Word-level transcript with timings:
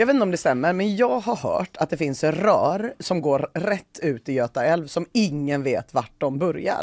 Jag 0.00 0.06
vet 0.06 0.14
inte 0.14 0.22
om 0.22 0.30
det 0.30 0.36
stämmer, 0.36 0.72
men 0.72 0.96
jag 0.96 1.20
har 1.20 1.36
hört 1.36 1.76
att 1.76 1.90
det 1.90 1.96
finns 1.96 2.24
rör 2.24 2.94
som 2.98 3.20
går 3.20 3.50
rätt 3.54 3.98
ut 4.02 4.28
i 4.28 4.32
Göta 4.32 4.64
älv 4.64 4.86
som 4.86 5.06
ingen 5.12 5.62
vet 5.62 5.94
vart 5.94 6.12
de 6.18 6.38
börjar. 6.38 6.78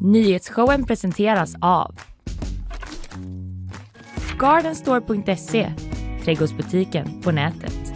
Nyhetsshowen 0.00 0.86
presenteras 0.86 1.54
av 1.60 2.00
Gardenstore.se, 4.38 5.72
trädgårdsbutiken 6.24 7.22
på 7.22 7.30
nätet. 7.30 7.92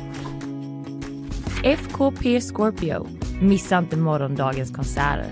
FKP 1.65 2.41
Scorpio, 2.41 3.09
missa 3.41 3.79
inte 3.79 3.97
morgondagens 3.97 4.71
konserter. 4.71 5.31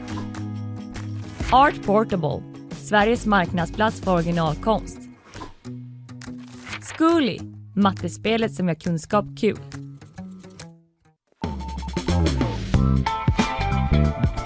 Art 1.52 1.86
Portable, 1.86 2.42
Sveriges 2.70 3.26
marknadsplats 3.26 4.00
för 4.00 4.14
originalkonst. 4.14 4.98
Zcooly, 6.82 7.53
mattespelet 7.74 8.54
som 8.54 8.68
gör 8.68 8.74
kunskap 8.74 9.24
kul. 9.40 9.58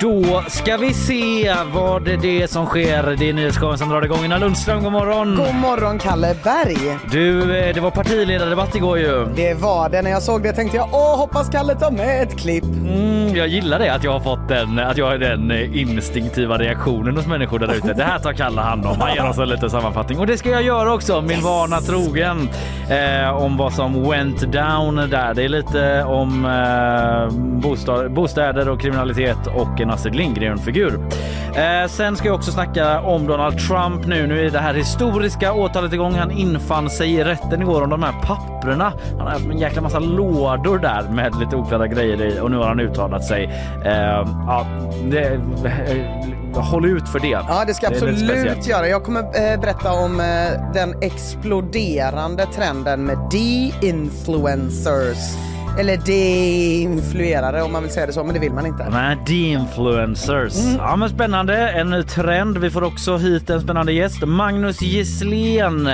Då 0.01 0.45
ska 0.48 0.77
vi 0.77 0.95
se 0.95 1.54
vad 1.74 2.04
det 2.04 2.42
är 2.42 2.46
som 2.46 2.66
sker. 2.66 3.16
Det 3.18 3.28
är 3.28 3.32
nyhetsshowen 3.32 3.78
som 3.78 3.88
drar 3.88 4.02
igång. 4.04 4.24
Ina 4.24 4.38
Lundström, 4.38 4.82
god 4.82 4.92
morgon! 4.92 5.37
God 5.37 5.54
morgon 5.54 5.98
Kalle 5.98 6.37
Berg! 6.45 6.98
Du, 7.10 7.59
eh, 7.59 7.74
det 7.74 7.80
var 7.80 7.91
partiledardebatt 7.91 8.74
igår 8.74 8.98
ju. 8.98 9.27
Det 9.37 9.54
var 9.54 9.88
det. 9.88 10.02
När 10.02 10.10
jag 10.10 10.23
såg 10.23 10.42
det 10.42 10.52
tänkte 10.52 10.76
jag 10.76 10.88
åh, 10.92 11.16
hoppas 11.16 11.48
Kalle 11.48 11.74
tar 11.74 11.90
med 11.90 12.23
ett 12.23 12.38
klipp. 12.38 12.65
Mm, 12.65 13.07
jag 13.38 13.48
gillar 13.48 13.78
det 13.78 13.95
att 13.95 14.05
jag 14.05 14.12
har 14.12 14.20
fått 14.20 14.48
den, 14.48 14.78
att 14.78 14.97
jag 14.97 15.06
har 15.06 15.19
den 15.19 15.51
eh, 15.51 15.80
instinktiva 15.80 16.59
reaktionen 16.59 17.16
hos 17.16 17.27
människor 17.27 17.59
där 17.59 17.74
ute. 17.74 17.92
Det 17.92 18.05
här 18.05 18.19
tar 18.19 18.33
Kalle 18.33 18.60
hand 18.60 18.87
om. 18.87 19.01
Han 19.01 19.15
ger 19.15 19.29
oss 19.29 19.38
en 19.38 19.48
liten 19.48 19.70
sammanfattning 19.70 20.19
och 20.19 20.27
det 20.27 20.38
ska 20.38 20.51
jag 20.51 20.62
göra 20.62 20.95
också, 20.95 21.23
min 21.23 21.43
vana 21.43 21.80
trogen. 21.80 22.48
Eh, 22.91 23.37
om 23.37 23.56
vad 23.56 23.73
som 23.73 24.10
went 24.10 24.41
down 24.41 24.96
där. 25.10 25.34
Det 25.34 25.45
är 25.45 25.48
lite 25.48 26.05
om 26.05 26.45
eh, 26.45 27.38
bostad, 27.60 28.12
bostäder 28.12 28.68
och 28.68 28.80
kriminalitet 28.80 29.46
och 29.46 29.80
en 29.80 29.90
Astrid 29.90 30.15
Lindgren-figur. 30.15 31.01
Eh, 31.57 31.88
sen 31.88 32.16
ska 32.16 32.29
jag 32.29 32.34
också 32.34 32.52
snacka 32.52 33.01
om 33.01 33.27
Donald 33.27 33.59
Trump 33.59 34.07
nu. 34.07 34.27
Nu 34.27 34.46
är 34.46 34.51
det 34.51 34.59
här 34.59 34.74
historiska 34.74 35.52
åtalet 35.52 35.93
igång. 35.93 36.15
Han 36.15 36.30
infann 36.30 36.90
sig 36.90 37.15
i 37.15 37.24
rätten 37.24 37.62
igår 37.62 37.82
om 37.82 37.90
de 37.90 38.02
här 38.02 38.15
papprena. 38.23 38.93
Han 39.10 39.21
har 39.21 39.30
haft 39.30 39.46
en 39.46 39.59
jäkla 39.59 39.82
massa 39.82 39.99
lådor 39.99 40.79
där 40.79 41.02
med 41.02 41.38
lite 41.40 41.57
oklara 41.57 41.87
grejer 41.87 42.23
i 42.23 42.40
och 42.40 42.51
nu 42.51 42.57
har 42.57 42.68
han 42.68 42.80
uttalat 42.80 43.24
sig. 43.29 43.45
Eh, 43.84 43.93
ja, 44.46 44.66
det, 45.10 45.24
eh, 45.24 46.60
håll 46.60 46.87
ut 46.87 47.09
för 47.09 47.21
det. 47.21 47.29
Ja, 47.48 47.65
det 47.66 47.74
ska 47.74 47.88
lite 47.88 48.09
absolut 48.09 48.66
göra. 48.66 48.88
Jag 48.88 49.04
kommer 49.04 49.21
eh, 49.21 49.60
berätta 49.60 49.93
om 49.93 50.21
eh, 50.21 50.73
den 50.74 51.02
exploderande 51.02 52.46
trenden 52.46 53.04
med 53.04 53.18
de-influencers. 53.30 55.37
Eller 55.79 55.96
de-influerare 55.96 57.62
om 57.62 57.73
man 57.73 57.82
vill 57.82 57.93
säga 57.93 58.06
det 58.06 58.12
så, 58.12 58.24
men 58.24 58.34
det 58.34 58.40
vill 58.40 58.52
man 58.52 58.66
inte. 58.66 58.88
Nej, 58.90 59.16
de-influencers. 59.26 60.65
Mm. 60.65 60.76
Ja, 60.76 60.96
men 60.96 61.09
spännande. 61.09 61.71
En 61.71 62.04
trend. 62.06 62.59
Vi 62.59 62.71
får 62.71 62.84
också 62.84 63.16
hit 63.16 63.51
en 63.51 63.60
spännande 63.60 63.93
gäst. 63.93 64.26
Magnus 64.26 64.82
Gisslén. 64.82 65.88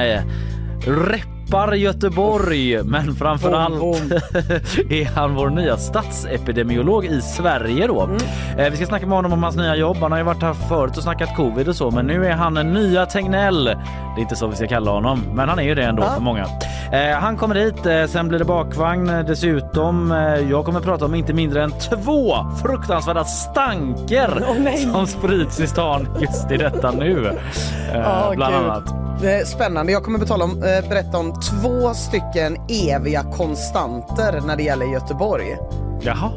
Reppar 1.55 1.73
Göteborg, 1.75 2.83
men 2.85 3.15
framför 3.15 3.53
allt 3.53 3.75
är 4.91 5.05
han 5.17 5.35
vår 5.35 5.51
nya 5.51 5.77
statsepidemiolog 5.77 7.05
i 7.05 7.21
Sverige 7.21 7.87
då. 7.87 8.03
Mm. 8.03 8.17
Eh, 8.59 8.71
Vi 8.71 8.77
ska 8.77 8.87
snacka 8.87 9.07
med 9.07 9.17
honom 9.19 9.33
om 9.33 9.43
hans 9.43 9.57
nya 9.57 9.77
jobb. 9.77 9.97
Han 10.01 10.13
har 10.13 10.19
ju 10.19 10.25
varit 10.25 10.43
här 10.43 10.53
förut 10.53 10.97
och 10.97 11.03
snackat 11.03 11.37
covid 11.37 11.69
och 11.69 11.77
så, 11.77 11.91
men 11.91 12.07
nu 12.07 12.27
är 12.27 12.33
han 12.33 12.57
en 12.57 12.73
nya 12.73 13.07
Tegnell. 13.07 13.65
Det 13.65 13.73
är 14.17 14.21
inte 14.21 14.37
så 14.37 14.47
vi 14.47 14.57
ska 14.57 14.67
kalla 14.67 14.91
honom, 14.91 15.21
men 15.35 15.49
han 15.49 15.59
är 15.59 15.63
ju 15.63 15.75
det 15.75 15.83
ändå 15.85 16.03
Ja. 16.03 16.11
för 16.15 16.23
många. 16.23 16.47
Eh, 16.93 17.19
Han 17.21 17.37
kommer 17.37 17.55
hit, 17.55 17.87
eh, 17.87 18.05
sen 18.07 18.29
blir 18.29 18.39
det 18.39 18.45
bakvagn 18.45 19.07
dessutom. 19.07 20.11
Jag 20.51 20.65
kommer 20.65 20.81
prata 20.81 21.05
om 21.05 21.15
inte 21.15 21.33
mindre 21.33 21.63
än 21.65 21.71
två 21.71 22.35
fruktansvärda 22.63 23.25
stanker 23.25 24.43
nej. 24.59 24.79
som 24.79 25.07
sprids 25.07 25.61
i 25.61 25.67
stan 25.67 26.09
just 26.21 26.51
i 26.51 26.57
detta 26.57 26.91
nu. 26.91 27.39
Ja, 27.95 28.33
Bland 28.37 28.55
gud. 28.55 28.65
annat. 28.65 28.95
Spännande. 29.47 29.93
Jag 29.93 30.05
kommer 30.05 30.19
betala 30.19 30.45
om, 30.45 30.61
berätta 30.61 31.19
om 31.19 31.41
två 31.51 31.95
stycken 31.95 32.57
eviga 32.69 33.23
konstanter 33.23 34.41
när 34.47 34.57
det 34.57 34.63
gäller 34.63 34.87
Göteborg. 34.87 35.57
Jaha. 36.05 36.31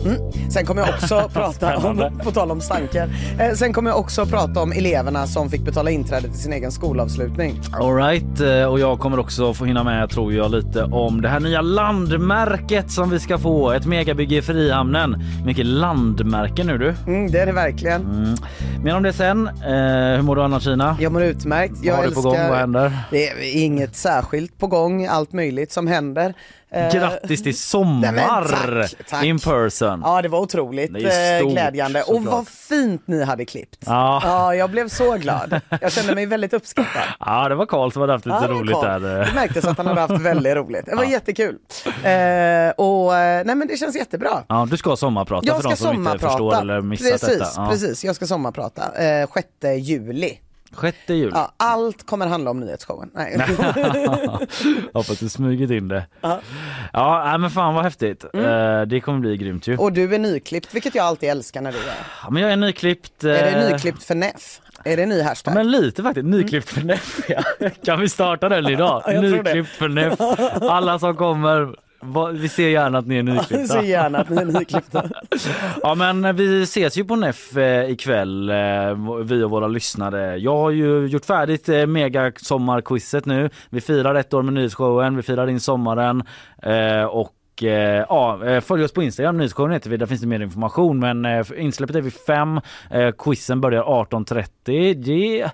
Sen 0.49 0.65
kommer 0.65 0.81
jag 0.81 0.89
också 0.89 1.29
prata 1.33 1.77
om, 1.77 2.19
på 2.23 2.31
tal 2.31 2.51
om 2.51 2.61
stanker, 2.61 3.09
eh, 3.39 3.53
sen 3.53 3.73
kommer 3.73 3.89
jag 3.89 3.99
också 3.99 4.25
prata 4.25 4.61
om 4.61 4.71
eleverna 4.71 5.27
som 5.27 5.49
fick 5.49 5.61
betala 5.61 5.89
inträde 5.91 6.27
till 6.27 6.39
sin 6.39 6.53
egen 6.53 6.71
skolavslutning. 6.71 7.61
All 7.73 7.95
right, 7.95 8.39
eh, 8.41 8.63
och 8.63 8.79
jag 8.79 8.99
kommer 8.99 9.19
också 9.19 9.53
få 9.53 9.65
hinna 9.65 9.83
med 9.83 10.09
tror 10.09 10.33
jag 10.33 10.51
lite 10.51 10.83
om 10.83 11.21
det 11.21 11.29
här 11.29 11.39
nya 11.39 11.61
landmärket 11.61 12.91
som 12.91 13.09
vi 13.09 13.19
ska 13.19 13.37
få. 13.37 13.71
Ett 13.71 13.85
megabygge 13.85 14.35
i 14.35 14.41
Frihamnen. 14.41 15.23
Mycket 15.45 15.65
landmärken 15.65 16.67
nu 16.67 16.77
du. 16.77 16.95
Mm, 17.07 17.31
det 17.31 17.39
är 17.39 17.45
det 17.45 17.51
verkligen. 17.51 18.01
Mm. 18.01 18.35
Mer 18.83 18.95
om 18.95 19.03
det 19.03 19.13
sen. 19.13 19.47
Eh, 19.47 20.15
hur 20.15 20.21
mår 20.21 20.35
du 20.35 20.43
annars 20.43 20.63
Kina? 20.63 20.97
Jag 20.99 21.11
mår 21.11 21.23
utmärkt. 21.23 21.73
Jag 21.83 21.93
Vad 21.95 22.03
har 22.03 22.09
du 22.09 22.15
på 22.15 22.21
gång? 22.21 22.37
Vad 22.49 22.57
händer? 22.57 22.97
Det 23.11 23.27
är 23.27 23.63
inget 23.63 23.95
särskilt 23.95 24.57
på 24.59 24.67
gång, 24.67 25.05
allt 25.05 25.33
möjligt 25.33 25.71
som 25.71 25.87
händer. 25.87 26.33
Eh, 26.71 26.91
Grattis 26.93 27.39
till 27.43 27.45
nej, 27.45 27.53
sommar 27.53 28.11
men 28.11 28.47
tack, 28.47 28.93
tack. 29.09 29.23
in 29.23 29.39
person. 29.39 30.01
Ja, 30.05 30.21
det 30.21 30.27
var 30.29 30.39
otroligt 30.39 30.93
Det 30.93 31.35
eh, 31.35 31.39
stort, 31.39 31.51
glädjande. 31.51 32.01
Och 32.01 32.05
såklart. 32.15 32.33
vad 32.33 32.47
fint 32.47 33.01
ni 33.07 33.23
hade 33.23 33.45
klippt. 33.45 33.77
Ja. 33.85 34.21
Ja, 34.23 34.55
jag 34.55 34.69
blev 34.71 34.89
så 34.89 35.17
glad. 35.17 35.61
Jag 35.81 35.91
kände 35.91 36.15
mig 36.15 36.25
väldigt 36.25 36.53
uppskattad. 36.53 37.01
Ja, 37.19 37.49
det 37.49 37.55
var 37.55 37.65
Karl 37.65 37.91
som 37.91 38.01
hade 38.01 38.13
haft 38.13 38.25
lite 38.25 38.37
Ja, 38.41 38.47
roligt 38.47 38.73
Carl. 38.75 39.01
där. 39.01 39.25
Det 39.25 39.31
märktes 39.35 39.65
att 39.65 39.77
han 39.77 39.87
hade 39.87 40.01
haft 40.01 40.21
väldigt 40.21 40.55
roligt. 40.55 40.85
Det 40.85 40.95
var 40.95 41.03
jättekul. 41.03 41.55
Eh, 41.85 42.69
och 42.85 43.11
nej 43.45 43.55
men 43.55 43.67
det 43.67 43.77
känns 43.77 43.95
jättebra. 43.95 44.43
Ja, 44.47 44.67
du 44.71 44.77
ska 44.77 44.95
sommarprata 44.95 45.47
Jag 45.47 45.55
för 45.55 45.61
ska 45.61 45.69
de 45.69 45.75
som 45.75 45.95
inte 46.07 46.19
förstår 46.19 46.55
eller 46.61 46.81
missat 46.81 47.11
Precis, 47.11 47.29
detta. 47.39 47.51
Ja. 47.55 47.67
precis. 47.71 48.03
Jag 48.03 48.15
ska 48.15 48.27
sommarprata. 48.27 49.03
Eh, 49.21 49.27
6 49.33 49.47
juli. 49.77 50.37
6 50.81 50.97
juli. 51.07 51.31
Ja, 51.33 51.53
allt 51.57 52.05
kommer 52.05 52.27
handla 52.27 52.51
om 52.51 52.59
nyhetsshowen. 52.59 53.09
Nej. 53.13 53.37
Hoppas 54.93 55.19
du 55.19 55.29
smugit 55.29 55.71
in 55.71 55.87
det. 55.87 56.05
Ja, 56.93 57.23
nej, 57.25 57.37
men 57.37 57.49
fan 57.51 57.75
vad 57.75 57.83
häftigt. 57.83 58.25
Eh, 58.33 58.81
det 58.81 59.01
kommer 59.01 59.19
bli 59.19 59.37
grymt 59.37 59.67
ju. 59.67 59.73
Mm. 59.73 59.83
Och 59.83 59.93
du 59.93 60.15
är 60.15 60.19
nyklippt, 60.19 60.73
vilket 60.73 60.95
jag 60.95 61.05
alltid 61.05 61.29
älskar 61.29 61.61
när 61.61 61.71
du 61.71 61.77
är. 61.77 62.07
Ja, 62.23 62.29
men 62.29 62.43
jag 62.43 62.51
är 62.51 62.57
nyklippt. 62.57 63.23
Är 63.23 63.27
det 63.27 63.49
eh, 63.49 63.71
nyklippt 63.71 64.03
för 64.03 64.15
NEF? 64.15 64.61
Är 64.83 64.97
det 64.97 65.05
ny 65.05 65.21
hashtag? 65.21 65.51
Ja, 65.51 65.55
men 65.55 65.71
lite 65.71 66.03
faktiskt. 66.03 66.25
Nyklippt 66.25 66.69
för 66.69 66.81
NEF. 66.81 67.19
Ja. 67.27 67.43
Kan 67.85 67.99
vi 67.99 68.09
starta 68.09 68.49
den 68.49 68.67
idag? 68.67 69.03
Ja. 69.05 69.21
Nyklippt 69.21 69.69
för 69.69 69.87
NEF. 69.87 70.21
Alla 70.61 70.99
som 70.99 71.15
kommer, 71.15 71.75
va- 72.01 72.31
vi 72.31 72.49
ser 72.49 72.69
gärna 72.69 72.97
att 72.97 73.07
ni 73.07 73.17
är 73.17 73.23
nyklippta. 73.23 73.83
gärna 73.83 74.17
att 74.17 74.29
ni 74.29 74.37
är 74.41 74.45
nyklippta. 74.59 75.03
Ja 75.81 75.95
men 75.95 76.35
vi 76.35 76.63
ses 76.63 76.97
ju 76.97 77.05
på 77.05 77.15
NEF 77.15 77.57
eh, 77.57 77.89
ikväll, 77.91 78.49
eh, 78.49 78.55
vi 79.23 79.43
och 79.43 79.49
våra 79.51 79.67
lyssnare. 79.67 80.37
Jag 80.37 80.57
har 80.57 80.71
ju 80.71 81.05
gjort 81.07 81.25
färdigt 81.25 81.69
eh, 81.69 81.85
mega 81.85 82.31
sommarquizet 82.37 83.25
nu. 83.25 83.49
Vi 83.69 83.81
firar 83.81 84.15
ett 84.15 84.33
år 84.33 84.41
med 84.43 84.53
nyhetsshowen, 84.53 85.15
vi 85.15 85.23
firar 85.23 85.47
in 85.49 85.59
sommaren 85.59 86.23
eh, 86.63 87.03
och 87.03 87.33
eh, 87.63 88.05
ja, 88.09 88.45
eh, 88.45 88.61
följ 88.61 88.83
oss 88.83 88.93
på 88.93 89.03
Instagram, 89.03 89.37
nyhetsshowen 89.37 89.71
heter 89.71 89.89
vi, 89.89 89.97
där 89.97 90.05
finns 90.05 90.21
det 90.21 90.27
mer 90.27 90.39
information 90.41 90.99
men 90.99 91.25
eh, 91.25 91.45
insläppet 91.57 91.95
är 91.95 92.01
vid 92.01 92.13
fem, 92.13 92.61
eh, 92.91 93.11
quizen 93.19 93.61
börjar 93.61 93.83
18.30. 93.83 94.93
Det 94.93 95.41
eh, 95.41 95.49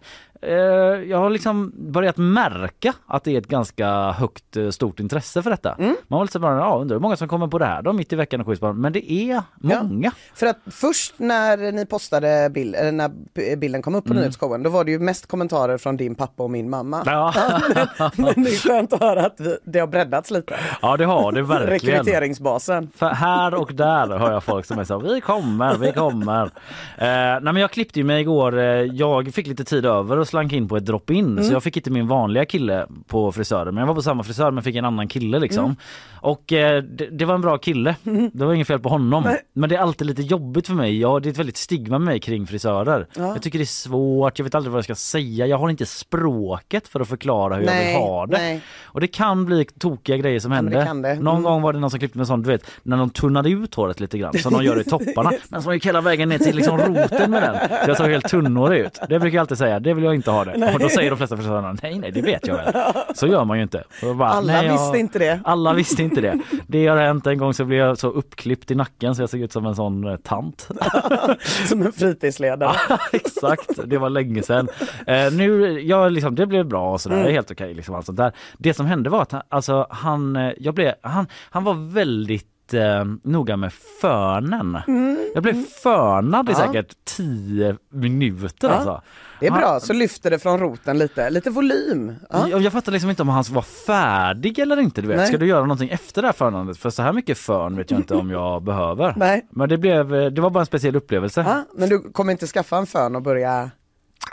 jag 1.08 1.18
har 1.18 1.30
liksom 1.30 1.72
börjat 1.76 2.18
märka 2.18 2.94
att 3.06 3.24
det 3.24 3.32
är 3.32 3.38
ett 3.38 3.48
ganska 3.48 4.12
högt 4.12 4.58
eh, 4.58 4.70
stort 4.70 5.00
intresse 5.00 5.44
för 5.44 5.50
detta. 5.50 5.76
Man 5.80 5.96
var 6.08 6.22
lite 6.26 6.40
bara, 6.40 6.58
ja, 6.58 6.78
undrar 6.82 6.96
hur 6.96 7.02
många 7.02 7.16
som 7.16 7.28
kommer 7.28 7.48
på 7.48 7.58
det 7.58 7.66
här 7.66 7.82
då 7.82 7.94
mitt 7.94 8.14
i 8.14 8.16
veckan 8.16 8.42
och 8.42 8.48
quiz. 8.48 8.62
Men 8.62 8.94
det 8.94 9.12
är 9.12 9.42
många. 9.56 10.12
För 10.34 10.46
att 10.46 10.60
först 10.72 11.14
när 11.18 11.72
ni 11.72 11.86
postade 11.86 12.50
bild, 12.50 12.76
eller 12.76 12.92
när 12.92 13.12
bilden 13.56 13.82
kom 13.82 13.96
upp 13.96 14.06
på 14.06 14.14
nyhetsshowen, 14.14 14.64
då 14.64 14.70
var 14.70 14.84
det 14.84 14.92
ju 14.92 15.00
mest 15.00 15.28
kommentarer 15.28 15.78
från 15.78 15.98
din 15.98 16.16
pappa 16.16 16.44
och 16.44 16.52
min 16.52 16.70
mamma. 16.70 17.04
Ja. 17.06 17.34
Men 18.16 18.44
det 18.44 18.50
är 18.50 18.68
skönt 18.68 18.94
att 18.94 19.00
höra 19.02 19.26
att 19.26 19.40
vi, 19.40 19.58
det 19.64 19.80
har 19.80 19.88
breddats 19.88 20.32
lite. 20.32 20.56
Ja 20.82 20.98
det 20.98 21.06
har 21.06 21.32
det 21.32 21.42
verkligen. 21.42 21.98
Rekryteringsbasen. 21.98 22.90
För 22.96 23.10
här 23.10 23.54
och 23.54 23.74
där 23.74 24.18
hör 24.18 24.32
jag 24.32 24.44
folk 24.44 24.66
som 24.66 24.80
är 24.80 24.84
så 24.84 25.00
vi 25.00 25.22
kommer, 25.22 25.78
vi 25.78 25.92
kommer. 25.92 26.44
Eh, 26.44 26.50
nej 26.98 27.42
men 27.42 27.58
jag 27.58 27.72
klippte 27.72 28.00
ju 28.00 28.06
mig 28.06 28.22
igår, 28.22 28.60
eh, 28.60 28.66
jag 28.66 29.34
fick 29.34 29.48
lite 29.48 29.64
tid 29.64 29.86
över 29.86 30.18
och 30.18 30.28
slank 30.34 30.54
in 30.54 30.68
på 30.68 30.78
ett 30.78 30.86
drop-in 30.86 31.44
så 31.44 31.54
jag 31.54 31.64
fick 31.64 31.78
inte 31.78 31.92
min 31.92 32.08
vanliga 32.08 32.46
kille 32.46 32.88
på 33.08 33.32
frisören 33.32 33.74
men 33.76 33.82
jag 33.82 33.88
var 33.88 33.96
på 33.96 34.02
samma 34.02 34.24
frisör 34.24 34.52
men 34.52 34.64
fick 34.64 34.76
en 34.76 34.86
annan 34.86 35.08
kille 35.08 35.40
liksom. 35.40 35.76
Och 36.22 36.54
eh, 36.54 36.84
det, 36.84 37.06
det 37.06 37.26
var 37.26 37.36
en 37.36 37.42
bra 37.42 37.58
kille, 37.58 37.96
det 38.34 38.46
var 38.46 38.54
inget 38.54 38.68
fel 38.68 38.80
på 38.80 38.90
honom. 38.90 39.36
Men 39.54 39.70
det 39.70 39.76
är 39.76 39.80
alltid 39.80 40.08
lite 40.08 40.22
jobbigt 40.22 40.68
för 40.68 40.74
mig, 40.74 41.00
jag, 41.00 41.22
det 41.22 41.30
är 41.30 41.32
ett 41.32 41.38
väldigt 41.40 41.58
stigma 41.58 42.00
med 42.00 42.06
mig 42.06 42.20
kring 42.20 42.48
frisörer. 42.48 43.08
Jag 43.16 43.42
tycker 43.42 43.60
det 43.60 43.64
är 43.64 43.66
svårt, 43.66 44.40
jag 44.40 44.44
vet 44.44 44.56
aldrig 44.56 44.72
vad 44.72 44.78
jag 44.78 44.84
ska 44.84 44.96
säga, 44.96 45.46
jag 45.48 45.58
har 45.58 45.70
inte 45.70 45.86
språket 45.86 46.88
för 46.88 47.00
att 47.00 47.08
förklara 47.08 47.56
hur 47.56 47.62
jag 47.64 47.72
Nej, 47.72 47.88
vill 47.88 47.96
ha 47.96 48.26
det. 48.26 48.38
nej. 48.38 48.62
Och 48.84 49.02
det 49.02 49.08
kan 49.08 49.46
bli 49.46 49.66
tokiga 49.80 50.18
grejer 50.18 50.40
som 50.40 50.50
det 50.52 50.56
händer. 50.58 51.16
Någon 51.16 51.34
Mm. 51.34 51.44
gång 51.44 51.62
var 51.62 51.74
det 51.74 51.80
någon 51.80 51.90
som 51.90 52.00
klippte 52.00 52.18
med 52.18 52.28
sånt, 52.28 52.46
du 52.46 52.52
vet, 52.52 52.66
när 52.84 52.98
de 52.98 53.10
tunnade 53.10 53.50
ut 53.50 53.76
håret 53.76 54.00
lite 54.00 54.18
grann 54.18 54.34
som 54.40 54.54
de 54.54 54.64
gör 54.64 54.80
i 54.82 54.84
topparna. 54.84 55.32
Men 55.50 55.62
som 55.62 55.74
gick 55.74 55.86
hela 55.86 56.02
vägen 56.02 56.30
ner 56.30 56.38
till 56.38 56.56
liksom 56.56 56.78
roten 56.78 57.32
med 57.32 57.42
den. 57.44 57.56
Så 57.70 57.90
jag 57.90 57.98
såg 57.98 58.08
helt 58.10 58.30
tunnhårig 58.30 58.80
ut. 58.80 59.00
Det 59.10 59.20
brukar 59.20 59.36
jag 59.36 59.42
alltid 59.42 59.58
säga, 59.58 59.80
det 59.80 59.94
vill 59.94 60.04
jag 60.04 60.16
inte 60.16 60.23
ha 60.32 60.46
det. 60.46 60.74
Och 60.74 60.80
då 60.80 60.90
säger 60.90 61.10
de 61.10 61.18
flesta 61.18 61.38
förståndarna 61.38 61.78
nej, 61.84 62.00
nej, 62.00 62.12
det 62.12 62.22
vet 62.22 62.48
jag 62.48 62.56
väl. 62.56 62.74
Så 63.16 63.28
gör 63.28 63.46
man 63.46 63.58
ju 63.58 63.64
inte. 63.64 63.84
Bara, 64.02 64.30
alla 64.30 64.54
nej, 64.54 64.66
jag... 64.66 64.74
visste 64.74 64.98
inte 64.98 65.20
det. 65.20 65.40
Alla 65.44 65.74
visste 65.74 66.04
inte 66.04 66.22
det. 66.22 66.40
Det 66.68 66.88
har 66.88 66.98
hänt 66.98 67.28
en 67.28 67.38
gång 67.38 67.54
så 67.54 67.66
blev 67.66 67.80
jag 67.80 67.98
så 67.98 68.08
uppklippt 68.08 68.72
i 68.72 68.76
nacken 68.76 69.16
så 69.16 69.22
jag 69.22 69.30
såg 69.30 69.40
ut 69.40 69.52
som 69.52 69.66
en 69.66 69.76
sån 69.76 70.08
eh, 70.08 70.18
tant. 70.18 70.70
som 71.68 71.82
en 71.82 71.92
fritidsledare. 71.92 72.76
Exakt, 73.12 73.80
det 73.86 73.98
var 73.98 74.10
länge 74.10 74.44
sedan. 74.44 74.68
Eh, 75.08 75.34
nu, 75.34 75.80
ja, 75.82 76.10
liksom, 76.10 76.36
det 76.36 76.46
blev 76.46 76.66
bra 76.66 76.92
och 76.92 77.02
sådär, 77.02 77.20
mm. 77.20 77.32
helt 77.32 77.52
okej. 77.52 77.66
Okay, 77.66 77.74
liksom, 77.74 77.96
alltså, 77.96 78.12
där. 78.12 78.32
Det 78.58 78.74
som 78.74 78.86
hände 78.86 79.10
var 79.10 79.22
att 79.22 79.32
han, 79.32 79.42
alltså, 79.50 79.88
han, 79.90 80.36
eh, 80.36 80.52
jag 80.58 80.74
blev, 80.74 80.94
han, 81.02 81.28
han 81.50 81.64
var 81.64 81.94
väldigt 81.94 82.74
eh, 82.74 83.06
noga 83.24 83.58
med 83.58 83.74
förnen. 84.02 84.78
Mm. 84.88 85.32
Jag 85.34 85.44
blev 85.44 85.64
förnad 85.84 86.50
i 86.50 86.52
ja. 86.52 86.58
säkert 86.58 86.96
tio 87.04 87.78
minuter 87.90 88.68
ja. 88.68 88.74
alltså. 88.74 89.02
Det 89.44 89.48
är 89.48 89.62
bra, 89.62 89.80
så 89.80 89.94
lyfter 89.94 90.32
det 90.32 90.40
från 90.40 90.60
roten 90.60 90.98
lite, 90.98 91.30
lite 91.30 91.50
volym. 91.50 92.16
Ja. 92.30 92.48
Jag, 92.50 92.62
jag 92.62 92.74
fattar 92.74 92.92
liksom 92.92 93.10
inte 93.10 93.22
om 93.22 93.30
han 93.30 93.44
var 93.50 93.62
färdig 93.62 94.60
eller 94.60 94.80
inte. 94.80 95.02
Du 95.02 95.08
vet. 95.08 95.28
Ska 95.28 95.38
du 95.38 95.48
göra 95.48 95.62
någonting 95.62 95.90
efter 95.90 96.22
det 96.22 96.28
här 96.28 96.34
förnandet? 96.34 96.78
För 96.78 96.90
så 96.90 97.02
här 97.02 97.14
mycket 97.14 97.38
förn 97.38 97.78
vet 97.78 97.92
jag 97.92 98.00
inte 98.00 98.16
om 98.16 98.32
jag 98.32 98.64
behöver. 98.64 99.14
Nej. 99.18 99.48
Men 99.50 99.70
det, 99.70 99.78
blev, 99.78 100.10
det 100.10 100.42
var 100.42 100.50
bara 100.50 100.60
en 100.60 100.66
speciell 100.66 100.96
upplevelse. 100.96 101.46
Ja, 101.48 101.64
men 101.76 101.90
du 101.90 102.00
kommer 102.00 102.32
inte 102.32 102.48
skaffa 102.48 102.78
en 102.78 102.86
förn 102.86 103.16
och 103.16 103.22
börja 103.22 103.72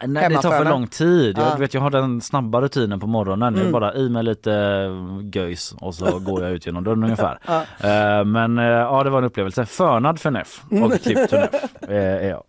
Nej 0.07 0.29
det 0.29 0.43
tar 0.43 0.51
för 0.51 0.65
lång 0.65 0.87
tid. 0.87 1.39
Jag, 1.39 1.59
vet, 1.59 1.75
jag 1.75 1.81
har 1.81 1.91
den 1.91 2.21
snabba 2.21 2.61
rutinen 2.61 3.01
på 3.01 3.07
morgonen. 3.07 3.55
Mm. 3.55 3.65
Jag 3.65 3.73
bara 3.73 3.95
i 3.95 4.09
mig 4.09 4.23
lite 4.23 4.87
göjs 5.33 5.75
och 5.81 5.95
så 5.95 6.19
går 6.19 6.43
jag 6.43 6.53
ut 6.53 6.67
genom 6.67 6.85
dörren 6.85 7.05
ungefär. 7.05 7.39
Ja. 7.47 7.61
Uh, 7.61 8.25
men 8.25 8.59
uh, 8.59 8.65
ja 8.65 9.05
det 9.05 9.11
var 9.11 9.19
en 9.19 9.25
upplevelse. 9.25 9.67
Förnad 9.67 10.21
för 10.21 10.31
Neff 10.31 10.63
och 10.71 10.93
klippt 11.03 11.31
för 11.31 11.41
Neff 11.41 11.65
uh, 11.89 11.97
är 11.97 12.29
jag. 12.29 12.43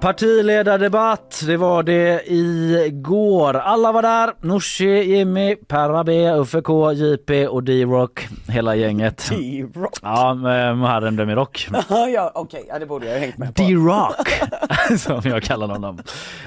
Partiledardebatt, 0.00 1.42
det 1.46 1.56
var 1.56 1.82
det 1.82 2.32
igår. 2.86 3.54
Alla 3.56 3.92
var 3.92 4.02
där. 4.02 4.32
Nooshi, 4.40 5.02
Jimmy, 5.02 5.56
Perrabe, 5.56 6.32
Uffe 6.32 6.60
K, 6.60 6.92
JP 6.92 7.48
och 7.48 7.62
D-Rock. 7.62 8.28
Hela 8.48 8.74
gänget. 8.74 9.30
D-Rock? 9.30 9.98
Ja, 10.02 10.34
Muharrem 10.34 11.16
Demirok. 11.16 11.68
ja, 11.88 12.32
okej, 12.34 12.58
okay. 12.60 12.62
ja, 12.68 12.78
det 12.78 12.86
borde 12.86 13.06
jag 13.06 13.12
ha 13.12 13.20
hängt 13.20 13.38
med 13.38 13.54
på. 13.54 13.62
D-Rock, 13.62 14.28
som 14.98 15.30
jag 15.30 15.42
kallar 15.42 15.68
honom. 15.68 15.98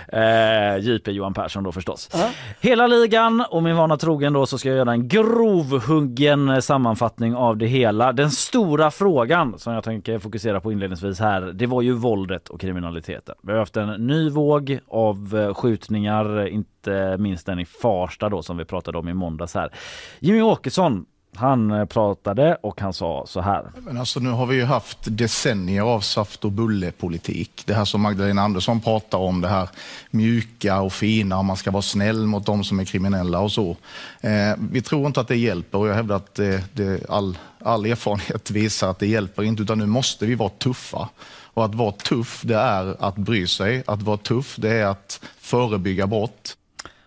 Eh, 0.08 0.78
JP 0.78 1.12
Johan 1.12 1.34
Persson 1.34 1.64
då 1.64 1.72
förstås. 1.72 2.10
Uh 2.16 2.22
-huh. 2.22 2.30
Hela 2.62 2.88
ligan 2.88 3.46
och 3.50 3.64
min 3.64 3.76
vana 3.76 3.98
trogen 3.98 4.34
då 4.34 4.46
så 4.46 4.58
ska 4.58 4.70
jag 4.70 4.78
göra 4.78 4.92
en 4.92 5.08
grovhuggen 5.08 6.62
sammanfattning 6.62 7.36
av 7.36 7.58
det 7.58 7.68
hela. 7.68 8.12
Den 8.12 8.32
stora 8.32 8.92
frågan 8.92 9.60
som 9.60 9.74
jag 9.74 9.84
tänker 9.84 10.20
fokusera 10.20 10.62
på 10.62 10.72
inledningsvis 10.72 11.20
här, 11.20 11.42
det 11.42 11.66
var 11.66 11.82
ju 11.82 11.94
våldet 11.94 12.50
och 12.50 12.62
kriminaliteten. 12.62 13.36
Vi 13.42 13.52
har 13.52 13.60
haft 13.60 13.78
en 13.78 14.08
ny 14.08 14.30
våg 14.30 14.80
av 14.88 15.38
eh, 15.38 15.54
skjutningar, 15.54 16.48
inte 16.48 17.18
minst 17.20 17.46
den 17.46 17.60
i 17.60 17.66
Farsta 17.66 18.30
då 18.30 18.42
som 18.42 18.58
vi 18.58 18.66
pratade 18.66 18.98
om 18.98 19.10
i 19.10 19.14
måndags 19.14 19.54
här. 19.54 19.74
Jimmy 20.20 20.42
Åkesson 20.42 21.06
han 21.36 21.72
eh, 21.72 21.86
pratade 21.86 22.58
och 22.62 22.82
han 22.82 22.94
sa 22.94 23.26
så 23.28 23.42
här. 23.42 23.72
Men 23.78 23.98
alltså, 23.98 24.20
nu 24.20 24.30
har 24.30 24.46
vi 24.46 24.56
ju 24.56 24.64
haft 24.64 24.98
decennier 25.02 25.82
av 25.82 26.00
saft 26.00 26.46
och 26.46 26.52
bulle-politik. 26.52 27.64
Det 27.66 27.74
här 27.74 27.86
som 27.86 28.02
Magdalena 28.02 28.42
Andersson 28.42 28.80
pratar 28.82 29.18
om, 29.18 29.42
det 29.42 29.48
här 29.48 29.70
mjuka 30.12 30.82
och 30.82 30.94
fina, 30.94 31.42
man 31.42 31.58
ska 31.58 31.72
vara 31.72 31.82
snäll 31.82 32.28
mot 32.28 32.46
de 32.46 32.64
som 32.64 32.80
är 32.80 32.86
kriminella 32.86 33.40
och 33.40 33.52
så. 33.52 33.78
Eh, 34.22 34.56
vi 34.72 34.82
tror 34.82 35.08
inte 35.08 35.22
att 35.22 35.28
det 35.28 35.36
hjälper 35.36 35.78
och 35.78 35.88
jag 35.88 35.96
hävdar 35.96 36.16
att 36.16 36.36
det, 36.36 36.64
det, 36.74 37.10
all, 37.10 37.38
all 37.64 37.86
erfarenhet 37.86 38.52
visar 38.52 38.90
att 38.90 39.00
det 39.00 39.08
hjälper 39.08 39.44
inte, 39.44 39.64
utan 39.64 39.78
nu 39.78 39.86
måste 39.86 40.26
vi 40.26 40.36
vara 40.36 40.50
tuffa. 40.50 41.10
Och 41.54 41.66
att 41.66 41.76
vara 41.76 41.92
tuff, 41.92 42.42
det 42.46 42.56
är 42.56 42.96
att 43.00 43.16
bry 43.16 43.48
sig. 43.48 43.84
Att 43.88 44.02
vara 44.02 44.18
tuff, 44.18 44.56
det 44.56 44.70
är 44.70 44.86
att 44.86 45.20
förebygga 45.40 46.08
brott. 46.08 46.58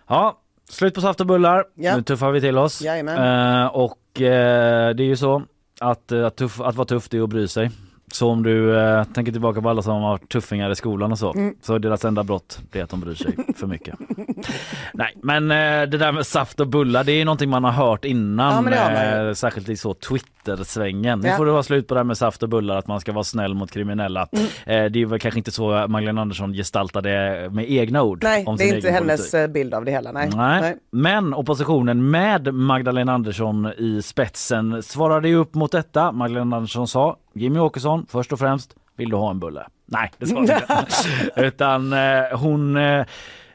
Ja, 0.07 0.39
slut 0.71 0.95
på 0.95 1.01
saft 1.01 1.21
och 1.21 1.27
bullar. 1.27 1.65
Ja. 1.75 1.97
Nu 1.97 2.03
tuffar 2.03 2.31
vi 2.31 2.41
till 2.41 2.59
oss. 2.59 2.83
Eh, 2.83 3.67
och 3.67 4.21
eh, 4.21 4.95
det 4.95 5.03
är 5.03 5.07
ju 5.07 5.17
så 5.17 5.43
att, 5.81 6.13
eh, 6.13 6.27
att, 6.27 6.37
tuff, 6.37 6.61
att 6.61 6.75
vara 6.75 6.87
tuff, 6.87 7.09
det 7.09 7.17
är 7.17 7.23
att 7.23 7.29
bry 7.29 7.49
sig. 7.49 7.71
Så 8.13 8.31
om 8.31 8.43
du 8.43 8.81
eh, 8.81 9.05
tänker 9.05 9.33
tillbaka 9.33 9.63
på 9.63 9.69
alla 9.69 9.83
som 9.83 10.03
har 10.03 10.19
tuffingar 10.19 10.71
i 10.71 10.75
skolan 10.75 11.13
och 11.13 11.19
så, 11.19 11.33
mm. 11.33 11.55
så 11.63 11.75
är 11.75 11.79
deras 11.79 12.05
enda 12.05 12.25
brott 12.25 12.59
det 12.71 12.79
är 12.79 12.85
att 12.85 12.91
de 12.91 13.01
bryr 13.01 13.15
sig 13.15 13.37
för 13.57 13.67
mycket. 13.67 13.95
Nej, 14.95 15.15
men 15.23 15.51
eh, 15.51 15.57
det 15.89 15.99
där 15.99 16.13
med 16.13 16.27
saft 16.27 16.61
och 16.61 16.69
bullar, 16.69 17.05
det 17.05 17.13
är 17.13 17.25
någonting 17.25 17.51
man 17.51 17.65
har 17.65 17.71
hört 17.71 18.05
innan, 18.05 18.73
ja, 18.73 18.91
eh, 18.91 19.33
särskilt 19.33 19.69
i 19.69 19.77
så 19.77 19.95
Twitter-svängen. 19.95 21.21
Nu 21.21 21.31
får 21.31 21.47
det 21.47 21.53
vara 21.53 21.63
slut 21.63 21.89
på 21.89 21.95
det 21.95 22.01
här 22.01 22.05
med 22.05 22.19
saft 22.19 22.43
och 22.43 22.49
bullar, 22.49 22.77
att 22.77 22.87
man 22.87 23.01
ska 23.01 23.13
vara 23.13 23.25
snäll 23.25 23.55
mot 23.55 23.71
kriminella. 23.71 24.29
Mm. 24.33 24.47
Eh, 24.85 24.91
det 24.91 25.03
är 25.03 25.07
väl 25.07 25.19
kanske 25.19 25.41
inte 25.41 25.51
så 25.51 25.87
Magdalena 25.89 26.21
Andersson 26.21 26.53
gestaltade 26.53 27.11
med 27.53 27.71
egna 27.71 28.03
ord. 28.03 28.23
Nej, 28.23 28.47
det 28.59 28.71
är 28.71 28.75
inte 28.77 28.91
hennes 28.91 29.31
politik. 29.31 29.35
Eh, 29.35 29.47
bild 29.47 29.75
av 29.75 29.85
det 29.85 29.91
hela. 29.91 30.13
Nej. 30.13 30.31
Nej. 30.35 30.61
Nej. 30.61 30.77
Men 30.91 31.35
oppositionen 31.35 32.11
med 32.11 32.55
Magdalena 32.55 33.13
Andersson 33.13 33.73
i 33.79 34.03
spetsen 34.03 34.83
svarade 34.83 35.29
ju 35.29 35.37
upp 35.37 35.55
mot 35.55 35.73
detta. 35.73 36.13
Magdalena 36.13 36.57
Andersson 36.57 36.89
sa 36.89 37.17
Jimmy 37.35 37.59
Åkesson, 37.59 38.07
först 38.09 38.33
och 38.33 38.39
främst, 38.39 38.77
vill 38.97 39.11
du 39.11 39.17
ha 39.17 39.31
en 39.31 39.41
bulle? 39.41 39.67
Nej, 39.87 40.11
det 40.19 40.27
sa 40.27 40.35
hon 40.35 40.43
inte. 40.43 40.87
Utan 41.37 41.93
eh, 41.93 42.39
hon 42.39 42.77
eh, 42.77 43.07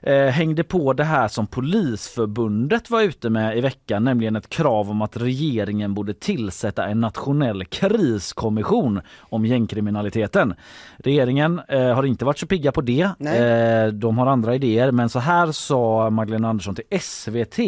eh, 0.01 0.27
hängde 0.27 0.63
på 0.63 0.93
det 0.93 1.03
här 1.03 1.27
som 1.27 1.47
Polisförbundet 1.47 2.89
var 2.89 3.01
ute 3.01 3.29
med 3.29 3.57
i 3.57 3.61
veckan, 3.61 4.03
nämligen 4.03 4.35
ett 4.35 4.49
krav 4.49 4.91
om 4.91 5.01
att 5.01 5.17
regeringen 5.17 5.93
borde 5.93 6.13
tillsätta 6.13 6.85
en 6.85 6.99
nationell 6.99 7.65
kriskommission 7.65 9.01
om 9.19 9.45
gängkriminaliteten. 9.45 10.53
Regeringen 10.97 11.61
eh, 11.67 11.93
har 11.93 12.03
inte 12.03 12.25
varit 12.25 12.39
så 12.39 12.47
pigga 12.47 12.71
på 12.71 12.81
det. 12.81 13.01
Eh, 13.01 13.93
de 13.93 14.17
har 14.17 14.27
andra 14.27 14.55
idéer, 14.55 14.91
men 14.91 15.09
så 15.09 15.19
här 15.19 15.51
sa 15.51 16.09
Magdalena 16.09 16.49
Andersson 16.49 16.75
till 16.75 16.99
SVT 17.01 17.59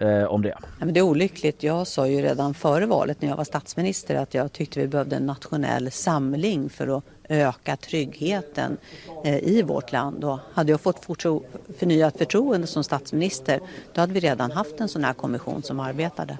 eh, 0.00 0.24
om 0.24 0.42
det? 0.42 0.54
Ja, 0.60 0.84
men 0.84 0.94
det 0.94 1.00
är 1.00 1.04
olyckligt. 1.04 1.62
Jag 1.62 1.86
sa 1.86 2.06
ju 2.06 2.22
redan 2.22 2.54
före 2.54 2.86
valet 2.86 3.22
när 3.22 3.28
jag 3.28 3.36
var 3.36 3.44
statsminister 3.44 4.14
att 4.16 4.34
jag 4.34 4.52
tyckte 4.52 4.80
vi 4.80 4.86
behövde 4.86 5.16
en 5.16 5.26
nationell 5.26 5.90
samling 5.90 6.70
för 6.70 6.98
att 6.98 7.04
öka 7.28 7.76
tryggheten 7.76 8.76
eh, 9.24 9.38
i 9.38 9.62
vårt 9.62 9.92
land. 9.92 10.24
Och 10.24 10.38
hade 10.54 10.70
jag 10.70 10.80
fått 10.80 11.06
förnyat 11.78 12.18
förtroende 12.18 12.66
som 12.66 12.84
statsminister 12.84 13.60
då 13.92 14.00
hade 14.00 14.12
vi 14.12 14.20
redan 14.20 14.50
haft 14.50 14.80
en 14.80 14.88
sån 14.88 15.04
här 15.04 15.12
kommission 15.12 15.62
som 15.62 15.80
arbetade. 15.80 16.38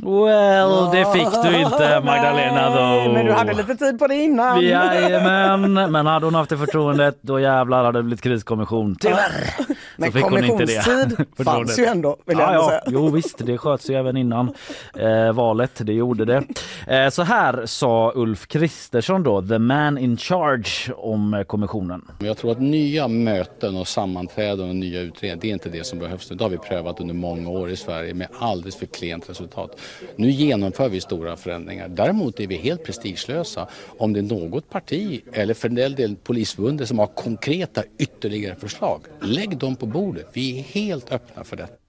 Well, 0.00 0.90
det 0.92 1.12
fick 1.12 1.42
du 1.42 1.58
inte 1.60 2.00
Magdalena 2.04 2.70
då. 2.70 3.12
Men 3.12 3.26
du 3.26 3.32
hade 3.32 3.52
lite 3.52 3.76
tid 3.76 3.98
på 3.98 4.06
det 4.06 4.14
innan. 4.14 4.60
Jajamän, 4.60 5.72
men 5.92 6.06
hade 6.06 6.26
hon 6.26 6.34
haft 6.34 6.50
det 6.50 6.58
förtroendet 6.58 7.18
då 7.20 7.40
jävlar 7.40 7.84
hade 7.84 7.98
det 7.98 8.02
blivit 8.02 8.22
kriskommission. 8.22 8.96
Tyvärr. 9.00 9.54
Men 10.02 10.22
kommissionstid 10.22 11.26
fanns 11.44 11.78
ju 11.78 11.84
ändå 11.84 12.16
vill 12.24 12.38
jag 12.38 12.48
ja, 12.48 12.54
ja. 12.54 12.68
säga. 12.68 12.82
Jo 12.86 13.08
visst, 13.08 13.46
det 13.46 13.58
sköts 13.58 13.90
ju 13.90 13.94
även 13.94 14.16
innan 14.16 14.54
eh, 14.98 15.32
valet. 15.32 15.72
Det 15.76 15.92
gjorde 15.92 16.24
det. 16.24 16.44
Eh, 16.86 17.08
så 17.08 17.22
här 17.22 17.66
sa 17.66 18.12
Ulf 18.14 18.46
Kristersson 18.46 19.22
då, 19.22 19.42
the 19.42 19.58
man 19.58 19.98
in 19.98 20.16
charge 20.16 20.92
om 20.96 21.44
kommissionen. 21.46 22.04
Jag 22.18 22.36
tror 22.36 22.52
att 22.52 22.60
nya 22.60 23.08
möten 23.08 23.76
och 23.76 23.88
sammanträden 23.88 24.68
och 24.68 24.76
nya 24.76 25.00
utredningar, 25.00 25.36
det 25.40 25.48
är 25.48 25.52
inte 25.52 25.68
det 25.68 25.86
som 25.86 25.98
behövs 25.98 26.30
nu. 26.30 26.36
Det 26.36 26.44
har 26.44 26.50
vi 26.50 26.58
prövat 26.58 27.00
under 27.00 27.14
många 27.14 27.50
år 27.50 27.70
i 27.70 27.76
Sverige 27.76 28.14
med 28.14 28.28
alldeles 28.38 28.76
för 28.76 28.86
klent 28.86 29.30
resultat. 29.30 29.80
Nu 30.16 30.30
genomför 30.30 30.88
vi 30.88 31.00
stora 31.00 31.36
förändringar. 31.36 31.88
Däremot 31.88 32.40
är 32.40 32.46
vi 32.46 32.56
helt 32.56 32.84
prestigelösa 32.84 33.68
om 33.98 34.12
det 34.12 34.20
är 34.20 34.22
något 34.22 34.70
parti 34.70 35.22
eller 35.32 35.54
för 35.54 35.68
den 35.68 35.94
del 35.94 36.16
Polisförbundet 36.16 36.88
som 36.88 36.98
har 36.98 37.06
konkreta 37.06 37.82
ytterligare 37.98 38.56
förslag. 38.56 39.00
Lägg 39.20 39.56
dem 39.56 39.76
på 39.76 39.86
bordet. 39.92 40.28
Vi 40.32 40.58
är 40.58 40.62
helt 40.62 41.12
öppna 41.12 41.44
för 41.44 41.56
detta. 41.56 41.81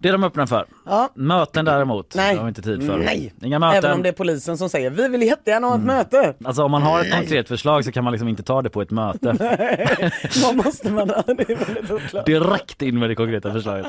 Det 0.00 0.08
är 0.08 0.12
de 0.12 0.24
öppna 0.24 0.46
för. 0.46 0.66
Ja. 0.86 1.08
Möten 1.14 1.64
däremot 1.64 2.14
Nej. 2.14 2.36
har 2.36 2.44
vi 2.44 2.48
inte 2.48 2.62
tid 2.62 2.86
för. 2.86 2.98
Nej. 2.98 3.34
Inga 3.42 3.58
möten. 3.58 3.78
Även 3.78 3.92
om 3.92 4.02
det 4.02 4.08
är 4.08 4.12
polisen 4.12 4.58
som 4.58 4.68
säger 4.68 4.90
vi 4.90 5.08
vill 5.08 5.22
jättegärna 5.22 5.66
ha 5.66 5.74
ett 5.74 5.82
mm. 5.82 5.96
möte. 5.96 6.34
Alltså 6.44 6.62
om 6.62 6.70
man 6.70 6.82
har 6.82 7.00
ett 7.00 7.06
Nej. 7.10 7.20
konkret 7.20 7.48
förslag 7.48 7.84
så 7.84 7.92
kan 7.92 8.04
man 8.04 8.12
liksom 8.12 8.28
inte 8.28 8.42
ta 8.42 8.62
det 8.62 8.70
på 8.70 8.82
ett 8.82 8.90
möte. 8.90 9.32
Nej, 9.40 10.54
måste 10.54 10.90
man 10.90 11.10
ha? 11.10 11.22
Det 11.26 11.50
är 11.50 11.64
väldigt 11.74 11.90
oklart. 11.90 12.26
Direkt 12.26 12.82
in 12.82 12.98
med 12.98 13.10
det 13.10 13.14
konkreta 13.14 13.52
förslaget. 13.52 13.86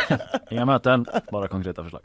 Inga 0.50 0.64
möten, 0.64 1.06
bara 1.32 1.48
konkreta 1.48 1.82
förslag. 1.82 2.02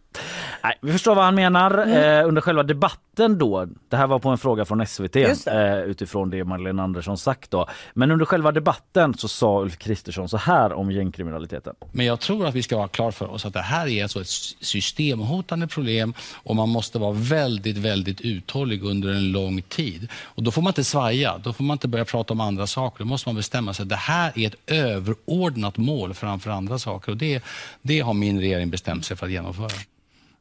Nej, 0.64 0.78
vi 0.82 0.92
förstår 0.92 1.16
vad 1.16 1.26
han 1.26 1.36
menar. 1.36 1.72
Mm. 1.72 2.20
Eh, 2.20 2.28
under 2.28 2.42
själva 2.42 2.64
debatten 2.64 3.38
då, 3.38 3.68
det 3.90 3.98
här 3.98 4.08
var 4.08 4.20
på 4.20 4.30
en 4.30 4.38
fråga 4.38 4.66
från 4.66 4.88
SVT 4.88 5.16
eh, 5.16 5.80
utifrån 5.80 6.30
det 6.30 6.44
Magdalena 6.44 6.84
Andersson 6.84 7.18
sagt 7.18 7.52
då. 7.52 7.68
Men 7.94 8.12
under 8.12 8.26
själva 8.26 8.52
debatten 8.52 9.14
så 9.14 9.28
sa 9.28 9.62
Ulf 9.62 9.78
Kristersson 9.78 10.30
så 10.30 10.38
här 10.38 10.74
om 10.74 10.92
gängkriminaliteten. 10.92 11.76
Men 11.92 12.06
jag 12.06 12.20
tror 12.20 12.48
att 12.48 12.56
vi 12.56 12.64
ska 12.64 12.78
vara 12.78 12.88
klar 12.88 13.12
för 13.12 13.32
oss 13.32 13.47
så 13.48 13.50
att 13.50 13.54
det 13.54 13.62
här 13.62 13.88
är 13.88 14.04
alltså 14.04 14.22
ett 14.22 14.28
systemhotande 14.62 15.68
problem 15.68 16.14
och 16.34 16.56
man 16.56 16.70
måste 16.70 17.00
vara 17.00 17.12
väldigt, 17.12 17.78
väldigt 17.78 18.22
uthållig 18.22 18.84
under 18.84 19.10
en 19.10 19.32
lång 19.32 19.62
tid. 19.62 20.08
Och 20.14 20.44
då 20.44 20.52
får 20.52 20.62
man 20.62 20.72
inte 20.72 20.84
svaja, 20.84 21.38
då 21.44 21.54
får 21.54 21.64
man 21.64 21.76
inte 21.76 21.88
börja 21.88 22.06
prata 22.06 22.34
om 22.34 22.42
andra 22.42 22.68
saker. 22.68 23.04
Då 23.04 23.06
måste 23.06 23.30
man 23.30 23.36
bestämma 23.36 23.74
sig. 23.74 23.86
Det 23.86 23.96
här 23.96 24.32
är 24.36 24.48
ett 24.48 24.56
överordnat 24.68 25.78
mål 25.78 26.14
framför 26.14 26.50
andra 26.50 26.80
saker 26.80 27.12
och 27.12 27.18
det, 27.18 27.44
det 27.82 28.00
har 28.00 28.14
min 28.14 28.40
regering 28.40 28.70
bestämt 28.70 29.06
sig 29.06 29.18
för 29.18 29.26
att 29.26 29.32
genomföra. 29.32 29.70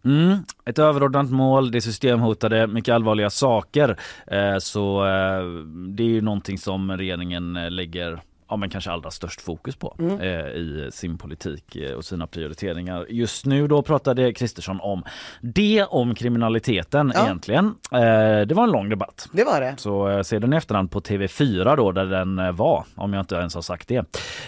Mm, 0.04 0.38
ett 0.64 0.78
överordnat 0.78 1.30
mål, 1.30 1.70
det 1.70 1.78
är 1.78 1.80
systemhotade, 1.80 2.66
mycket 2.66 2.94
allvarliga 2.94 3.30
saker. 3.30 3.96
Eh, 4.26 4.58
så 4.58 5.06
eh, 5.06 5.44
det 5.88 6.02
är 6.02 6.08
ju 6.08 6.20
någonting 6.20 6.58
som 6.58 6.90
regeringen 6.90 7.56
eh, 7.56 7.70
lägger 7.70 8.20
ja, 8.49 8.57
men 8.57 8.71
kanske 8.71 8.91
allra 8.91 9.11
störst 9.11 9.41
fokus 9.41 9.76
på 9.76 9.97
mm. 9.99 10.21
eh, 10.21 10.47
i 10.47 10.91
sin 10.93 11.19
politik 11.19 11.76
eh, 11.76 11.93
och 11.93 12.05
sina 12.05 12.26
prioriteringar. 12.26 13.07
Just 13.09 13.47
nu 13.47 13.67
då 13.67 13.83
pratade 13.83 14.33
Kristersson 14.33 14.81
om 14.81 15.05
det 15.41 15.85
om 15.85 16.15
kriminaliteten 16.15 17.12
ja. 17.15 17.25
egentligen. 17.25 17.67
Eh, 17.93 18.47
det 18.47 18.53
var 18.55 18.65
en 18.65 18.71
lång 18.71 18.88
debatt. 18.88 19.29
Det 19.33 19.45
var 19.45 19.61
det. 19.61 19.75
Så 19.79 20.09
eh, 20.09 20.23
se 20.23 20.38
den 20.38 20.53
i 20.53 20.57
efterhand 20.57 20.91
på 20.91 21.00
TV4 21.00 21.76
då 21.76 21.93
där 21.93 22.05
den 22.05 22.38
eh, 22.38 22.53
var, 22.53 22.85
om 22.95 23.12
jag 23.12 23.23
inte 23.23 23.35
ens 23.35 23.55
har 23.55 23.62
sagt 23.62 23.88
det. 23.88 23.97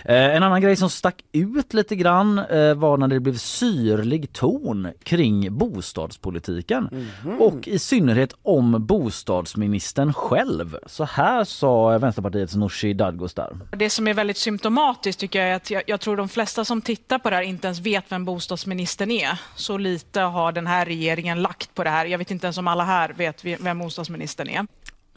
Eh, 0.05 0.37
en 0.37 0.43
annan 0.43 0.61
grej 0.61 0.77
som 0.77 0.91
stack 0.91 1.25
ut 1.33 1.75
lite 1.75 1.97
grann 1.97 2.37
var 2.77 2.97
när 2.97 3.09
det 3.09 3.21
blev 3.21 3.37
syrlig 3.37 4.33
ton 4.33 4.89
kring 5.03 5.59
bostadspolitiken 5.59 6.89
mm. 7.25 7.41
och 7.41 7.69
i 7.69 7.79
synnerhet 7.79 8.35
om 8.43 8.87
bostadsministern 8.87 10.13
själv. 10.13 10.79
Så 10.87 11.05
här 11.05 11.45
sa 11.45 11.99
Vänsterpartiets 11.99 12.57
Nooshi 12.57 12.93
Dadgostar 12.93 13.57
det 13.79 13.88
det 13.89 13.93
som 13.93 14.09
är 14.09 14.15
väldigt 14.15 14.37
symptomatiskt 14.37 15.21
tycker 15.21 15.39
jag 15.39 15.49
är 15.49 15.55
att 15.55 15.71
jag, 15.71 15.83
jag, 15.87 16.01
tror 16.01 16.17
de 16.17 16.29
flesta 16.29 16.65
som 16.65 16.83
tittar 16.83 17.19
på 17.19 17.31
det 17.31 17.37
här 17.37 17.43
inte 17.43 17.67
ens 17.67 17.79
vet 17.79 18.13
vem 18.13 18.25
bostadsministern 18.25 19.11
är. 19.11 19.41
Så 19.57 19.79
lite 19.79 20.21
har 20.21 20.53
den 20.53 20.67
här 20.67 20.87
regeringen 20.87 21.43
lagt 21.43 21.75
på 21.75 21.85
det 21.85 21.91
här. 21.91 22.07
Jag 22.07 22.19
vet 22.19 22.31
inte 22.31 22.47
ens 22.47 22.59
om 22.59 22.69
alla 22.69 22.85
här 22.85 23.13
vet 23.13 23.45
vem 23.45 23.79
bostadsministern 23.79 24.49
är. 24.49 24.67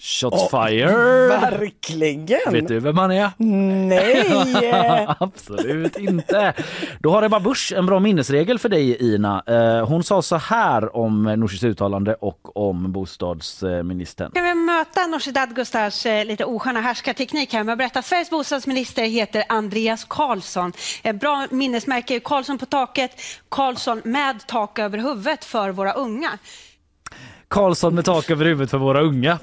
Shots 0.03 0.38
oh, 0.38 0.50
fired! 0.50 0.89
Verkligen! 1.27 2.51
Vet 2.51 2.67
du 2.67 2.79
vem 2.79 2.98
han 2.98 3.12
är? 3.12 3.31
Nej! 3.88 5.05
Absolut 5.20 5.98
inte. 5.98 6.53
Då 7.00 7.12
har 7.12 7.24
Ebba 7.24 7.39
Busch 7.39 7.74
en 7.75 7.86
bra 7.86 8.00
minnesregel 8.00 8.60
för 8.60 8.70
dig 8.70 9.13
Ina. 9.13 9.43
Eh, 9.48 9.88
hon 9.88 10.03
sa 10.03 10.22
så 10.22 10.36
här 10.36 10.96
om 10.96 11.24
Nooshis 11.24 11.63
uttalande 11.63 12.13
och 12.13 12.58
om 12.58 12.91
bostadsministern. 12.91 14.31
Kan 14.31 14.43
vi 14.43 14.53
möta 14.53 15.08
Nooshi 15.08 15.31
Dadgostars 15.31 16.05
eh, 16.05 16.25
lite 16.25 16.46
osköna 16.46 16.81
härskarteknik 16.81 17.53
här 17.53 17.63
med 17.63 17.74
att 17.74 17.77
berätta 17.77 18.01
Sveriges 18.01 18.29
bostadsminister 18.29 19.03
heter 19.03 19.43
Andreas 19.50 20.03
Karlsson. 20.03 20.74
Bra 21.13 21.48
minnesmärke, 21.51 22.20
Karlsson 22.20 22.58
på 22.58 22.65
taket, 22.65 23.12
Karlsson 23.50 24.01
med 24.03 24.48
tak 24.48 24.79
över 24.79 24.98
huvudet 24.98 25.46
för 25.46 25.70
våra 25.70 25.93
unga. 25.93 26.39
Karlsson 27.51 27.96
med 27.96 28.05
tak 28.05 28.29
över 28.29 28.46
huvudet 28.46 28.72
för 28.72 28.77
våra 28.77 29.01
unga 29.01 29.39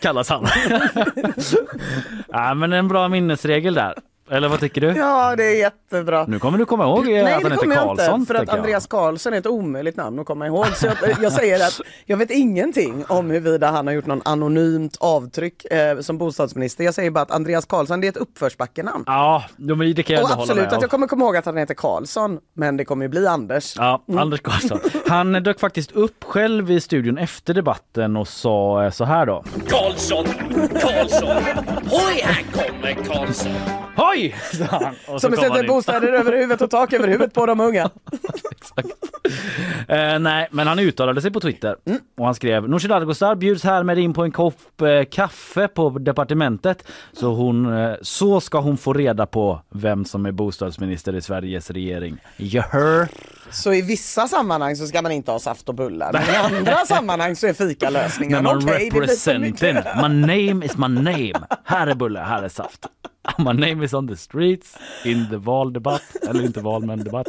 kallas 0.00 0.28
han. 0.28 0.46
ja, 2.28 2.54
men 2.54 2.72
en 2.72 2.88
bra 2.88 3.08
minnesregel 3.08 3.74
där. 3.74 3.94
Eller 4.30 4.48
vad 4.48 4.60
tycker 4.60 4.80
du? 4.80 4.86
Ja, 4.86 5.36
det 5.36 5.44
är 5.44 5.58
jättebra. 5.58 6.24
Nu 6.28 6.38
kommer 6.38 6.58
du 6.58 6.64
komma 6.64 6.84
ihåg 6.84 7.06
Nej, 7.06 7.34
att 7.34 7.42
han 7.42 7.52
heter 7.52 7.74
Karlsson. 7.74 8.20
Inte, 8.20 8.34
för 8.34 8.42
att 8.42 8.48
Andreas 8.48 8.86
Karlsson 8.86 9.34
är 9.34 9.38
ett 9.38 9.46
omöjligt 9.46 9.96
namn 9.96 10.18
att 10.18 10.26
komma 10.26 10.46
ihåg. 10.46 10.66
Så 10.66 10.86
jag, 10.86 10.96
jag, 11.22 11.32
säger 11.32 11.66
att 11.66 11.80
jag 12.06 12.16
vet 12.16 12.30
ingenting 12.30 13.04
om 13.08 13.30
huruvida 13.30 13.70
han 13.70 13.86
har 13.86 13.94
gjort 13.94 14.06
någon 14.06 14.22
anonymt 14.24 14.96
avtryck 15.00 15.64
eh, 15.64 16.00
som 16.00 16.18
bostadsminister. 16.18 16.84
Jag 16.84 16.94
säger 16.94 17.10
bara 17.10 17.20
att 17.20 17.30
Andreas 17.30 17.66
Karlsson 17.66 18.00
det 18.00 18.06
är 18.06 18.08
ett 18.08 18.16
uppförsbackenamn. 18.16 19.04
Ja, 19.06 19.44
men 19.56 19.94
det 19.94 20.02
kan 20.02 20.16
jag 20.16 20.24
Och 20.24 20.30
absolut 20.32 20.72
att 20.72 20.82
jag 20.82 20.90
kommer 20.90 21.06
komma 21.06 21.24
ihåg 21.24 21.36
att 21.36 21.46
han 21.46 21.56
heter 21.56 21.74
Karlsson. 21.74 22.38
Men 22.54 22.76
det 22.76 22.84
kommer 22.84 23.04
ju 23.04 23.08
bli 23.08 23.26
Anders. 23.26 23.74
Ja, 23.76 24.04
mm. 24.08 24.20
Anders 24.20 24.40
Karlsson. 24.40 24.80
Han 25.08 25.32
dök 25.32 25.60
faktiskt 25.60 25.92
upp 25.92 26.24
själv 26.24 26.70
i 26.70 26.80
studion 26.80 27.18
efter 27.18 27.54
debatten 27.54 28.16
och 28.16 28.28
sa 28.28 28.84
eh, 28.84 28.90
så 28.90 29.04
här 29.04 29.26
då. 29.26 29.44
Karlsson, 29.68 30.24
Karlsson, 30.80 31.42
hoj 31.90 32.20
här 32.22 32.44
kommer 32.52 32.92
Karlsson. 33.04 33.52
Hoj! 33.96 34.15
Som 35.18 35.32
sätter 35.32 35.66
bostäder 35.66 36.12
över 36.12 36.32
huvudet 36.32 36.60
och 36.60 36.70
tak 36.70 36.92
över 36.92 37.08
huvudet 37.08 37.34
på 37.34 37.46
de 37.46 37.60
unga. 37.60 37.82
eh, 39.88 40.18
nej, 40.18 40.48
men 40.50 40.66
han 40.66 40.78
uttalade 40.78 41.22
sig 41.22 41.30
på 41.30 41.40
Twitter 41.40 41.76
mm. 41.84 41.98
och 42.16 42.24
han 42.24 42.34
skrev 42.34 42.68
Nooshi 42.68 42.88
Dadgostar 42.88 43.34
bjuds 43.34 43.64
härmed 43.64 43.98
in 43.98 44.14
på 44.14 44.24
en 44.24 44.32
kopp 44.32 44.82
eh, 44.82 45.04
kaffe 45.10 45.68
på 45.68 45.90
departementet 45.90 46.84
så, 47.12 47.34
hon, 47.34 47.78
eh, 47.78 47.94
så 48.02 48.40
ska 48.40 48.60
hon 48.60 48.76
få 48.76 48.92
reda 48.92 49.26
på 49.26 49.60
vem 49.70 50.04
som 50.04 50.26
är 50.26 50.32
bostadsminister 50.32 51.16
i 51.16 51.20
Sveriges 51.20 51.70
regering. 51.70 52.18
You 52.38 52.62
heard? 52.72 53.08
Så 53.50 53.72
i 53.72 53.82
vissa 53.82 54.28
sammanhang 54.28 54.76
så 54.76 54.86
ska 54.86 55.02
man 55.02 55.12
inte 55.12 55.30
ha 55.30 55.38
saft 55.38 55.68
och 55.68 55.74
bullar 55.74 56.12
men 56.12 56.22
i 56.22 56.56
andra 56.56 56.76
sammanhang 56.76 57.36
så 57.36 57.46
är 57.46 57.52
fika 57.52 57.90
lösningen. 57.90 58.32
Men 58.32 58.44
man 58.44 58.56
okay, 58.56 58.90
representing. 58.90 59.74
My 59.74 60.08
name 60.08 60.66
is 60.66 60.76
my 60.76 60.88
name. 60.88 61.46
Här 61.64 61.86
är 61.86 61.94
bullar, 61.94 62.24
här 62.24 62.42
är 62.42 62.48
saft. 62.48 62.86
My 63.38 63.52
name 63.52 63.84
is 63.84 63.94
on 63.94 64.08
the 64.08 64.16
streets 64.16 64.78
in 65.04 65.28
the 65.30 65.36
valdebatt, 65.36 66.16
eller 66.28 66.44
inte 66.44 66.60
val 66.60 66.84
men 66.84 67.04
debatt. 67.04 67.26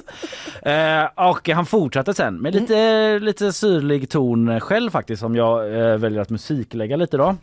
Eh, 0.61 1.29
och 1.29 1.49
han 1.49 1.65
fortsatte 1.65 2.13
sen 2.13 2.35
med 2.35 2.55
lite, 2.55 2.77
mm. 2.77 3.23
lite 3.23 3.53
syrlig 3.53 4.09
ton 4.09 4.59
själv 4.59 4.89
faktiskt 4.89 5.19
som 5.19 5.35
jag 5.35 5.79
eh, 5.79 5.97
väljer 5.97 6.21
att 6.21 6.29
musiklägga 6.29 6.95
lite 6.95 7.17
då. 7.17 7.35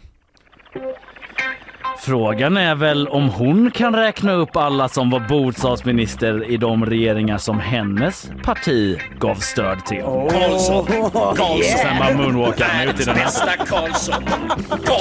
Frågan 1.99 2.57
är 2.57 2.75
väl 2.75 3.09
om 3.09 3.29
hon 3.29 3.71
kan 3.71 3.97
räkna 3.97 4.33
upp 4.33 4.57
alla 4.57 4.89
som 4.89 5.11
var 5.11 5.21
bostadsminister 5.29 6.51
i 6.51 6.57
de 6.57 6.87
regeringar 6.87 7.39
som 7.39 7.61
hennes 7.61 8.31
parti 8.43 8.99
gav 9.19 9.35
stöd 9.35 9.87
till. 9.87 10.03
Karlsson! 10.03 10.87
Karlsson! 10.87 11.63
Sen 11.63 11.99
bara 11.99 12.17
moonwalkar 12.17 12.65
han 12.65 12.89
ut 12.89 13.01
i 13.01 13.05
den 13.05 13.17
här. 13.17 13.57
Karlsson! 13.67 14.25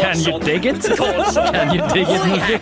Can 0.02 0.18
you 0.18 0.40
dig 0.40 0.56
it? 0.56 0.98
Can 1.54 1.76
you 1.76 1.88
dig 1.88 2.56
it? 2.56 2.62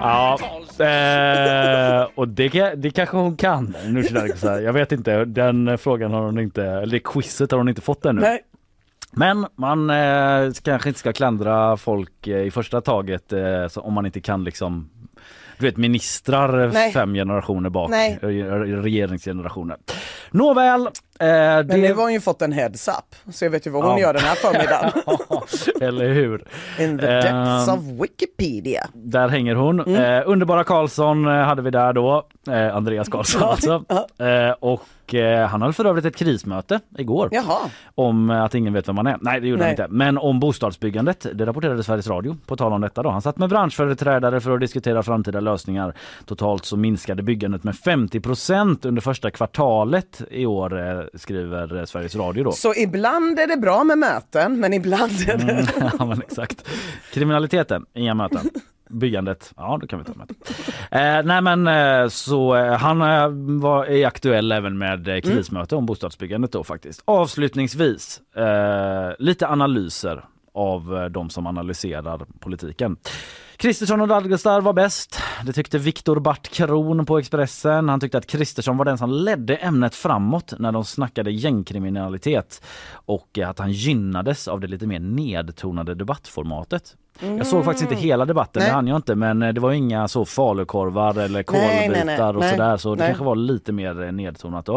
Ja. 0.00 0.38
Eh, 0.84 2.08
och 2.14 2.28
det, 2.28 2.74
det 2.76 2.90
kanske 2.90 3.16
hon 3.16 3.36
kan. 3.36 3.74
Jag 4.42 4.72
vet 4.72 4.92
inte, 4.92 5.24
den 5.24 5.78
frågan 5.78 6.12
har 6.12 6.22
hon 6.22 6.38
inte, 6.38 6.64
eller 6.64 6.92
det 6.92 6.98
quizet 6.98 7.50
har 7.50 7.58
hon 7.58 7.68
inte 7.68 7.80
fått 7.80 8.06
ännu. 8.06 8.20
Nej. 8.20 8.40
Men 9.16 9.46
man 9.56 9.90
eh, 9.90 10.52
kanske 10.62 10.88
inte 10.88 11.00
ska 11.00 11.12
klandra 11.12 11.76
folk 11.76 12.26
eh, 12.26 12.42
i 12.42 12.50
första 12.50 12.80
taget 12.80 13.32
eh, 13.32 13.66
om 13.76 13.94
man 13.94 14.06
inte 14.06 14.20
kan 14.20 14.44
liksom 14.44 14.90
du 15.58 15.66
vet 15.66 15.76
ministrar 15.76 16.70
Nej. 16.72 16.92
fem 16.92 17.14
generationer 17.14 17.70
bak, 17.70 17.90
Nej. 17.90 18.18
regeringsgenerationer. 18.82 19.76
Nåväl. 20.30 20.88
Eh, 21.20 21.26
Men 21.26 21.68
det... 21.68 21.76
nu 21.76 21.94
har 21.94 22.02
hon 22.02 22.12
ju 22.12 22.20
fått 22.20 22.42
en 22.42 22.52
heads 22.52 22.88
up, 22.88 23.34
så 23.34 23.44
jag 23.44 23.50
vet 23.50 23.66
ju 23.66 23.70
vad 23.70 23.84
hon 23.84 23.92
ja. 23.92 24.00
gör 24.00 24.12
den 24.12 24.22
här 24.22 24.34
förmiddagen. 24.34 24.92
Eller 25.88 26.08
hur. 26.08 26.44
In 26.78 26.98
the 26.98 27.06
depths 27.06 27.68
eh, 27.68 27.74
of 27.74 27.80
Wikipedia. 27.80 28.86
Där 28.92 29.28
hänger 29.28 29.54
hon. 29.54 29.80
Mm. 29.80 30.02
Eh, 30.02 30.22
underbara 30.26 30.64
Karlsson 30.64 31.26
eh, 31.26 31.32
hade 31.32 31.62
vi 31.62 31.70
där 31.70 31.92
då, 31.92 32.26
eh, 32.48 32.76
Andreas 32.76 33.08
Karlsson 33.08 33.42
alltså. 33.42 33.84
Eh, 34.18 34.54
och 34.60 34.82
Eh, 35.12 35.46
han 35.46 35.62
hade 35.62 35.72
för 35.72 35.84
övrigt 35.84 36.04
ett 36.04 36.16
krismöte 36.16 36.80
igår 36.98 37.28
Jaha. 37.32 37.58
om 37.94 38.30
att 38.30 38.54
ingen 38.54 38.72
vet 38.72 38.88
vem 38.88 38.96
man 38.96 39.06
är. 39.06 39.18
Nej 39.20 39.40
det 39.40 39.48
gjorde 39.48 39.62
Nej. 39.62 39.76
han 39.76 39.84
inte. 39.84 39.94
Men 39.94 40.18
om 40.18 40.40
bostadsbyggandet. 40.40 41.26
Det 41.34 41.46
rapporterade 41.46 41.82
Sveriges 41.82 42.06
Radio 42.06 42.36
på 42.46 42.56
tal 42.56 42.72
om 42.72 42.80
detta 42.80 43.02
då. 43.02 43.10
Han 43.10 43.22
satt 43.22 43.38
med 43.38 43.48
branschföreträdare 43.48 44.40
för 44.40 44.50
att 44.50 44.60
diskutera 44.60 45.02
framtida 45.02 45.40
lösningar. 45.40 45.94
Totalt 46.24 46.64
så 46.64 46.76
minskade 46.76 47.22
byggandet 47.22 47.64
med 47.64 47.74
50% 47.74 48.86
under 48.86 49.02
första 49.02 49.30
kvartalet 49.30 50.22
i 50.30 50.46
år 50.46 50.78
eh, 50.78 51.03
skriver 51.14 51.84
Sveriges 51.86 52.16
Radio 52.16 52.44
då. 52.44 52.52
Så 52.52 52.74
ibland 52.74 53.38
är 53.38 53.46
det 53.46 53.56
bra 53.56 53.84
med 53.84 53.98
möten 53.98 54.60
men 54.60 54.72
ibland 54.72 55.12
är 55.28 55.36
det... 55.36 55.52
Mm, 55.52 55.66
ja 55.98 56.04
men 56.04 56.22
exakt. 56.22 56.68
Kriminaliteten, 57.12 57.86
inga 57.94 58.14
möten 58.14 58.50
byggandet, 58.94 59.52
ja 59.56 59.78
då 59.80 59.86
kan 59.86 59.98
vi 59.98 60.04
ta 60.04 60.12
med. 60.14 60.30
Eh, 60.90 61.26
nej 61.26 61.42
men 61.42 61.66
eh, 61.66 62.08
så 62.08 62.56
eh, 62.56 62.72
han 62.72 63.02
eh, 63.02 63.60
var, 63.60 63.84
är 63.84 64.06
aktuell 64.06 64.52
även 64.52 64.78
med 64.78 65.08
eh, 65.08 65.20
krismöte 65.20 65.74
mm. 65.74 65.78
om 65.78 65.86
bostadsbyggandet 65.86 66.52
då 66.52 66.64
faktiskt. 66.64 67.02
Avslutningsvis 67.04 68.20
eh, 68.36 69.12
lite 69.18 69.48
analyser 69.48 70.24
av 70.54 71.08
de 71.10 71.30
som 71.30 71.46
analyserar 71.46 72.26
politiken. 72.40 72.96
Kristersson 73.64 74.00
och 74.00 74.08
Dalgestar 74.08 74.60
var 74.60 74.72
bäst. 74.72 75.20
Det 75.46 75.52
tyckte 75.52 75.78
Viktor 75.78 76.20
Bart 76.20 76.48
Kron 76.48 77.06
på 77.06 77.18
Expressen. 77.18 77.88
Han 77.88 78.00
tyckte 78.00 78.18
att 78.18 78.26
Kristersson 78.26 78.76
var 78.76 78.84
den 78.84 78.98
som 78.98 79.10
ledde 79.10 79.56
ämnet 79.56 79.94
framåt 79.94 80.54
när 80.58 80.72
de 80.72 80.84
snackade 80.84 81.30
gängkriminalitet 81.30 82.64
och 82.92 83.38
att 83.38 83.58
han 83.58 83.72
gynnades 83.72 84.48
av 84.48 84.60
det 84.60 84.66
lite 84.66 84.86
mer 84.86 84.98
nedtonade 84.98 85.94
debattformatet. 85.94 86.96
Jag 87.20 87.46
såg 87.46 87.64
faktiskt 87.64 87.90
inte 87.90 88.02
hela 88.02 88.24
debatten, 88.24 88.60
Nej. 88.60 88.68
det 88.68 88.74
hann 88.74 88.86
jag 88.86 88.96
inte 88.96 89.14
men 89.14 89.42
eh, 89.42 89.52
det 89.52 89.60
var 89.60 89.72
inga 89.72 90.08
så 90.08 90.24
falukorvar 90.24 91.18
eller 91.18 91.42
kolbitar 91.42 92.36
och 92.36 92.44
sådär 92.44 92.76
så 92.76 92.94
det 92.94 92.98
Nej. 92.98 93.08
kanske 93.08 93.24
var 93.24 93.36
lite 93.36 93.72
mer 93.72 94.02
eh, 94.02 94.12
nedtonat 94.12 94.66
då. 94.66 94.76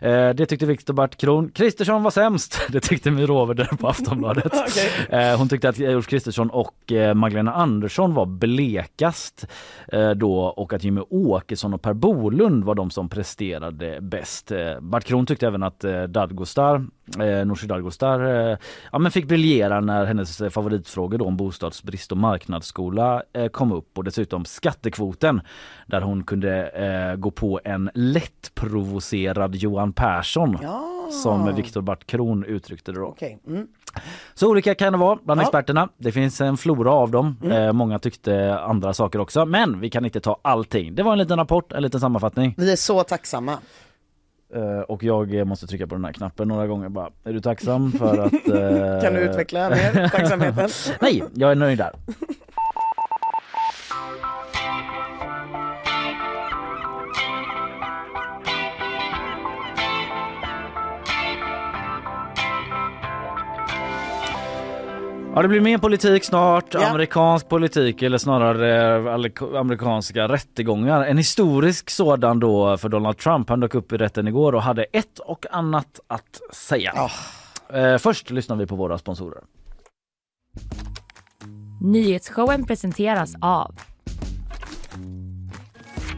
Eh, 0.00 0.30
det 0.30 0.46
tyckte 0.46 0.66
Viktor 0.66 0.94
Bart 0.94 1.16
Kron. 1.16 1.50
Kristersson 1.50 2.02
var 2.02 2.10
sämst, 2.10 2.60
det 2.68 2.80
tyckte 2.80 3.10
My 3.10 3.26
där 3.26 3.76
på 3.76 3.88
Aftonbladet. 3.88 4.52
eh, 5.08 5.38
hon 5.38 5.48
tyckte 5.48 5.68
att 5.68 5.80
Ulf 5.80 6.06
Kristersson 6.06 6.50
och 6.50 6.92
eh, 6.92 7.14
Magdalena 7.14 7.52
Andersson 7.52 8.14
var 8.14 8.26
blekast 8.26 9.46
då 10.16 10.40
och 10.40 10.72
att 10.72 10.84
Jimmy 10.84 11.00
Åkesson 11.10 11.74
och 11.74 11.82
Per 11.82 11.92
Bolund 11.92 12.64
var 12.64 12.74
de 12.74 12.90
som 12.90 13.08
presterade 13.08 14.00
bäst. 14.00 14.52
Bart 14.80 15.04
Kron 15.04 15.26
tyckte 15.26 15.46
även 15.46 15.62
att 15.62 15.84
Dadgostar, 16.08 16.86
Nooshi 17.44 17.66
Dadgostar, 17.66 18.20
ja, 18.92 18.98
men 18.98 19.12
fick 19.12 19.28
briljera 19.28 19.80
när 19.80 20.04
hennes 20.04 20.42
favoritfrågor 20.50 21.18
då 21.18 21.24
om 21.24 21.36
bostadsbrist 21.58 22.12
och 22.12 22.18
marknadsskola 22.18 23.22
eh, 23.32 23.48
kom 23.48 23.72
upp 23.72 23.98
och 23.98 24.04
dessutom 24.04 24.44
skattekvoten 24.44 25.40
där 25.86 26.00
hon 26.00 26.24
kunde 26.24 26.68
eh, 26.68 27.16
gå 27.16 27.30
på 27.30 27.60
en 27.64 27.90
lättprovocerad 27.94 29.54
Johan 29.54 29.92
Persson 29.92 30.58
som 31.22 31.54
Viktor 31.54 31.80
Bart 31.80 32.06
Kron 32.06 32.44
uttryckte 32.44 32.92
det 32.92 32.98
då. 32.98 33.06
Okej. 33.06 33.38
Mm. 33.46 33.66
Så 34.34 34.50
olika 34.50 34.74
kan 34.74 34.92
det 34.92 34.98
vara 34.98 35.18
bland 35.24 35.40
Ja. 35.40 35.42
experterna. 35.42 35.88
Det 35.96 36.12
finns 36.12 36.40
en 36.40 36.56
flora 36.56 36.90
av 36.92 37.10
dem. 37.10 37.36
Eh, 37.50 37.72
många 37.72 37.98
tyckte 37.98 38.58
andra 38.58 38.92
saker 38.94 39.18
också. 39.18 39.44
Men 39.46 39.80
vi 39.80 39.90
kan 39.90 40.04
inte 40.04 40.20
ta 40.20 40.38
allting. 40.42 40.94
Det 40.94 41.02
var 41.02 41.12
en 41.12 41.18
liten 41.18 41.38
rapport, 41.38 41.72
en 41.72 41.82
liten 41.82 42.00
sammanfattning. 42.00 42.54
Vi 42.58 42.72
är 42.72 42.76
så 42.76 43.02
tacksamma. 43.02 43.58
Eh, 44.54 44.80
och 44.80 45.04
jag 45.04 45.34
eh, 45.34 45.44
måste 45.44 45.66
trycka 45.66 45.86
på 45.86 45.94
den 45.94 46.04
här 46.04 46.12
knappen 46.12 46.48
några 46.48 46.66
gånger 46.66 46.88
bara. 46.88 47.10
Är 47.24 47.32
du 47.32 47.40
tacksam 47.40 47.92
för 47.92 48.18
att... 48.18 48.32
eh, 48.32 49.00
Kan 49.02 49.14
du 49.14 49.20
utveckla 49.20 49.70
mer 49.70 50.08
tacksamheten? 50.08 50.68
Nej, 51.00 51.24
jag 51.34 51.50
är 51.50 51.54
nöjd 51.54 51.78
där. 51.78 51.92
Ja, 65.38 65.42
det 65.42 65.48
blir 65.48 65.60
mer 65.60 65.78
politik 65.78 66.24
snart. 66.24 66.74
Ja. 66.74 66.88
Amerikansk 66.88 67.48
politik 67.48 68.02
eller 68.02 68.18
snarare 68.18 68.96
eh, 69.06 69.60
amerikanska 69.60 70.28
rättegångar. 70.28 71.04
En 71.04 71.16
historisk 71.16 71.90
sådan 71.90 72.40
då 72.40 72.76
för 72.76 72.88
Donald 72.88 73.18
Trump. 73.18 73.48
Han 73.48 73.60
dök 73.60 73.74
upp 73.74 73.92
i 73.92 73.96
rätten 73.96 74.28
igår 74.28 74.54
och 74.54 74.62
hade 74.62 74.84
ett 74.84 75.18
och 75.18 75.46
annat 75.50 76.00
att 76.06 76.40
säga. 76.52 76.92
Eh, 77.72 77.98
först 77.98 78.30
lyssnar 78.30 78.56
vi 78.56 78.66
på 78.66 78.76
våra 78.76 78.98
sponsorer. 78.98 79.42
Nyhetsshowen 81.80 82.66
presenteras 82.66 83.34
av 83.40 83.74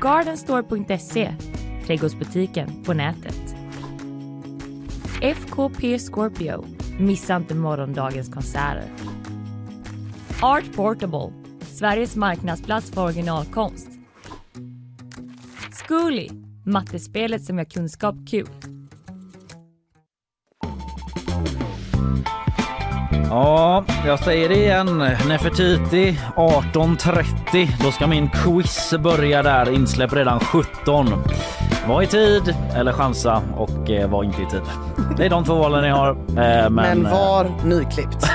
Gardenstore.se, 0.00 1.34
trädgårdsbutiken 1.86 2.84
på 2.84 2.92
nätet. 2.92 3.54
FKP 5.22 5.98
Scorpio, 5.98 6.64
missa 6.98 7.36
inte 7.36 7.54
morgondagens 7.54 8.28
konserter. 8.34 9.09
Art 10.42 10.76
Portable, 10.76 11.32
Sveriges 11.60 12.16
marknadsplats 12.16 12.90
för 12.90 13.04
originalkonst. 13.04 13.88
Zcooly, 15.72 16.28
mattespelet 16.66 17.44
som 17.44 17.58
gör 17.58 17.64
kunskap 17.64 18.14
kul. 18.30 18.48
Ja, 23.30 23.84
jag 24.06 24.18
säger 24.18 24.48
det 24.48 24.56
igen. 24.56 24.98
Nefertiti 25.28 26.18
18.30. 26.36 27.84
Då 27.84 27.90
ska 27.90 28.06
min 28.06 28.30
quiz 28.30 28.94
börja 29.02 29.42
där. 29.42 29.74
Insläpp 29.74 30.12
redan 30.12 30.40
17. 30.40 31.06
Var 31.90 32.02
i 32.02 32.06
tid 32.06 32.54
eller 32.76 32.92
chansa 32.92 33.42
och 33.56 33.90
eh, 33.90 34.10
var 34.10 34.24
inte 34.24 34.42
i 34.42 34.46
tid. 34.46 34.60
Det 35.16 35.26
är 35.26 35.30
de 35.30 35.44
två 35.44 35.54
valen 35.54 35.82
ni 35.82 35.88
har. 35.88 36.10
Eh, 36.10 36.16
men, 36.36 36.72
Men 36.74 37.06
eh, 37.06 37.12
var 37.12 37.50
nyklippt. 37.64 38.26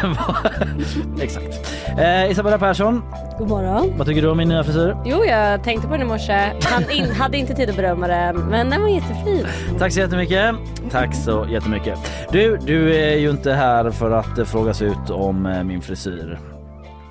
Exakt. 1.22 1.76
Eh, 1.98 2.32
Isabella 2.32 2.58
Persson, 2.58 3.02
God 3.40 3.48
morgon. 3.50 3.94
vad 3.98 4.08
tycker 4.08 4.22
du 4.22 4.28
om 4.30 4.38
min 4.38 4.50
nya 4.50 4.64
frisyr? 4.64 4.98
Jo, 5.06 5.24
jag 5.26 5.64
tänkte 5.64 5.88
på 5.88 5.94
den 5.94 6.02
i 6.02 6.06
morse. 6.06 6.52
Han 6.64 6.92
in, 6.92 7.12
hade 7.12 7.38
inte 7.38 7.54
tid 7.54 7.70
att 7.70 7.76
berömma 7.76 8.08
den, 8.08 8.36
men 8.36 8.70
den 8.70 8.82
var 8.82 8.90
jättefin. 8.90 9.46
Tack 9.80 9.92
så 9.94 10.00
jättemycket. 10.00 10.56
Tack 10.92 11.16
så 11.16 11.46
jättemycket. 11.50 12.00
Du, 12.32 12.58
du 12.58 12.96
är 12.96 13.18
ju 13.18 13.30
inte 13.30 13.54
här 13.54 13.90
för 13.92 14.12
att 14.12 14.38
eh, 14.38 14.46
frågas 14.46 14.82
ut 14.82 15.10
om 15.10 15.46
eh, 15.46 15.64
min 15.64 15.82
frisyr. 15.82 16.40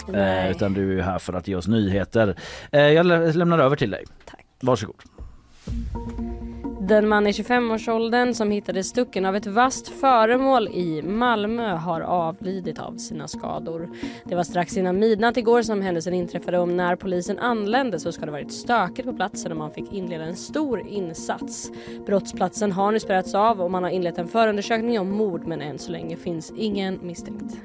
Eh, 0.09 0.13
Nej. 0.13 0.51
utan 0.51 0.73
du 0.75 0.99
är 0.99 1.03
här 1.03 1.19
för 1.19 1.33
att 1.33 1.49
ge 1.49 1.57
oss 1.57 1.69
nyheter. 1.69 2.37
Eh, 2.73 2.81
jag 2.81 3.07
lä- 3.07 3.33
lämnar 3.33 3.59
över 3.59 3.77
till 3.77 3.91
dig. 3.91 4.05
Tack. 4.31 4.45
Varsågod. 4.63 4.97
Den 6.89 7.09
man 7.09 7.27
i 7.27 7.31
25-årsåldern 7.31 8.35
som 8.35 8.51
hittades 8.51 8.89
stucken 8.89 9.25
av 9.25 9.37
ett 9.37 9.47
vasst 9.47 9.89
föremål 9.89 10.69
i 10.69 11.03
Malmö 11.03 11.75
har 11.75 12.01
avlidit 12.01 12.79
av 12.79 12.97
sina 12.97 13.29
skador. 13.29 13.89
Det 14.25 14.35
var 14.35 14.43
strax 14.43 14.77
innan 14.77 14.99
midnatt 14.99 15.37
igår 15.37 15.63
som 15.63 15.83
händelsen 15.83 16.15
inträffade 16.15 16.59
och 16.59 16.69
när 16.69 16.97
polisen 16.97 17.39
anlände 17.39 18.01
så 18.01 18.13
ska 18.13 18.27
det 18.27 18.33
varit 18.33 18.53
stökigt 18.53 19.09
på 19.09 19.15
platsen 19.15 19.53
och 19.53 19.59
man 19.59 19.71
fick 19.71 19.93
inleda 19.93 20.25
en 20.25 20.37
stor 20.37 20.89
insats. 20.89 21.71
Brottsplatsen 22.07 22.73
har 22.73 22.93
nu 22.93 23.01
spärrats 23.01 23.35
av 23.35 23.61
och 23.61 23.71
man 23.71 23.83
har 23.83 23.91
inlett 23.91 24.19
en 24.19 24.29
förundersökning 24.29 25.01
om 25.01 25.11
mord 25.11 25.47
men 25.47 25.61
än 25.61 25.79
så 25.79 25.93
länge 25.93 26.17
finns 26.17 26.53
ingen 26.57 26.99
misstänkt. 27.03 27.57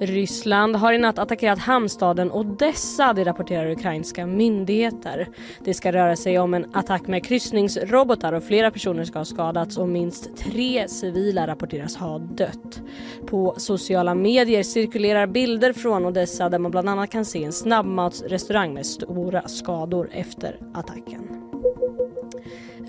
Ryssland 0.00 0.76
har 0.76 0.92
i 0.92 0.98
natt 0.98 1.18
attackerat 1.18 1.58
hamnstaden 1.58 2.32
Odessa, 2.32 3.12
det 3.12 3.24
rapporterar 3.24 3.70
ukrainska 3.70 4.26
myndigheter. 4.26 5.28
Det 5.64 5.74
ska 5.74 5.92
röra 5.92 6.16
sig 6.16 6.38
om 6.38 6.54
en 6.54 6.66
attack 6.72 7.06
med 7.06 7.24
kryssningsrobotar 7.24 8.32
och 8.32 8.44
flera 8.44 8.70
personer 8.70 9.04
ska 9.04 9.18
ha 9.18 9.24
skadats 9.24 9.76
och 9.78 9.88
minst 9.88 10.36
tre 10.36 10.88
civila 10.88 11.46
rapporteras 11.46 11.96
ha 11.96 12.18
dött. 12.18 12.82
På 13.26 13.54
sociala 13.56 14.14
medier 14.14 14.62
cirkulerar 14.62 15.26
bilder 15.26 15.72
från 15.72 16.06
Odessa 16.06 16.48
där 16.48 16.58
man 16.58 16.70
bland 16.70 16.88
annat 16.88 17.10
kan 17.10 17.24
se 17.24 17.44
en 17.44 17.52
snabbmatsrestaurang 17.52 18.74
med 18.74 18.86
stora 18.86 19.48
skador 19.48 20.10
efter 20.12 20.58
attacken. 20.74 21.41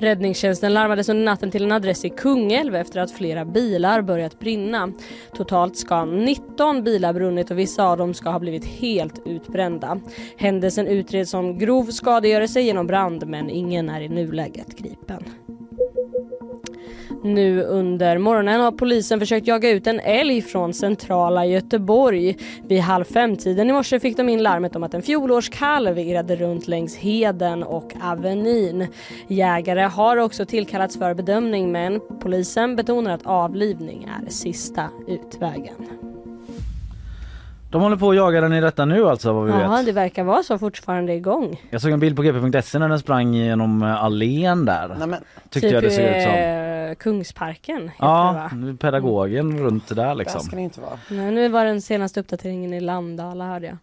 Räddningstjänsten 0.04 0.74
larmades 0.74 1.10
under 1.10 1.24
natten 1.24 1.52
till 1.52 1.64
en 1.64 1.72
adress 1.72 2.06
i 2.06 2.10
Kungälv 2.10 2.76
efter 2.76 3.00
att 3.00 3.12
flera 3.12 3.46
bilar 3.46 4.02
börjat 4.02 4.40
brinna. 4.40 4.92
Totalt 5.36 5.78
ska 5.78 6.06
19 6.06 6.84
bilar 6.84 7.14
brunnit 7.14 7.52
och 7.52 7.60
vissa 7.60 7.84
av 7.84 7.98
dem 7.98 8.14
ska 8.14 8.30
ha 8.30 8.40
blivit 8.40 8.66
helt 8.66 9.22
utbrända. 9.26 10.00
Händelsen 10.38 10.88
utreds 10.88 11.32
som 11.32 11.58
grov 11.58 11.86
skadegörelse 11.86 12.62
genom 12.62 12.88
brand 12.88 13.28
men 13.28 13.50
ingen 13.50 13.90
är 13.90 14.02
i 14.02 14.10
nuläget 14.10 14.78
gripen. 14.78 15.24
Nu 17.24 17.64
under 17.64 18.18
morgonen 18.18 18.62
har 18.62 18.72
polisen 18.72 19.20
försökt 19.20 19.48
jaga 19.48 19.70
ut 19.70 19.88
en 19.88 20.00
älg 20.00 20.42
från 20.42 20.74
centrala 20.74 21.46
Göteborg. 21.46 22.38
Vid 22.68 22.80
halv 22.80 23.04
fem-tiden 23.04 23.70
i 23.70 23.74
morse 23.74 24.00
fick 24.00 24.18
de 24.18 24.30
in 24.30 24.44
larmet 24.44 24.76
om 24.76 24.84
att 24.84 24.94
en 24.94 25.02
fjolårskalv 25.02 26.00
irrade 26.00 26.36
runt 26.36 26.68
längs 26.68 26.96
Heden 26.96 27.64
och 27.64 27.94
Avenyn. 28.02 28.88
Jägare 29.28 29.82
har 29.82 30.18
också 30.18 30.46
tillkallats 30.46 30.98
för 30.98 31.14
bedömning 31.14 31.72
men 31.72 32.02
polisen 32.22 32.76
betonar 32.76 33.12
att 33.12 33.26
avlivning 33.26 34.08
är 34.22 34.30
sista 34.30 34.90
utvägen. 35.08 36.13
De 37.74 37.82
håller 37.82 37.96
på 37.98 38.10
att 38.10 38.16
jaga 38.16 38.42
den 38.42 38.54
i 38.54 38.62
detta 38.62 38.86
nu 38.86 39.08
alltså 39.10 39.34
vad 39.34 39.46
vi 39.46 39.52
Ja, 39.52 39.70
vet. 39.72 39.86
det 39.86 39.92
verkar 39.92 40.24
vara 40.24 40.44
så 40.44 40.58
fortfarande 40.58 41.14
igång. 41.14 41.62
Jag 41.70 41.82
såg 41.82 41.92
en 41.92 42.00
bild 42.00 42.16
på 42.16 42.22
gp.se 42.22 42.80
när 42.80 42.90
den 42.90 43.00
sprang 43.00 43.34
genom 43.34 43.84
eh, 43.84 44.04
allén 44.04 44.66
där. 44.66 44.96
Nej, 45.00 45.08
men, 45.08 45.20
Tyckte 45.50 45.68
jag 45.70 45.84
det 45.84 45.92
såg 45.92 46.04
ut 46.06 46.24
som. 46.24 46.32
eh, 46.32 46.96
Kungsparken 46.96 47.78
heter 47.82 47.90
det 47.90 47.94
Ja, 48.06 48.50
va? 48.52 48.76
pedagogen 48.80 49.60
runt 49.60 49.88
det 49.88 49.96
där 49.96 50.06
där 50.06 50.16
liksom. 50.16 50.42
ska 50.42 50.56
det 50.56 50.62
inte 50.62 50.82
vara. 50.82 51.00
Nej, 51.10 51.32
nu 51.32 51.50
var 51.50 51.66
den 51.66 51.82
senaste 51.82 52.20
uppdateringen 52.20 52.74
i 52.74 52.80
Landala 52.80 53.46
hörde 53.46 53.66
jag. 53.68 53.78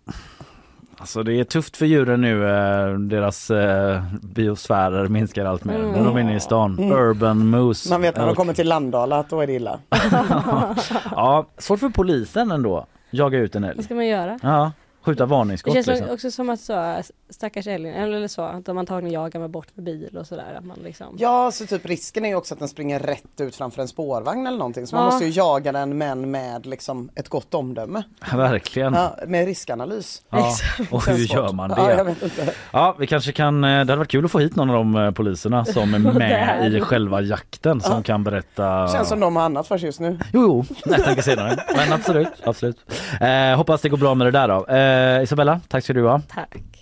Alltså 0.98 1.22
det 1.22 1.34
är 1.40 1.44
tufft 1.44 1.76
för 1.76 1.86
djuren 1.86 2.20
nu. 2.20 2.48
eh, 2.48 2.92
Deras 2.98 3.50
eh, 3.50 4.02
biosfärer 4.22 5.08
minskar 5.08 5.44
allt 5.44 5.64
mer. 5.64 5.74
Mm. 5.78 5.90
När 5.90 6.04
de 6.04 6.16
är 6.16 6.20
inne 6.20 6.36
i 6.36 6.40
stan. 6.40 6.92
Urban 6.92 7.46
moose. 7.50 7.90
Man 7.90 8.02
vet 8.02 8.16
när 8.16 8.26
de 8.26 8.34
kommer 8.34 8.52
till 8.54 8.68
Landala 8.68 9.18
att 9.18 9.28
då 9.30 9.40
är 9.40 9.46
det 9.46 9.52
illa. 9.52 9.78
Ja, 11.10 11.46
svårt 11.58 11.80
för 11.80 11.88
polisen 11.88 12.50
ändå. 12.50 12.86
Jaga 13.10 13.38
ut 13.38 13.56
en 13.56 13.64
älg. 13.64 13.76
Vad 13.76 13.84
ska 13.84 13.94
man 13.94 14.06
göra? 14.06 14.38
Ja, 14.42 14.72
skjuta 15.02 15.24
Det 15.24 15.30
varningsskott. 15.30 15.74
känns 15.74 15.86
Liksom. 15.86 16.10
också 16.10 16.30
som 16.30 16.50
att 16.50 16.60
så, 16.60 17.02
stackars 17.30 17.66
Elin, 17.66 17.94
eller 17.94 18.28
så, 18.28 18.42
att 18.42 18.64
de 18.66 18.78
antagligen 18.78 19.12
jagar 19.14 19.40
med 19.40 19.50
bort 19.50 19.66
med 19.74 19.84
bil 19.84 20.16
och 20.18 20.26
sådär. 20.26 20.54
Att 20.58 20.64
man 20.64 20.78
liksom... 20.84 21.06
Ja, 21.18 21.50
så 21.52 21.66
typ 21.66 21.86
risken 21.86 22.24
är 22.24 22.28
ju 22.28 22.34
också 22.34 22.54
att 22.54 22.58
den 22.58 22.68
springer 22.68 22.98
rätt 23.00 23.40
ut 23.40 23.56
framför 23.56 23.82
en 23.82 23.88
spårvagn 23.88 24.46
eller 24.46 24.58
någonting. 24.58 24.86
Så 24.86 24.96
man 24.96 25.04
Ja. 25.04 25.10
måste 25.10 25.24
ju 25.24 25.30
jaga 25.30 25.72
den 25.72 25.98
men 25.98 26.30
med 26.30 26.66
liksom 26.66 27.10
ett 27.14 27.28
gott 27.28 27.54
omdöme. 27.54 28.02
Verkligen. 28.34 28.94
Ja, 28.94 29.16
med 29.26 29.46
riskanalys. 29.46 30.22
Ja, 30.30 30.38
och 30.90 31.06
hur 31.06 31.16
Känns 31.16 31.32
gör 31.32 31.52
man 31.52 31.74
Ja, 31.76 31.88
jag 31.88 31.98
det? 31.98 32.02
vet 32.04 32.22
inte. 32.22 32.54
Ja, 32.72 32.96
vi 32.98 33.06
kanske 33.06 33.32
kan, 33.32 33.64
eh, 33.64 33.70
det 33.70 33.76
hade 33.78 33.96
varit 33.96 34.10
kul 34.10 34.24
att 34.24 34.30
få 34.30 34.38
hit 34.38 34.56
någon 34.56 34.70
av 34.70 34.76
de 34.76 34.96
eh, 34.96 35.10
poliserna 35.10 35.64
som 35.64 35.94
är 35.94 35.98
med 36.18 36.72
i 36.74 36.80
själva 36.80 37.20
jakten 37.20 37.80
som 37.80 38.02
kan 38.02 38.24
berätta. 38.24 38.88
Känns 38.92 39.08
som 39.08 39.20
de 39.20 39.36
har 39.36 39.42
annat 39.42 39.66
för 39.68 39.78
sig 39.78 39.86
just 39.86 40.00
nu. 40.00 40.18
Jo, 40.32 40.40
jo, 40.42 40.64
jag 40.84 41.04
tänker 41.04 41.22
senare. 41.22 41.64
Men 41.76 41.92
absolut, 41.92 42.28
absolut. 42.44 42.76
Eh, 43.20 43.56
hoppas 43.56 43.80
det 43.80 43.88
går 43.88 43.96
bra 43.98 44.14
med 44.14 44.26
det 44.26 44.30
där 44.30 44.48
då. 44.48 44.66
Eh, 44.66 44.89
Isabella, 45.22 45.60
tack 45.68 45.84
ska 45.84 45.92
du 45.92 46.06
ha. 46.06 46.20
Tack. 46.34 46.80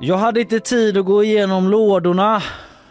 Jag 0.00 0.16
hade 0.16 0.40
inte 0.40 0.60
tid 0.60 0.98
att 0.98 1.04
gå 1.04 1.24
igenom 1.24 1.68
lådorna. 1.68 2.42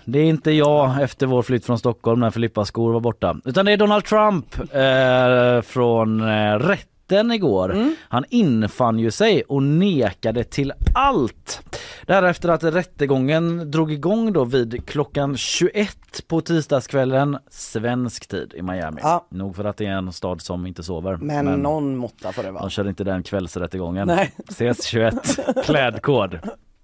Det 0.06 0.20
är 0.20 0.24
inte 0.24 0.52
jag 0.52 1.02
efter 1.02 1.26
vår 1.26 1.42
flytt 1.42 1.66
från 1.66 1.80
Stockholm 1.80 2.20
när 2.20 2.32
Filippas 2.32 2.68
skor 2.68 2.94
var 2.94 3.00
borta. 3.00 3.36
Utan 3.46 3.66
det 3.66 3.72
är 3.72 3.78
Donald 3.78 4.06
Trump 4.06 4.56
eh, 4.60 5.62
från 5.62 6.22
eh, 6.22 6.60
rätten 7.04 7.32
igår. 7.32 7.96
Han 8.10 8.26
infann 8.30 9.00
ju 9.00 9.12
sig 9.12 9.44
och 9.44 9.64
nekade 9.64 10.44
till 10.44 10.74
allt. 10.96 11.62
Det 12.06 12.14
här 12.14 12.24
efter 12.24 12.50
att 12.50 12.64
rättegången 12.64 13.72
drog 13.72 13.92
igång 13.92 14.34
då 14.34 14.46
vid 14.46 14.86
klockan 14.86 15.38
21 15.38 15.98
på 16.28 16.42
tisdagskvällen 16.42 17.38
svensk 17.50 18.28
tid 18.28 18.54
i 18.56 18.62
Miami. 18.62 19.02
Ja. 19.04 19.28
Nog 19.30 19.56
för 19.56 19.66
att 19.66 19.78
det 19.78 19.86
är 19.86 19.92
en 19.92 20.12
stad 20.12 20.42
som 20.42 20.66
inte 20.68 20.84
sover. 20.84 21.18
Men, 21.18 21.46
någon 21.46 21.98
måtta 21.98 22.32
får 22.32 22.44
det 22.44 22.52
vara. 22.52 22.62
De 22.62 22.70
kör 22.70 22.90
inte 22.90 23.04
den 23.04 23.24
kvällsrättegången. 23.24 24.08
Nej. 24.08 24.32
Ses 24.50 24.86
21, 24.86 25.14
klädkod. 25.66 26.40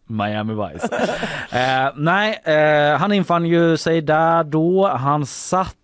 Miami 0.09 0.53
Vice. 0.53 0.89
Eh, 1.51 1.91
nej, 1.95 2.41
eh, 2.43 2.97
han 2.97 3.13
infann 3.13 3.45
ju 3.45 3.77
sig 3.77 4.01
där 4.01 4.43
då. 4.43 4.87
Han 4.87 5.25
satt 5.25 5.75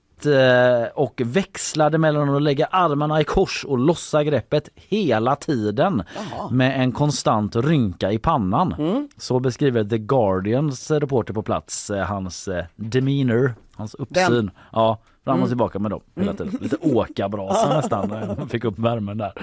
och 0.93 1.21
växlade 1.25 1.97
mellan 1.97 2.36
att 2.36 2.41
lägga 2.41 2.65
armarna 2.65 3.21
i 3.21 3.23
kors 3.23 3.65
och 3.65 3.78
lossa 3.78 4.23
greppet 4.23 4.69
hela 4.75 5.36
tiden 5.36 6.04
med 6.51 6.82
en 6.82 6.91
konstant 6.91 7.56
rynka 7.56 8.12
i 8.12 8.17
pannan. 8.19 8.75
Så 9.17 9.39
beskriver 9.39 9.84
The 9.84 9.97
Guardians 9.97 10.91
reporter 10.91 11.34
på 11.34 11.41
plats 11.43 11.89
eh, 11.89 12.06
hans 12.06 12.47
eh, 12.47 12.65
demeanor, 12.75 13.54
hans 13.75 13.93
uppsyn. 13.95 14.51
Ja, 14.71 14.97
fram 15.25 15.41
och 15.41 15.47
tillbaka 15.47 15.80
med 15.80 15.91
dem 15.91 16.01
hela 16.15 16.34
tiden. 16.34 16.58
Lite 16.62 16.78
åkabrasa 16.82 17.73
nästan. 17.82 18.12
eh, 18.12 18.45
Fick 18.47 18.63
upp 18.63 18.80
värmen 18.80 19.17
där. 19.17 19.34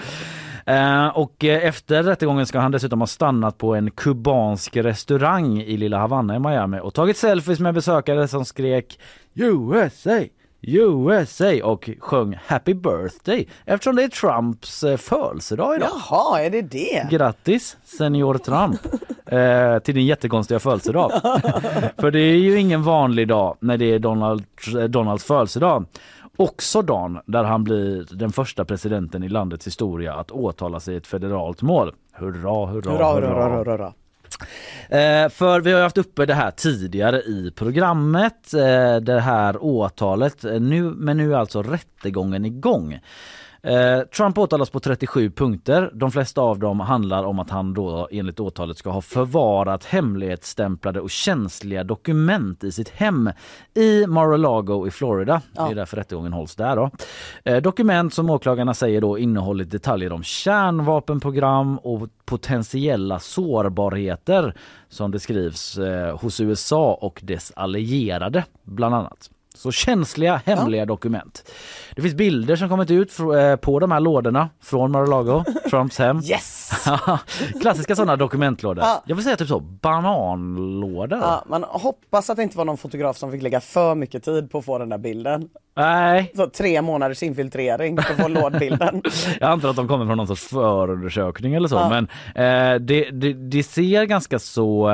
Eh, 0.66 1.06
och 1.08 1.44
eh, 1.44 1.64
efter 1.68 2.02
rättegången 2.02 2.46
ska 2.46 2.60
han 2.60 2.70
dessutom 2.70 3.00
ha 3.00 3.06
stannat 3.06 3.58
på 3.58 3.74
en 3.74 3.90
kubansk 3.90 4.76
restaurang 4.76 5.58
i 5.60 5.76
Lilla 5.76 5.98
Havanna 5.98 6.36
i 6.36 6.38
Miami 6.38 6.80
och 6.82 6.94
tagit 6.94 7.16
selfies 7.16 7.60
med 7.60 7.74
besökare 7.74 8.28
som 8.28 8.44
skrek 8.44 8.98
USA, 9.34 10.20
USA 10.62 11.64
och 11.64 11.90
sjöng 11.98 12.38
Happy 12.46 12.74
birthday 12.74 13.48
eftersom 13.64 13.96
det 13.96 14.04
är 14.04 14.08
Trumps 14.08 14.84
eh, 14.84 14.96
födelsedag 14.96 15.76
idag. 15.76 15.88
Jaha, 16.10 16.40
är 16.40 16.50
det 16.50 16.62
det? 16.62 17.08
Grattis 17.10 17.76
senior 17.84 18.38
Trump 18.38 18.80
eh, 19.26 19.78
till 19.78 19.94
din 19.94 20.06
jättekonstiga 20.06 20.58
födelsedag. 20.58 21.10
För 21.98 22.10
det 22.10 22.20
är 22.20 22.36
ju 22.36 22.58
ingen 22.58 22.82
vanlig 22.82 23.28
dag 23.28 23.56
när 23.60 23.78
det 23.78 23.84
är 23.94 23.98
Donald, 23.98 24.44
Donalds 24.88 25.24
födelsedag. 25.24 25.84
Också 26.36 26.82
dagen 26.82 27.18
där 27.26 27.44
han 27.44 27.64
blir 27.64 28.06
den 28.10 28.32
första 28.32 28.64
presidenten 28.64 29.22
i 29.22 29.28
landets 29.28 29.66
historia 29.66 30.14
att 30.14 30.30
åtala 30.30 30.80
sig 30.80 30.94
i 30.94 30.96
ett 30.96 31.06
federalt 31.06 31.62
mål. 31.62 31.92
Hurra, 32.12 32.66
hurra, 32.66 32.90
Hurra, 32.90 33.12
hurra. 33.12 33.28
hurra, 33.28 33.56
hurra, 33.56 33.72
hurra. 33.72 33.92
Eh, 34.88 35.28
för 35.28 35.60
vi 35.60 35.72
har 35.72 35.78
ju 35.78 35.82
haft 35.82 35.98
uppe 35.98 36.26
det 36.26 36.34
här 36.34 36.50
tidigare 36.50 37.20
i 37.20 37.52
programmet, 37.56 38.54
eh, 38.54 38.96
det 38.96 39.20
här 39.20 39.64
åtalet. 39.64 40.44
Eh, 40.44 40.60
nu, 40.60 40.82
men 40.82 41.16
nu 41.16 41.32
är 41.32 41.36
alltså 41.36 41.62
rättegången 41.62 42.44
igång. 42.44 43.00
Eh, 43.66 44.00
Trump 44.00 44.38
åtalas 44.38 44.70
på 44.70 44.80
37 44.80 45.30
punkter. 45.30 45.90
De 45.94 46.10
flesta 46.10 46.40
av 46.40 46.58
dem 46.58 46.80
handlar 46.80 47.24
om 47.24 47.38
att 47.38 47.50
han 47.50 47.74
då 47.74 48.08
enligt 48.10 48.40
åtalet 48.40 48.78
ska 48.78 48.90
ha 48.90 49.00
förvarat 49.00 49.84
hemlighetsstämplade 49.84 51.00
och 51.00 51.10
känsliga 51.10 51.84
dokument 51.84 52.64
i 52.64 52.72
sitt 52.72 52.88
hem 52.88 53.30
i 53.74 54.06
Mar-a-Lago 54.06 54.86
i 54.86 54.90
Florida. 54.90 55.42
Det 55.52 55.60
är 55.60 55.74
därför 55.74 55.96
rättegången 55.96 56.32
hålls 56.32 56.54
där. 56.54 56.76
Då. 56.76 56.90
Eh, 57.44 57.62
dokument 57.62 58.14
som 58.14 58.30
åklagarna 58.30 58.74
säger 58.74 59.00
då 59.00 59.18
innehållit 59.18 59.70
detaljer 59.70 60.12
om 60.12 60.22
kärnvapenprogram 60.22 61.78
och 61.78 62.08
potentiella 62.24 63.18
sårbarheter 63.18 64.54
som 64.88 65.10
det 65.10 65.20
skrivs 65.20 65.78
eh, 65.78 66.18
hos 66.18 66.40
USA 66.40 66.98
och 67.00 67.20
dess 67.22 67.52
allierade 67.56 68.44
bland 68.64 68.94
annat. 68.94 69.30
Så 69.56 69.72
känsliga 69.72 70.40
hemliga 70.46 70.86
dokument. 70.86 71.50
Det 71.96 72.02
finns 72.02 72.14
bilder 72.14 72.56
som 72.56 72.68
kommit 72.68 72.90
ut 72.90 73.18
eh, 73.18 73.56
på 73.56 73.78
de 73.78 73.92
här 73.92 74.00
lådorna 74.00 74.48
från 74.62 74.90
Mar-a-Lago, 74.92 75.44
Trumps 75.70 75.98
hem. 75.98 76.20
Yes! 76.24 76.70
Klassiska 77.60 77.96
sådana 77.96 78.16
dokumentlådor. 78.16 78.84
Ja. 78.84 79.02
Jag 79.06 79.16
vill 79.16 79.24
säga 79.24 79.36
typ 79.36 79.48
så 79.48 79.60
bananlådor. 79.60 81.18
Ja, 81.18 81.44
man 81.46 81.62
hoppas 81.62 82.30
att 82.30 82.36
det 82.36 82.42
inte 82.42 82.58
var 82.58 82.64
någon 82.64 82.76
fotograf 82.76 83.16
som 83.16 83.30
fick 83.30 83.42
lägga 83.42 83.60
för 83.60 83.94
mycket 83.94 84.24
tid 84.24 84.50
på 84.50 84.58
att 84.58 84.64
få 84.64 84.78
den 84.78 84.88
där 84.88 84.98
bilden. 84.98 85.48
Nej, 85.76 86.32
Så 86.36 86.46
tre 86.46 86.82
månaders 86.82 87.22
infiltrering 87.22 88.02
för 88.02 88.12
att 88.14 88.20
få 88.20 88.28
lådbilden. 88.28 89.02
jag 89.40 89.50
antar 89.50 89.68
att 89.70 89.76
de 89.76 89.88
kommer 89.88 90.06
från 90.06 90.16
någon 90.16 90.26
sorts 90.26 90.48
förundersökning 90.48 91.54
eller 91.54 91.68
så. 91.68 91.76
Ja. 91.76 91.88
Men 91.88 92.04
eh, 92.34 92.80
det, 92.80 93.10
det, 93.10 93.32
det 93.32 93.62
ser 93.62 94.04
ganska 94.04 94.38
så... 94.38 94.90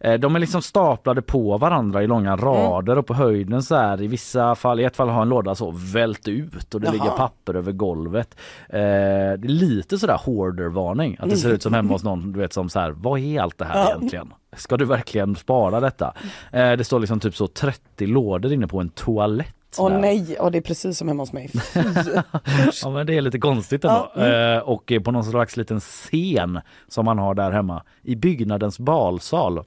Eh, 0.00 0.14
de 0.18 0.36
är 0.36 0.40
liksom 0.40 0.62
staplade 0.62 1.22
på 1.22 1.58
varandra 1.58 2.02
i 2.02 2.06
långa 2.06 2.36
rader 2.36 2.98
och 2.98 3.06
på 3.06 3.14
höjden 3.14 3.62
så 3.72 3.76
här 3.76 4.02
i 4.02 4.06
vissa 4.06 4.54
fall, 4.54 4.80
i 4.80 4.84
ett 4.84 4.96
fall 4.96 5.08
har 5.08 5.22
en 5.22 5.28
låda 5.28 5.54
så 5.54 5.70
vält 5.70 6.28
ut 6.28 6.74
och 6.74 6.80
det 6.80 6.86
Jaha. 6.86 6.92
ligger 6.92 7.10
papper 7.10 7.54
över 7.54 7.72
golvet. 7.72 8.34
Eh, 8.68 8.78
det 8.78 8.78
är 8.78 9.48
lite 9.48 9.98
sådär 9.98 10.20
hoarder-varning. 10.24 11.16
Att 11.20 11.30
det 11.30 11.36
ser 11.36 11.50
ut 11.50 11.62
som 11.62 11.74
hemma 11.74 11.92
hos 11.92 12.04
någon 12.04 12.32
du 12.32 12.38
vet 12.38 12.52
som 12.52 12.68
så 12.68 12.80
här, 12.80 12.90
vad 12.90 13.20
är 13.20 13.40
allt 13.40 13.58
det 13.58 13.64
här 13.64 13.88
egentligen? 13.88 14.32
Ska 14.56 14.76
du 14.76 14.84
verkligen 14.84 15.36
spara 15.36 15.80
detta? 15.80 16.14
Eh, 16.52 16.72
det 16.72 16.84
står 16.84 17.00
liksom 17.00 17.20
typ 17.20 17.36
så 17.36 17.46
30 17.46 18.06
lådor 18.06 18.52
inne 18.52 18.66
på 18.66 18.80
en 18.80 18.88
toalett. 18.88 19.56
Åh 19.78 19.90
där. 19.90 19.98
nej, 19.98 20.36
och 20.40 20.52
det 20.52 20.58
är 20.58 20.62
precis 20.62 20.98
som 20.98 21.08
hemma 21.08 21.22
hos 21.22 21.32
mig. 21.32 21.50
Ja 22.82 22.90
men 22.90 23.06
det 23.06 23.16
är 23.16 23.20
lite 23.20 23.38
konstigt 23.38 23.84
ändå. 23.84 24.26
Eh, 24.26 24.58
och 24.58 24.92
på 25.04 25.10
någon 25.10 25.24
slags 25.24 25.56
liten 25.56 25.80
scen 25.80 26.60
som 26.88 27.04
man 27.04 27.18
har 27.18 27.34
där 27.34 27.50
hemma 27.50 27.82
i 28.02 28.16
byggnadens 28.16 28.78
balsal. 28.78 29.64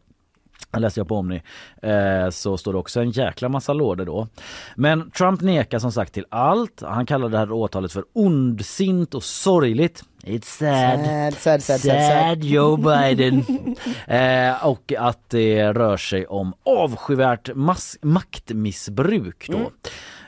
Läste 0.77 0.99
jag 0.99 1.07
på 1.07 1.15
Omni 1.17 1.41
eh, 1.81 2.29
så 2.29 2.57
står 2.57 2.73
det 2.73 2.79
också 2.79 2.99
en 3.01 3.09
jäkla 3.11 3.49
massa 3.49 3.73
lådor 3.73 4.05
då. 4.05 4.27
Men 4.75 5.11
Trump 5.11 5.41
nekar 5.41 5.79
som 5.79 5.91
sagt 5.91 6.13
till 6.13 6.25
allt. 6.29 6.81
Han 6.85 7.05
kallar 7.05 7.29
det 7.29 7.37
här 7.37 7.51
åtalet 7.51 7.91
för 7.91 8.03
ondsint 8.13 9.13
och 9.15 9.23
sorgligt. 9.23 10.03
It's 10.23 10.45
sad. 10.45 11.33
Sad, 11.33 11.61
sad, 11.61 11.81
sad, 11.81 12.01
sad, 12.01 12.43
Joe 12.43 12.77
Biden. 12.77 13.43
eh, 14.07 14.65
och 14.67 14.93
att 14.97 15.29
det 15.29 15.73
rör 15.73 15.97
sig 15.97 16.25
om 16.27 16.53
avskyvärt 16.63 17.49
maktmissbruk 18.01 19.47
då. 19.51 19.71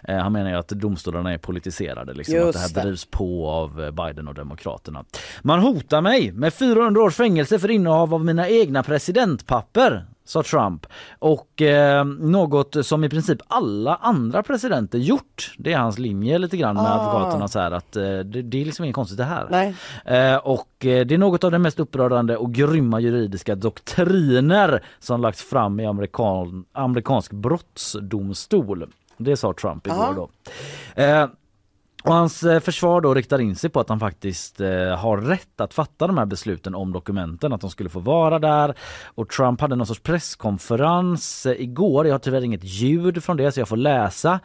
Eh, 0.04 0.18
han 0.18 0.34
menar 0.34 0.50
ju 0.50 0.56
att 0.56 0.68
domstolarna 0.70 1.34
är 1.34 1.38
politiserade, 1.38 2.14
liksom, 2.14 2.48
att 2.48 2.54
det 2.54 2.60
här 2.60 2.70
det. 2.74 2.82
drivs 2.82 3.06
på 3.06 3.50
av 3.50 3.92
Biden 3.94 4.28
och 4.28 4.34
Demokraterna. 4.34 5.06
Man 5.42 5.60
hotar 5.60 6.02
mig 6.02 6.32
med 6.32 6.54
400 6.54 7.02
års 7.02 7.16
fängelse 7.16 7.60
för 7.60 7.72
innehav 7.72 8.14
av 8.14 8.26
mina 8.26 8.50
egna 8.50 8.84
presidentpapper 8.84 10.06
sa 10.30 10.44
Trump. 10.44 10.86
Och 11.20 11.62
eh, 11.62 12.06
något 12.06 12.86
som 12.86 13.04
i 13.04 13.10
princip 13.10 13.40
alla 13.48 13.96
andra 13.96 14.44
presidenter 14.44 14.98
gjort. 14.98 15.54
Det 15.58 15.74
är 15.74 15.78
hans 15.78 16.00
linje 16.00 16.38
lite 16.38 16.58
grann 16.58 16.76
med 16.76 16.86
Ah. 16.86 17.00
advokaterna 17.00 17.48
så 17.48 17.60
här 17.60 17.72
att 17.72 17.96
eh, 17.96 18.04
det, 18.04 18.42
det 18.42 18.62
är 18.62 18.66
liksom 18.66 18.86
inget 18.86 18.96
konstigt 18.96 19.18
det 19.18 19.24
här. 19.24 19.48
Eh, 20.06 20.38
och 20.38 20.86
eh, 20.86 21.06
det 21.06 21.14
är 21.14 21.18
något 21.18 21.44
av 21.44 21.52
det 21.52 21.60
mest 21.60 21.80
upprörande 21.80 22.38
och 22.38 22.54
grymma 22.54 23.00
juridiska 23.00 23.56
doktriner 23.56 24.84
som 25.00 25.22
lagts 25.22 25.42
fram 25.42 25.80
i 25.80 25.86
amerikan, 25.86 26.66
amerikansk 26.74 27.32
brottsdomstol. 27.32 28.86
Det 29.18 29.38
sa 29.38 29.54
Trump 29.54 29.88
igår 29.88 29.96
Aha. 29.96 30.14
då. 30.14 30.30
Och 32.08 32.14
hans 32.14 32.44
eh, 32.44 32.60
försvar 32.60 33.02
då 33.02 33.14
riktar 33.14 33.40
in 33.42 33.56
sig 33.56 33.70
på 33.70 33.80
att 33.80 33.90
han 33.90 34.00
faktiskt 34.00 34.62
eh, 34.62 34.68
har 34.98 35.18
rätt 35.18 35.62
att 35.62 35.74
fatta 35.74 36.08
de 36.08 36.18
här 36.18 36.26
besluten 36.26 36.76
om 36.76 36.94
dokumenten, 36.94 37.54
att 37.54 37.62
de 37.62 37.70
skulle 37.70 37.90
få 37.90 38.00
vara 38.00 38.40
där. 38.40 38.74
Och 39.06 39.30
Trump 39.30 39.62
hade 39.62 39.76
någon 39.76 39.88
sorts 39.88 40.00
presskonferens 40.00 41.46
eh, 41.46 41.62
igår. 41.62 42.08
Jag 42.08 42.14
har 42.14 42.20
tyvärr 42.20 42.44
inget 42.44 42.64
ljud 42.64 43.24
från 43.24 43.38
det 43.38 43.52
så 43.52 43.60
jag 43.60 43.68
får 43.68 43.78
läsa. 43.78 44.40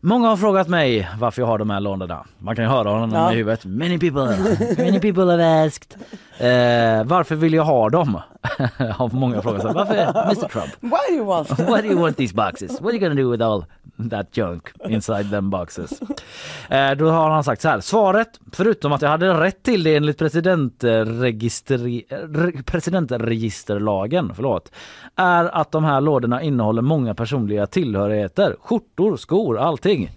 Många 0.00 0.28
har 0.28 0.36
frågat 0.36 0.68
mig 0.68 1.08
varför 1.18 1.42
jag 1.42 1.46
har 1.46 1.58
de 1.58 1.70
här 1.70 1.80
lådorna. 1.80 2.24
Man 2.38 2.56
kan 2.56 2.64
ju 2.64 2.70
höra 2.70 2.90
honom 2.90 3.12
Ja. 3.12 3.32
i 3.32 3.36
huvudet. 3.36 3.64
Many 3.64 3.98
people, 3.98 4.36
many 4.84 5.00
people 5.00 5.24
have 5.24 5.66
asked. 5.66 5.94
Eh, 6.38 7.04
varför 7.04 7.34
vill 7.34 7.54
jag 7.54 7.64
ha 7.64 7.88
dem? 7.90 8.20
har 8.96 9.14
många 9.14 9.42
frågat 9.42 9.62
sig 9.62 9.72
varför 9.74 9.94
Mr 9.94 10.48
Trump? 10.48 10.70
Why 10.80 11.16
you 11.16 11.24
want? 11.24 11.50
What 11.58 11.82
do 11.82 11.86
you 11.88 12.00
want 12.00 12.16
these 12.16 12.34
boxes? 12.34 12.70
What 12.80 12.84
are 12.88 12.92
you 12.96 13.00
gonna 13.00 13.14
do 13.22 13.30
with 13.30 13.42
all 13.44 13.64
that 14.10 14.36
junk 14.36 14.62
inside 14.88 15.30
them 15.30 15.50
boxes? 15.50 16.00
Eh, 16.68 16.90
då 17.00 17.10
har 17.10 17.30
han 17.30 17.44
sagt 17.44 17.62
så 17.62 17.68
här. 17.68 17.80
Svaret, 17.80 18.40
förutom 18.52 18.92
att 18.92 19.02
jag 19.02 19.08
hade 19.08 19.40
rätt 19.40 19.62
till 19.62 19.82
det 19.82 19.96
enligt 19.96 20.18
presidentregisterlagen, 22.66 24.32
förlåt, 24.34 24.72
är 25.16 25.44
att 25.60 25.72
de 25.72 25.84
här 25.84 26.00
lådorna 26.00 26.42
innehåller 26.42 26.82
många 26.82 27.14
personliga 27.14 27.66
tillhörigheter, 27.66 28.56
skjortor, 28.60 29.16
skor, 29.16 29.58
allting. 29.58 30.10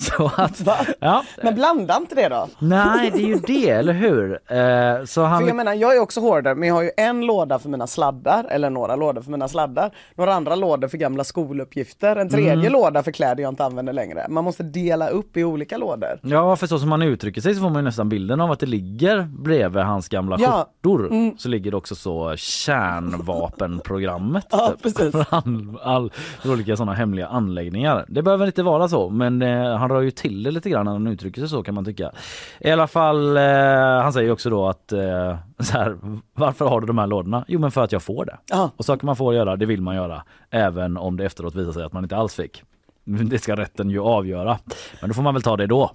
Så 0.00 0.30
att, 0.36 0.60
Va? 0.60 0.76
ja, 1.00 1.24
Men 1.42 1.54
blanda 1.54 1.96
inte 1.96 2.14
det 2.14 2.28
då. 2.28 2.48
nej 2.58 3.10
det 3.14 3.18
är 3.22 3.26
ju 3.26 3.34
det, 3.34 3.68
eller 3.70 3.92
hur? 3.92 4.32
Eh, 4.32 5.04
så 5.04 5.22
han 5.24 5.40
För 5.40 5.46
jag 5.48 5.56
menar, 5.56 5.74
jag 5.74 5.96
är 5.96 6.00
också 6.00 6.20
hoarder 6.20 6.54
men 6.54 6.68
jag 6.68 6.74
har 6.74 6.82
ju 6.82 6.90
en 6.96 7.26
låda 7.26 7.58
för 7.58 7.68
mina 7.68 7.86
sladdar, 7.86 8.46
eller 8.50 8.70
några 8.70 8.96
lådor 8.96 9.22
för 9.22 9.30
mina 9.30 9.48
sladdar, 9.48 9.90
några 10.14 10.34
andra 10.34 10.54
lådor 10.54 10.88
för 10.88 10.98
gamla 10.98 11.24
skoluppgifter, 11.24 12.16
en 12.16 12.28
tredje 12.28 12.50
Mm. 12.52 12.72
låda 12.72 13.02
för 13.02 13.10
kläder 13.12 13.42
jag 13.42 13.52
inte 13.52 13.64
använder 13.64 13.92
längre. 13.92 14.26
Man 14.28 14.44
måste 14.44 14.62
dela 14.62 15.08
upp 15.08 15.36
i 15.36 15.44
olika 15.44 15.76
lådor. 15.76 16.20
Ja 16.22 16.56
för 16.56 16.66
så 16.66 16.78
som 16.78 16.90
han 16.90 17.02
uttrycker 17.02 17.40
sig 17.40 17.54
så 17.54 17.60
får 17.60 17.68
man 17.70 17.76
ju 17.76 17.82
nästan 17.82 18.08
bilden 18.08 18.40
av 18.40 18.50
att 18.50 18.60
det 18.60 18.66
ligger 18.66 19.22
bredvid 19.38 19.82
hans 19.82 20.08
gamla 20.08 20.36
Ja. 20.40 20.66
skjortor 20.82 21.06
Mm. 21.10 21.38
så 21.38 21.48
ligger 21.48 21.70
det 21.70 21.76
också 21.76 21.94
så 21.94 22.34
kärnvapenprogrammet 22.36 24.46
Ja, 24.50 24.68
typ. 24.68 24.82
precis. 24.82 25.14
all, 25.30 25.78
all, 25.82 26.12
för 26.42 26.52
olika 26.52 26.76
sådana 26.76 26.92
hemliga 26.92 27.26
anläggningar. 27.26 28.04
Det 28.08 28.22
behöver 28.22 28.46
inte 28.46 28.62
vara 28.62 28.88
så 28.88 29.10
men 29.10 29.42
eh, 29.42 29.76
han 29.76 29.89
rör 29.90 30.00
ju 30.00 30.10
till 30.10 30.42
det 30.42 30.50
lite 30.50 30.70
grann 30.70 30.84
när 30.84 30.92
han 30.92 31.06
uttrycker 31.06 31.40
sig 31.40 31.48
så 31.48 31.62
kan 31.62 31.74
man 31.74 31.84
tycka. 31.84 32.12
I 32.60 32.70
alla 32.70 32.86
fall, 32.86 33.36
eh, 33.36 33.42
han 34.02 34.12
säger 34.12 34.30
också 34.30 34.50
då 34.50 34.68
att 34.68 34.92
eh, 34.92 35.36
så 35.58 35.72
här, 35.72 35.98
varför 36.34 36.68
har 36.68 36.80
du 36.80 36.86
de 36.86 36.98
här 36.98 37.06
lådorna? 37.06 37.44
Jo 37.48 37.60
men 37.60 37.70
för 37.70 37.84
att 37.84 37.92
jag 37.92 38.02
får 38.02 38.24
det. 38.24 38.38
Ja. 38.46 38.70
Och 38.76 38.84
saker 38.84 39.06
man 39.06 39.16
får 39.16 39.34
göra, 39.34 39.56
det 39.56 39.66
vill 39.66 39.82
man 39.82 39.94
göra. 39.94 40.22
Även 40.50 40.96
om 40.96 41.16
det 41.16 41.24
efteråt 41.24 41.54
visar 41.54 41.72
sig 41.72 41.84
att 41.84 41.92
man 41.92 42.04
inte 42.04 42.16
alls 42.16 42.34
fick. 42.34 42.62
Det 43.04 43.38
ska 43.38 43.56
rätten 43.56 43.90
ju 43.90 44.00
avgöra. 44.00 44.58
Men 45.00 45.10
då 45.10 45.14
får 45.14 45.22
man 45.22 45.34
väl 45.34 45.42
ta 45.42 45.56
det 45.56 45.66
då, 45.66 45.90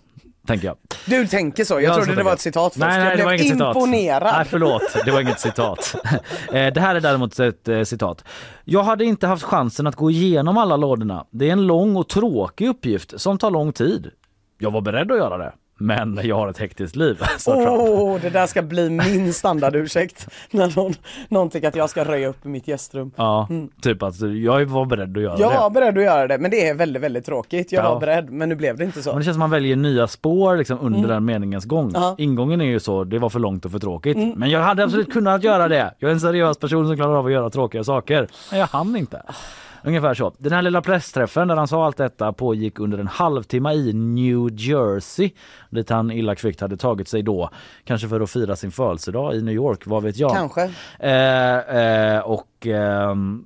tänker 0.48 0.68
jag. 0.68 0.78
Du 1.06 1.28
tänker 1.28 1.64
så, 1.64 1.74
jag 1.74 1.84
Ja, 1.84 1.94
trodde 1.96 2.16
det 2.16 2.24
var 2.24 2.32
jag. 2.32 2.36
ett 2.36 2.42
citat 2.42 2.74
först. 2.74 2.80
Nej, 2.80 3.00
nej, 3.00 3.08
jag 3.10 3.18
det 3.18 3.24
var 3.24 3.32
blev 3.32 3.42
inget 3.46 3.54
citat. 3.58 3.76
imponerad. 3.76 4.34
Nej, 4.36 4.46
förlåt. 4.50 4.82
Det 5.06 5.12
var 5.12 5.22
inget 5.22 5.40
citat. 5.40 5.96
Eh, 6.54 6.74
det 6.74 6.82
här 6.82 6.96
är 6.96 7.00
däremot 7.02 7.40
ett 7.40 7.68
eh, 7.68 7.84
citat. 7.84 8.24
Jag 8.64 8.84
hade 8.84 9.06
inte 9.06 9.28
haft 9.28 9.44
chansen 9.44 9.88
att 9.88 9.96
gå 9.96 10.12
igenom 10.12 10.58
alla 10.58 10.78
lådorna. 10.78 11.26
Det 11.32 11.48
är 11.50 11.52
en 11.52 11.68
lång 11.68 11.96
och 11.96 12.10
tråkig 12.10 12.68
uppgift 12.68 13.20
som 13.22 13.38
tar 13.38 13.52
lång 13.52 13.74
tid. 13.74 14.12
Jag 14.58 14.72
var 14.72 14.82
beredd 14.82 15.12
att 15.12 15.18
göra 15.18 15.38
det. 15.38 15.54
Men 15.78 16.20
jag 16.24 16.36
har 16.36 16.48
ett 16.48 16.58
hektiskt 16.58 16.96
liv, 16.96 17.14
Trump. 17.46 18.22
det 18.22 18.30
där 18.30 18.48
ska 18.48 18.62
bli 18.62 18.90
min 18.90 19.34
standardursäkt. 19.34 20.28
När 20.52 20.74
någon, 20.76 20.94
någon 21.30 21.50
tycker 21.50 21.68
att 21.68 21.76
jag 21.76 21.90
ska 21.90 22.04
röja 22.06 22.28
upp 22.28 22.46
i 22.46 22.50
mitt 22.50 22.68
gästrum. 22.68 23.12
Ja, 23.16 23.48
typ 23.82 24.04
att 24.04 24.22
jag 24.22 24.66
var 24.66 24.86
beredd 24.86 25.18
att 25.18 25.24
göra 25.24 25.40
Jag 25.40 25.52
det. 25.52 25.58
var 25.58 25.70
beredd 25.70 25.98
att 25.98 26.04
göra 26.04 26.28
det, 26.28 26.38
men 26.38 26.52
det 26.52 26.68
är 26.68 26.74
väldigt, 26.74 27.02
väldigt 27.04 27.26
tråkigt. 27.26 27.72
Jag 27.72 27.86
Ja. 27.86 27.94
var 27.94 28.00
beredd, 28.00 28.30
men 28.30 28.50
nu 28.50 28.56
blev 28.56 28.78
det 28.78 28.84
inte 28.84 29.02
så. 29.04 29.10
Men 29.10 29.18
det 29.20 29.24
känns 29.26 29.36
som 29.36 29.40
man 29.40 29.50
väljer 29.50 29.76
nya 29.76 30.08
spår 30.08 30.58
liksom 30.58 30.80
under 30.82 31.00
Mm. 31.00 31.10
den 31.12 31.26
meningens 31.26 31.66
gång. 31.66 31.92
Ja. 31.94 32.16
Ingången 32.18 32.62
är 32.62 32.66
ju 32.66 32.80
så, 32.80 33.04
det 33.04 33.20
var 33.20 33.30
för 33.30 33.40
långt 33.40 33.66
och 33.66 33.72
för 33.72 33.80
tråkigt. 33.80 34.18
Mm. 34.18 34.34
Men 34.36 34.50
jag 34.50 34.60
hade 34.62 34.84
absolut 34.84 35.14
kunnat 35.14 35.44
göra 35.44 35.68
det. 35.68 35.94
Jag 36.00 36.10
är 36.10 36.14
en 36.14 36.20
seriös 36.20 36.58
person 36.58 36.88
som 36.88 36.96
klarar 36.96 37.16
av 37.18 37.26
att 37.26 37.32
göra 37.32 37.50
tråkiga 37.50 37.84
saker. 37.84 38.28
Men 38.52 38.60
jag 38.60 38.68
hann 38.68 38.96
inte. 38.96 39.22
Ungefär 39.86 40.14
så. 40.14 40.34
Den 40.38 40.52
här 40.52 40.62
lilla 40.62 40.82
pressträffen 40.82 41.48
där 41.48 41.56
han 41.56 41.68
sa 41.68 41.86
allt 41.86 41.98
detta 41.98 42.34
pågick 42.34 42.80
under 42.80 42.98
en 42.98 43.08
halvtimme 43.08 43.74
i 43.74 43.94
New 43.94 44.50
Jersey. 44.52 45.32
Dit 45.70 45.90
han 45.90 46.12
illa 46.12 46.36
kvickt 46.36 46.62
hade 46.62 46.78
tagit 46.78 47.08
sig 47.08 47.24
då. 47.24 47.50
Kanske 47.84 48.08
för 48.08 48.22
att 48.22 48.30
fira 48.30 48.56
sin 48.56 48.72
födelsedag 48.72 49.36
i 49.36 49.42
New 49.42 49.56
York, 49.56 49.82
vad 49.86 50.04
vet 50.04 50.18
jag. 50.18 50.32
Kanske. 50.32 50.72
Eh, 51.00 51.58
eh, 51.58 52.20
och 52.20 52.68
ehm, 52.68 53.44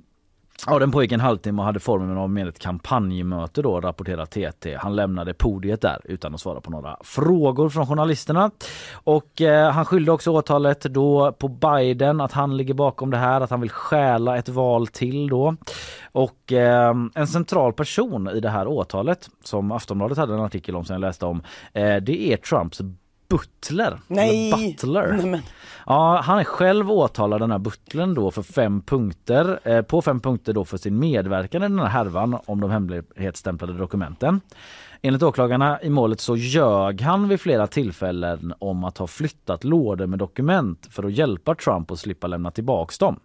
Ja, 0.66 0.78
den 0.78 0.90
pågick 0.90 1.12
en 1.12 1.20
halvtimme 1.20 1.62
och 1.62 1.66
hade 1.66 1.80
formen 1.80 2.18
av 2.18 2.30
med 2.30 2.48
ett 2.48 2.58
kampanjmöte 2.58 3.62
då, 3.62 3.80
rapporterar 3.80 4.26
TT. 4.26 4.74
Han 4.74 4.96
lämnade 4.96 5.34
podiet 5.34 5.80
där 5.80 6.00
utan 6.04 6.34
att 6.34 6.40
svara 6.40 6.60
på 6.60 6.70
några 6.70 6.96
frågor 7.00 7.68
från 7.68 7.86
journalisterna. 7.86 8.50
Och 8.92 9.40
eh, 9.40 9.70
han 9.70 9.84
skyllde 9.84 10.12
också 10.12 10.30
åtalet 10.30 10.80
då 10.80 11.32
på 11.32 11.48
Biden, 11.48 12.20
att 12.20 12.32
han 12.32 12.56
ligger 12.56 12.74
bakom 12.74 13.10
det 13.10 13.16
här, 13.16 13.40
att 13.40 13.50
han 13.50 13.60
vill 13.60 13.70
stjäla 13.70 14.36
ett 14.36 14.48
val 14.48 14.86
till 14.86 15.28
då. 15.28 15.56
Och 16.12 16.52
eh, 16.52 16.94
en 17.14 17.26
central 17.26 17.72
person 17.72 18.28
i 18.28 18.40
det 18.40 18.50
här 18.50 18.66
åtalet, 18.66 19.30
som 19.44 19.72
Aftonbladet 19.72 20.18
hade 20.18 20.34
en 20.34 20.40
artikel 20.40 20.76
om 20.76 20.84
som 20.84 20.94
jag 20.94 21.00
läste 21.00 21.26
om, 21.26 21.42
eh, 21.72 21.96
det 21.96 22.32
är 22.32 22.36
Trumps 22.36 22.80
butler. 23.30 23.98
Nej. 24.06 24.52
Butler. 24.52 25.12
Nej, 25.16 25.26
men- 25.26 25.42
Ja, 25.86 26.20
han 26.24 26.38
är 26.38 26.44
själv 26.44 26.90
åtalad 26.90 27.40
den 27.40 27.50
här 27.50 27.58
butlern 27.58 28.14
då 28.14 28.30
för 28.30 28.42
fem 28.42 28.80
punkter. 28.82 29.60
Eh, 29.64 29.82
på 29.82 30.02
fem 30.02 30.20
punkter 30.20 30.52
då 30.52 30.64
för 30.64 30.76
sin 30.76 30.98
medverkan 30.98 31.62
i 31.62 31.68
den 31.68 31.78
här 31.78 31.86
härvan 31.86 32.38
om 32.46 32.60
de 32.60 32.70
hemlighetsstämplade 32.70 33.72
dokumenten. 33.72 34.40
Enligt 35.02 35.22
åklagarna 35.22 35.82
i 35.82 35.90
målet 35.90 36.20
så 36.20 36.36
ljög 36.36 37.00
han 37.00 37.28
vid 37.28 37.40
flera 37.40 37.66
tillfällen 37.66 38.54
om 38.58 38.84
att 38.84 38.98
ha 38.98 39.06
flyttat 39.06 39.64
lådor 39.64 40.06
med 40.06 40.18
dokument 40.18 40.88
för 40.90 41.04
att 41.04 41.12
hjälpa 41.12 41.54
Trump 41.54 41.90
att 41.90 41.98
slippa 41.98 42.26
lämna 42.26 42.50
tillbaks 42.50 42.98
dem. 42.98 43.20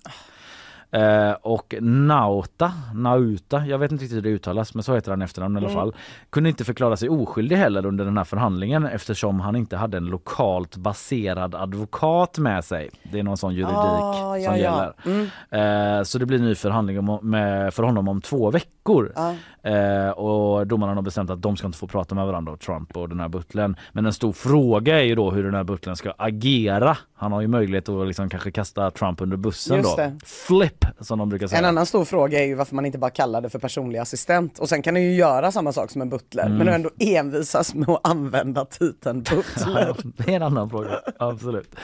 Eh, 0.95 1.31
och 1.41 1.75
Nauta, 1.81 2.71
Nauta, 2.93 3.65
jag 3.65 3.77
vet 3.77 3.91
inte 3.91 4.03
riktigt 4.03 4.17
hur 4.17 4.21
det 4.21 4.29
uttalas 4.29 4.73
men 4.73 4.83
så 4.83 4.95
heter 4.95 5.11
han 5.11 5.21
efternamn 5.21 5.55
i 5.55 5.57
alla 5.57 5.67
Mm. 5.69 5.79
fall. 5.79 5.93
Kunde 6.29 6.49
inte 6.49 6.63
förklara 6.63 6.97
sig 6.97 7.09
oskyldig 7.09 7.55
heller 7.55 7.85
under 7.85 8.05
den 8.05 8.17
här 8.17 8.23
förhandlingen 8.23 8.85
eftersom 8.85 9.39
han 9.39 9.55
inte 9.55 9.77
hade 9.77 9.97
en 9.97 10.05
lokalt 10.05 10.77
baserad 10.77 11.55
advokat 11.55 12.37
med 12.37 12.65
sig. 12.65 12.89
Det 13.11 13.19
är 13.19 13.23
någon 13.23 13.37
sån 13.37 13.53
juridik 13.53 13.75
Ah, 13.77 14.37
ja, 14.37 14.51
som 14.51 14.59
ja. 14.59 14.61
gäller. 14.61 14.93
Mm. 15.05 15.97
Eh, 15.99 16.03
så 16.03 16.17
det 16.19 16.25
blir 16.25 16.39
ny 16.39 16.55
förhandling 16.55 17.09
om, 17.09 17.29
med, 17.29 17.73
för 17.73 17.83
honom 17.83 18.07
om 18.07 18.21
två 18.21 18.51
veckor. 18.51 19.11
Ja. 19.15 19.35
Eh, 19.65 20.09
och 20.09 20.67
domarna 20.67 20.93
har 20.93 21.01
bestämt 21.01 21.29
att 21.29 21.41
de 21.41 21.57
ska 21.57 21.67
inte 21.67 21.77
få 21.77 21.87
prata 21.87 22.15
med 22.15 22.25
varandra, 22.25 22.57
Trump 22.57 22.97
och 22.97 23.09
den 23.09 23.19
här 23.19 23.27
butlern. 23.29 23.75
Men 23.91 24.05
en 24.05 24.13
stor 24.13 24.33
fråga 24.33 24.99
är 24.99 25.03
ju 25.03 25.15
då 25.15 25.31
hur 25.31 25.43
den 25.43 25.53
här 25.53 25.63
butlern 25.63 25.95
ska 25.95 26.13
agera. 26.17 26.97
Han 27.15 27.31
har 27.31 27.41
ju 27.41 27.47
möjlighet 27.47 27.89
att 27.89 28.07
liksom 28.07 28.29
kanske 28.29 28.51
kasta 28.51 28.91
Trump 28.91 29.21
under 29.21 29.37
bussen 29.37 29.77
Just 29.77 29.97
då. 29.97 30.03
det. 30.03 30.17
Flip 30.25 30.85
som 30.99 31.19
de 31.19 31.29
brukar 31.29 31.47
säga. 31.47 31.59
En 31.59 31.65
annan 31.65 31.85
stor 31.85 32.05
fråga 32.05 32.39
är 32.41 32.45
ju 32.45 32.55
varför 32.55 32.75
man 32.75 32.85
inte 32.85 32.97
bara 32.97 33.11
kallar 33.11 33.41
det 33.41 33.49
för 33.49 33.59
personlig 33.59 33.99
assistent 33.99 34.59
och 34.59 34.69
sen 34.69 34.81
kan 34.81 34.93
du 34.93 35.01
ju 35.01 35.15
göra 35.15 35.51
samma 35.51 35.71
sak 35.71 35.91
som 35.91 36.01
en 36.01 36.09
butler 36.09 36.45
Mm. 36.45 36.57
men 36.57 36.67
du 36.67 36.73
ändå 36.73 36.89
envisas 36.99 37.73
med 37.75 37.89
att 37.89 38.07
använda 38.07 38.65
titeln 38.65 39.21
butler. 39.29 39.95
Det 40.17 40.31
är 40.31 40.35
en 40.35 40.43
annan 40.43 40.69
fråga, 40.69 40.89
absolut. 41.19 41.75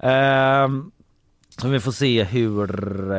Ehm, 0.00 0.90
så 1.60 1.68
vi 1.68 1.80
får 1.80 1.92
se 1.92 2.24
hur... 2.24 2.70
Eh, 3.12 3.18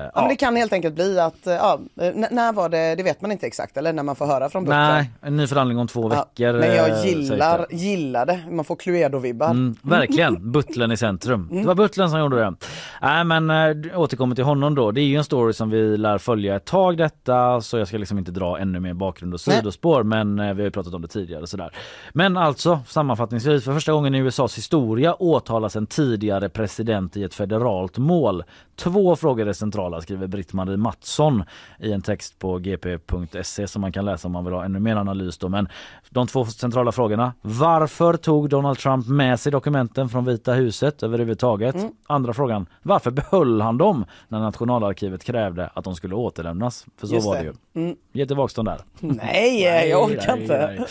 Ja, 0.00 0.10
ja. 0.14 0.20
men 0.20 0.28
det 0.28 0.36
kan 0.36 0.56
helt 0.56 0.72
enkelt 0.72 0.94
bli 0.94 1.20
att, 1.20 1.46
eh, 1.46 1.52
ja, 1.52 1.78
eh, 2.00 2.12
när 2.30 2.52
var 2.52 2.68
det, 2.68 2.94
det 2.94 3.02
vet 3.02 3.20
man 3.20 3.32
inte 3.32 3.46
exakt 3.46 3.76
eller 3.76 3.92
när 3.92 4.02
man 4.02 4.16
får 4.16 4.26
höra 4.26 4.48
från 4.48 4.64
butlern. 4.64 4.92
Nej, 4.92 5.10
en 5.22 5.36
ny 5.36 5.46
förhandling 5.46 5.78
om 5.78 5.86
två 5.86 6.02
Ja, 6.02 6.08
veckor. 6.08 6.52
men 6.52 6.70
eh, 6.70 6.76
jag 6.76 6.86
sägs 6.98 7.04
gillar, 7.04 7.66
det. 7.70 7.76
gillar 7.76 8.26
det, 8.26 8.40
man 8.50 8.64
får 8.64 8.76
Cluedo-vibbar. 8.76 9.50
Mm, 9.50 9.76
verkligen, 9.82 10.52
butlern 10.52 10.92
i 10.92 10.96
centrum. 10.96 11.48
Det 11.52 11.66
var 11.66 11.74
butlern 11.74 12.10
som 12.10 12.20
gjorde 12.20 12.36
det. 12.36 12.54
Nej 13.02 13.24
men 13.24 13.50
äh, 13.50 14.00
återkommer 14.00 14.34
till 14.34 14.44
honom 14.44 14.74
då. 14.74 14.90
Det 14.90 15.00
är 15.00 15.04
ju 15.04 15.16
en 15.16 15.24
story 15.24 15.52
som 15.52 15.70
vi 15.70 15.96
lär 15.96 16.18
följa 16.18 16.56
ett 16.56 16.64
tag 16.64 16.96
detta 16.98 17.60
så 17.60 17.78
jag 17.78 17.88
ska 17.88 17.98
liksom 17.98 18.18
inte 18.18 18.30
dra 18.30 18.58
ännu 18.58 18.80
mer 18.80 18.94
bakgrund 18.94 19.34
och 19.34 19.40
sidospår 19.40 20.02
men 20.02 20.38
eh, 20.38 20.54
vi 20.54 20.62
har 20.62 20.66
ju 20.66 20.70
pratat 20.70 20.94
om 20.94 21.02
det 21.02 21.08
tidigare 21.08 21.46
sådär. 21.46 21.70
Men 22.12 22.36
alltså 22.36 22.80
sammanfattningsvis 22.88 23.64
för 23.64 23.72
första 23.74 23.92
gången 23.92 24.14
i 24.14 24.18
USAs 24.18 24.58
historia 24.58 25.14
åtalas 25.14 25.76
en 25.76 25.86
tidigare 25.86 26.48
president 26.48 27.16
i 27.16 27.24
ett 27.24 27.34
federalt 27.34 27.69
mål. 27.96 28.44
Två 28.76 29.16
frågor 29.16 29.48
är 29.48 29.52
centrala 29.52 30.00
skriver 30.00 30.26
Britt-Marie 30.26 30.76
Mattsson 30.76 31.44
i 31.78 31.92
en 31.92 32.02
text 32.02 32.38
på 32.38 32.58
gp.se 32.58 33.68
som 33.68 33.80
man 33.80 33.92
kan 33.92 34.04
läsa 34.04 34.28
om 34.28 34.32
man 34.32 34.44
vill 34.44 34.54
ha 34.54 34.64
ännu 34.64 34.78
mer 34.78 34.96
analys 34.96 35.38
då. 35.38 35.48
Men 35.48 35.68
de 36.10 36.26
två 36.26 36.44
centrala 36.44 36.92
frågorna. 36.92 37.32
Varför 37.42 38.16
tog 38.16 38.48
Donald 38.48 38.78
Trump 38.78 39.06
med 39.08 39.40
sig 39.40 39.52
dokumenten 39.52 40.08
från 40.08 40.24
Vita 40.24 40.52
huset 40.52 41.02
överhuvudtaget? 41.02 41.74
Mm. 41.74 41.92
Andra 42.06 42.32
frågan. 42.32 42.66
Varför 42.82 43.10
behöll 43.10 43.60
han 43.60 43.78
dem 43.78 44.04
när 44.28 44.40
nationalarkivet 44.40 45.24
krävde 45.24 45.70
att 45.74 45.84
de 45.84 45.94
skulle 45.94 46.14
återlämnas? 46.14 46.86
För 46.96 47.06
så 47.06 47.14
Just 47.14 47.26
var 47.26 47.36
det. 47.36 47.42
ju. 47.42 47.52
Mm. 47.74 47.96
Ge 48.12 48.26
tillbaks 48.26 48.54
dem 48.54 48.64
där. 48.64 48.80
Nej, 49.00 49.88
jag 49.88 50.02
orkar 50.04 50.36
nej, 50.36 50.42
inte. 50.42 50.86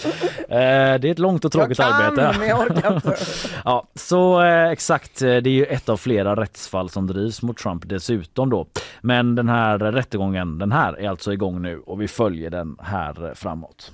nej. 0.50 0.94
Eh, 0.94 1.00
det 1.00 1.08
är 1.08 1.12
ett 1.12 1.20
långt 1.20 1.46
och 1.46 1.52
tråkigt 1.52 1.80
jag 1.80 1.88
kan, 1.88 2.02
arbete. 2.02 2.40
men 2.40 2.48
jag 2.48 2.60
orkar 2.60 2.96
inte. 2.96 3.16
Ja, 3.66 3.88
så 3.96 4.42
eh, 4.44 4.70
exakt, 4.70 5.22
eh, 5.22 5.28
det 5.28 5.50
är 5.50 5.54
ju 5.54 5.66
ett 5.66 5.90
av 5.90 5.98
flera 5.98 6.36
rättsfall 6.70 6.90
som 6.90 7.08
drivs 7.08 7.42
mot 7.42 7.58
Trump 7.58 7.90
dessutom 7.90 8.50
då. 8.50 8.68
Men 9.02 9.36
den 9.36 9.50
här 9.50 9.80
rättegången, 9.80 10.60
den 10.60 10.72
här 10.72 11.00
är 11.00 11.10
alltså 11.10 11.34
igång 11.34 11.62
nu 11.62 11.80
och 11.80 12.02
vi 12.02 12.08
följer 12.08 12.50
den 12.50 12.78
här 12.80 13.34
framåt. 13.36 13.92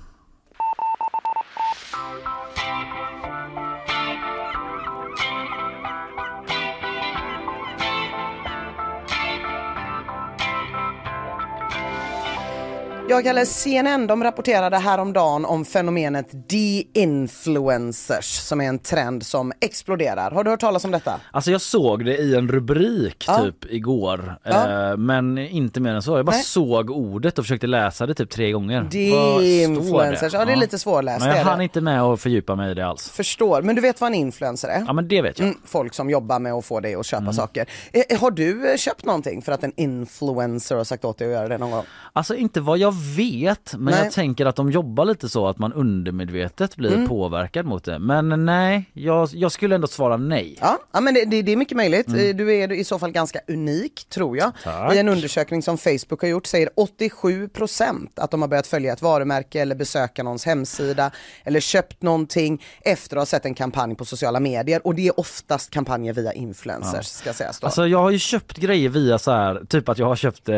Jag 13.08 13.24
kallar 13.24 13.44
CNN, 13.44 14.06
de 14.06 14.24
rapporterade 14.24 14.76
häromdagen 14.78 15.44
om 15.44 15.64
fenomenet 15.64 16.48
de-influencers 16.48 18.24
som 18.24 18.60
är 18.60 18.64
en 18.68 18.78
trend 18.78 19.26
som 19.26 19.52
exploderar. 19.60 20.30
Har 20.30 20.44
du 20.44 20.50
hört 20.50 20.60
talas 20.60 20.84
om 20.84 20.90
detta? 20.90 21.20
Alltså 21.30 21.50
jag 21.50 21.60
såg 21.60 22.04
det 22.04 22.16
i 22.16 22.34
en 22.34 22.48
rubrik 22.48 23.24
Ja. 23.26 23.38
typ 23.42 23.72
igår 23.72 24.38
Ja. 24.44 24.90
eh, 24.90 24.96
men 24.96 25.38
inte 25.38 25.80
mer 25.80 25.90
än 25.94 26.02
så. 26.02 26.16
Jag 26.16 26.26
bara 26.26 26.32
Nej. 26.36 26.42
såg 26.44 26.90
ordet 26.90 27.38
och 27.38 27.44
försökte 27.44 27.66
läsa 27.66 28.06
det 28.06 28.14
typ 28.14 28.30
tre 28.30 28.52
gånger. 28.52 28.88
De-influencers, 28.90 30.32
ja 30.32 30.44
det 30.44 30.52
är 30.52 30.56
lite 30.56 30.78
svårläst. 30.78 31.20
Men 31.26 31.36
jag 31.36 31.44
hann 31.44 31.60
inte 31.60 31.80
med 31.80 32.02
att 32.02 32.20
fördjupa 32.20 32.54
mig 32.54 32.70
i 32.70 32.74
det 32.74 32.86
alls. 32.86 33.08
Förstår, 33.10 33.62
men 33.62 33.74
du 33.74 33.80
vet 33.82 34.00
vad 34.00 34.08
en 34.08 34.14
influencer 34.14 34.68
är? 34.68 34.84
Ja 34.86 34.92
men 34.92 35.08
det 35.08 35.22
vet 35.22 35.38
jag. 35.38 35.48
Mm, 35.48 35.58
folk 35.64 35.94
som 35.94 36.10
jobbar 36.10 36.38
med 36.38 36.52
att 36.52 36.64
få 36.64 36.80
dig 36.80 36.94
att 36.94 37.06
köpa 37.06 37.20
Mm. 37.22 37.32
saker. 37.32 37.66
Eh, 37.92 38.20
har 38.20 38.30
du 38.30 38.74
köpt 38.78 39.04
någonting 39.04 39.42
för 39.42 39.52
att 39.52 39.64
en 39.64 39.72
influencer 39.76 40.76
har 40.76 40.84
sagt 40.84 41.04
åt 41.04 41.18
dig 41.18 41.28
att 41.28 41.32
göra 41.34 41.48
det 41.48 41.58
någon 41.58 41.70
gång? 41.70 41.84
Alltså 42.12 42.34
inte 42.34 42.60
vad 42.60 42.78
jag 42.78 42.95
vet 43.16 43.74
men 43.74 43.94
Nej. 43.94 44.04
jag 44.04 44.12
tänker 44.12 44.46
att 44.46 44.56
de 44.56 44.70
jobbar 44.70 45.04
lite 45.04 45.28
så 45.28 45.48
att 45.48 45.58
man 45.58 45.72
undermedvetet 45.72 46.76
blir 46.76 46.92
Mm. 46.94 47.08
påverkad 47.08 47.66
mot 47.66 47.84
det. 47.84 47.98
Men 47.98 48.46
nej, 48.46 48.90
jag, 48.92 49.28
jag 49.32 49.52
skulle 49.52 49.74
ändå 49.74 49.86
svara 49.86 50.16
nej. 50.16 50.56
Ja, 50.60 50.78
ja 50.92 51.00
men 51.00 51.14
det, 51.14 51.24
det, 51.24 51.42
det 51.42 51.52
är 51.52 51.56
mycket 51.56 51.76
möjligt. 51.76 52.08
Mm. 52.08 52.30
Eh, 52.30 52.36
Du 52.36 52.54
är 52.54 52.72
i 52.72 52.84
så 52.84 52.98
fall 52.98 53.10
ganska 53.10 53.40
unik 53.48 54.06
tror 54.08 54.36
jag. 54.36 54.52
Tack. 54.64 54.94
I 54.94 54.98
en 54.98 55.08
undersökning 55.08 55.62
som 55.62 55.78
Facebook 55.78 56.20
har 56.22 56.28
gjort 56.28 56.46
säger 56.46 56.68
87% 56.76 58.06
att 58.16 58.30
de 58.30 58.40
har 58.42 58.48
börjat 58.48 58.66
följa 58.66 58.92
ett 58.92 59.02
varumärke 59.02 59.60
eller 59.60 59.74
besöka 59.74 60.22
någons 60.22 60.44
hemsida 60.46 61.10
eller 61.44 61.60
köpt 61.60 62.02
någonting 62.02 62.62
efter 62.80 63.16
att 63.16 63.20
ha 63.20 63.26
sett 63.26 63.44
en 63.46 63.54
kampanj 63.54 63.94
på 63.94 64.04
sociala 64.04 64.40
medier 64.40 64.86
och 64.86 64.94
det 64.94 65.08
är 65.08 65.20
oftast 65.20 65.70
kampanjer 65.70 66.12
via 66.12 66.32
influencers 66.32 66.94
Ja. 66.96 67.02
ska 67.02 67.32
sägas 67.32 67.60
då. 67.60 67.66
Alltså 67.66 67.86
jag 67.86 67.98
har 67.98 68.10
ju 68.10 68.18
köpt 68.18 68.56
grejer 68.58 68.88
via 68.88 69.18
så 69.18 69.30
här, 69.30 69.62
typ 69.68 69.88
att 69.88 69.98
jag 69.98 70.06
har 70.06 70.16
köpt 70.16 70.48
eh, 70.48 70.56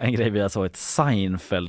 en 0.00 0.12
grej 0.12 0.30
via 0.30 0.48
så 0.48 0.64
ett 0.64 0.76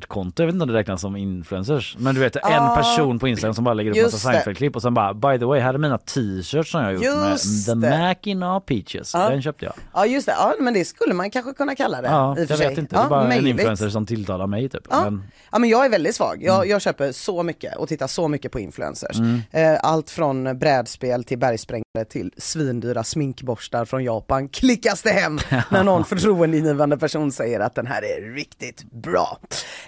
Seinfeld-konto. 0.01 0.43
Jag 0.43 0.47
vet 0.47 0.53
inte 0.53 0.63
om 0.63 0.69
det 0.69 0.73
räknas 0.79 1.01
som 1.01 1.15
influencers. 1.15 1.95
Men 1.99 2.15
du 2.15 2.21
vet 2.21 2.35
en 2.35 2.41
Ah, 2.43 2.75
person 2.75 3.19
på 3.19 3.27
Instagram 3.27 3.53
som 3.53 3.63
bara 3.63 3.73
lägger 3.73 3.91
upp 3.97 4.03
massa. 4.11 4.31
Seinfeld-klipp 4.31 4.75
och 4.75 4.81
sen 4.81 4.93
bara 4.93 5.13
by 5.13 5.39
the 5.39 5.45
way 5.45 5.59
här 5.59 5.73
är 5.73 5.77
mina 5.77 5.97
t-shirts 5.97 6.71
som 6.71 6.79
jag 6.81 6.87
har 6.87 6.93
gjort 6.93 7.03
Just 7.03 7.67
med 7.67 7.81
The 7.81 7.87
det. 7.89 7.99
Mackinac 7.99 8.63
Peaches. 8.65 9.13
Ja. 9.13 9.29
Den 9.29 9.41
köpte 9.41 9.65
jag. 9.65 9.73
Ja 9.93 10.05
just 10.05 10.25
det, 10.27 10.31
ja, 10.37 10.53
men 10.59 10.73
det 10.73 10.85
skulle 10.85 11.13
man 11.13 11.31
kanske 11.31 11.53
kunna 11.53 11.75
kalla 11.75 12.01
det. 12.01 12.07
Ja, 12.07 12.35
jag 12.49 12.57
vet 12.57 12.77
inte. 12.77 12.95
Det 12.95 13.01
är 13.01 13.09
bara 13.09 13.21
en 13.21 13.27
möjligt. 13.29 13.49
influencer 13.49 13.89
som 13.89 14.05
tilltalar 14.05 14.47
mig 14.47 14.69
typ. 14.69 14.87
Ja. 14.89 15.03
Men, 15.03 15.23
Ja 15.51 15.59
men 15.59 15.69
jag 15.69 15.85
är 15.85 15.89
väldigt 15.89 16.15
svag. 16.15 16.37
Jag, 16.43 16.55
Mm. 16.57 16.69
jag 16.69 16.81
köper 16.81 17.11
så 17.11 17.43
mycket 17.43 17.75
och 17.77 17.87
tittar 17.87 18.07
så 18.07 18.27
mycket 18.27 18.51
på 18.51 18.59
influencers. 18.59 19.17
Mm. 19.19 19.41
Eh, 19.51 19.79
allt 19.83 20.09
från 20.09 20.59
brädspel 20.59 21.23
till 21.23 21.37
bergsprängare 21.37 21.83
till 22.05 22.31
svindyra 22.37 23.03
sminkborstar 23.03 23.85
från 23.85 24.03
Japan 24.03 24.49
klickas 24.49 25.01
det 25.01 25.09
hem 25.09 25.39
när 25.71 25.83
någon 25.83 26.05
förtroendeingivande 26.05 26.97
person 26.97 27.31
säger 27.31 27.59
att 27.59 27.75
den 27.75 27.87
här 27.87 28.01
är 28.01 28.33
riktigt 28.35 28.83
bra. 28.91 29.37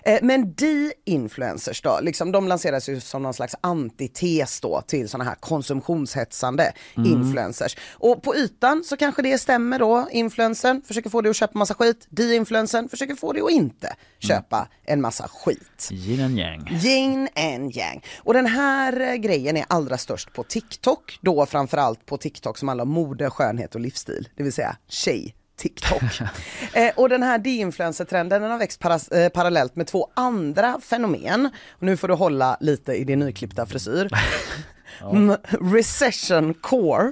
Eh, 0.03 0.19
men 0.21 0.53
de-influencers 0.53 1.81
då, 1.81 1.99
liksom, 2.01 2.31
de 2.31 2.47
lanseras 2.47 2.89
ju 2.89 2.99
som 2.99 3.23
någon 3.23 3.33
slags 3.33 3.55
antites 3.61 4.61
då 4.61 4.81
till 4.87 5.09
sådana 5.09 5.29
här 5.29 5.35
konsumtionshetsande 5.39 6.73
Mm. 6.97 7.11
influencers. 7.11 7.77
Och 7.91 8.23
på 8.23 8.35
ytan 8.35 8.83
så 8.83 8.97
kanske 8.97 9.21
det 9.21 9.37
stämmer 9.37 9.79
då, 9.79 10.07
influencern 10.11 10.81
försöker 10.87 11.09
få 11.09 11.21
dig 11.21 11.29
att 11.29 11.35
köpa 11.35 11.59
massa 11.59 11.73
skit, 11.73 12.07
de-influencern 12.09 12.89
försöker 12.89 13.15
få 13.15 13.33
dig 13.33 13.41
att 13.41 13.51
inte 13.51 13.95
köpa 14.19 14.67
en 14.85 15.01
massa 15.01 15.27
skit. 15.27 15.89
yin 15.91 16.21
and 16.23 16.39
yang. 16.39 16.67
Yin 16.83 17.27
and 17.35 17.75
yang. 17.75 18.03
Och 18.23 18.33
den 18.33 18.45
här 18.45 19.01
eh, 19.01 19.15
grejen 19.15 19.57
är 19.57 19.65
allra 19.69 19.97
störst 19.97 20.33
på 20.33 20.43
TikTok, 20.43 21.19
då 21.21 21.45
framförallt 21.45 21.98
på 22.05 22.17
TikTok 22.17 22.57
som 22.57 22.67
handlar 22.67 22.85
om 22.85 22.91
mode, 22.91 23.29
skönhet 23.29 23.75
och 23.75 23.81
livsstil, 23.81 24.29
det 24.35 24.43
vill 24.43 24.53
säga 24.53 24.77
tjej. 24.87 25.35
TikTok. 25.57 26.03
eh, 26.73 26.91
och 26.95 27.09
den 27.09 27.23
här 27.23 27.37
de-influencer-trenden 27.37 28.41
den 28.41 28.51
har 28.51 28.57
växt 28.57 28.81
paras- 28.81 29.11
eh, 29.11 29.29
parallellt 29.29 29.75
med 29.75 29.87
två 29.87 30.09
andra 30.13 30.79
fenomen. 30.81 31.49
Och 31.69 31.83
nu 31.83 31.97
får 31.97 32.07
du 32.07 32.13
hålla 32.13 32.57
lite 32.59 32.93
i 32.93 33.03
din 33.03 33.19
nyklippta 33.19 33.65
frisyr. 33.65 34.09
Mm, 35.01 35.35
recession 35.73 36.53
core 36.53 37.11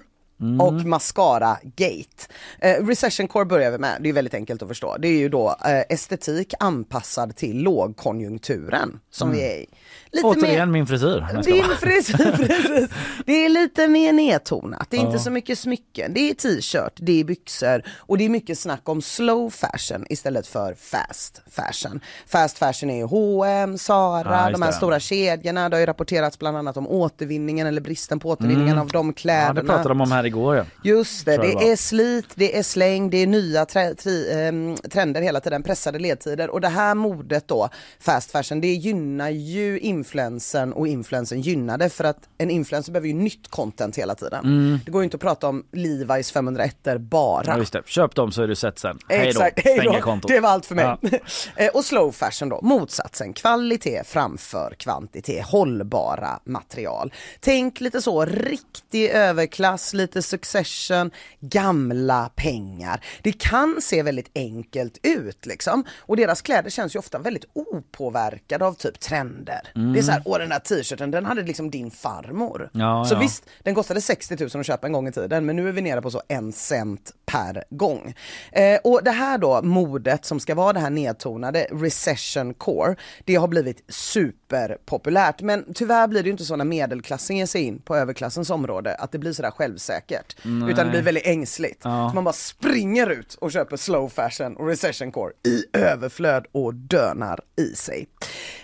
och 0.62 0.74
mascara 0.74 1.58
gate. 1.64 2.34
Eh, 2.60 2.86
recession 2.88 3.28
core 3.28 3.46
börjar 3.46 3.72
vi 3.72 3.78
med, 3.78 3.98
det 4.02 4.10
är 4.10 4.14
väldigt 4.14 4.34
enkelt 4.34 4.62
att 4.62 4.68
förstå. 4.68 4.98
Det 5.00 5.08
är 5.08 5.18
ju 5.20 5.30
då 5.30 5.56
eh, 5.66 5.82
estetik 5.90 6.54
anpassad 6.60 7.36
till 7.36 7.64
lågkonjunkturen 7.64 9.00
som 9.12 9.28
Mm. 9.30 9.40
vi 9.40 9.46
är 9.46 9.58
i. 9.58 9.66
Lite 10.12 10.28
Återigen 10.28 10.72
min 10.72 10.88
frisyr. 10.88 11.26
Din 11.44 11.64
frisyr, 11.80 12.32
precis. 12.38 12.90
Det 13.26 13.46
är 13.46 13.50
lite 13.50 13.88
mer 13.88 14.14
nedtonat, 14.14 14.88
det 14.90 14.98
är 14.98 15.02
Ja. 15.02 15.08
inte 15.08 15.20
så 15.20 15.32
mycket 15.32 15.60
smycken, 15.60 16.14
det 16.14 16.30
är 16.30 16.34
t-shirt, 16.34 16.94
det 16.96 17.20
är 17.20 17.24
byxor 17.24 17.84
och 17.98 18.18
det 18.18 18.26
är 18.26 18.30
mycket 18.30 18.60
snack 18.60 18.90
om 18.90 19.02
slow 19.02 19.50
fashion 19.50 20.06
istället 20.10 20.48
för 20.48 20.74
fast 20.74 21.42
fashion. 21.52 22.00
Fast 22.28 22.58
fashion 22.58 22.90
är 22.90 22.98
ju 22.98 23.04
H&M, 23.04 23.78
Zara, 23.78 24.32
Ja, 24.32 24.50
just 24.50 24.54
de 24.54 24.62
här 24.62 24.72
det. 24.72 24.78
stora 24.78 25.00
kedjorna. 25.00 25.70
Det 25.70 25.76
har 25.76 25.80
ju 25.80 25.86
rapporterats 25.86 26.40
bland 26.40 26.58
annat 26.58 26.78
om 26.78 26.88
återvinningen 26.88 27.68
eller 27.68 27.82
bristen 27.82 28.20
på 28.20 28.30
återvinningen 28.30 28.68
Mm. 28.68 28.80
av 28.82 28.88
de 28.88 29.08
Ja, 29.08 29.14
kläderna. 29.14 29.54
det 29.54 29.64
pratade 29.68 29.90
de 29.90 30.02
om 30.02 30.12
här 30.12 30.24
igår 30.28 30.56
ja. 30.56 30.66
Just 30.84 31.26
det, 31.26 31.38
det 31.38 31.48
det 31.60 31.72
är 31.72 31.76
slit, 31.76 32.26
det 32.36 32.58
är 32.58 32.64
släng, 32.64 33.10
det 33.10 33.18
är 33.18 33.28
nya 33.28 33.66
tre, 33.66 33.96
tri, 33.96 34.32
ehm, 34.34 34.76
trender 34.76 35.22
hela 35.22 35.40
tiden, 35.40 35.64
pressade 35.64 36.00
ledtider 36.00 36.50
och 36.50 36.62
det 36.62 36.68
här 36.68 36.96
modet 36.96 37.48
då, 37.48 37.70
fast 38.00 38.32
fashion, 38.32 38.62
det 38.62 38.74
gynnar 38.74 39.30
ju 39.30 39.80
influensen 39.80 40.74
och 40.74 40.88
influensen 40.88 41.42
gynnar 41.42 41.78
det 41.78 41.90
för 41.90 42.04
att 42.04 42.20
en 42.38 42.50
influencer 42.50 42.92
behöver 42.92 43.08
ju 43.08 43.14
nytt 43.14 43.48
content 43.48 43.98
hela 43.98 44.16
tiden. 44.16 44.46
Mm. 44.46 44.80
Det 44.86 44.92
går 44.92 45.02
ju 45.02 45.04
inte 45.04 45.18
att 45.18 45.22
prata 45.22 45.48
om 45.48 45.64
Levi's 45.72 46.34
501 46.34 46.76
bara. 47.00 47.44
ja 47.48 47.58
just 47.58 47.74
det. 47.74 47.82
Köp 47.86 48.16
dem 48.16 48.32
så 48.32 48.44
är 48.44 48.48
du 48.48 48.56
sett 48.56 48.80
sen. 48.80 49.00
Hej. 49.10 49.28
Exakt, 49.28 49.60
hej 49.64 49.80
då. 49.84 50.20
Det 50.28 50.40
var 50.40 50.50
allt 50.50 50.66
för 50.66 50.76
mig. 50.76 50.86
Ja. 50.86 50.98
Eh, 51.56 51.68
och 51.68 51.86
slow 51.86 52.12
fashion 52.12 52.50
då, 52.50 52.60
motsatsen, 52.62 53.34
kvalitet 53.34 54.04
framför 54.06 54.76
kvantitet, 54.80 55.46
hållbara 55.46 56.40
material. 56.44 57.14
Tänk 57.40 57.82
lite 57.82 58.02
så, 58.02 58.26
riktig 58.26 59.10
överklass, 59.10 59.94
lite 59.94 60.17
succession, 60.22 61.12
gamla 61.40 62.32
pengar. 62.36 63.06
Det 63.22 63.32
kan 63.32 63.82
se 63.82 64.04
väldigt 64.04 64.32
enkelt 64.36 65.00
ut 65.04 65.46
liksom. 65.46 65.86
Och 65.98 66.18
deras 66.18 66.42
kläder 66.42 66.70
känns 66.70 66.96
ju 66.96 67.00
ofta 67.00 67.20
väldigt 67.20 67.46
opåverkade 67.54 68.66
av 68.66 68.74
typ 68.74 69.00
trender. 69.00 69.72
Mm. 69.76 69.94
Det 69.94 70.00
är 70.00 70.04
så 70.04 70.12
här, 70.12 70.22
åh 70.26 70.40
den 70.40 70.50
där 70.50 70.60
t-shirten 70.60 71.12
den 71.12 71.26
hade 71.26 71.44
liksom 71.44 71.72
din 71.72 71.92
farmor. 71.92 72.70
Ja, 72.74 73.06
så 73.06 73.16
ja. 73.16 73.20
visst, 73.20 73.44
den 73.64 73.76
kostade 73.76 74.02
60 74.02 74.36
000 74.40 74.50
att 74.54 74.66
köpa 74.66 74.88
en 74.88 74.94
gång 74.94 75.08
i 75.08 75.12
tiden 75.12 75.46
men 75.46 75.56
nu 75.56 75.68
är 75.68 75.72
vi 75.72 75.82
nere 75.82 76.02
på 76.02 76.12
så 76.12 76.22
en 76.28 76.54
cent 76.54 77.12
per 77.26 77.64
gång. 77.70 78.16
Eh, 78.52 78.80
och 78.84 79.04
det 79.04 79.12
här 79.12 79.38
då 79.38 79.62
modet 79.62 80.26
som 80.26 80.40
ska 80.40 80.56
vara 80.56 80.74
det 80.74 80.80
här 80.80 80.90
nedtonade 80.90 81.68
recession 81.72 82.54
core, 82.54 82.96
det 83.26 83.36
har 83.36 83.48
blivit 83.48 83.84
superpopulärt. 83.88 85.42
Men 85.42 85.74
tyvärr 85.74 86.08
blir 86.08 86.24
det 86.24 86.28
ju 86.28 86.32
inte 86.32 86.46
så 86.46 86.56
när 86.56 86.66
medelklassen 86.66 87.38
ger 87.38 87.46
sig 87.46 87.62
in 87.62 87.80
på 87.80 87.96
överklassens 87.96 88.50
område 88.50 88.96
att 88.96 89.12
det 89.12 89.20
blir 89.20 89.34
sådär 89.34 89.52
självsäkert. 89.52 90.07
Nej. 90.44 90.72
Utan 90.72 90.86
det 90.86 90.92
blir 90.92 91.02
väldigt 91.02 91.28
ängsligt. 91.28 91.82
Ja. 91.84 92.10
Så 92.10 92.16
man 92.16 92.24
bara 92.24 92.34
springer 92.34 93.10
ut 93.10 93.34
och 93.34 93.52
köper 93.52 93.78
slow 93.78 94.10
fashion 94.10 94.58
och 94.58 94.68
recession 94.68 95.12
core 95.12 95.32
i 95.48 95.78
överflöd 95.78 96.46
och 96.52 96.74
dönar 96.74 97.40
i 97.56 97.76
sig. 97.76 98.08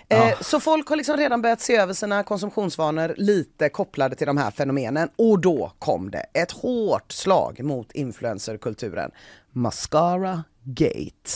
Eh, 0.08 0.40
så 0.40 0.60
folk 0.60 0.88
har 0.88 0.96
liksom 0.96 1.16
redan 1.16 1.42
börjat 1.42 1.60
se 1.60 1.76
över 1.76 1.92
sina 1.92 2.22
konsumtionsvanor 2.22 3.14
lite 3.16 3.68
kopplade 3.68 4.16
till 4.16 4.26
de 4.26 4.36
här 4.36 4.50
fenomenen 4.50 5.08
och 5.16 5.40
då 5.40 5.72
kom 5.78 6.10
det 6.10 6.26
ett 6.32 6.50
hårt 6.50 7.12
slag 7.12 7.60
mot 7.62 7.92
influencerkulturen. 7.92 9.10
Mascara 9.52 10.44
Gate. 10.64 11.30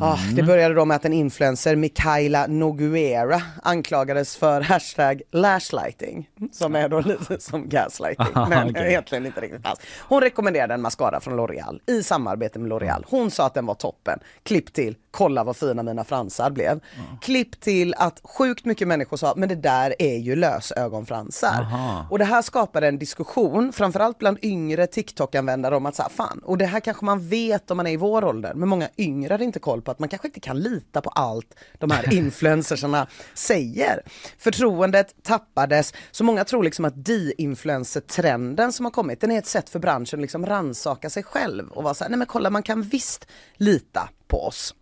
Ah, 0.00 0.18
det 0.34 0.42
började 0.42 0.74
då 0.74 0.84
med 0.84 0.96
att 0.96 1.04
en 1.04 1.12
influencer, 1.12 1.76
Mikaela 1.76 2.46
Noguera, 2.46 3.42
anklagades 3.62 4.36
för 4.36 4.60
hashtag 4.60 5.22
lashlighting, 5.30 6.28
som 6.52 6.76
är 6.76 6.88
då 6.88 7.00
lite 7.00 7.40
som 7.40 7.68
gaslighting, 7.68 8.26
men 8.48 8.70
Okej. 8.70 8.88
egentligen 8.88 9.26
inte 9.26 9.40
riktigt 9.40 9.66
alls. 9.66 9.80
Hon 10.00 10.20
rekommenderade 10.20 10.74
en 10.74 10.82
mascara 10.82 11.20
från 11.20 11.40
L'Oreal 11.40 11.80
i 11.86 12.02
samarbete 12.02 12.58
med 12.58 12.72
L'Oreal. 12.72 13.04
Hon 13.06 13.30
sa 13.30 13.46
att 13.46 13.54
den 13.54 13.66
var 13.66 13.74
toppen. 13.74 14.18
Klipp 14.42 14.72
till, 14.72 14.96
kolla 15.10 15.44
vad 15.44 15.56
fina 15.56 15.82
mina 15.82 16.04
fransar 16.04 16.50
blev. 16.50 16.80
Klipp 17.20 17.60
till 17.60 17.94
att 17.94 18.20
sjukt 18.24 18.64
mycket 18.64 18.88
människor 18.88 19.16
sa, 19.16 19.34
men 19.36 19.48
det 19.48 19.54
där 19.54 19.94
är 19.98 20.16
ju 20.16 20.36
lösögonfransar. 20.36 21.60
Aha. 21.60 22.06
Och 22.10 22.18
det 22.18 22.24
här 22.24 22.42
skapade 22.42 22.88
en 22.88 22.98
diskussion, 22.98 23.72
framförallt 23.72 24.18
bland 24.18 24.38
yngre 24.42 24.86
TikTok-användare 24.86 25.76
om 25.76 25.86
att 25.86 25.94
så 25.94 26.02
här, 26.02 26.10
fan, 26.10 26.40
och 26.44 26.58
det 26.58 26.66
här 26.66 26.80
kanske 26.80 27.04
man 27.04 27.28
vet 27.28 27.70
om 27.70 27.76
man 27.76 27.86
är 27.86 27.90
i 27.92 27.96
vår 27.96 28.25
ålder, 28.26 28.54
men 28.54 28.68
många 28.68 28.88
yngre 28.96 29.34
hade 29.34 29.44
inte 29.44 29.58
koll 29.58 29.82
på 29.82 29.90
att 29.90 29.98
man 29.98 30.08
kanske 30.08 30.28
inte 30.28 30.40
kan 30.40 30.60
lita 30.60 31.00
på 31.00 31.10
allt 31.10 31.54
de 31.78 31.90
här 31.90 32.14
influencersarna 32.14 33.06
säger. 33.34 34.02
Förtroendet 34.38 35.22
tappades, 35.22 35.94
så 36.10 36.24
många 36.24 36.44
tror 36.44 36.62
liksom 36.62 36.84
att 36.84 37.04
de-influencer-trenden 37.04 38.72
som 38.72 38.84
har 38.84 38.90
kommit, 38.90 39.20
den 39.20 39.30
är 39.30 39.38
ett 39.38 39.46
sätt 39.46 39.70
för 39.70 39.78
branschen 39.78 40.18
att 40.18 40.22
liksom 40.22 40.46
ransaka 40.46 41.10
sig 41.10 41.22
själv 41.22 41.68
och 41.68 41.84
vara 41.84 41.94
så 41.94 42.04
här, 42.04 42.08
nej 42.08 42.18
men 42.18 42.26
kolla 42.26 42.50
man 42.50 42.62
kan 42.62 42.82
visst 42.82 43.26
lita 43.56 44.08
på 44.28 44.46
oss. 44.46 44.74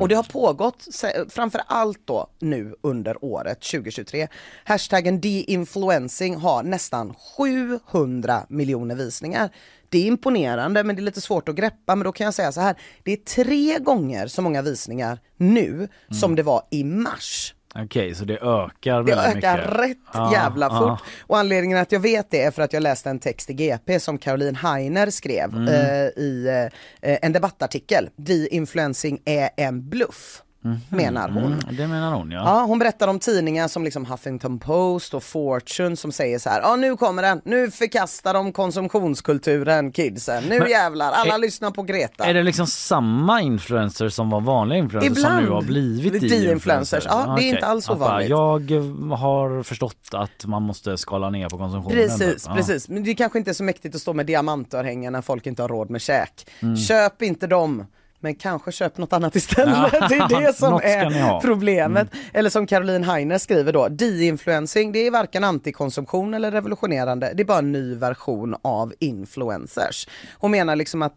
Och 0.00 0.08
det 0.08 0.14
har 0.14 0.22
pågått 0.22 0.86
framför 1.28 1.60
allt 1.66 2.00
då 2.04 2.30
nu 2.38 2.74
under 2.80 3.24
året 3.24 3.60
2023. 3.60 4.28
Hashtaggen 4.64 5.20
de-influencing 5.20 6.36
har 6.36 6.62
nästan 6.62 7.14
700 7.36 8.46
miljoner 8.48 8.94
visningar. 8.94 9.50
Det 9.88 9.98
är 9.98 10.06
imponerande 10.06 10.84
men 10.84 10.96
det 10.96 11.00
är 11.02 11.04
lite 11.04 11.20
svårt 11.20 11.48
att 11.48 11.54
greppa 11.54 11.94
men 11.96 12.04
då 12.04 12.12
kan 12.12 12.24
jag 12.24 12.34
säga 12.34 12.52
så 12.52 12.60
här. 12.60 12.74
Det 13.02 13.12
är 13.12 13.16
tre 13.16 13.78
gånger 13.78 14.26
så 14.26 14.42
många 14.42 14.62
visningar 14.62 15.18
nu 15.36 15.88
som 16.10 16.34
det 16.34 16.42
var 16.42 16.62
i 16.70 16.84
mars. 16.84 17.54
Okej, 17.74 18.14
så 18.14 18.24
det 18.24 18.38
ökar 18.38 19.02
Det 19.02 19.14
väldigt 19.14 19.36
ökar 19.44 19.56
mycket. 19.58 19.78
rätt 19.80 19.96
Ja, 20.12 20.32
jävla 20.32 20.70
fort. 20.80 21.00
Och 21.20 21.38
anledningen 21.38 21.78
att 21.78 21.92
jag 21.92 22.00
vet 22.00 22.30
det 22.30 22.42
är 22.42 22.50
för 22.50 22.62
att 22.62 22.72
jag 22.72 22.82
läste 22.82 23.10
en 23.10 23.18
text 23.18 23.50
i 23.50 23.52
GP 23.52 24.00
som 24.00 24.18
Caroline 24.18 24.54
Heiner 24.56 25.10
skrev 25.10 25.54
Mm. 25.56 25.68
eh, 25.68 26.06
i 26.22 26.68
eh, 27.02 27.18
en 27.22 27.32
debattartikel. 27.32 28.10
De-influencing 28.16 29.18
är 29.24 29.50
en 29.56 29.88
bluff, 29.88 30.42
menar 30.88 31.28
hon. 31.28 31.44
Mm, 31.44 31.58
det 31.76 31.86
menar 31.88 32.12
hon 32.14 32.30
ja. 32.30 32.42
Ja, 32.44 32.64
hon 32.64 32.78
berättar 32.78 33.08
om 33.08 33.18
tidningar 33.18 33.68
som 33.68 33.84
liksom 33.84 34.04
Huffington 34.06 34.58
Post 34.58 35.14
och 35.14 35.22
Fortune 35.22 35.96
som 35.96 36.12
säger 36.12 36.38
så 36.38 36.50
här, 36.50 36.60
ja 36.60 36.76
nu 36.76 36.96
kommer 36.96 37.22
den, 37.22 37.40
nu 37.44 37.70
förkastar 37.70 38.34
de 38.34 38.52
konsumtionskulturen 38.52 39.92
kidsen, 39.92 40.44
nu 40.44 40.58
Men- 40.58 40.70
jävlar, 40.70 41.12
alla 41.12 41.34
är- 41.34 41.38
lyssnar 41.38 41.70
på 41.70 41.82
Greta. 41.82 42.24
Är 42.26 42.34
det 42.34 42.42
liksom 42.42 42.66
samma 42.66 43.40
influencers 43.42 44.12
som 44.14 44.30
var 44.30 44.40
vanliga 44.40 44.78
influencers 44.78 45.22
som 45.22 45.36
nu 45.36 45.48
har 45.50 45.62
blivit 45.62 46.12
de-influencers. 46.12 46.44
de-influencers? 46.46 47.04
Ja, 47.08 47.16
det 47.16 47.30
är 47.30 47.34
Okej. 47.34 47.48
inte 47.48 47.66
alls 47.66 47.88
ovanligt. 47.90 48.28
Jag 48.30 48.70
har 49.16 49.62
förstått 49.62 50.08
att 50.12 50.44
man 50.46 50.62
måste 50.62 50.96
skala 50.96 51.30
ner 51.30 51.48
på 51.48 51.58
konsumtionen. 51.58 51.96
Precis, 51.98 52.44
Ja. 52.48 52.54
precis. 52.54 52.88
Men 52.88 53.04
det 53.04 53.14
kanske 53.14 53.38
inte 53.38 53.50
är 53.50 53.54
så 53.54 53.64
mäktigt 53.64 53.94
att 53.94 54.00
stå 54.00 54.12
med 54.12 54.26
diamantörhängen 54.26 55.12
när 55.12 55.22
folk 55.22 55.46
inte 55.46 55.62
har 55.62 55.68
råd 55.68 55.90
med 55.90 56.00
käk. 56.00 56.46
Mm. 56.60 56.76
Köp 56.76 57.22
inte 57.22 57.46
dem. 57.46 57.86
Men 58.20 58.34
kanske 58.34 58.72
köp 58.72 58.98
något 58.98 59.12
annat 59.12 59.36
istället. 59.36 59.76
Ja, 59.92 60.06
Det 60.08 60.14
är 60.14 60.40
det 60.46 60.52
som 60.56 60.80
är 60.82 61.04
ha. 61.04 61.28
Mm. 61.28 61.40
problemet. 61.40 62.08
Eller 62.32 62.50
som 62.50 62.66
Caroline 62.66 63.04
Heiner 63.04 63.38
skriver 63.38 63.72
då, 63.72 63.88
de-influencing 63.88 64.92
det 64.92 65.06
är 65.06 65.10
varken 65.10 65.44
antikonsumtion 65.44 66.34
eller 66.34 66.50
revolutionerande. 66.50 67.32
Det 67.34 67.42
är 67.42 67.44
bara 67.44 67.58
en 67.58 67.72
ny 67.72 67.94
version 67.94 68.56
av 68.62 68.92
influencers. 68.98 70.08
Hon 70.38 70.50
menar 70.50 70.76
liksom 70.76 71.02
att 71.02 71.14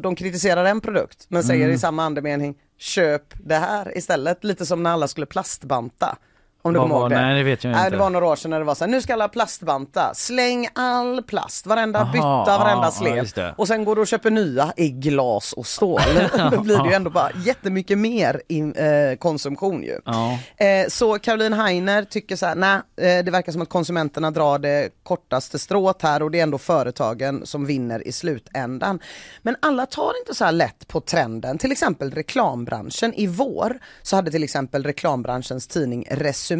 de 0.00 0.16
kritiserar 0.16 0.64
en 0.64 0.80
produkt 0.80 1.26
men 1.28 1.42
säger 1.44 1.64
Mm. 1.64 1.74
i 1.76 1.78
samma 1.78 2.04
andemening 2.04 2.54
köp 2.78 3.22
det 3.44 3.54
här 3.56 3.98
istället. 3.98 4.44
Lite 4.44 4.66
som 4.66 4.82
när 4.82 4.90
alla 4.90 5.08
skulle 5.08 5.26
plastbanta. 5.26 6.16
Om 6.66 6.72
du 6.72 6.80
kommer 6.80 6.94
ihåg 6.94 7.10
det? 7.10 7.20
nej, 7.22 7.34
det 7.36 7.42
vet 7.42 7.64
jag 7.64 7.70
Nej, 7.70 7.80
inte. 7.80 7.90
det 7.90 7.96
var 7.96 8.10
några 8.10 8.26
år 8.26 8.36
sedan 8.36 8.50
när 8.50 8.58
det 8.58 8.64
var 8.64 8.74
så 8.74 8.84
här, 8.84 8.90
nu 8.90 9.02
ska 9.02 9.12
alla 9.12 9.28
plastbanta, 9.28 10.14
släng 10.14 10.68
all 10.74 11.22
plast, 11.22 11.66
varenda 11.66 11.98
Aha, 12.00 12.12
bytta, 12.12 12.58
varenda 12.58 12.90
släp. 12.90 13.16
just 13.16 13.34
det. 13.34 13.54
och 13.58 13.68
sen 13.68 13.84
går 13.84 13.94
du 13.96 14.00
och 14.00 14.06
köper 14.06 14.30
nya 14.30 14.72
i 14.76 14.88
glas 14.90 15.52
och 15.52 15.66
stål. 15.66 16.00
Då 16.50 16.60
blir 16.60 16.78
det 16.78 16.88
ju 16.88 16.94
ändå 16.94 17.10
bara 17.10 17.30
jättemycket 17.44 17.98
mer 17.98 18.42
in, 18.48 18.74
eh, 18.74 19.16
konsumtion 19.16 19.82
ju. 19.82 19.98
Ja. 20.04 20.38
Eh, 20.66 20.88
så 20.88 21.18
Caroline 21.18 21.52
Heiner 21.52 22.04
tycker 22.04 22.36
så 22.36 22.46
här, 22.46 22.54
nej 22.54 22.74
eh, 22.96 23.24
det 23.24 23.30
verkar 23.30 23.52
som 23.52 23.62
att 23.62 23.68
konsumenterna 23.68 24.30
drar 24.30 24.58
det 24.58 24.88
kortaste 25.02 25.58
strået 25.58 26.02
här 26.02 26.22
och 26.22 26.30
det 26.30 26.38
är 26.38 26.42
ändå 26.42 26.58
företagen 26.58 27.46
som 27.46 27.66
vinner 27.66 28.08
i 28.08 28.12
slutändan. 28.12 28.98
Men 29.42 29.56
alla 29.62 29.86
tar 29.86 30.12
inte 30.20 30.34
så 30.34 30.44
här 30.44 30.52
lätt 30.52 30.88
på 30.88 31.00
trenden, 31.00 31.58
till 31.58 31.72
exempel 31.72 32.10
reklambranschen. 32.10 33.14
I 33.14 33.26
vår 33.26 33.78
så 34.02 34.16
hade 34.16 34.30
till 34.30 34.44
exempel 34.44 34.84
reklambranschens 34.84 35.66
tidning 35.66 36.06
Resumé 36.10 36.53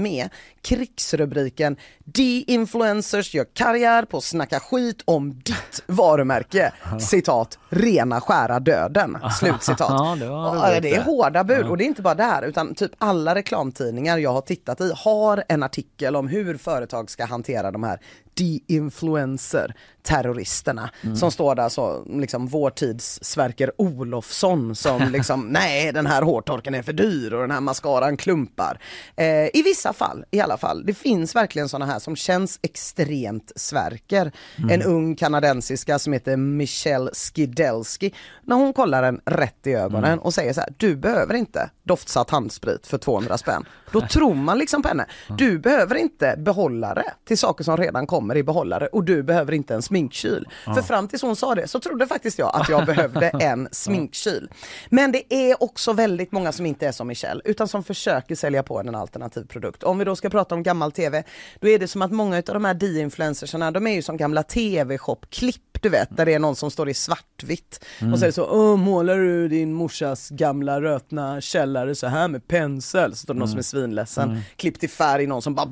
krigsrubriken 0.62 1.76
De-influencers 2.04 3.34
gör 3.34 3.46
karriär 3.54 4.04
på 4.04 4.16
att 4.16 4.24
snacka 4.24 4.60
skit 4.60 5.02
om 5.04 5.40
ditt 5.44 5.82
varumärke. 5.86 6.72
Citat, 7.00 7.58
rena 7.68 8.20
skära 8.20 8.60
döden. 8.60 9.18
Slutcitat. 9.38 9.90
Ja, 10.24 10.70
det 10.74 10.80
det 10.80 10.94
är 10.94 11.02
hårda 11.02 11.44
bud 11.44 11.66
och 11.66 11.76
det 11.76 11.84
är 11.84 11.86
inte 11.86 12.02
bara 12.02 12.14
där 12.14 12.42
utan 12.42 12.74
typ 12.74 12.92
alla 12.98 13.34
reklamtidningar 13.34 14.18
jag 14.18 14.32
har 14.32 14.40
tittat 14.40 14.80
i 14.80 14.92
har 14.96 15.44
en 15.48 15.62
artikel 15.62 16.16
om 16.16 16.28
hur 16.28 16.56
företag 16.56 17.10
ska 17.10 17.24
hantera 17.24 17.70
de 17.70 17.82
här 17.82 18.00
de-influencer 18.34 19.74
terroristerna 20.02 20.90
Mm. 21.02 21.16
som 21.16 21.30
står 21.30 21.54
där 21.54 21.68
så 21.68 22.04
liksom 22.08 22.46
vår 22.46 22.70
tids 22.70 23.18
Sverker 23.22 23.72
Olofsson 23.78 24.74
som 24.76 25.02
liksom 25.12 25.40
nej 25.48 25.92
den 25.92 26.06
här 26.06 26.22
hårtorken 26.22 26.74
är 26.74 26.82
för 26.82 26.92
dyr 26.92 27.32
och 27.32 27.40
den 27.40 27.50
här 27.50 27.60
mascaran 27.60 28.16
klumpar. 28.16 28.78
Eh, 29.16 29.26
I 29.26 29.62
vissa 29.64 29.92
fall 29.92 30.24
i 30.30 30.40
alla 30.40 30.56
fall. 30.56 30.86
Det 30.86 30.94
finns 30.94 31.34
verkligen 31.34 31.68
sådana 31.68 31.86
här 31.92 31.98
som 31.98 32.16
känns 32.16 32.58
extremt 32.62 33.52
Sverker. 33.56 34.32
Mm. 34.58 34.70
En 34.70 34.82
ung 34.82 35.16
kanadensiska 35.16 35.98
som 35.98 36.12
heter 36.12 36.36
Michelle 36.36 37.10
Skidelski. 37.14 38.14
När 38.42 38.56
hon 38.56 38.72
kollar 38.72 39.02
en 39.02 39.20
rätt 39.24 39.66
i 39.66 39.72
ögonen 39.72 40.04
Mm. 40.04 40.18
och 40.18 40.34
säger 40.34 40.52
så 40.52 40.60
här, 40.60 40.74
du 40.76 40.96
behöver 40.96 41.34
inte 41.34 41.70
doftsatt 41.82 42.30
handsprit 42.30 42.86
för 42.86 42.98
200 42.98 43.38
spänn. 43.38 43.64
Då 43.92 44.00
tror 44.00 44.34
man 44.34 44.58
liksom 44.58 44.82
på 44.82 44.88
henne. 44.88 45.06
Du 45.38 45.58
behöver 45.58 45.94
inte 45.94 46.34
behållare 46.38 47.04
till 47.24 47.38
saker 47.38 47.64
som 47.64 47.76
redan 47.76 48.06
kommer 48.06 48.23
i 48.36 48.42
behållare 48.42 48.86
och 48.86 49.04
du 49.04 49.22
behöver 49.22 49.52
inte 49.52 49.74
en 49.74 49.82
sminkkyl. 49.82 50.48
För 50.64 50.82
fram 50.82 51.08
tills 51.08 51.22
hon 51.22 51.36
sa 51.36 51.54
det 51.54 51.68
så 51.68 51.80
trodde 51.80 52.06
faktiskt 52.06 52.38
jag 52.38 52.50
att 52.54 52.68
jag 52.68 52.86
behövde 52.86 53.28
en 53.40 53.68
sminkkyl. 53.72 54.48
Men 54.88 55.12
det 55.12 55.34
är 55.34 55.62
också 55.62 55.92
väldigt 55.92 56.32
många 56.32 56.52
som 56.52 56.66
inte 56.66 56.86
är 56.86 56.92
som 56.92 57.08
Michelle 57.08 57.40
utan 57.44 57.68
som 57.68 57.84
försöker 57.84 58.34
sälja 58.34 58.62
på 58.62 58.80
en 58.80 58.94
alternativ 58.94 59.46
produkt. 59.46 59.82
Om 59.82 59.98
vi 59.98 60.04
då 60.04 60.16
ska 60.16 60.30
prata 60.30 60.54
om 60.54 60.62
gammal 60.62 60.92
tv, 60.92 61.24
då 61.60 61.68
är 61.68 61.78
det 61.78 61.88
som 61.88 62.02
att 62.02 62.12
många 62.12 62.36
av 62.36 62.42
de 62.42 62.64
här 62.64 62.74
de-influencersarna, 62.74 63.70
de 63.70 63.86
är 63.86 63.94
ju 63.94 64.02
som 64.02 64.16
gamla 64.16 64.42
tv-shop-klipp 64.42 65.73
du 65.80 65.88
vet, 65.88 66.16
där 66.16 66.26
det 66.26 66.34
är 66.34 66.38
någon 66.38 66.56
som 66.56 66.70
står 66.70 66.88
i 66.88 66.94
svartvitt 66.94 67.84
och 68.12 68.18
så 68.18 68.24
är 68.24 68.26
det 68.28 68.32
så, 68.32 68.46
Åh, 68.50 68.76
målar 68.76 69.16
du 69.18 69.48
din 69.48 69.72
morsas 69.72 70.30
gamla 70.30 70.80
rötna 70.80 71.40
källare 71.40 71.94
så 71.94 72.06
här 72.06 72.28
med 72.28 72.48
pensel? 72.48 73.10
Så 73.10 73.16
står 73.16 73.34
det 73.34 73.38
någon 73.40 73.48
som 73.48 73.58
är 73.58 73.62
svinledsen, 73.62 74.40
klipp 74.56 74.80
till 74.80 74.90
färg, 74.90 75.26
någon 75.26 75.42
som 75.42 75.54
bara 75.54 75.68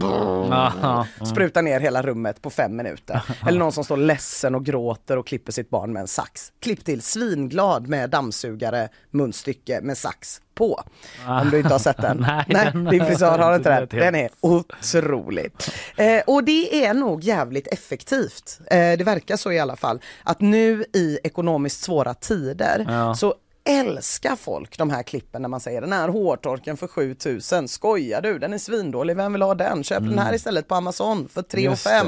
Aha. 0.52 1.06
sprutar 1.32 1.62
ner 1.62 1.80
hela 1.80 2.02
rummet 2.02 2.42
på 2.42 2.50
fem 2.50 2.76
minuter. 2.76 3.22
Eller 3.48 3.58
någon 3.58 3.72
som 3.72 3.84
står 3.84 3.96
ledsen 3.96 4.54
och 4.54 4.64
gråter 4.64 5.16
och 5.18 5.26
klipper 5.26 5.52
sitt 5.52 5.70
barn 5.70 5.92
med 5.92 6.00
en 6.00 6.08
sax. 6.08 6.52
Klipp 6.60 6.84
till 6.84 7.02
svinglad 7.02 7.88
med 7.88 8.10
dammsugare, 8.10 8.88
munstycke 9.10 9.80
med 9.82 9.98
sax 9.98 10.40
på. 10.54 10.82
Om 11.28 11.50
du 11.50 11.56
inte 11.58 11.74
har 11.74 11.78
sett 11.78 11.96
den. 11.96 12.16
Nej, 12.28 12.44
den- 12.72 12.84
din 12.84 13.06
frisör 13.06 13.38
har 13.38 13.54
inte 13.56 13.68
den. 13.80 13.88
det. 13.90 13.96
Den 14.04 14.14
är 14.14 14.30
otrolig. 14.40 15.52
Eh, 15.96 16.22
och 16.26 16.44
det 16.44 16.84
är 16.86 16.94
nog 16.94 17.24
jävligt 17.24 17.66
effektivt. 17.66 18.60
Eh, 18.66 18.76
det 18.76 19.04
verkar 19.04 19.36
så 19.36 19.52
i 19.52 19.58
alla 19.58 19.76
fall. 19.76 20.00
Att 20.22 20.40
nu 20.40 20.84
i 20.92 21.18
ekonomiskt 21.24 21.80
svåra 21.82 22.14
tider 22.14 22.84
Ja. 22.88 23.14
så 23.14 23.34
älskar 23.64 24.36
folk 24.36 24.78
de 24.78 24.90
här 24.90 25.02
klippen 25.02 25.42
när 25.42 25.48
man 25.48 25.60
säger 25.60 25.80
den 25.80 25.92
här 25.92 26.08
hårtorken 26.08 26.76
för 26.76 26.86
7000, 26.86 27.68
skojar 27.68 28.20
du? 28.22 28.38
Den 28.38 28.52
är 28.52 28.58
svindålig, 28.58 29.16
vem 29.16 29.32
vill 29.32 29.42
ha 29.42 29.54
den? 29.54 29.84
Köp 29.84 29.98
den 30.02 30.18
här 30.18 30.34
istället 30.34 30.68
på 30.68 30.74
Amazon 30.74 31.28
för 31.28 31.42
3 31.42 31.60
Just 31.60 31.82
5 31.88 32.06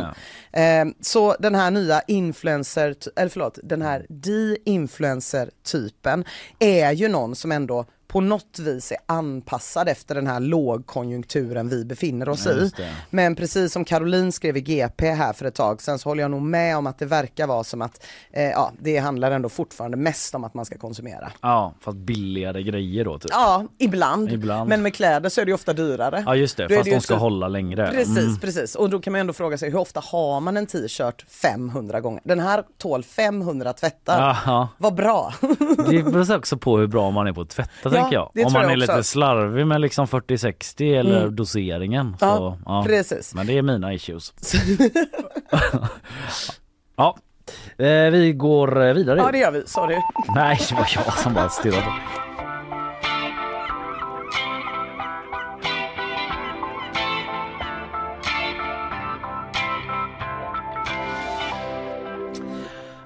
det. 0.52 0.60
eh, 0.80 0.86
Så 1.00 1.36
den 1.38 1.54
här 1.54 1.70
nya 1.70 2.02
influencer, 2.06 2.94
eller 3.16 3.28
förlåt, 3.28 3.58
den 3.62 3.82
här 3.82 4.06
de-influencer 4.08 5.50
typen 5.62 6.24
är 6.58 6.92
ju 6.92 7.08
någon 7.08 7.34
som 7.36 7.52
ändå 7.52 7.86
på 8.14 8.20
något 8.20 8.58
vis 8.58 8.92
är 8.92 8.98
anpassad 9.06 9.88
efter 9.88 10.14
den 10.14 10.26
här 10.26 10.40
lågkonjunkturen 10.40 11.68
vi 11.68 11.84
befinner 11.84 12.28
oss 12.28 12.46
Ja, 12.46 12.52
i. 12.52 12.70
det. 12.76 12.90
Men 13.10 13.34
precis 13.36 13.72
som 13.72 13.84
Caroline 13.84 14.32
skrev 14.32 14.56
i 14.56 14.60
GP 14.60 15.10
här 15.10 15.32
för 15.32 15.44
ett 15.44 15.54
tag 15.54 15.82
sedan 15.82 15.98
så 15.98 16.08
håller 16.08 16.22
jag 16.22 16.30
nog 16.30 16.42
med 16.42 16.76
om 16.76 16.86
att 16.86 16.98
det 16.98 17.06
verkar 17.06 17.46
vara 17.46 17.64
som 17.64 17.82
att 17.82 18.06
eh, 18.32 18.42
ja, 18.42 18.72
det 18.80 18.98
handlar 18.98 19.30
ändå 19.30 19.48
fortfarande 19.48 19.96
mest 19.96 20.34
om 20.34 20.44
att 20.44 20.54
man 20.54 20.64
ska 20.64 20.78
konsumera. 20.78 21.32
Ja, 21.40 21.74
fast 21.80 21.96
billigare 21.98 22.62
grejer 22.62 23.04
då 23.04 23.18
typ. 23.18 23.30
Ja, 23.34 23.64
ibland. 23.78 24.32
Ibland. 24.32 24.68
Men 24.68 24.82
med 24.82 24.94
kläder 24.94 25.28
så 25.28 25.40
är 25.40 25.44
det 25.44 25.48
ju 25.50 25.54
ofta 25.54 25.72
dyrare. 25.72 26.22
Ja 26.26 26.34
just 26.36 26.56
det, 26.56 26.66
Då 26.68 26.74
fast 26.74 26.86
ju 26.88 26.92
de 26.94 27.00
ska 27.00 27.14
typ- 27.14 27.20
hålla 27.20 27.48
längre. 27.48 27.90
Precis, 27.90 28.18
Mm. 28.18 28.38
precis. 28.40 28.74
Och 28.74 28.90
då 28.90 29.00
kan 29.00 29.12
man 29.12 29.20
ändå 29.20 29.32
fråga 29.32 29.58
sig 29.58 29.70
hur 29.70 29.78
ofta 29.78 30.00
har 30.00 30.40
man 30.40 30.56
en 30.56 30.66
t-shirt 30.66 31.24
500 31.28 32.00
gånger? 32.00 32.20
Den 32.24 32.40
här 32.40 32.62
tål 32.78 33.02
500 33.04 33.72
tvättar. 33.72 34.20
Jaha. 34.46 34.68
Vad 34.78 34.94
bra! 34.94 35.34
Det 35.90 36.02
beror 36.02 36.36
också 36.36 36.56
på 36.56 36.78
hur 36.78 36.86
bra 36.86 37.10
man 37.10 37.26
är 37.26 37.32
på 37.32 37.40
att 37.40 37.48
tvätta 37.50 37.70
Ja, 37.82 38.03
tänker 38.04 38.16
jag. 38.16 38.46
Om 38.46 38.52
man 38.52 38.62
jag 38.62 38.72
är 38.72 38.76
lite 38.76 39.04
slarvig 39.04 39.66
med 39.66 39.80
liksom 39.80 40.06
40-60 40.06 40.98
eller 41.00 41.20
Mm. 41.22 41.36
doseringen. 41.36 42.16
Ja, 42.20 42.58
Så, 42.66 42.82
precis. 42.86 43.34
Men 43.34 43.46
det 43.46 43.58
är 43.58 43.62
mina 43.62 43.92
issues. 43.94 44.32
ja, 46.96 47.16
eh, 47.78 48.10
vi 48.10 48.32
går 48.32 48.92
vidare. 48.94 49.18
Ja 49.18 49.32
det 49.32 49.38
gör 49.38 49.50
vi, 49.50 49.62
sorry. 49.66 49.96
Nej, 50.34 50.60
det 50.68 50.74
var 50.74 50.88
jag 50.94 51.14
som 51.18 51.34
bara 51.34 51.48
stirrade. 51.48 51.92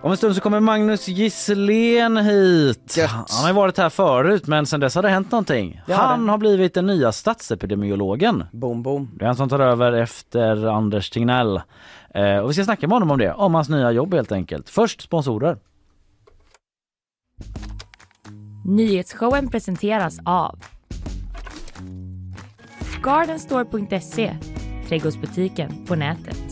Om 0.03 0.11
en 0.11 0.17
stund 0.17 0.35
så 0.35 0.41
kommer 0.41 0.61
Magnus 0.61 1.09
Gisslén 1.09 2.17
hit. 2.17 2.97
Gött. 2.97 3.11
Han 3.11 3.45
har 3.47 3.53
varit 3.53 3.79
här 3.79 3.89
förut 3.91 4.47
men 4.47 4.67
sen 4.67 4.81
dess 4.81 4.95
har 4.95 5.03
det 5.03 5.09
hänt 5.09 5.31
någonting. 5.33 5.81
Det 5.87 5.93
har 5.93 6.07
Han 6.07 6.27
det. 6.27 6.31
har 6.31 6.39
blivit 6.39 6.75
den 6.75 6.87
nya 6.87 7.13
statsepidemiologen. 7.13 8.45
Boom 8.53 8.83
boom. 8.83 9.11
Det 9.15 9.25
är 9.25 9.27
han 9.27 9.37
som 9.37 9.49
tar 9.49 9.61
över 9.61 9.93
efter 9.93 10.67
Anders 10.67 11.11
Tegnell. 11.11 11.61
Eh, 12.15 12.37
och 12.39 12.51
vi 12.51 12.55
ska 12.55 12.65
snacka 12.65 12.87
med 12.89 12.95
honom 12.95 13.11
om 13.11 13.19
det, 13.19 13.33
om 13.33 13.55
hans 13.55 13.69
nya 13.69 13.91
jobb 13.93 14.15
helt 14.15 14.33
enkelt. 14.33 14.69
Först 14.71 15.01
sponsorer. 15.03 15.57
Nyhetsshowen 18.65 19.49
presenteras 19.51 20.19
av 20.25 20.59
Gardenstore.se, 23.03 24.37
trädgårdsbutiken 24.89 25.87
på 25.87 25.95
nätet. 25.95 26.48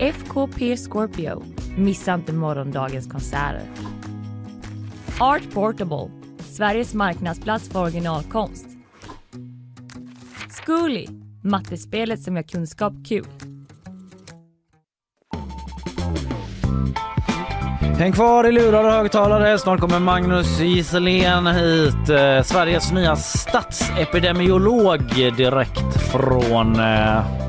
FKP 0.00 0.76
Scorpio, 0.76 1.42
missa 1.76 2.14
inte 2.14 2.32
morgondagens 2.32 3.06
konserter. 3.06 3.62
Art 5.20 5.54
Portable, 5.54 6.10
Sveriges 6.38 6.94
marknadsplats 6.94 7.68
för 7.68 7.82
originalkonst. 7.82 8.66
Zcooly, 10.50 11.06
mattespelet 11.42 12.22
som 12.22 12.36
gör 12.36 12.42
kunskap 12.42 12.92
kul. 13.08 13.26
Häng 17.98 18.12
kvar 18.12 18.48
i 18.48 18.52
lurar 18.52 18.84
och 18.84 18.92
högtalare. 18.92 19.58
Snart 19.58 19.80
kommer 19.80 19.98
Magnus 20.00 20.60
Gisselén 20.60 21.46
hit. 21.46 22.08
Eh, 22.08 22.42
Sveriges 22.42 22.92
nya 22.92 23.16
statsepidemiolog 23.16 25.00
direkt 25.36 26.10
från 26.12 26.80
eh, 26.80 27.44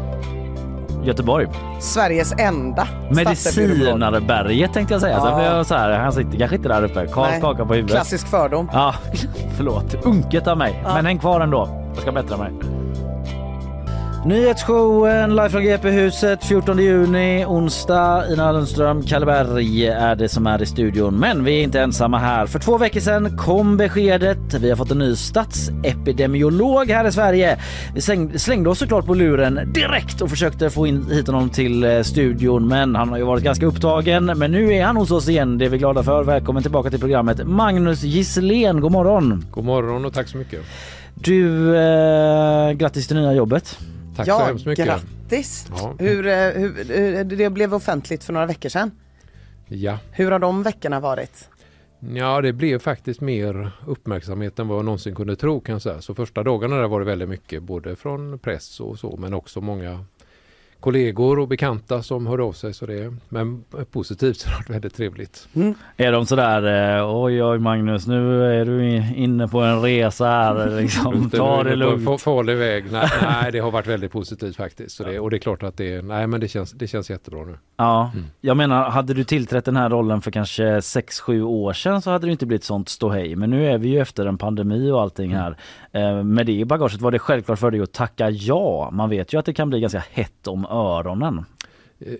Göteborg. 1.05 1.47
Sveriges 1.79 2.33
enda. 2.37 2.87
Medicinarberget 3.11 4.73
tänkte 4.73 4.93
jag 4.93 5.01
säga. 5.01 5.19
Så 5.21 5.27
Ja. 5.27 5.35
blev 5.35 5.47
jag 5.47 5.65
så 5.65 5.75
här, 5.75 5.91
han 5.99 6.13
sitter 6.13 6.37
kanske 6.37 6.55
inte 6.55 6.69
där 6.69 6.83
uppe. 6.83 7.07
Karl 7.07 7.39
skakar 7.39 7.65
på 7.65 7.73
huvudet. 7.73 7.95
Klassisk 7.95 8.27
fördom. 8.27 8.69
Ja, 8.73 8.95
förlåt. 9.57 10.05
Unket 10.05 10.47
av 10.47 10.57
mig. 10.57 10.81
Ja. 10.85 10.93
Men 10.93 11.05
häng 11.05 11.17
kvar 11.19 11.41
ändå. 11.41 11.69
Jag 11.93 12.01
ska 12.01 12.11
bättra 12.11 12.37
mig. 12.37 12.51
Nyhetsshowen 14.25 15.29
live 15.35 15.49
från 15.49 15.63
GP-huset 15.63 16.43
14 16.45 16.77
juni, 16.79 17.45
onsdag. 17.45 18.33
Ina 18.33 18.51
Lundström, 18.51 19.03
Kalle 19.03 19.25
Berg 19.25 19.87
är 19.87 20.15
det 20.15 20.29
som 20.29 20.47
är 20.47 20.61
i 20.61 20.65
studion. 20.65 21.15
Men 21.19 21.43
vi 21.43 21.59
är 21.59 21.63
inte 21.63 21.81
ensamma 21.81 22.17
här. 22.17 22.45
För 22.45 22.59
två 22.59 22.77
veckor 22.77 22.99
sedan 22.99 23.37
kom 23.37 23.77
beskedet. 23.77 24.53
Vi 24.53 24.69
har 24.69 24.77
fått 24.77 24.91
en 24.91 24.97
ny 24.99 25.15
statsepidemiolog 25.15 26.89
här 26.89 27.07
i 27.07 27.11
Sverige. 27.11 27.57
Vi 27.93 27.99
släng- 28.01 28.37
slängde 28.37 28.69
oss 28.69 28.79
såklart 28.79 29.05
på 29.05 29.13
luren 29.13 29.73
direkt 29.73 30.21
och 30.21 30.29
försökte 30.29 30.69
få 30.69 30.87
in 30.87 31.05
hit 31.11 31.27
honom 31.27 31.49
till 31.49 31.83
eh, 31.83 32.01
studion. 32.01 32.67
Men 32.67 32.95
han 32.95 33.09
har 33.09 33.17
ju 33.17 33.23
varit 33.23 33.43
ganska 33.43 33.65
upptagen. 33.65 34.25
Men 34.25 34.51
nu 34.51 34.73
är 34.73 34.83
han 34.85 34.97
hos 34.97 35.11
oss 35.11 35.29
igen. 35.29 35.57
Det 35.57 35.65
är 35.65 35.69
vi 35.69 35.77
glada 35.77 36.03
för. 36.03 36.23
Välkommen 36.23 36.63
tillbaka 36.63 36.89
till 36.89 36.99
programmet. 36.99 37.47
Magnus 37.47 38.03
Gisselén, 38.03 38.81
god 38.81 38.91
morgon. 38.91 39.45
God 39.51 39.65
morgon 39.65 40.05
och 40.05 40.13
tack 40.13 40.27
så 40.27 40.37
mycket. 40.37 40.59
Du, 41.13 41.75
eh, 41.77 42.71
grattis 42.71 43.07
till 43.07 43.17
nya 43.17 43.33
jobbet. 43.33 43.77
Tack 44.15 44.27
ja, 44.27 44.39
så 44.39 44.45
hemskt 44.45 44.65
mycket. 44.65 44.85
grattis! 44.85 45.67
Ja. 45.69 45.95
Hur, 45.99 46.27
eh, 46.27 46.33
hur, 46.33 46.93
hur, 46.93 47.23
det 47.23 47.49
blev 47.49 47.73
offentligt 47.73 48.23
för 48.23 48.33
några 48.33 48.45
veckor 48.45 48.69
sedan. 48.69 48.91
Ja. 49.67 49.99
Hur 50.11 50.31
har 50.31 50.39
de 50.39 50.63
veckorna 50.63 50.99
varit? 50.99 51.49
ja, 52.13 52.41
det 52.41 52.53
blev 52.53 52.79
faktiskt 52.79 53.21
mer 53.21 53.71
uppmärksamhet 53.87 54.59
än 54.59 54.67
vad 54.67 54.77
jag 54.77 54.85
någonsin 54.85 55.15
kunde 55.15 55.35
tro 55.35 55.59
kan 55.59 55.73
jag 55.73 55.81
säga. 55.81 56.01
Så 56.01 56.15
första 56.15 56.43
dagarna 56.43 56.75
där 56.75 56.87
var 56.87 56.99
det 56.99 57.05
väldigt 57.05 57.29
mycket 57.29 57.63
både 57.63 57.95
från 57.95 58.39
press 58.39 58.79
och 58.79 58.99
så 58.99 59.17
men 59.17 59.33
också 59.33 59.61
många 59.61 60.05
kollegor 60.79 61.39
och 61.39 61.47
bekanta 61.47 62.03
som 62.03 62.27
hörde 62.27 62.43
av 62.43 62.51
sig. 62.53 62.73
Så 62.73 62.85
det, 62.85 63.13
men 63.29 63.63
positivt 63.91 64.37
så 64.39 64.49
har 64.49 64.53
det 64.53 64.57
varit 64.59 64.69
väldigt 64.69 64.95
trevligt. 64.95 65.47
Är 65.97 66.11
de 66.11 66.25
sådär, 66.25 66.97
eh, 66.99 67.15
oj 67.23 67.43
oj 67.43 67.59
Magnus 67.59 68.07
nu 68.07 68.43
är 68.61 68.65
du 68.65 68.95
inne 69.15 69.47
på 69.47 69.59
en 69.59 69.81
resa 69.81 70.25
här 70.25 70.69
liksom, 70.81 71.29
ta 71.29 71.63
det 71.63 71.75
lugnt. 71.75 72.07
fa- 72.07 72.17
Farlig 72.17 72.57
väg. 72.57 72.85
Nej, 72.91 73.09
nej, 73.21 73.51
det 73.51 73.59
har 73.59 73.71
varit 73.71 73.87
väldigt 73.87 74.11
positivt 74.11 74.55
faktiskt. 74.55 74.95
Så 74.95 75.03
det, 75.03 75.19
och 75.19 75.29
det 75.29 75.37
är 75.37 75.39
klart 75.39 75.63
att 75.63 75.77
det, 75.77 76.01
nej, 76.01 76.27
men 76.27 76.39
det, 76.39 76.47
känns, 76.47 76.71
det 76.71 76.87
känns 76.87 77.09
jättebra 77.09 77.43
nu. 77.45 77.57
Ja, 77.77 78.11
Mm. 78.13 78.25
jag 78.41 78.57
menar 78.57 78.89
hade 78.89 79.13
du 79.13 79.23
tillträtt 79.23 79.65
den 79.65 79.75
här 79.75 79.89
rollen 79.89 80.21
för 80.21 80.31
kanske 80.31 80.63
6-7 80.79 81.41
år 81.41 81.73
sedan 81.73 82.01
så 82.01 82.11
hade 82.11 82.27
det 82.27 82.31
inte 82.31 82.45
blivit 82.45 82.63
sånt 82.63 82.89
ståhej. 82.89 83.35
Men 83.35 83.49
nu 83.49 83.67
är 83.71 83.77
vi 83.77 83.87
ju 83.89 83.99
efter 83.99 84.25
en 84.25 84.37
pandemi 84.37 84.91
och 84.91 85.01
allting 85.01 85.31
Mm. 85.31 85.41
här. 85.43 85.57
Eh, 85.91 86.23
med 86.23 86.45
det 86.45 86.51
i 86.51 86.65
bagaget 86.65 87.01
var 87.01 87.11
det 87.11 87.19
självklart 87.19 87.59
för 87.59 87.71
dig 87.71 87.81
att 87.81 87.91
tacka 87.93 88.29
ja. 88.29 88.89
Man 88.93 89.09
vet 89.09 89.33
ju 89.33 89.39
att 89.39 89.45
det 89.45 89.53
kan 89.53 89.69
bli 89.69 89.79
ganska 89.79 90.03
hett 90.11 90.47
om 90.47 90.65
öronen. 90.75 91.45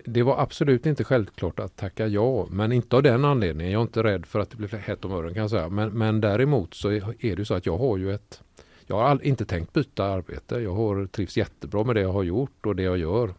Det 0.04 0.22
var 0.22 0.38
absolut 0.40 0.86
inte 0.86 1.04
självklart 1.04 1.60
att 1.60 1.76
tacka 1.76 2.06
ja, 2.06 2.46
men 2.50 2.72
inte 2.72 2.96
av 2.96 3.02
den 3.02 3.24
anledningen. 3.24 3.72
Jag 3.72 3.78
är 3.80 3.82
inte 3.82 4.02
rädd 4.02 4.26
för 4.26 4.38
att 4.40 4.50
det 4.50 4.56
blir 4.56 4.68
hett 4.68 5.04
om 5.04 5.12
öronen 5.12 5.34
kan 5.34 5.40
jag 5.40 5.50
säga. 5.50 5.68
Men, 5.68 5.90
men 5.90 6.20
däremot 6.20 6.74
så 6.74 6.88
är 6.90 7.36
det 7.36 7.44
så 7.44 7.54
att 7.54 7.66
jag 7.66 7.78
har 7.78 7.96
ju 7.96 8.14
ett 8.14 8.40
jag 8.88 8.96
har 8.96 9.24
inte 9.26 9.44
tänkt 9.44 9.72
byta 9.72 10.04
arbete. 10.04 10.54
Jag 10.56 10.74
har 10.74 11.06
trivs 11.06 11.36
jättebra 11.36 11.84
med 11.84 11.96
det 11.96 12.00
jag 12.00 12.12
har 12.12 12.22
gjort 12.22 12.66
och 12.66 12.76
det 12.76 12.82
jag 12.82 12.98
gör. 12.98 13.30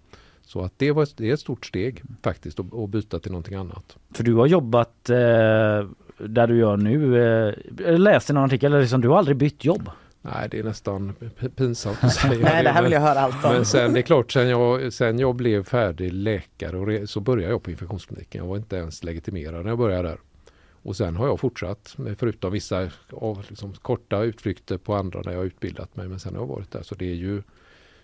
Så 0.42 0.62
att 0.62 0.74
det, 0.78 0.92
var, 0.92 1.04
ett- 1.04 1.18
det 1.18 1.30
är 1.30 1.34
ett 1.34 1.40
stort 1.40 1.66
steg 1.66 2.02
faktiskt 2.24 2.60
att, 2.60 2.74
att 2.74 2.90
byta 2.90 3.20
till 3.20 3.32
någonting 3.32 3.56
annat. 3.56 3.98
För 4.14 4.24
du 4.24 4.34
har 4.36 4.48
jobbat 4.48 5.10
eh, 5.10 5.16
där 6.18 6.48
du 6.48 6.58
gör 6.58 6.78
nu. 6.78 7.24
Eh, 7.86 8.00
läste 8.00 8.34
någon 8.34 8.44
artikel, 8.44 8.80
liksom, 8.80 9.02
du 9.02 9.08
har 9.10 9.18
aldrig 9.18 9.38
bytt 9.38 9.66
jobb. 9.66 9.90
Nej, 10.34 10.48
det 10.52 10.60
är 10.60 10.64
nästan 10.64 11.14
pinsamt 11.56 12.04
att 12.04 12.14
säga 12.14 12.40
Nej, 12.44 12.64
det 12.64 12.70
här 12.70 12.84
vill 12.84 12.92
jag 12.92 13.02
höra 13.02 13.20
allt 13.20 13.46
om. 13.46 13.52
Men 13.54 13.66
sen 13.66 13.94
det 13.94 14.00
är 14.00 14.02
klart, 14.02 14.32
sen 14.32 14.50
jag, 14.50 14.94
sen 14.94 15.20
jag 15.20 15.36
blev 15.36 15.64
färdig 15.64 16.14
läkare 16.14 16.78
och 16.78 17.10
så 17.10 17.20
började 17.20 17.54
jag 17.54 17.64
på 17.64 17.72
infektionskliniken. 17.72 18.42
Jag 18.42 18.50
var 18.50 18.58
inte 18.58 18.76
ens 18.76 19.04
legitimerad 19.04 19.64
när 19.64 19.72
jag 19.72 19.78
började 19.78 20.10
där. 20.10 20.20
Och 20.84 20.96
sen 20.96 21.16
har 21.16 21.28
jag 21.28 21.40
fortsatt, 21.40 21.96
förutom 22.18 22.52
vissa 22.52 22.90
av, 23.12 23.46
liksom, 23.50 23.74
korta 23.74 24.24
utflykter 24.24 24.78
på 24.78 24.96
andra 24.96 25.22
där 25.22 25.32
jag 25.32 25.40
har 25.40 25.46
utbildat 25.46 25.96
mig. 25.96 26.08
Men 26.08 26.20
sen 26.20 26.36
har 26.36 26.42
jag 26.42 26.48
varit 26.48 26.72
där. 26.72 26.84
Så 26.84 26.96
det 26.96 27.06
är 27.06 27.16
ju 27.16 27.44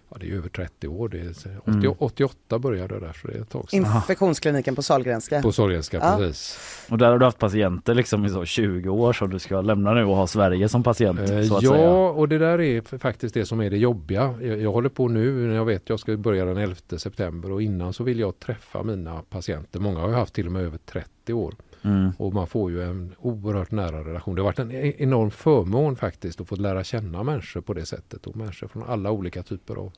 ja, 0.09 0.17
det 0.19 0.29
är 0.31 0.35
över 0.35 0.49
30 0.49 0.87
år. 0.87 1.09
Det 1.09 1.19
är, 1.19 1.29
80, 1.29 1.49
Mm. 1.67 1.93
88 1.99 2.59
började 2.59 2.99
där, 2.99 3.13
så 3.21 3.27
det 3.27 3.33
är 3.37 3.41
ett 3.41 3.49
tag 3.49 3.69
sedan. 3.69 3.79
Infektionskliniken 3.79 4.75
på 4.75 4.81
Sahlgrenska. 4.81 5.41
På 5.41 5.51
Sahlgrenska, 5.51 5.97
Ja. 5.97 6.15
precis. 6.17 6.59
Och 6.89 6.97
där 6.97 7.11
har 7.11 7.17
du 7.19 7.25
haft 7.25 7.39
patienter 7.39 7.93
liksom 7.93 8.25
i 8.25 8.29
så 8.29 8.45
20 8.45 8.89
år 8.89 9.13
som 9.13 9.29
du 9.29 9.39
ska 9.39 9.61
lämna 9.61 9.93
nu 9.93 10.03
och 10.03 10.15
ha 10.15 10.27
Sverige 10.27 10.69
som 10.69 10.83
patient. 10.83 11.19
Eh, 11.19 11.25
så 11.43 11.57
att 11.57 11.63
ja, 11.63 11.71
säga. 11.73 11.89
och 11.91 12.29
det 12.29 12.37
där 12.37 12.61
är 12.61 12.97
faktiskt 12.97 13.33
det 13.33 13.45
som 13.45 13.61
är 13.61 13.69
det 13.69 13.77
jobbiga. 13.77 14.35
Jag, 14.41 14.61
jag 14.61 14.71
håller 14.71 14.89
på 14.89 15.07
nu 15.07 15.47
när 15.47 15.55
jag 15.55 15.65
vet 15.65 15.81
att 15.83 15.89
jag 15.89 15.99
ska 15.99 16.17
börja 16.17 16.45
den 16.45 16.57
11 16.57 16.75
september 16.97 17.51
och 17.51 17.61
innan 17.61 17.93
så 17.93 18.03
vill 18.03 18.19
jag 18.19 18.39
träffa 18.39 18.83
mina 18.83 19.21
patienter. 19.29 19.79
Många 19.79 19.99
har 19.99 20.09
jag 20.09 20.17
haft 20.17 20.33
till 20.33 20.45
och 20.45 20.51
med 20.51 20.61
över 20.63 20.77
30 20.77 21.33
år. 21.33 21.55
Mm. 21.83 22.11
Och 22.17 22.33
man 22.33 22.47
får 22.47 22.71
ju 22.71 22.83
en 22.83 23.15
oerhört 23.19 23.71
nära 23.71 23.99
relation. 24.03 24.35
Det 24.35 24.41
har 24.41 24.45
varit 24.45 24.59
en 24.59 24.71
e- 24.71 24.93
enorm 24.97 25.31
förmån 25.31 25.95
faktiskt 25.95 26.41
att 26.41 26.47
få 26.47 26.55
lära 26.55 26.83
känna 26.83 27.23
människor 27.23 27.61
på 27.61 27.73
det 27.73 27.85
sättet. 27.85 28.27
Och 28.27 28.35
människor 28.35 28.67
från 28.67 28.83
alla 28.83 29.11
olika 29.11 29.43
typer 29.43 29.75
av 29.75 29.91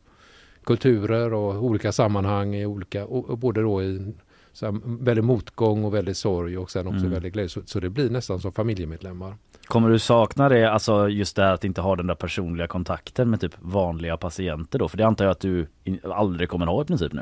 kulturer 0.64 1.34
och 1.34 1.64
olika 1.64 1.92
sammanhang. 1.92 2.56
I 2.56 2.66
olika, 2.66 3.06
och, 3.06 3.38
både 3.38 3.62
då 3.62 3.84
i 3.84 4.14
så 4.54 4.66
här, 4.66 4.80
väldigt 5.04 5.26
motgång 5.26 5.84
och 5.84 5.94
väldigt 5.94 6.18
sorg 6.18 6.58
och 6.58 6.72
sen 6.72 6.88
också 6.88 7.00
Mm. 7.00 7.12
väldigt 7.12 7.34
glädje. 7.34 7.50
Så, 7.50 7.62
så 7.66 7.80
det 7.80 7.90
blir 7.90 8.10
nästan 8.10 8.40
som 8.40 8.52
familjemedlemmar. 8.52 9.36
Kommer 9.66 9.90
du 9.90 10.00
sakna 10.00 10.50
det, 10.50 10.72
alltså 10.72 11.10
just 11.10 11.36
det 11.36 11.44
här 11.44 11.54
att 11.54 11.64
inte 11.64 11.82
ha 11.82 11.96
den 11.96 12.08
där 12.08 12.16
personliga 12.16 12.68
kontakten 12.68 13.30
med 13.30 13.42
typ 13.42 13.54
vanliga 13.60 14.18
patienter 14.18 14.80
då? 14.80 14.88
För 14.88 14.98
det 14.98 15.04
antar 15.08 15.26
jag 15.26 15.32
att 15.32 15.40
du 15.40 15.68
aldrig 16.04 16.50
kommer 16.50 16.66
ha 16.66 16.82
i 16.82 16.86
princip 16.86 17.14
nu. 17.14 17.22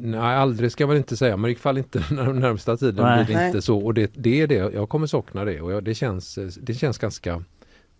Nej, 0.00 0.20
aldrig 0.36 0.72
ska 0.72 0.86
man 0.86 0.96
inte 0.96 1.16
säga, 1.16 1.36
men 1.36 1.50
i 1.50 1.54
fall 1.54 1.78
inte 1.78 1.98
den 2.10 2.36
närmsta 2.40 2.76
tiden 2.76 3.04
Nej. 3.04 3.24
blir 3.24 3.36
det 3.36 3.46
inte 3.46 3.62
så. 3.62 3.78
Och 3.78 3.94
det, 3.94 4.10
det 4.14 4.40
är 4.40 4.46
det, 4.46 4.54
jag 4.74 4.88
kommer 4.88 5.06
sakna 5.06 5.44
det 5.44 5.60
och 5.60 5.72
jag, 5.72 5.84
det, 5.84 5.94
känns, 5.94 6.38
det 6.60 6.74
känns 6.74 6.98
ganska 6.98 7.42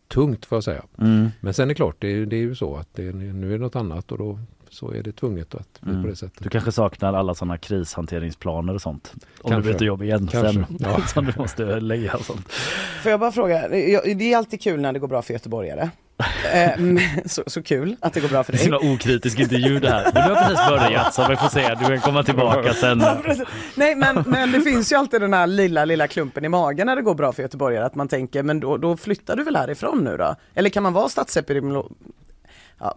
tungt 0.09 0.47
får 0.47 0.57
jag 0.57 0.65
säga. 0.65 0.83
Mm. 0.99 1.29
Men 1.41 1.55
sen 1.55 1.65
är 1.65 1.69
det 1.69 1.75
klart, 1.75 1.97
det, 1.99 2.25
det 2.25 2.37
är 2.37 2.41
ju 2.41 2.55
så 2.55 2.77
att 2.77 2.89
det, 2.95 3.13
nu 3.13 3.49
är 3.49 3.59
det 3.59 3.65
något 3.65 3.77
annat 3.77 4.13
och 4.13 4.19
då 4.19 4.39
så 4.71 4.91
är 4.93 5.03
det 5.03 5.13
tvunget 5.13 5.55
att 5.55 5.81
bli 5.81 5.91
Mm. 5.91 6.03
på 6.03 6.09
det 6.11 6.17
sättet. 6.17 6.43
Du 6.43 6.49
kanske 6.49 6.73
saknar 6.73 7.13
alla 7.15 7.35
sådana 7.35 7.59
krishanteringsplaner 7.59 8.75
och 8.75 8.83
sånt? 8.83 9.13
Om 9.41 9.51
Kanske. 9.51 9.73
du 9.73 9.79
byter 9.79 9.87
jobb 9.87 10.03
igen 10.03 10.29
Kanske, 10.33 10.53
sen. 10.67 10.77
ja. 10.81 11.01
som 11.07 11.25
du 11.27 11.33
måste 11.37 11.81
lägga 11.81 12.15
och 12.15 12.25
sånt. 12.25 12.53
Får 13.03 13.11
jag 13.11 13.21
bara 13.21 13.33
fråga, 13.33 13.69
det 13.69 14.33
är 14.33 14.37
alltid 14.37 14.61
kul 14.61 14.81
när 14.81 14.93
det 14.93 14.99
går 14.99 15.09
bra 15.09 15.23
för 15.23 15.33
göteborgare. 15.33 15.91
Eh, 16.55 16.71
så, 17.27 17.43
så 17.47 17.63
kul 17.63 17.97
att 18.01 18.13
det 18.13 18.21
går 18.21 18.29
bra 18.29 18.45
för 18.45 18.53
Det 18.53 18.59
är 18.65 18.71
dig. 18.71 18.81
så 18.81 18.93
okritisk 18.95 19.39
intervju 19.39 19.81
det 19.81 19.91
här. 19.91 20.13
Du 20.13 20.21
har 20.21 20.35
precis 20.49 20.69
börjat 20.69 21.15
så 21.15 21.29
vi 21.29 21.37
får 21.37 21.49
se. 21.49 21.75
Du 21.75 21.85
kan 21.85 22.01
komma 22.01 22.23
tillbaka 22.23 22.75
sen. 22.75 23.01
Ja. 23.01 23.17
Nej 23.75 23.95
men, 23.95 24.25
men 24.27 24.53
det 24.53 24.61
finns 24.61 24.93
ju 24.93 24.97
alltid 24.97 25.21
den 25.21 25.33
här 25.33 25.47
lilla, 25.47 25.85
lilla 25.85 26.07
klumpen 26.09 26.45
i 26.45 26.49
magen 26.49 26.87
när 26.87 26.97
det 26.97 27.03
går 27.03 27.15
bra 27.15 27.33
för 27.33 27.43
göteborgare 27.43 27.85
att 27.87 27.95
man 27.95 28.09
tänker 28.09 28.43
men 28.43 28.61
då, 28.61 28.77
då 28.77 28.97
flyttar 28.97 29.37
du 29.37 29.45
väl 29.45 29.57
härifrån 29.57 30.05
nu 30.05 30.17
då? 30.17 30.35
Eller 30.55 30.71
kan 30.71 30.83
man 30.83 30.93
vara 30.93 31.09
statsepidemiolog? 31.09 31.93
Ja, 32.81 32.95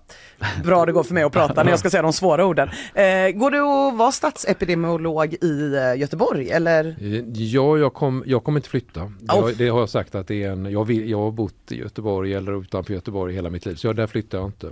bra 0.63 0.85
det 0.85 0.91
går 0.91 1.03
för 1.03 1.13
mig 1.13 1.23
att 1.23 1.31
prata 1.31 1.63
när 1.63 1.69
jag 1.71 1.79
ska 1.79 1.89
säga 1.89 2.01
de 2.03 2.13
svåra 2.13 2.45
orden. 2.45 2.69
Eh, 2.93 3.29
går 3.31 3.51
det 3.51 3.57
att 3.91 3.97
vara 3.97 4.11
statsepidemiolog 4.11 5.33
i 5.33 5.75
eh, 5.75 5.99
Göteborg 5.99 6.49
eller? 6.51 6.85
Eh, 7.01 7.23
Ja, 7.33 7.77
jag, 7.77 7.93
kom, 7.93 8.23
jag 8.25 8.43
kommer 8.43 8.59
inte 8.59 8.69
flytta. 8.69 9.01
Oh. 9.01 9.11
har, 9.27 9.51
det 9.57 9.67
har 9.69 9.79
jag 9.79 9.89
sagt 9.89 10.15
att 10.15 10.27
det 10.27 10.43
är 10.43 10.51
en, 10.51 10.65
jag, 10.71 10.85
vill, 10.85 11.09
jag 11.09 11.17
har 11.17 11.31
bott 11.31 11.71
i 11.71 11.79
Göteborg 11.79 12.33
eller 12.33 12.61
utanför 12.61 12.93
Göteborg 12.93 13.33
hela 13.35 13.49
mitt 13.49 13.65
liv, 13.65 13.75
så 13.75 13.87
jag, 13.87 13.95
där 13.95 14.07
flyttar 14.07 14.37
jag 14.37 14.47
inte. 14.47 14.67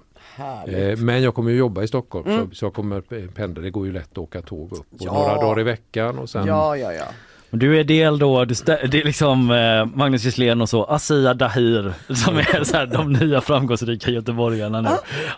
Eh, 0.68 0.98
men 0.98 1.22
jag 1.24 1.36
kommer 1.36 1.52
ju 1.52 1.58
jobba 1.58 1.84
i 1.84 1.88
Stockholm, 1.88 2.28
Mm. 2.30 2.50
så, 2.50 2.56
så 2.56 2.66
jag 2.66 2.74
kommer 2.74 3.02
p- 3.02 3.28
pendla. 3.36 3.62
Det 3.62 3.70
går 3.70 3.86
ju 3.86 3.92
lätt 3.94 4.12
att 4.12 4.18
åka 4.18 4.42
tåg 4.42 4.72
upp. 4.74 4.86
Ja. 5.00 5.14
Några 5.14 5.36
dagar 5.36 5.60
i 5.60 5.64
veckan 5.64 6.20
och 6.20 6.30
sen 6.30 6.48
Ja, 6.48 6.78
ja, 6.78 6.94
ja. 6.94 7.06
Du 7.52 7.80
är 7.80 7.84
del 7.84 8.20
då, 8.20 8.46
du 8.46 8.54
stä- 8.54 8.88
det 8.88 9.02
är 9.02 9.06
liksom 9.06 9.52
eh, 9.52 9.86
Magnus 9.98 10.24
Gisslén 10.24 10.62
och 10.62 10.70
så 10.70 10.84
Asia 10.84 11.34
Dahir 11.34 11.94
som 12.14 12.38
är 12.38 12.64
så 12.64 12.78
här, 12.78 12.86
de 12.86 13.14
nya 13.14 13.42
framgångsrika 13.42 14.12
göteborgarna 14.12 14.82
nu. 14.82 14.90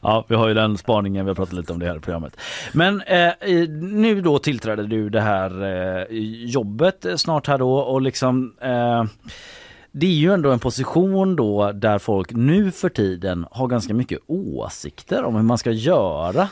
Ja, 0.01 0.25
vi 0.27 0.35
har 0.35 0.47
ju 0.47 0.53
den 0.53 0.77
spaningen, 0.77 1.25
vi 1.25 1.29
har 1.29 1.35
pratat 1.35 1.53
lite 1.53 1.73
om 1.73 1.79
det 1.79 1.85
här 1.85 1.97
i 1.97 1.99
programmet. 1.99 2.37
Men 2.73 3.01
eh, 3.01 3.31
nu 3.81 4.21
då 4.21 4.39
tillträder 4.39 4.83
du 4.83 5.09
det 5.09 5.21
här 5.21 5.63
eh, 5.63 6.05
jobbet 6.45 7.05
snart 7.15 7.47
här 7.47 7.57
då 7.57 7.73
och 7.73 8.01
liksom 8.01 8.53
eh, 8.61 9.03
det 9.91 10.05
är 10.05 10.11
ju 10.11 10.33
ändå 10.33 10.51
en 10.51 10.59
position 10.59 11.35
då 11.35 11.71
där 11.71 11.99
folk 11.99 12.31
nu 12.31 12.71
för 12.71 12.89
tiden 12.89 13.45
har 13.51 13.67
ganska 13.67 13.93
mycket 13.93 14.19
åsikter 14.27 15.23
om 15.23 15.35
hur 15.35 15.43
man 15.43 15.57
ska 15.57 15.71
göra. 15.71 16.47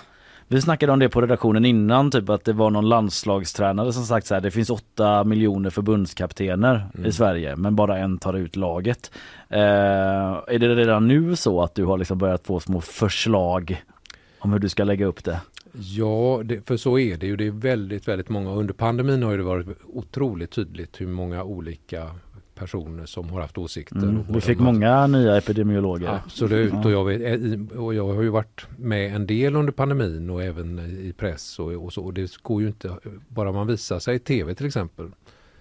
Vi 0.51 0.61
snackade 0.61 0.91
om 0.91 0.99
det 0.99 1.09
på 1.09 1.21
redaktionen 1.21 1.65
innan, 1.65 2.11
typ 2.11 2.29
att 2.29 2.45
det 2.45 2.53
var 2.53 2.69
någon 2.69 2.89
landslagstränare 2.89 3.93
som 3.93 4.03
sagt 4.03 4.27
så 4.27 4.33
här, 4.33 4.41
det 4.41 4.51
finns 4.51 4.69
åtta 4.69 5.23
miljoner 5.23 5.69
förbundskaptener 5.69 6.89
i 7.05 7.11
Sverige 7.11 7.55
men 7.55 7.75
bara 7.75 7.97
en 7.97 8.17
tar 8.17 8.33
ut 8.33 8.55
laget. 8.55 9.11
Eh, 9.49 9.59
är 9.59 10.59
det 10.59 10.75
redan 10.75 11.07
nu 11.07 11.35
så 11.35 11.61
att 11.61 11.75
du 11.75 11.85
har 11.85 11.97
liksom 11.97 12.17
börjat 12.17 12.47
få 12.47 12.59
små 12.59 12.81
förslag 12.81 13.83
om 14.39 14.51
hur 14.51 14.59
du 14.59 14.69
ska 14.69 14.83
lägga 14.83 15.05
upp 15.05 15.23
det? 15.23 15.41
Ja, 15.73 16.41
det, 16.45 16.67
för 16.67 16.77
så 16.77 16.99
är 16.99 17.17
det 17.17 17.27
ju. 17.27 17.35
Det 17.35 17.47
är 17.47 17.51
väldigt, 17.51 18.07
väldigt 18.07 18.29
många. 18.29 18.51
Under 18.51 18.73
pandemin 18.73 19.23
har 19.23 19.37
det 19.37 19.43
varit 19.43 19.67
otroligt 19.85 20.51
tydligt 20.51 21.01
hur 21.01 21.07
många 21.07 21.43
olika 21.43 22.11
personer 22.60 23.05
som 23.05 23.30
har 23.30 23.41
haft 23.41 23.57
åsikter. 23.57 23.95
Mm. 23.95 24.24
Vi 24.30 24.41
fick 24.41 24.60
många 24.60 25.07
nya 25.07 25.38
epidemiologer. 25.38 26.20
Absolut, 26.26 26.74
Ja. 26.74 26.84
och, 26.86 26.91
jag 26.91 27.05
vet, 27.05 27.22
eh, 27.43 27.80
och 27.80 27.93
jag 27.93 28.14
har 28.14 28.22
ju 28.22 28.30
varit 28.30 28.66
med 28.78 29.16
en 29.16 29.28
del 29.28 29.55
under 29.55 29.72
pandemin 29.74 30.30
och 30.30 30.43
även 30.43 30.80
i 30.80 31.14
press 31.18 31.60
och, 31.60 31.72
och 31.86 31.93
så. 31.93 32.03
Och 32.03 32.14
det 32.14 32.38
går 32.43 32.62
ju 32.62 32.68
inte, 32.68 32.97
bara 33.28 33.51
man 33.51 33.68
visar 33.68 33.99
sig 33.99 34.16
i 34.16 34.20
tv 34.20 34.55
till 34.55 34.66
exempel 34.66 35.12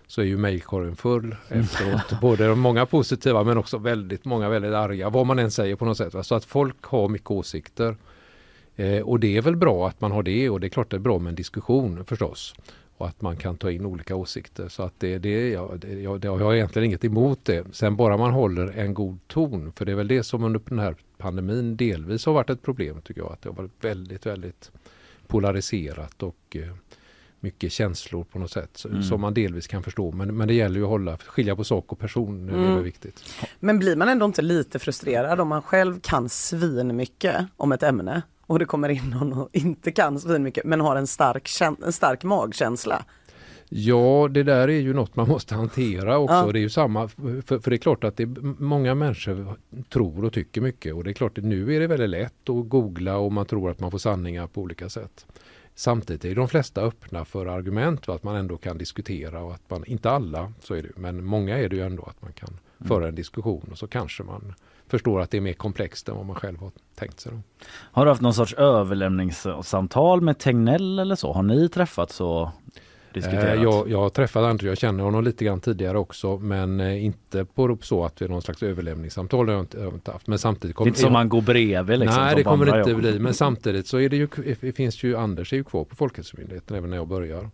så 0.06 0.20
är 0.20 0.24
ju 0.24 0.36
mejlkorgen 0.38 0.96
full 0.96 1.36
Mm. 1.48 1.60
efteråt. 1.64 2.20
Både 2.20 2.46
de 2.48 2.60
många 2.60 2.86
positiva 2.86 3.44
men 3.44 3.58
också 3.58 3.78
väldigt 3.78 4.24
många 4.24 4.48
väldigt 4.48 4.72
arga, 4.74 5.10
vad 5.10 5.26
man 5.26 5.38
än 5.38 5.50
säger 5.50 5.76
på 5.76 5.84
något 5.84 5.96
sätt. 5.96 6.14
Va? 6.14 6.22
Så 6.22 6.34
att 6.34 6.44
folk 6.44 6.76
har 6.82 7.08
mycket 7.08 7.30
åsikter. 7.30 7.96
Eh, 8.76 9.00
och 9.02 9.20
det 9.20 9.36
är 9.36 9.42
väl 9.42 9.56
bra 9.56 9.88
att 9.88 10.00
man 10.00 10.12
har 10.12 10.22
det 10.22 10.50
och 10.50 10.60
det 10.60 10.66
är 10.66 10.68
klart 10.68 10.90
det 10.90 10.96
är 10.96 11.00
bra 11.00 11.18
med 11.18 11.28
en 11.30 11.34
diskussion 11.34 12.04
förstås. 12.04 12.54
Och 12.98 13.06
att 13.08 13.20
man 13.22 13.36
kan 13.36 13.56
ta 13.56 13.70
in 13.70 13.86
olika 13.86 14.16
åsikter. 14.16 14.68
Så 14.68 14.82
att 14.82 14.94
det, 14.98 15.18
det, 15.18 15.50
ja, 15.50 15.74
det, 15.78 16.00
jag, 16.00 16.20
det, 16.20 16.26
jag 16.26 16.38
har 16.38 16.54
egentligen 16.54 16.86
inget 16.86 17.04
emot 17.04 17.44
det. 17.44 17.66
Sen 17.72 17.96
bara 17.96 18.16
man 18.16 18.30
håller 18.30 18.78
en 18.78 18.94
god 18.94 19.18
ton. 19.26 19.72
För 19.72 19.84
det 19.84 19.92
är 19.92 19.96
väl 19.96 20.08
det 20.08 20.22
som 20.22 20.44
under 20.44 20.60
den 20.68 20.78
här 20.78 20.96
pandemin 21.18 21.76
delvis 21.76 22.26
har 22.26 22.32
varit 22.32 22.50
ett 22.50 22.62
problem 22.62 23.00
tycker 23.00 23.20
jag. 23.20 23.32
Att 23.32 23.42
det 23.42 23.48
har 23.48 23.56
varit 23.56 23.84
väldigt, 23.84 24.26
väldigt 24.26 24.70
polariserat 25.26 26.22
och 26.22 26.36
eh, 26.56 26.74
mycket 27.40 27.72
känslor 27.72 28.24
på 28.24 28.38
något 28.38 28.50
sätt. 28.50 28.84
Mm. 28.84 29.02
Som 29.02 29.20
man 29.20 29.34
delvis 29.34 29.66
kan 29.66 29.82
förstå. 29.82 30.12
Men, 30.12 30.36
men 30.36 30.48
det 30.48 30.54
gäller 30.54 30.76
ju 30.76 30.82
att 30.82 30.88
hålla, 30.90 31.16
skilja 31.18 31.56
på 31.56 31.64
sak 31.64 31.92
och 31.92 31.98
person. 31.98 32.46
Det 32.46 32.52
är 32.52 32.56
Mm. 32.58 32.74
väl 32.74 32.84
viktigt. 32.84 33.24
Men 33.60 33.78
blir 33.78 33.96
man 33.96 34.08
ändå 34.08 34.26
inte 34.26 34.42
lite 34.42 34.78
frustrerad 34.78 35.40
om 35.40 35.48
man 35.48 35.62
själv 35.62 36.00
kan 36.00 36.28
svin 36.28 36.96
mycket 36.96 37.46
om 37.56 37.72
ett 37.72 37.82
ämne 37.82 38.22
och 38.52 38.58
det 38.58 38.64
kommer 38.64 38.88
in 38.88 39.10
någon 39.10 39.32
och 39.32 39.48
inte 39.52 39.92
kan 39.92 40.20
svin 40.20 40.42
mycket 40.42 40.64
men 40.64 40.80
har 40.80 40.96
en 40.96 41.06
stark, 41.06 41.50
en 41.84 41.92
stark 41.92 42.24
magkänsla? 42.24 43.04
Ja, 43.70 44.28
det 44.30 44.42
där 44.42 44.68
är 44.68 44.80
ju 44.80 44.94
något 44.94 45.16
man 45.16 45.28
måste 45.28 45.54
hantera 45.54 46.18
också. 46.18 46.34
Ja. 46.34 46.52
Det 46.52 46.58
är 46.58 46.60
ju 46.60 46.70
samma, 46.70 47.08
för, 47.08 47.58
för 47.58 47.70
det 47.70 47.76
är 47.76 47.78
klart 47.78 48.04
att 48.04 48.16
det 48.16 48.26
många 48.58 48.94
människor 48.94 49.56
tror 49.88 50.24
och 50.24 50.32
tycker 50.32 50.60
mycket 50.60 50.94
och 50.94 51.04
det 51.04 51.10
är 51.10 51.14
klart 51.14 51.38
att 51.38 51.44
nu 51.44 51.76
är 51.76 51.80
det 51.80 51.86
väldigt 51.86 52.10
lätt 52.10 52.48
att 52.50 52.68
googla 52.68 53.16
och 53.16 53.32
man 53.32 53.46
tror 53.46 53.70
att 53.70 53.80
man 53.80 53.90
får 53.90 53.98
sanningar 53.98 54.46
på 54.46 54.60
olika 54.60 54.88
sätt. 54.88 55.26
Samtidigt 55.74 56.24
är 56.24 56.34
de 56.34 56.48
flesta 56.48 56.80
öppna 56.80 57.24
för 57.24 57.46
argument 57.46 58.08
och 58.08 58.14
att 58.14 58.22
man 58.22 58.36
ändå 58.36 58.56
kan 58.56 58.78
diskutera 58.78 59.42
och 59.42 59.54
att 59.54 59.70
man, 59.70 59.84
inte 59.84 60.10
alla 60.10 60.52
så 60.60 60.74
är 60.74 60.82
det 60.82 60.88
men 60.96 61.24
många 61.24 61.58
är 61.58 61.68
det 61.68 61.76
ju 61.76 61.82
ändå 61.82 62.02
att 62.02 62.22
man 62.22 62.32
kan 62.32 62.58
föra 62.88 63.08
en 63.08 63.14
diskussion 63.14 63.68
och 63.70 63.78
så 63.78 63.86
kanske 63.86 64.22
man 64.22 64.54
förstår 64.88 65.20
att 65.20 65.30
det 65.30 65.36
är 65.36 65.40
mer 65.40 65.52
komplext 65.52 66.08
än 66.08 66.16
vad 66.16 66.26
man 66.26 66.36
själv 66.36 66.58
har 66.60 66.70
tänkt 66.94 67.20
sig. 67.20 67.32
Då. 67.32 67.38
Har 67.68 68.04
du 68.04 68.10
haft 68.10 68.20
någon 68.22 68.34
sorts 68.34 68.54
överlämningssamtal 68.54 70.20
med 70.20 70.38
Tegnell 70.38 70.98
eller 70.98 71.14
så? 71.14 71.32
Har 71.32 71.42
ni 71.42 71.68
träffats 71.68 72.20
och 72.20 72.48
diskuterat? 73.14 73.44
Eh, 73.56 73.62
Jag, 73.62 73.90
jag 73.90 73.98
har 73.98 74.08
träffat 74.08 74.42
Andrew, 74.44 74.68
jag 74.70 74.78
känner 74.78 75.04
honom 75.04 75.24
lite 75.24 75.44
grann 75.44 75.60
tidigare 75.60 75.98
också 75.98 76.38
men 76.38 76.80
eh, 76.80 77.04
inte 77.04 77.44
på 77.44 77.78
så 77.80 78.04
att 78.04 78.16
det 78.16 78.24
är 78.24 78.28
någon 78.28 78.42
slags 78.42 78.62
överlämningssamtal 78.62 79.48
jag 79.48 79.60
inte, 79.60 79.78
jag 79.78 79.94
inte 79.94 80.10
haft. 80.10 80.26
Men 80.26 80.38
samtidigt 80.38 80.76
Det 80.76 80.84
är 80.84 80.86
inte 80.86 81.00
som 81.00 81.12
man 81.12 81.28
går 81.28 81.42
bredvid 81.42 81.98
liksom, 81.98 82.22
Nej 82.22 82.36
det 82.36 82.44
kommer 82.44 82.66
det 82.66 82.78
inte 82.78 82.94
bli 82.94 83.18
men 83.18 83.34
samtidigt 83.34 83.86
så 83.86 83.98
är 84.00 84.08
det 84.08 84.16
ju, 84.16 84.28
det 84.60 84.72
finns 84.72 85.02
ju, 85.02 85.16
Anders 85.16 85.52
är 85.52 85.56
ju 85.56 85.64
kvar 85.64 85.84
på 85.84 85.96
Folkhälsomyndigheten 85.96 86.76
även 86.76 86.90
när 86.90 86.96
jag 86.96 87.08
börjar. 87.08 87.50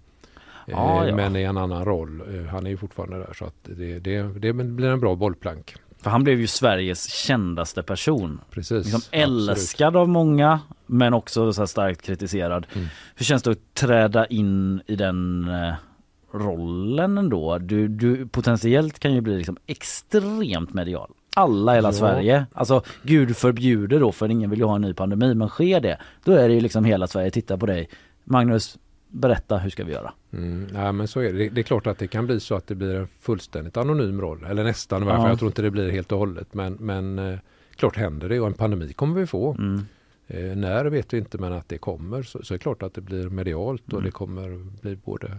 Ja, 0.66 1.02
Eh, 1.02 1.08
ja. 1.08 1.16
Men 1.16 1.36
i 1.36 1.42
en 1.42 1.56
annan 1.56 1.84
roll. 1.84 2.22
Han 2.50 2.66
är 2.66 2.70
ju 2.70 2.76
fortfarande 2.76 3.18
där 3.18 3.32
så 3.34 3.44
att 3.44 3.54
det, 3.62 3.98
det, 3.98 4.22
det 4.22 4.52
blir 4.52 4.88
en 4.88 5.00
bra 5.00 5.14
bollplank. 5.14 5.74
För 6.04 6.10
han 6.10 6.24
blev 6.24 6.40
ju 6.40 6.46
Sveriges 6.46 7.12
kändaste 7.12 7.82
person. 7.82 8.40
Precis, 8.50 8.84
Liksom 8.84 8.98
absolut. 8.98 9.48
älskad 9.50 9.96
av 9.96 10.08
många 10.08 10.60
men 10.86 11.14
också 11.14 11.52
så 11.52 11.66
starkt 11.66 12.02
kritiserad. 12.02 12.66
Mm. 12.74 12.86
Hur 13.14 13.24
känns 13.24 13.42
det 13.42 13.50
att 13.50 13.74
träda 13.74 14.26
in 14.26 14.80
i 14.86 14.96
den 14.96 15.48
eh, 15.48 15.74
rollen 16.32 17.18
ändå? 17.18 17.58
Du, 17.58 17.88
du 17.88 18.26
potentiellt 18.26 18.98
kan 18.98 19.14
ju 19.14 19.20
bli 19.20 19.36
liksom 19.36 19.56
extremt 19.66 20.74
medial. 20.74 21.10
Alla 21.36 21.72
i 21.72 21.74
hela 21.76 21.88
Ja. 21.88 21.92
Sverige. 21.92 22.46
Alltså 22.52 22.82
gud 23.02 23.36
förbjuder 23.36 24.00
då 24.00 24.12
för 24.12 24.30
ingen 24.30 24.50
vill 24.50 24.58
ju 24.58 24.64
ha 24.64 24.74
en 24.74 24.82
ny 24.82 24.94
pandemi 24.94 25.34
men 25.34 25.48
sker 25.48 25.80
det 25.80 25.98
då 26.24 26.32
är 26.32 26.48
det 26.48 26.54
ju 26.54 26.60
liksom 26.60 26.84
hela 26.84 27.06
Sverige 27.06 27.30
tittar 27.30 27.56
på 27.56 27.66
dig. 27.66 27.88
Magnus 28.24 28.78
berätta 29.14 29.58
hur 29.58 29.70
ska 29.70 29.84
vi 29.84 29.92
göra? 29.92 30.12
Mm, 30.32 30.66
nej, 30.72 30.92
men 30.92 31.08
så 31.08 31.20
är 31.20 31.32
det. 31.32 31.48
det. 31.48 31.60
Är 31.60 31.62
klart 31.62 31.86
att 31.86 31.98
det 31.98 32.06
kan 32.06 32.26
bli 32.26 32.40
så 32.40 32.54
att 32.54 32.66
det 32.66 32.74
blir 32.74 32.94
en 32.94 33.08
fullständigt 33.20 33.76
anonym 33.76 34.20
roll. 34.20 34.44
Eller 34.44 34.64
nästan 34.64 35.02
i 35.02 35.06
varje 35.06 35.16
fall. 35.16 35.26
Ja. 35.26 35.30
Jag 35.30 35.38
tror 35.38 35.48
inte 35.48 35.62
det 35.62 35.70
blir 35.70 35.90
helt 35.90 36.12
och 36.12 36.18
hållet. 36.18 36.54
Men, 36.54 36.72
men 36.80 37.18
eh, 37.18 37.38
klart 37.76 37.96
händer 37.96 38.28
det 38.28 38.40
och 38.40 38.46
en 38.46 38.54
pandemi 38.54 38.92
kommer 38.92 39.20
vi 39.20 39.26
få. 39.26 39.54
Mm. 39.58 39.82
Eh, 40.26 40.56
när 40.56 40.84
vet 40.84 41.12
vi 41.14 41.18
inte 41.18 41.38
men 41.38 41.52
att 41.52 41.68
det 41.68 41.78
kommer 41.78 42.22
så, 42.22 42.42
så 42.42 42.54
är 42.54 42.58
det 42.58 42.62
klart 42.62 42.82
att 42.82 42.94
det 42.94 43.00
blir 43.00 43.28
medialt 43.28 43.86
och 43.86 43.92
Mm. 43.92 44.04
det 44.04 44.10
kommer 44.10 44.48
bli 44.80 44.96
både 44.96 45.36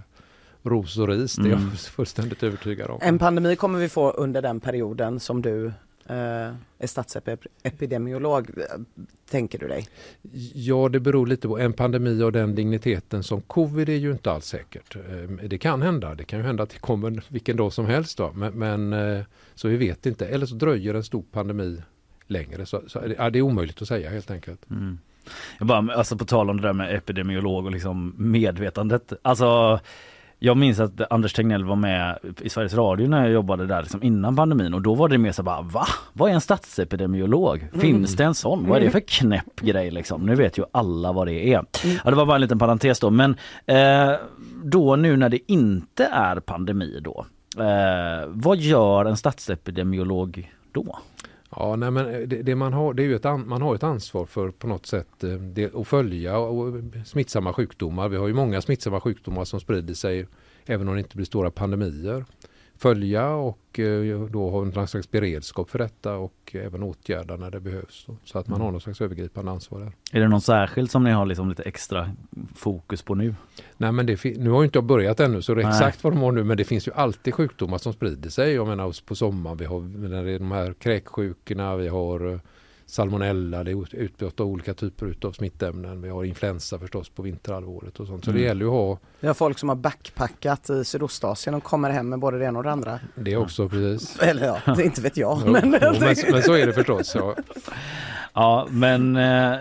ros 0.64 0.98
och 0.98 1.08
ris. 1.08 1.36
Det 1.36 1.42
är 1.50 1.54
Mm. 1.54 1.68
jag 1.70 1.80
fullständigt 1.80 2.44
övertygad 2.44 2.90
om. 2.90 3.00
En 3.02 3.20
pandemi 3.20 3.56
kommer 3.56 3.80
vi 3.80 3.90
få 3.90 4.12
under 4.12 4.42
den 4.42 4.60
perioden 4.60 5.20
som 5.20 5.42
du 5.42 5.72
är 6.08 6.88
statsepidemiolog, 6.88 8.50
eh, 8.58 8.64
tänker 9.30 9.60
du 9.60 9.68
dig? 9.68 9.88
Ja, 10.54 10.90
det 10.90 11.00
beror 11.00 11.28
lite 11.28 11.48
på. 11.48 11.60
En 11.60 11.74
pandemi 11.74 12.24
av 12.24 12.32
den 12.32 12.56
digniteten 12.56 13.24
som 13.24 13.42
covid 13.42 13.90
är 13.90 13.96
ju 13.96 14.12
inte 14.12 14.32
alls 14.32 14.46
säkert. 14.46 14.96
Eh, 14.96 15.48
Det 15.48 15.58
kan 15.58 15.82
hända. 15.82 16.16
Det 16.16 16.24
kan 16.24 16.40
ju 16.40 16.46
hända 16.46 16.64
att 16.64 16.70
det 16.70 16.80
kommer 16.80 17.24
vilken 17.28 17.58
dag 17.58 17.74
som 17.74 17.86
helst. 17.86 18.18
Då. 18.18 18.32
Men, 18.36 18.54
men 18.54 18.94
eh, 18.94 19.24
så 19.56 19.68
vi 19.68 19.78
vet 19.78 20.06
inte. 20.06 20.28
Eller 20.28 20.46
så 20.46 20.56
dröjer 20.56 20.94
en 20.94 21.04
stor 21.04 21.24
pandemi 21.32 21.82
längre. 22.28 22.66
Så, 22.66 22.82
så, 22.88 23.02
ja, 23.18 23.30
det 23.30 23.40
är 23.40 23.42
omöjligt 23.44 23.82
att 23.82 23.88
säga 23.88 24.10
helt 24.10 24.32
enkelt. 24.32 24.70
Mm. 24.70 25.00
Jag 25.58 25.68
bara, 25.68 25.94
alltså 25.94 26.18
på 26.18 26.26
tal 26.26 26.50
om 26.50 26.58
det 26.62 26.68
där 26.68 26.74
med 26.74 26.96
epidemiolog 26.96 27.66
och 27.66 27.72
liksom 27.72 28.14
medvetandet. 28.18 29.14
Alltså 29.22 29.80
jag 30.46 30.58
minns 30.58 30.80
att 30.80 31.12
Anders 31.12 31.34
Tegnell 31.34 31.64
var 31.64 31.76
med 31.76 32.18
i 32.42 32.50
Sveriges 32.50 32.74
Radio 32.74 33.08
när 33.08 33.22
jag 33.22 33.32
jobbade 33.32 33.66
där 33.66 33.82
liksom 33.82 34.04
innan 34.04 34.36
pandemin 34.36 34.74
och 34.74 34.82
då 34.82 34.96
var 34.96 35.10
det 35.10 35.18
mer 35.18 35.32
så 35.32 35.44
bara 35.44 35.62
va? 35.62 35.86
Vad 36.14 36.30
är 36.30 36.34
en 36.34 36.42
statsepidemiolog? 36.42 37.68
Finns 37.80 38.16
det 38.16 38.24
en 38.24 38.34
sån? 38.34 38.68
Vad 38.68 38.78
är 38.78 38.86
det 38.86 38.92
för 38.92 39.00
knäpp 39.00 39.60
grej 39.62 39.92
liksom? 39.92 40.26
Nu 40.26 40.36
vet 40.36 40.58
ju 40.58 40.64
alla 40.72 41.12
vad 41.12 41.28
det 41.28 41.54
är. 41.54 41.66
Ja, 42.04 42.10
det 42.10 42.16
var 42.16 42.26
bara 42.26 42.36
en 42.36 42.42
liten 42.42 42.60
parentes 42.60 43.00
då 43.00 43.10
men 43.10 43.36
eh, 43.66 44.12
då 44.64 44.96
nu 44.96 45.18
när 45.18 45.30
det 45.30 45.52
inte 45.52 46.06
är 46.06 46.40
pandemi 46.40 47.00
då. 47.02 47.26
Eh, 47.58 48.28
vad 48.28 48.58
gör 48.58 49.06
en 49.06 49.18
statsepidemiolog 49.18 50.52
då? 50.72 51.00
Ja, 51.56 51.76
nej, 51.76 51.92
men 51.92 52.08
eh, 52.08 52.20
det, 52.20 52.42
det 52.42 52.56
man 52.56 52.74
har 52.74 52.94
det 52.94 53.04
är 53.04 53.08
ju 53.08 53.16
ett, 53.16 53.26
an, 53.26 53.48
man 53.48 53.62
har 53.62 53.76
ett 53.76 53.84
ansvar 53.84 54.26
för 54.26 54.52
på 54.52 54.68
något 54.68 54.86
sätt 54.86 55.24
eh, 55.24 55.30
det, 55.30 55.76
att 55.76 55.88
följa 55.88 56.38
och, 56.38 56.74
smittsamma 57.06 57.54
sjukdomar. 57.54 58.10
Vi 58.10 58.18
har 58.18 58.28
ju 58.28 58.34
många 58.34 58.62
smittsamma 58.62 59.02
sjukdomar 59.02 59.46
som 59.46 59.60
sprider 59.60 59.94
sig 59.94 60.28
även 60.66 60.88
om 60.88 60.94
det 60.94 61.00
inte 61.00 61.16
blir 61.16 61.26
stora 61.26 61.52
pandemier. 61.52 62.26
Följa 62.78 63.30
och 63.30 63.80
eh, 63.80 64.22
då 64.22 64.50
ha 64.50 64.64
någon 64.64 64.88
slags 64.88 65.12
beredskap 65.12 65.70
för 65.70 65.80
detta 65.80 66.16
och 66.16 66.56
även 66.56 66.84
åtgärda 66.84 67.36
när 67.36 67.52
det 67.52 67.60
behövs. 67.60 68.08
Så 68.24 68.40
att 68.40 68.48
man 68.48 68.62
har 68.62 68.72
någon 68.72 68.82
slags 68.82 69.02
övergripande 69.02 69.52
ansvar 69.52 69.80
där. 69.80 69.92
Är 70.12 70.20
det 70.20 70.28
någon 70.28 70.42
särskild 70.42 70.92
som 70.92 71.04
ni 71.04 71.12
har 71.12 71.26
liksom 71.26 71.50
lite 71.50 71.64
extra 71.64 72.12
fokus 72.56 73.02
på 73.02 73.16
nu? 73.16 73.36
Nej, 73.78 73.92
men 73.92 74.06
det, 74.06 74.24
nu 74.24 74.50
har 74.50 74.62
ju 74.62 74.66
inte 74.66 74.78
jag 74.78 74.86
börjat 74.86 75.20
ännu 75.20 75.42
så 75.42 75.54
det 75.54 75.62
är 75.62 75.66
Nej. 75.66 75.74
exakt 75.74 76.04
vad 76.04 76.14
de 76.14 76.20
har 76.20 76.32
nu 76.32 76.44
men 76.44 76.58
det 76.58 76.64
finns 76.64 76.88
ju 76.88 76.92
alltid 76.92 77.34
sjukdomar 77.34 77.78
som 77.78 77.94
sprider 77.94 78.30
sig. 78.30 78.54
Jag 78.54 78.68
menar 78.68 79.06
på 79.06 79.16
sommaren, 79.16 79.58
vi 79.58 79.66
har 79.66 79.80
när 79.82 80.24
det 80.24 80.32
är 80.32 80.40
de 80.40 80.52
här 80.52 80.74
kräksjukorna, 80.74 81.76
vi 81.76 81.88
har 81.88 82.34
eh, 82.34 82.40
salmonella, 82.86 83.64
det 83.64 83.72
är 83.72 83.96
utbrott 83.96 84.40
av 84.40 84.48
olika 84.48 84.74
typer 84.74 85.16
av 85.22 85.32
smittämnen. 85.32 86.02
Vi 86.02 86.10
har 86.10 86.24
influensa 86.24 86.80
förstås 86.80 87.10
på 87.10 87.22
vinterhalvåret 87.22 88.00
och 88.00 88.08
sånt. 88.08 88.26
Så 88.26 88.32
Mm. 88.32 88.42
det 88.42 88.48
gäller 88.48 88.62
ju 88.66 88.68
att 88.68 88.74
ha 88.74 88.98
Vi 89.20 89.28
har 89.28 89.34
folk 89.34 89.60
som 89.60 89.70
har 89.70 89.76
backpackat 89.76 90.70
i 90.70 90.86
Sydostasien 90.86 91.56
och 91.56 91.64
kommer 91.64 91.90
hem 91.90 92.10
med 92.10 92.20
både 92.20 92.40
det 92.40 92.46
ena 92.46 92.60
och 92.60 92.64
det 92.64 92.72
andra. 92.72 93.00
det 93.16 93.38
också 93.38 93.70
precis. 93.70 94.20
Eller 94.22 94.46
ja, 94.66 94.76
det 94.76 94.84
inte 94.84 95.02
vet 95.02 95.18
jag. 95.18 95.42
Jo, 95.46 95.52
men, 95.52 95.76
jo, 95.82 95.94
men, 96.00 96.16
men 96.32 96.44
så 96.44 96.54
är 96.54 96.66
det 96.68 96.74
förstås. 96.74 97.16
Ja. 97.16 97.36
Ja 98.38 98.68
men 98.70 99.16
eh, 99.16 99.54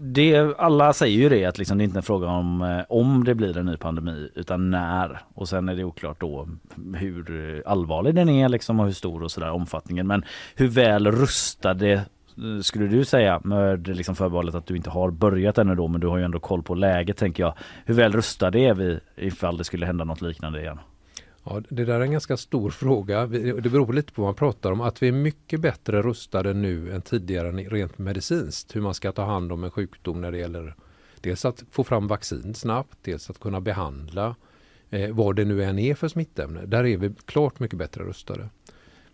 det, 0.00 0.36
alla 0.58 0.92
säger 0.92 1.18
ju 1.18 1.28
det 1.28 1.44
att 1.44 1.58
liksom 1.58 1.78
det 1.78 1.82
är 1.82 1.84
inte 1.84 1.96
är 1.96 1.98
en 1.98 2.02
fråga 2.02 2.26
om 2.26 2.62
eh, 2.62 2.80
om 2.88 3.24
det 3.24 3.34
blir 3.34 3.58
en 3.58 3.66
ny 3.66 3.76
pandemi 3.76 4.30
utan 4.34 4.70
när 4.70 5.20
och 5.34 5.48
sen 5.48 5.68
är 5.68 5.76
det 5.76 5.84
oklart 5.84 6.20
då 6.20 6.48
hur 6.94 7.62
allvarlig 7.66 8.14
den 8.14 8.28
är 8.28 8.48
liksom 8.48 8.80
och 8.80 8.86
hur 8.86 8.92
stor 8.92 9.22
och 9.22 9.30
sådär 9.32 9.50
omfattningen 9.50 10.06
men 10.06 10.24
hur 10.54 10.68
väl 10.68 11.10
rustade 11.10 12.02
skulle 12.62 12.86
du 12.86 13.04
säga 13.04 13.40
med 13.44 13.88
liksom 13.88 14.14
förbehållet 14.14 14.54
att 14.54 14.66
du 14.66 14.76
inte 14.76 14.90
har 14.90 15.10
börjat 15.10 15.58
ännu 15.58 15.74
då 15.74 15.88
men 15.88 16.00
du 16.00 16.06
har 16.06 16.18
ju 16.18 16.24
ändå 16.24 16.40
koll 16.40 16.62
på 16.62 16.74
läget 16.74 17.16
tänker 17.16 17.42
jag. 17.42 17.54
Hur 17.84 17.94
väl 17.94 18.12
rustade 18.12 18.58
är 18.58 18.74
vi 18.74 19.00
ifall 19.16 19.56
det 19.56 19.64
skulle 19.64 19.86
hända 19.86 20.04
något 20.04 20.22
liknande 20.22 20.60
igen? 20.60 20.78
Ja, 21.44 21.62
det 21.68 21.84
där 21.84 21.94
är 21.94 22.00
en 22.00 22.12
ganska 22.12 22.36
stor 22.36 22.70
fråga. 22.70 23.26
Det 23.26 23.70
beror 23.70 23.92
lite 23.92 24.12
på 24.12 24.22
vad 24.22 24.28
man 24.28 24.34
pratar 24.34 24.72
om. 24.72 24.80
Att 24.80 25.02
vi 25.02 25.08
är 25.08 25.12
mycket 25.12 25.60
bättre 25.60 26.02
rustade 26.02 26.54
nu 26.54 26.92
än 26.92 27.02
tidigare 27.02 27.50
rent 27.50 27.98
medicinskt. 27.98 28.76
Hur 28.76 28.80
man 28.80 28.94
ska 28.94 29.12
ta 29.12 29.24
hand 29.24 29.52
om 29.52 29.64
en 29.64 29.70
sjukdom 29.70 30.20
när 30.20 30.32
det 30.32 30.38
gäller 30.38 30.74
dels 31.20 31.44
att 31.44 31.64
få 31.70 31.84
fram 31.84 32.08
vaccin 32.08 32.54
snabbt, 32.54 32.98
dels 33.02 33.30
att 33.30 33.40
kunna 33.40 33.60
behandla 33.60 34.36
eh, 34.90 35.14
vad 35.14 35.36
det 35.36 35.44
nu 35.44 35.64
än 35.64 35.78
är 35.78 35.94
för 35.94 36.08
smittämne. 36.08 36.66
Där 36.66 36.86
är 36.86 36.96
vi 36.96 37.14
klart 37.24 37.60
mycket 37.60 37.78
bättre 37.78 38.04
rustade. 38.04 38.48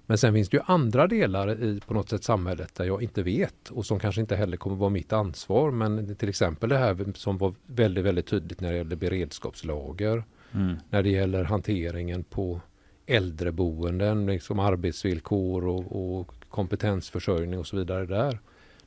Men 0.08 0.18
sen 0.18 0.34
finns 0.34 0.48
det 0.48 0.56
ju 0.56 0.62
andra 0.66 1.06
delar 1.06 1.62
i 1.62 1.80
på 1.86 1.94
något 1.94 2.08
sätt 2.08 2.24
samhället 2.24 2.74
där 2.74 2.84
jag 2.84 3.02
inte 3.02 3.22
vet 3.22 3.70
och 3.70 3.86
som 3.86 3.98
kanske 3.98 4.20
inte 4.20 4.36
heller 4.36 4.56
kommer 4.56 4.76
vara 4.76 4.90
mitt 4.90 5.12
ansvar. 5.12 5.70
Men 5.70 6.16
till 6.16 6.28
exempel 6.28 6.68
det 6.68 6.78
här 6.78 7.12
som 7.14 7.38
var 7.38 7.54
väldigt, 7.66 8.04
väldigt 8.04 8.26
tydligt 8.26 8.60
när 8.60 8.70
det 8.70 8.76
gäller 8.76 8.96
beredskapslager. 8.96 10.24
Mm. 10.52 10.76
När 10.90 11.02
det 11.02 11.08
gäller 11.08 11.44
hanteringen 11.44 12.24
på 12.24 12.60
äldreboenden, 13.06 14.26
liksom 14.26 14.58
arbetsvillkor 14.58 15.66
och, 15.66 16.18
och 16.18 16.34
kompetensförsörjning 16.48 17.58
och 17.58 17.66
så 17.66 17.76
vidare 17.76 18.06
där. 18.06 18.38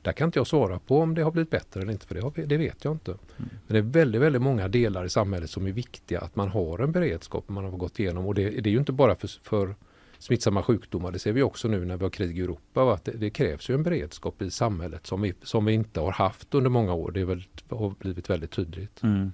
Där 0.02 0.12
kan 0.12 0.28
inte 0.28 0.38
jag 0.38 0.46
svara 0.46 0.78
på 0.78 0.98
om 0.98 1.14
det 1.14 1.22
har 1.22 1.30
blivit 1.30 1.50
bättre 1.50 1.80
eller 1.80 1.92
inte, 1.92 2.06
för 2.06 2.14
det, 2.14 2.20
har, 2.20 2.32
det 2.46 2.56
vet 2.56 2.84
jag 2.84 2.94
inte. 2.94 3.14
Men 3.36 3.50
det 3.66 3.78
är 3.78 3.82
väldigt, 3.82 4.20
väldigt 4.22 4.42
många 4.42 4.68
delar 4.68 5.04
i 5.04 5.08
samhället 5.08 5.50
som 5.50 5.66
är 5.66 5.72
viktiga 5.72 6.20
att 6.20 6.36
man 6.36 6.48
har 6.48 6.78
en 6.78 6.92
beredskap 6.92 7.48
man 7.48 7.64
har 7.64 7.70
gått 7.70 7.98
igenom. 7.98 8.26
Och 8.26 8.34
det, 8.34 8.50
det 8.50 8.70
är 8.70 8.72
ju 8.72 8.78
inte 8.78 8.92
bara 8.92 9.16
för, 9.16 9.28
för 9.42 9.74
smittsamma 10.22 10.62
sjukdomar, 10.62 11.12
det 11.12 11.18
ser 11.18 11.32
vi 11.32 11.42
också 11.42 11.68
nu 11.68 11.84
när 11.84 11.96
vi 11.96 12.04
har 12.04 12.10
krig 12.10 12.38
i 12.38 12.42
Europa. 12.42 12.84
va, 12.84 12.94
Att 12.94 13.04
det, 13.04 13.12
det 13.12 13.30
krävs 13.30 13.70
ju 13.70 13.74
en 13.74 13.82
beredskap 13.82 14.42
i 14.42 14.50
samhället 14.50 15.06
som 15.06 15.22
vi, 15.22 15.34
som 15.42 15.64
vi 15.64 15.72
inte 15.72 16.00
har 16.00 16.12
haft 16.12 16.54
under 16.54 16.70
många 16.70 16.94
år. 16.94 17.10
Det 17.10 17.20
är 17.20 17.24
väl, 17.24 17.44
har 17.70 17.94
blivit 17.98 18.30
väldigt 18.30 18.50
tydligt. 18.50 19.02
Mm. 19.02 19.32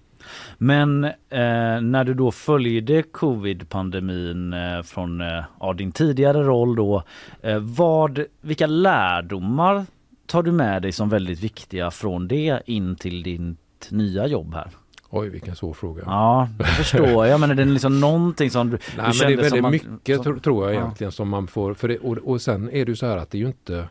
Men 0.58 1.04
eh, 1.04 1.80
när 1.80 2.04
du 2.04 2.14
då 2.14 2.30
följde 2.30 3.02
covid-pandemin 3.02 4.52
eh, 4.52 4.82
från 4.82 5.20
eh, 5.20 5.44
ja, 5.60 5.72
din 5.72 5.92
tidigare 5.92 6.42
roll 6.42 6.76
då, 6.76 7.02
eh, 7.42 7.58
vad, 7.58 8.24
vilka 8.40 8.66
lärdomar 8.66 9.86
tar 10.26 10.42
du 10.42 10.52
med 10.52 10.82
dig 10.82 10.92
som 10.92 11.08
väldigt 11.08 11.40
viktiga 11.40 11.90
från 11.90 12.28
det 12.28 12.62
in 12.66 12.96
till 12.96 13.22
ditt 13.22 13.90
nya 13.90 14.26
jobb 14.26 14.54
här? 14.54 14.70
Oj, 15.10 15.28
vilken 15.28 15.56
svår 15.56 15.72
fråga. 15.72 16.02
Ja, 16.06 16.48
det 16.58 16.64
förstår 16.64 17.26
jag. 17.26 17.40
Men 17.40 17.50
är 17.50 17.54
det 17.54 17.64
liksom 17.64 18.00
någonting 18.00 18.50
som 18.50 18.70
du, 18.70 18.78
Nej, 18.96 19.10
du 19.12 19.18
men 19.18 19.28
det 19.28 19.32
är 19.32 19.36
väldigt 19.50 19.64
att- 19.64 19.70
mycket 19.70 20.16
som- 20.16 20.24
tro- 20.24 20.38
tror 20.40 20.64
jag 20.66 20.74
Ja. 20.74 20.78
egentligen 20.80 21.12
som 21.12 21.28
man 21.28 21.46
får. 21.46 21.74
För 21.74 21.88
det, 21.88 21.98
och, 21.98 22.16
och 22.18 22.40
sen 22.42 22.68
är 22.70 22.84
det 22.84 22.90
ju 22.92 22.96
så 22.96 23.06
här 23.06 23.16
att 23.16 23.30
det 23.30 23.38
är 23.38 23.40
ju 23.40 23.46
inte 23.46 23.88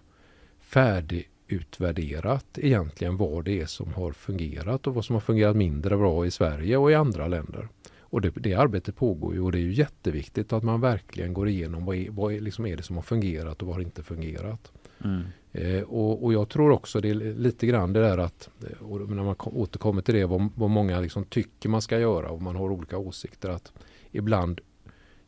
färdigutvärderat 0.61 2.45
egentligen 2.55 3.18
vad 3.18 3.45
det 3.45 3.61
är 3.61 3.65
som 3.65 3.93
har 3.93 4.11
fungerat 4.11 4.88
och 4.88 4.95
vad 4.95 5.05
som 5.05 5.13
har 5.13 5.22
fungerat 5.22 5.55
mindre 5.55 5.97
bra 5.97 6.26
i 6.26 6.32
Sverige 6.32 6.78
och 6.78 6.91
i 6.91 6.95
andra 6.95 7.28
länder. 7.28 7.68
Och 8.09 8.22
det, 8.22 8.30
det 8.36 8.53
arbetet 8.53 8.95
pågår 8.95 9.34
ju 9.34 9.41
och 9.41 9.51
det 9.51 9.57
är 9.57 9.61
ju 9.61 9.74
jätteviktigt 9.74 10.53
att 10.53 10.63
man 10.63 10.82
verkligen 10.82 11.34
går 11.34 11.49
igenom 11.49 11.86
vad 11.86 11.95
är, 11.95 12.09
vad 12.09 12.34
är, 12.34 12.39
liksom 12.39 12.65
är 12.65 12.78
det 12.78 12.84
som 12.84 12.95
har 12.95 13.03
fungerat 13.03 13.61
och 13.61 13.68
vad 13.68 13.76
har 13.76 13.82
inte 13.82 14.03
fungerat. 14.03 14.72
Mm. 15.03 15.21
Eh, 15.51 15.83
och, 15.83 16.23
och 16.23 16.33
jag 16.33 16.49
tror 16.49 16.71
också 16.71 17.01
det 17.01 17.09
är 17.09 17.13
lite 17.15 17.67
grann 17.67 17.93
det 17.93 17.99
där 17.99 18.17
att, 18.17 18.49
eh, 18.63 18.87
när 19.09 19.23
man 19.23 19.35
kom- 19.35 19.57
återkommer 19.57 20.01
till 20.01 20.15
det, 20.15 20.25
vad, 20.25 20.49
vad 20.55 20.69
många 20.69 20.99
liksom 20.99 21.23
tycker 21.23 21.69
man 21.69 21.81
ska 21.81 21.99
göra 21.99 22.29
och 22.29 22.41
man 22.41 22.55
har 22.55 22.69
olika 22.71 22.97
åsikter. 22.97 23.49
att 23.49 23.73
Ibland, 24.11 24.61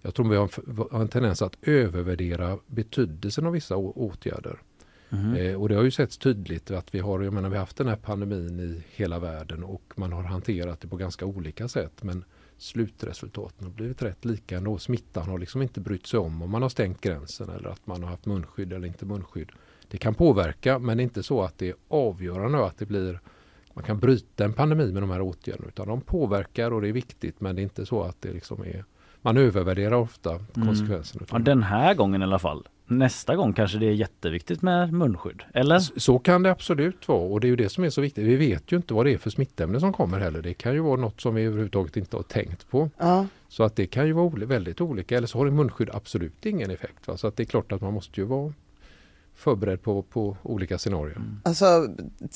jag 0.01 0.15
tror 0.15 0.29
vi 0.29 0.35
har 0.35 0.43
en, 0.67 0.77
har 0.91 1.01
en 1.01 1.07
tendens 1.07 1.41
att 1.41 1.57
övervärdera 1.61 2.57
betydelsen 2.67 3.45
av 3.45 3.51
vissa 3.51 3.75
åtgärder. 3.77 4.59
Mhm. 5.09 5.35
Eh, 5.35 5.61
och 5.61 5.69
det 5.69 5.75
har 5.75 5.83
ju 5.83 5.91
setts 5.91 6.17
tydligt 6.17 6.71
att 6.71 6.95
vi 6.95 6.99
har, 6.99 7.21
jag 7.21 7.33
menar, 7.33 7.49
vi 7.49 7.55
har 7.55 7.59
haft 7.59 7.77
den 7.77 7.87
här 7.87 7.95
pandemin 7.95 8.59
i 8.59 8.83
hela 8.95 9.19
världen 9.19 9.63
och 9.63 9.93
man 9.95 10.13
har 10.13 10.23
hanterat 10.23 10.81
det 10.81 10.87
på 10.87 10.95
ganska 10.95 11.25
olika 11.25 11.67
sätt. 11.67 12.03
Men 12.03 12.23
slutresultaten 12.59 13.67
har 13.67 13.73
blivit 13.73 14.01
rätt 14.01 14.25
lika 14.25 14.57
ändå. 14.57 14.77
Smittan 14.77 15.29
har 15.29 15.39
liksom 15.39 15.61
inte 15.61 15.79
brytt 15.79 16.07
sig 16.07 16.19
om 16.19 16.41
om 16.41 16.51
man 16.51 16.61
har 16.61 16.69
stängt 16.69 17.01
gränsen 17.01 17.49
eller 17.49 17.69
att 17.69 17.87
man 17.87 18.03
har 18.03 18.09
haft 18.09 18.25
munskydd 18.25 18.73
eller 18.73 18.87
inte 18.87 19.05
munskydd. 19.05 19.51
Det 19.87 19.97
kan 19.97 20.15
påverka 20.15 20.79
men 20.79 20.97
det 20.97 21.01
är 21.01 21.03
inte 21.03 21.23
så 21.23 21.41
att 21.41 21.57
det 21.57 21.69
är 21.69 21.75
avgörande 21.87 22.65
att 22.65 22.77
det 22.77 22.85
blir 22.85 23.19
man 23.73 23.83
kan 23.83 23.99
bryta 23.99 24.45
en 24.45 24.53
pandemi 24.53 24.91
med 24.91 25.03
de 25.03 25.09
här 25.09 25.21
åtgärderna 25.21 25.67
utan 25.67 25.87
de 25.87 26.01
påverkar 26.01 26.71
och 26.71 26.81
det 26.81 26.87
är 26.87 26.93
viktigt 26.93 27.41
men 27.41 27.55
det 27.55 27.61
är 27.61 27.63
inte 27.63 27.85
så 27.85 28.03
att 28.03 28.21
det 28.21 28.33
liksom 28.33 28.61
är 28.61 28.85
man 29.21 29.37
övervärderar 29.37 29.95
ofta 29.95 30.39
konsekvenserna. 30.53 31.25
Mm. 31.29 31.41
Ja, 31.41 31.51
den 31.51 31.63
här 31.63 31.93
gången 31.93 32.21
i 32.21 32.23
alla 32.23 32.39
fall. 32.39 32.67
Nästa 32.91 33.35
gång 33.35 33.53
kanske 33.53 33.77
det 33.77 33.85
är 33.85 33.91
jätteviktigt 33.91 34.61
med 34.61 34.93
munskydd, 34.93 35.43
eller? 35.53 35.79
Så 35.79 36.19
kan 36.19 36.43
det 36.43 36.51
absolut 36.51 37.07
vara 37.07 37.19
och 37.19 37.39
det 37.41 37.47
är 37.47 37.49
ju 37.49 37.55
det 37.55 37.69
som 37.69 37.83
är 37.83 37.89
så 37.89 38.01
viktigt. 38.01 38.25
Vi 38.25 38.35
vet 38.35 38.71
ju 38.71 38.77
inte 38.77 38.93
vad 38.93 39.05
det 39.05 39.13
är 39.13 39.17
för 39.17 39.29
smittämne 39.29 39.79
som 39.79 39.93
kommer 39.93 40.19
heller. 40.19 40.41
Det 40.41 40.53
kan 40.53 40.73
ju 40.73 40.79
vara 40.79 40.95
något 41.01 41.21
som 41.21 41.35
vi 41.35 41.43
överhuvudtaget 41.43 41.97
inte 41.97 42.15
har 42.15 42.23
tänkt 42.23 42.69
på. 42.69 42.89
Ja. 42.97 43.25
Så 43.47 43.63
att 43.63 43.75
det 43.75 43.87
kan 43.87 44.07
ju 44.07 44.13
vara 44.13 44.29
väldigt 44.45 44.81
olika. 44.81 45.17
Eller 45.17 45.27
så 45.27 45.37
har 45.37 45.49
munskydd 45.49 45.89
absolut 45.93 46.45
ingen 46.45 46.71
effekt. 46.71 47.07
Va? 47.07 47.17
Så 47.17 47.27
att 47.27 47.35
det 47.35 47.43
är 47.43 47.45
klart 47.45 47.71
att 47.71 47.81
man 47.81 47.93
måste 47.93 48.21
ju 48.21 48.25
vara 48.27 48.53
förberedd 49.35 49.81
på, 49.81 50.01
på 50.01 50.37
olika 50.43 50.77
scenarier. 50.77 51.21
Alltså 51.43 51.87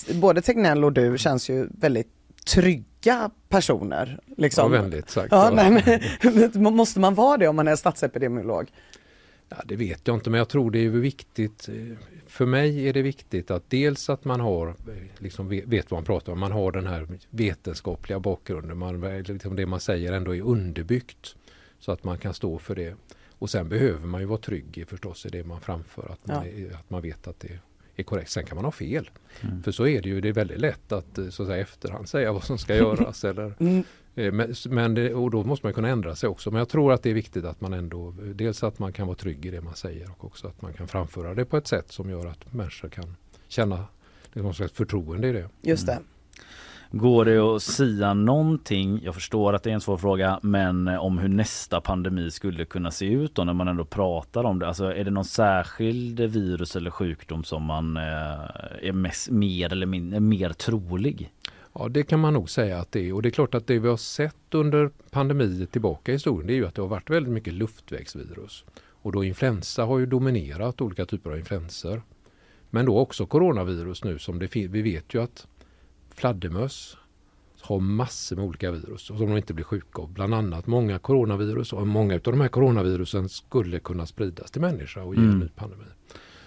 t- 0.07 0.13
både 0.13 0.41
Tegnell 0.41 0.83
och 0.85 0.93
du 0.93 1.17
känns 1.17 1.49
ju 1.49 1.67
väldigt 1.71 2.07
trygga 2.47 3.29
personer. 3.49 4.19
Liksom. 4.37 4.73
Ja, 4.73 4.81
vänligt 4.81 5.09
sagt. 5.09 5.27
Ja, 5.31 5.45
Ja. 5.45 5.69
nej, 5.69 6.01
men, 6.53 6.63
måste 6.75 6.99
man 6.99 7.15
vara 7.15 7.37
det 7.37 7.47
om 7.47 7.55
man 7.55 7.67
är 7.67 7.75
statsepidemiolog? 7.75 8.71
Ja, 9.57 9.63
det 9.65 9.75
vet 9.75 10.07
jag 10.07 10.15
inte 10.15 10.29
men 10.29 10.37
jag 10.37 10.49
tror 10.49 10.71
det 10.71 10.79
är 10.85 10.89
viktigt. 10.89 11.69
eh, 11.69 11.97
För 12.27 12.45
mig 12.45 12.87
är 12.89 12.93
det 12.93 13.01
viktigt 13.01 13.51
att 13.51 13.69
dels 13.69 14.09
att 14.09 14.25
man 14.25 14.39
har, 14.39 14.67
eh, 14.67 14.73
liksom 15.17 15.47
ve- 15.47 15.63
vet 15.65 15.91
vad 15.91 15.97
man 15.97 16.05
pratar 16.05 16.33
om, 16.33 16.39
man 16.39 16.51
har 16.51 16.71
den 16.71 16.87
här 16.87 17.07
vetenskapliga 17.29 18.19
bakgrunden. 18.19 18.77
Man, 18.77 19.03
eh, 19.03 19.21
liksom 19.23 19.55
det 19.55 19.65
man 19.65 19.79
säger 19.79 20.11
ändå 20.13 20.35
är 20.35 20.41
underbyggt. 20.41 21.35
Så 21.79 21.91
att 21.91 22.03
man 22.03 22.17
kan 22.17 22.33
stå 22.33 22.57
för 22.59 22.75
det. 22.75 22.95
Och 23.39 23.49
sen 23.49 23.69
behöver 23.69 24.07
man 24.07 24.21
ju 24.21 24.27
vara 24.27 24.37
trygg 24.39 24.77
i 24.77 24.85
förstås 24.85 25.25
i 25.25 25.29
det 25.29 25.43
man 25.43 25.61
framför. 25.61 26.11
Att 26.11 26.27
man, 26.27 26.45
Ja. 26.69 26.75
att 26.77 26.89
man 26.89 27.01
vet 27.01 27.27
att 27.27 27.39
det 27.39 27.59
är 27.95 28.03
korrekt. 28.03 28.31
Sen 28.31 28.45
kan 28.45 28.55
man 28.55 28.65
ha 28.65 28.71
fel. 28.71 29.09
Mm. 29.41 29.63
För 29.63 29.71
så 29.71 29.87
är 29.87 30.01
det 30.01 30.09
ju. 30.09 30.21
Det 30.21 30.29
är 30.29 30.33
väldigt 30.33 30.59
lätt 30.59 30.91
att 30.91 31.19
så 31.29 31.43
att 31.43 31.49
säga, 31.49 31.57
efterhand 31.57 32.09
säga 32.09 32.33
vad 32.33 32.43
som 32.43 32.57
ska 32.57 32.75
göras. 32.85 33.23
eller, 33.23 33.53
Mm. 33.59 33.83
Eh, 34.15 34.31
Men, 34.31 34.53
men 34.69 34.93
det, 34.93 35.13
och 35.13 35.31
då 35.31 35.43
måste 35.43 35.65
man 35.65 35.73
kunna 35.73 35.87
ändra 35.89 36.15
sig 36.15 36.29
också. 36.29 36.51
Men 36.51 36.59
jag 36.59 36.69
tror 36.69 36.93
att 36.93 37.03
det 37.03 37.09
är 37.09 37.13
viktigt 37.13 37.45
att 37.45 37.61
man 37.61 37.73
ändå, 37.73 38.13
dels 38.35 38.63
att 38.63 38.79
man 38.79 38.93
kan 38.93 39.07
vara 39.07 39.17
trygg 39.17 39.45
i 39.45 39.51
det 39.51 39.61
man 39.61 39.75
säger 39.75 40.09
och 40.17 40.25
också 40.25 40.47
att 40.47 40.61
man 40.61 40.73
kan 40.73 40.87
framföra 40.87 41.33
det 41.33 41.45
på 41.45 41.57
ett 41.57 41.67
sätt 41.67 41.91
som 41.91 42.09
gör 42.09 42.25
att 42.25 42.53
människor 42.53 42.89
kan 42.89 43.15
känna 43.47 43.85
någon 44.33 44.53
slags 44.53 44.73
förtroende 44.73 45.27
i 45.27 45.31
det. 45.31 45.49
Just 45.61 45.87
det. 45.87 45.99
Går 46.95 47.25
det 47.25 47.39
att 47.39 47.63
sia 47.63 48.13
någonting, 48.13 48.99
jag 49.03 49.15
förstår 49.15 49.53
att 49.53 49.63
det 49.63 49.69
är 49.69 49.73
en 49.73 49.81
svår 49.81 49.97
fråga, 49.97 50.39
men 50.41 50.87
eh, 50.87 51.03
om 51.03 51.17
hur 51.17 51.29
nästa 51.29 51.81
pandemi 51.81 52.31
skulle 52.31 52.65
kunna 52.65 52.91
se 52.91 53.05
ut 53.05 53.35
då 53.35 53.43
när 53.43 53.53
man 53.53 53.67
ändå 53.67 53.85
pratar 53.85 54.43
om 54.43 54.59
det? 54.59 54.67
Alltså 54.67 54.93
är 54.93 55.03
det 55.03 55.11
någon 55.11 55.25
särskild 55.25 56.19
virus 56.19 56.75
eller 56.75 56.91
sjukdom 56.91 57.43
som 57.43 57.63
man 57.63 57.97
eh, 57.97 58.03
är 58.81 58.91
mest, 58.91 59.29
mer 59.29 59.71
eller 59.71 59.85
mindre 59.85 60.19
mer 60.19 60.49
trolig? 60.49 61.31
Ja, 61.73 61.89
det 61.89 62.03
kan 62.03 62.19
man 62.19 62.33
nog 62.33 62.49
säga 62.49 62.79
att 62.79 62.91
det 62.91 63.09
är. 63.09 63.13
Och 63.13 63.21
det 63.21 63.29
är 63.29 63.31
klart 63.31 63.55
att 63.55 63.67
det 63.67 63.79
vi 63.79 63.87
har 63.89 63.97
sett 63.97 64.53
under 64.53 64.89
pandemier 65.11 65.65
tillbaka 65.65 66.11
i 66.11 66.15
historien 66.15 66.47
det 66.47 66.53
är 66.53 66.55
ju 66.55 66.65
att 66.67 66.75
det 66.75 66.81
har 66.81 66.89
varit 66.89 67.09
väldigt 67.09 67.33
mycket 67.33 67.53
luftvägsvirus. 67.53 68.63
Och 68.81 69.11
då 69.11 69.23
influensa 69.23 69.85
har 69.85 69.99
ju 69.99 70.05
dominerat 70.05 70.81
olika 70.81 71.05
typer 71.05 71.29
av 71.29 71.37
influenser. 71.37 72.01
Men 72.69 72.85
då 72.85 72.99
också 72.99 73.25
coronavirus 73.25 74.03
nu 74.03 74.19
som 74.19 74.39
det 74.39 74.55
vi 74.55 74.81
vet 74.81 75.13
ju 75.13 75.21
att 75.21 75.47
fladdermöss 76.09 76.97
har 77.61 77.79
massor 77.79 78.35
med 78.35 78.45
olika 78.45 78.71
virus 78.71 79.01
som 79.01 79.17
de 79.17 79.37
inte 79.37 79.53
blir 79.53 79.65
sjuka 79.65 80.01
av. 80.01 80.13
Bland 80.13 80.33
annat 80.33 80.67
många 80.67 80.99
coronavirus 80.99 81.73
och 81.73 81.87
många 81.87 82.15
av 82.15 82.21
de 82.21 82.41
här 82.41 82.47
coronavirusen 82.47 83.29
skulle 83.29 83.79
kunna 83.79 84.05
spridas 84.05 84.51
till 84.51 84.61
människa 84.61 85.03
och 85.03 85.15
ge 85.15 85.21
en 85.21 85.27
Mm. 85.27 85.39
ny 85.39 85.49
pandemi. 85.55 85.83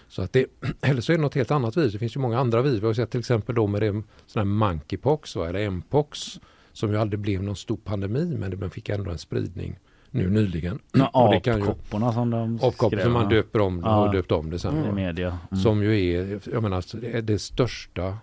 Så 0.09 0.23
att 0.23 0.33
det, 0.33 0.47
eller 0.81 1.01
så 1.01 1.13
är 1.13 1.17
det 1.17 1.23
något 1.23 1.35
helt 1.35 1.51
annat 1.51 1.77
virus. 1.77 1.93
Det 1.93 1.99
finns 1.99 2.17
ju 2.17 2.21
många 2.21 2.39
andra 2.39 2.63
virus. 2.63 2.83
Vi 2.83 2.87
har 2.87 2.95
sett 2.95 3.11
till 3.11 3.21
exempel 3.21 3.55
då 3.55 3.67
med 3.67 3.83
det, 3.83 3.91
sån 4.27 4.41
här 4.41 4.45
monkeypox 4.45 5.37
va, 5.37 5.49
eller 5.49 5.71
mpox 5.71 6.41
som 6.73 6.91
ju 6.91 6.97
aldrig 6.99 7.21
blev 7.21 7.43
någon 7.43 7.57
stor 7.57 7.77
pandemi 7.77 8.37
men 8.39 8.61
det 8.61 8.71
fick 8.71 8.89
ändå 8.89 9.11
en 9.11 9.19
spridning 9.19 9.79
nu 10.11 10.31
nyligen. 10.31 10.79
Ja, 10.93 11.09
Och 11.13 11.49
Apkopporna 11.49 12.13
som 12.13 12.31
de 12.31 12.59
skrev, 12.59 13.03
som 13.03 13.13
man 13.13 13.29
döper 13.29 13.61
om 13.61 13.81
Ja. 13.85 13.91
har 13.91 14.13
döpt 14.13 14.33
om 14.33 14.51
det 14.51 14.59
sen. 14.59 14.83
va. 14.83 14.93
media. 14.93 15.39
Mm. 15.51 15.63
Som 15.63 15.83
ju 15.83 16.13
är, 16.15 16.41
jag 16.53 16.63
menar, 16.63 16.77
alltså, 16.77 16.97
det 16.97 17.11
är 17.11 17.23
det 17.23 17.39
största, 17.39 18.19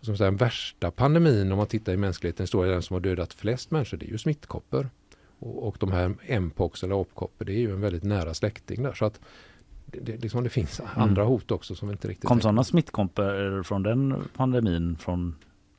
som 0.00 0.16
säga, 0.16 0.30
den 0.30 0.36
värsta 0.36 0.90
pandemin 0.90 1.52
om 1.52 1.58
man 1.58 1.66
tittar 1.66 1.92
i 1.92 1.96
mänsklighetens 1.96 2.48
historia, 2.48 2.72
den 2.72 2.82
som 2.82 2.94
har 2.94 3.00
dödat 3.00 3.34
flest 3.34 3.70
människor, 3.70 3.96
det 3.96 4.06
är 4.06 4.10
ju 4.10 4.18
smittkoppor. 4.18 4.90
Och, 5.38 5.68
och 5.68 5.76
de 5.80 5.92
här 5.92 6.38
mpox 6.40 6.82
eller 6.82 7.00
apkoppor, 7.00 7.44
det 7.44 7.52
är 7.52 7.58
ju 7.60 7.70
en 7.72 7.80
väldigt 7.80 8.02
nära 8.02 8.34
släkting 8.34 8.82
där. 8.82 8.92
Så 8.92 9.04
att 9.04 9.20
det, 10.02 10.22
liksom, 10.22 10.44
det 10.44 10.50
finns 10.50 10.80
andra 10.94 11.24
hot 11.24 11.50
också 11.50 11.74
som 11.74 11.90
inte 11.90 12.08
riktigt 12.08 12.24
Mm. 12.24 12.28
Kom 12.28 12.40
sådana 12.40 12.64
smittkoppor 12.64 13.62
från 13.62 13.82
den 13.82 14.28
pandemin 14.36 14.96
från 14.96 15.34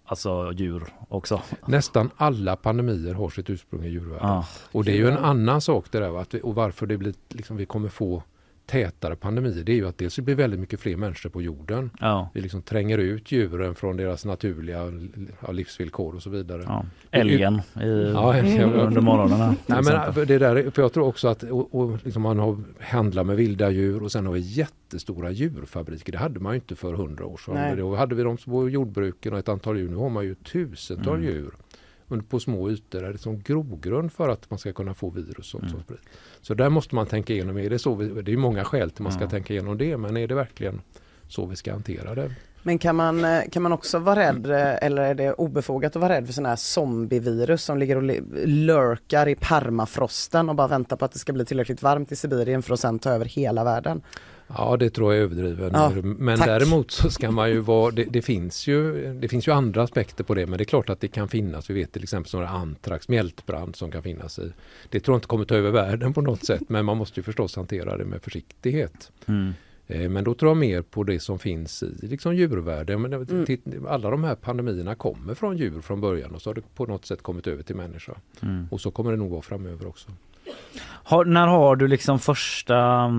alltså 0.06 0.52
djur 0.56 0.84
också? 1.10 1.42
Nästan 1.66 2.10
alla 2.18 2.56
pandemier 2.56 3.14
har 3.14 3.30
sitt 3.30 3.50
ursprung 3.50 3.84
i 3.84 3.90
djurvärlden. 3.90 4.28
Ja. 4.28 4.46
Och 4.72 4.84
det 4.84 4.92
är 4.92 4.96
ju 4.96 5.08
en 5.08 5.18
annan 5.18 5.62
sak 5.62 5.92
det 5.92 6.00
där? 6.00 6.22
Att 6.22 6.34
vi, 6.34 6.40
och 6.44 6.56
varför 6.56 6.86
det 6.86 6.98
blir, 6.98 7.14
liksom, 7.30 7.58
vi 7.58 7.66
kommer 7.66 7.90
få 7.90 8.24
tätare 8.66 9.16
pandemier 9.16 9.64
det 9.64 9.72
är 9.72 9.76
ju 9.76 9.88
att 9.88 9.98
dels 9.98 10.16
det 10.16 10.22
blir 10.22 10.36
väldigt 10.36 10.60
mycket 10.60 10.80
fler 10.80 10.98
människor 10.98 11.30
på 11.30 11.42
jorden. 11.42 11.90
Ja. 12.00 12.30
Vi 12.34 12.42
liksom 12.42 12.62
tränger 12.62 12.98
ut 12.98 13.32
djuren 13.32 13.76
från 13.76 13.98
deras 13.98 14.26
naturliga 14.26 14.92
livsvillkor 15.50 16.16
och 16.16 16.24
så 16.24 16.30
vidare. 16.30 16.64
Ja. 16.66 16.86
Älgen 17.12 17.56
i, 17.56 18.12
Ja, 18.14 18.36
älgen. 18.36 18.74
under 18.74 19.02
morgonerna. 19.02 19.50
till 19.66 19.76
Nej, 19.76 19.84
men 20.16 20.28
det 20.28 20.38
där, 20.38 20.72
för 20.72 20.82
jag 20.82 20.94
tror 20.94 21.08
också 21.08 21.28
att 21.28 21.44
och, 21.44 21.76
och 21.76 22.00
liksom 22.06 22.22
man 22.22 22.40
har 22.40 22.58
handlar 22.80 23.24
med 23.24 23.36
vilda 23.38 23.70
djur 23.70 24.04
och 24.04 24.12
sen 24.12 24.26
har 24.26 24.34
vi 24.34 24.40
jättestora 24.40 25.32
djurfabriker. 25.32 26.12
Det 26.12 26.18
hade 26.18 26.40
man 26.40 26.54
ju 26.54 26.56
inte 26.56 26.76
för 26.76 26.94
hundra 26.94 27.26
år 27.26 27.38
sedan. 27.38 27.54
Nej. 27.56 27.76
Då 27.76 27.96
hade 27.96 28.16
vi 28.16 28.24
de 28.24 28.38
små 28.38 28.70
jordbruken 28.70 29.34
och 29.34 29.40
ett 29.40 29.50
antal 29.50 29.78
djur. 29.78 29.90
Nu 29.90 29.96
har 29.96 30.10
man 30.10 30.24
ju 30.26 30.36
tusentals 30.36 31.08
Mm. 31.08 31.24
djur 31.24 31.52
på 32.30 32.40
små 32.40 32.70
ytor. 32.70 33.02
Det 33.02 33.08
är 33.08 33.18
som 33.18 33.40
grogrund 33.42 34.12
för 34.14 34.30
att 34.30 34.50
man 34.50 34.60
ska 34.60 34.74
kunna 34.74 34.94
få 34.94 35.10
virus 35.10 35.38
och 35.38 35.46
sånt 35.46 35.64
Mm. 35.64 35.74
som 35.74 35.82
sprids. 35.84 36.02
Så 36.42 36.54
där 36.54 36.70
måste 36.70 36.96
man 36.96 37.06
tänka 37.06 37.34
igenom. 37.34 37.58
Är 37.58 37.70
det, 37.70 37.80
så 37.80 37.96
vi, 37.96 38.22
det 38.22 38.34
är 38.34 38.38
många 38.38 38.64
skäl 38.64 38.92
till 38.92 39.04
man 39.04 39.12
ska 39.12 39.24
Ja. 39.24 39.30
tänka 39.30 39.54
igenom 39.54 39.78
det. 39.78 39.98
Men 39.98 40.18
är 40.18 40.28
det 40.28 40.36
verkligen 40.36 40.82
så 41.28 41.46
vi 41.46 41.56
ska 41.56 41.72
hantera 41.72 42.16
det? 42.16 42.32
Men 42.64 42.78
kan 42.80 42.96
man, 42.96 43.26
eh, 43.26 43.42
kan 43.52 43.64
man 43.64 43.72
också 43.72 44.00
vara 44.00 44.20
rädd 44.20 44.46
eh, 44.46 44.84
eller 44.86 45.02
är 45.04 45.16
det 45.16 45.34
obefogat 45.34 45.96
att 45.96 46.02
vara 46.02 46.14
rädd 46.14 46.26
för 46.26 46.34
sådana 46.34 46.50
här 46.50 46.56
zombievirus 46.56 47.64
som 47.64 47.78
ligger 47.78 47.96
och 47.98 48.04
lurkar 48.48 49.28
i 49.28 49.36
permafrosten 49.36 50.50
och 50.50 50.56
bara 50.56 50.68
väntar 50.68 50.96
på 50.98 51.06
att 51.06 51.12
det 51.12 51.20
ska 51.20 51.34
bli 51.34 51.46
tillräckligt 51.46 51.82
varmt 51.82 52.12
i 52.12 52.16
Sibirien 52.16 52.62
för 52.64 52.74
att 52.74 52.80
sen 52.80 53.00
ta 53.00 53.10
över 53.10 53.26
hela 53.26 53.64
världen? 53.64 54.02
Ja, 54.48 54.78
det 54.78 54.90
tror 54.90 55.14
jag 55.14 55.20
är 55.20 55.24
överdriven. 55.24 55.72
Ja, 55.74 55.92
men 56.04 56.38
tack. 56.38 56.48
däremot 56.48 56.92
så 56.92 57.10
ska 57.10 57.32
man 57.32 57.50
ju 57.50 57.60
vara, 57.60 57.92
det, 57.92 58.04
det, 58.04 58.22
finns 58.22 58.68
ju, 58.68 59.14
det 59.14 59.28
finns 59.28 59.48
ju 59.48 59.52
andra 59.52 59.84
aspekter 59.84 60.24
på 60.24 60.34
det, 60.34 60.48
men 60.48 60.58
det 60.58 60.64
är 60.64 60.66
klart 60.66 60.90
att 60.90 61.00
det 61.00 61.08
kan 61.08 61.28
finnas. 61.28 61.70
Vi 61.70 61.74
vet 61.74 61.92
till 61.92 62.04
exempel 62.04 62.30
sådana 62.30 62.50
antrax, 62.50 63.10
mjältbrand 63.10 63.76
som 63.76 63.92
kan 63.92 64.04
finnas 64.04 64.40
i. 64.40 64.52
Det 64.90 65.00
tror 65.00 65.14
jag 65.14 65.18
inte 65.18 65.28
kommer 65.28 65.46
ta 65.46 65.56
över 65.56 65.72
världen 65.72 66.14
på 66.14 66.22
något 66.22 66.46
sätt, 66.46 66.62
men 66.68 66.86
man 66.86 66.98
måste 66.98 67.20
ju 67.20 67.24
förstås 67.24 67.56
hantera 67.56 67.98
det 67.98 68.06
med 68.06 68.22
försiktighet. 68.22 69.12
Mm. 69.26 69.54
Eh, 69.88 70.10
Men 70.10 70.24
då 70.24 70.34
tror 70.34 70.50
jag 70.50 70.58
mer 70.58 70.82
på 70.82 71.04
det 71.04 71.20
som 71.20 71.40
finns 71.40 71.84
i 71.84 72.08
liksom 72.08 72.36
djurvärlden. 72.36 73.06
Mm. 73.06 73.88
Alla 73.88 74.10
de 74.10 74.24
här 74.24 74.36
pandemierna 74.36 74.96
kommer 74.96 75.34
från 75.34 75.58
djur 75.58 75.82
från 75.82 76.02
början 76.02 76.36
och 76.36 76.42
så 76.42 76.50
har 76.50 76.56
det 76.56 76.76
på 76.76 76.86
något 76.86 77.06
sätt 77.06 77.22
kommit 77.22 77.48
över 77.48 77.64
till 77.64 77.76
människa. 77.76 78.14
Mm. 78.42 78.68
Och 78.72 78.82
så 78.82 78.92
kommer 78.92 79.12
det 79.12 79.18
nog 79.18 79.32
vara 79.32 79.42
framöver 79.42 79.88
också. 79.88 80.12
Har, 81.08 81.26
när 81.26 81.48
har 81.48 81.76
du 81.76 81.88
liksom 81.88 82.20
första... 82.20 83.10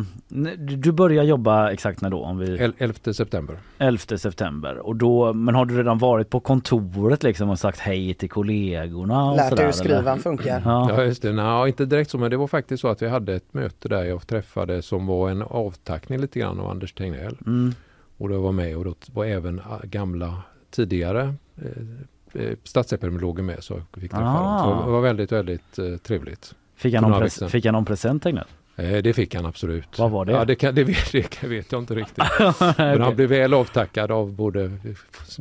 Du 0.59 0.93
börjar 0.93 1.24
jobba 1.24 1.70
exakt 1.70 2.01
när 2.01 2.11
då? 2.11 2.22
Om 2.22 2.39
vi, 2.39 2.57
El- 2.59 2.72
11 2.79 3.12
september. 3.12 3.59
11 3.79 3.99
september. 4.18 4.79
Och 4.79 4.97
då, 4.97 5.33
men 5.33 5.55
har 5.55 5.64
du 5.66 5.79
redan 5.79 5.99
varit 5.99 6.31
på 6.31 6.41
kontoret 6.41 7.22
liksom 7.22 7.51
och 7.51 7.59
sagt 7.59 7.79
hej 7.79 8.14
till 8.14 8.31
kollegorna? 8.31 9.31
Och 9.31 9.37
Lärt 9.37 9.49
sådär, 9.49 9.57
dig 9.57 9.64
hur 9.66 9.72
eller? 9.87 9.97
skrivan 9.97 10.18
funkar? 10.18 10.62
Ja. 10.64 10.91
Ja 10.97 11.03
just 11.05 11.22
det, 11.22 11.33
Nej, 11.33 11.68
inte 11.68 11.85
direkt 11.87 12.11
så 12.11 12.18
men 12.18 12.31
det 12.31 12.37
var 12.37 12.47
faktiskt 12.47 12.81
så 12.81 12.89
att 12.89 13.03
vi 13.03 13.09
hade 13.09 13.35
ett 13.35 13.55
möte 13.55 13.89
där 13.89 14.05
jag 14.05 14.27
träffade 14.27 14.83
som 14.83 15.07
var 15.07 15.31
en 15.31 15.43
avtackning 15.43 16.18
lite 16.20 16.39
grann 16.39 16.61
av 16.61 16.70
Anders 16.70 16.93
Tegnell. 16.93 17.37
Mm. 17.47 17.74
Och 18.18 18.29
då 18.29 18.41
var 18.41 18.53
med 18.53 18.77
och 18.77 18.85
då 18.85 18.95
var 19.12 19.24
även 19.24 19.61
ah, 19.61 19.81
gamla 19.83 20.43
tidigare 20.70 21.35
eh, 21.62 22.43
eh, 22.43 22.57
statsepidemiologer 22.64 23.43
med 23.43 23.64
så 23.64 23.74
jag 23.93 24.03
fick 24.03 24.11
träffa 24.11 24.27
Ah. 24.27 24.66
dem. 24.68 24.79
Så 24.81 24.87
det 24.87 24.93
var 24.93 25.01
väldigt, 25.01 25.33
väldigt 25.33 25.79
eh, 25.79 25.97
trevligt. 25.97 26.55
Fick, 26.77 26.95
han 26.95 27.03
någon 27.11 27.22
pres- 27.22 27.49
fick 27.49 27.64
han 27.64 27.72
någon 27.74 27.85
present 27.85 28.22
Tegnell? 28.22 28.45
Eh, 28.79 28.97
det 29.03 29.12
fick 29.12 29.35
han 29.35 29.47
absolut. 29.47 29.99
Vad 29.99 30.11
var 30.11 30.24
det? 30.24 30.33
Ja, 30.33 30.45
det, 30.45 30.55
kan, 30.55 30.74
det, 30.74 30.85
vet, 30.85 31.12
det 31.41 31.47
vet 31.47 31.72
jag 31.72 31.83
inte 31.83 31.95
riktigt. 31.95 32.24
Men 32.79 33.01
han 33.03 33.16
blev 33.16 33.29
väl 33.29 33.55
avtackad 33.55 34.11
av 34.12 34.33
både 34.33 34.64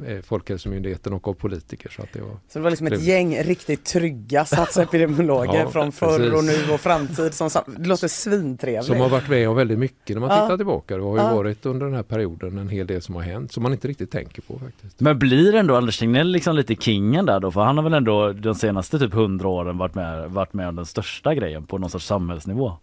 eh, 0.08 0.22
Folkhälsomyndigheten 0.24 1.14
och 1.14 1.28
av 1.28 1.34
politiker. 1.34 1.90
Så 1.96 2.02
att 2.02 2.14
det 2.14 2.22
var 2.22 2.30
Så 2.50 2.60
det 2.60 2.64
var 2.64 2.70
liksom 2.70 2.88
ett 2.88 2.92
trevligt. 2.94 3.08
gäng 3.10 3.38
riktigt 3.44 3.86
trygga 3.86 4.46
statsepidemiologer 4.96 5.60
Ja, 5.60 5.70
från 5.70 5.92
förr 5.92 6.18
precis. 6.18 6.34
och 6.34 6.44
nu 6.44 6.74
och 6.74 6.80
framtid 6.80 7.34
som 7.34 7.50
det 7.78 7.88
låter 7.88 8.08
svintrevligt. 8.08 8.86
Som 8.86 9.00
har 9.00 9.10
varit 9.10 9.30
med 9.30 9.50
om 9.50 9.56
väldigt 9.56 9.80
mycket 9.80 10.16
när 10.16 10.20
man 10.22 10.30
Ja. 10.30 10.46
tittar 10.46 10.58
tillbaka. 10.58 10.98
Det 10.98 11.04
har 11.04 11.18
ju 11.18 11.24
Ja. 11.24 11.36
varit 11.36 11.66
under 11.66 11.86
den 11.86 11.96
här 11.96 12.04
perioden 12.04 12.58
en 12.58 12.70
hel 12.70 12.88
del 12.88 13.02
som 13.02 13.16
har 13.16 13.22
hänt 13.22 13.52
som 13.52 13.64
man 13.64 13.72
inte 13.72 13.88
riktigt 13.88 14.12
tänker 14.12 14.42
på 14.42 14.60
faktiskt. 14.60 15.00
Men 15.00 15.20
blir 15.20 15.56
ändå 15.56 15.76
Anders 15.76 16.00
Tegnell 16.00 16.28
liksom 16.32 16.56
lite 16.56 16.76
kingen 16.76 17.26
där 17.26 17.40
då? 17.40 17.52
För 17.52 17.62
han 17.62 17.78
har 17.78 17.84
väl 17.84 17.94
ändå 17.94 18.34
de 18.34 18.56
senaste 18.56 19.00
typ 19.00 19.14
hundra 19.14 19.48
åren 19.48 19.78
varit 19.78 19.96
med, 19.96 20.32
varit 20.32 20.54
med 20.54 20.68
om 20.70 20.76
den 20.76 20.86
största 20.86 21.36
grejen 21.36 21.66
på 21.66 21.78
någon 21.78 21.90
sorts 21.90 22.06
samhällsnivå. 22.06 22.74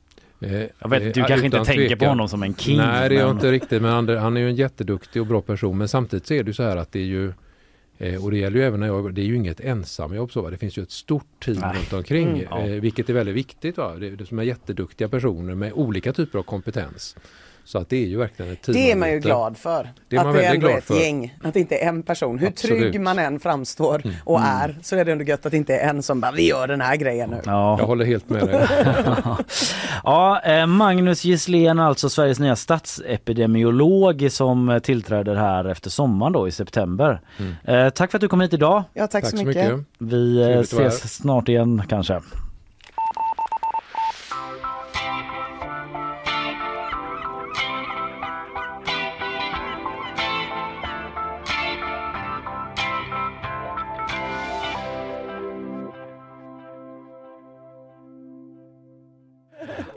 Jag 0.79 0.89
vet, 0.89 1.15
du 1.15 1.21
Eh, 1.21 1.27
kanske 1.27 1.47
inte 1.47 1.65
tänker 1.65 1.83
på 1.83 1.89
tvekan. 1.89 2.09
honom 2.09 2.29
som 2.29 2.43
en 2.43 2.55
king. 2.55 2.77
Nej, 2.77 3.09
det 3.09 3.15
gör 3.15 3.23
jag 3.23 3.31
inte 3.31 3.53
riktigt. 3.53 3.83
Men 3.83 4.09
han 4.09 4.37
är 4.37 4.41
ju 4.41 4.49
en 4.49 4.57
jätteduktig 4.57 5.23
och 5.23 5.29
bra 5.29 5.41
person. 5.43 5.79
Men 5.79 5.89
samtidigt 5.89 6.27
så 6.27 6.35
är 6.35 6.43
det 6.43 6.49
ju 6.49 6.55
så 6.55 6.63
här 6.63 6.77
att 6.77 6.93
det 6.93 6.99
är 6.99 7.05
ju 7.05 7.33
eh, 7.99 8.25
och 8.25 8.31
det 8.31 8.37
gäller 8.37 8.57
ju 8.59 8.65
även 8.65 8.81
när 8.81 8.87
jag, 8.87 9.15
det 9.15 9.21
är 9.21 9.27
ju 9.27 9.37
inget 9.37 9.61
ensamjobb 9.61 10.33
så 10.33 10.43
va? 10.43 10.51
Det 10.51 10.57
finns 10.59 10.77
ju 10.79 10.83
ett 10.83 10.91
stort 10.91 11.45
team 11.45 11.59
Nej. 11.61 11.77
runt 11.77 11.93
omkring. 11.93 12.29
Mm, 12.29 12.47
ja. 12.51 12.61
eh, 12.61 12.81
vilket 12.81 13.09
är 13.11 13.15
väldigt 13.15 13.35
viktigt 13.35 13.77
va? 13.77 13.95
Det, 14.01 14.11
det 14.11 14.27
som 14.27 14.39
är 14.39 14.43
jätteduktiga 14.43 15.09
personer 15.09 15.55
med 15.55 15.73
olika 15.73 16.13
typer 16.13 16.39
av 16.39 16.43
kompetens. 16.43 17.17
Så 17.65 17.79
att 17.79 17.89
det 17.89 17.97
är 17.97 18.07
ju 18.07 18.19
verkligen 18.19 18.53
ett 18.53 18.63
team. 18.63 18.75
Det 18.75 18.93
är 18.93 18.97
man 18.97 19.11
ju 19.11 19.19
glad 19.19 19.57
för. 19.57 19.89
Det 20.09 20.17
är 20.17 20.21
man 20.21 20.29
att 20.29 20.35
det 20.35 20.41
väldigt 20.43 20.55
ändå 20.55 20.67
är 20.67 20.71
glad 20.71 20.79
ett 20.79 20.85
för. 20.85 20.95
gäng, 21.01 21.39
att 21.45 21.55
det 21.55 21.61
inte 21.61 21.77
är 21.77 21.89
en 21.89 22.03
person. 22.03 22.39
Hur 22.39 22.49
Absolut. 22.49 22.79
trygg 22.79 23.01
man 23.01 23.19
än 23.19 23.41
framstår 23.41 24.03
och 24.25 24.39
Mm. 24.41 24.51
är 24.57 24.77
så 24.83 24.97
är 24.97 25.05
det 25.05 25.13
ändå 25.13 25.25
gött 25.25 25.47
att 25.47 25.53
det 25.53 25.57
inte 25.59 25.77
är 25.77 25.89
en 25.89 26.03
som 26.03 26.21
bara 26.21 26.33
vi 26.33 26.49
gör 26.49 26.67
den 26.69 26.81
här 26.81 26.97
grejen 26.97 27.31
nu. 27.31 27.41
Ja. 27.45 27.77
Jag 27.79 27.87
håller 27.87 28.05
helt 28.05 28.29
med 28.31 28.47
dig. 28.47 28.67
ja, 30.05 30.41
eh, 30.45 30.67
Magnus 30.67 31.25
Gisslén, 31.25 31.79
alltså 31.79 32.09
Sveriges 32.09 32.39
nya 32.39 32.57
statsepidemiolog 32.57 34.29
som 34.31 34.69
eh, 34.69 34.79
tillträder 34.79 35.35
här 35.35 35.65
efter 35.65 35.91
sommaren 35.91 36.33
då 36.33 36.49
i 36.49 36.51
september. 36.51 37.21
Mm. 37.39 37.55
Eh, 37.87 37.91
tack 37.91 38.11
för 38.11 38.19
att 38.19 38.21
du 38.23 38.29
kom 38.29 38.41
hit 38.41 38.53
idag. 38.53 38.85
Ja, 38.95 39.07
tack, 39.07 39.27
så 39.27 39.37
mycket. 39.37 39.73
Vi 39.99 40.41
eh, 40.41 40.47
Trevligt 40.47 40.73
ses 40.73 41.15
snart 41.15 41.49
igen 41.49 41.83
kanske. 41.89 42.21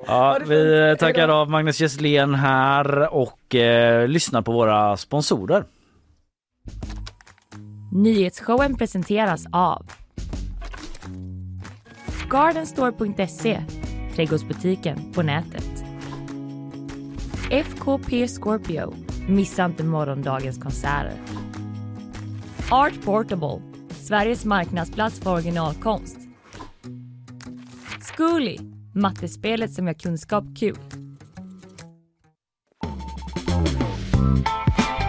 Ja, 0.07 0.37
vi 0.47 0.95
tackar 0.99 1.29
av 1.29 1.49
Magnus 1.49 1.79
Gisslén 1.79 2.35
här 2.35 3.13
och 3.13 3.55
eh, 3.55 4.07
lyssnar 4.07 4.41
på 4.41 4.51
våra 4.51 4.97
sponsorer. 4.97 5.65
Nyhetsshowen 7.91 8.77
presenteras 8.77 9.45
av 9.51 9.85
Gardenstore.se 12.29 13.61
Trädgårdsbutiken 14.15 15.13
på 15.13 15.21
nätet. 15.21 15.83
FKP 17.51 18.27
Scorpio 18.27 18.93
Missa 19.27 19.65
inte 19.65 19.83
morgondagens 19.83 20.57
konserter. 20.57 21.13
Art 22.71 23.05
Portable 23.05 23.61
Sveriges 23.89 24.45
marknadsplats 24.45 25.19
för 25.19 25.33
originalkonst. 25.33 26.17
Zcooly 28.01 28.74
Mattespelet 28.97 29.73
som 29.73 29.87
gör 29.87 29.93
kunskap 29.93 30.43
kul. 30.59 30.75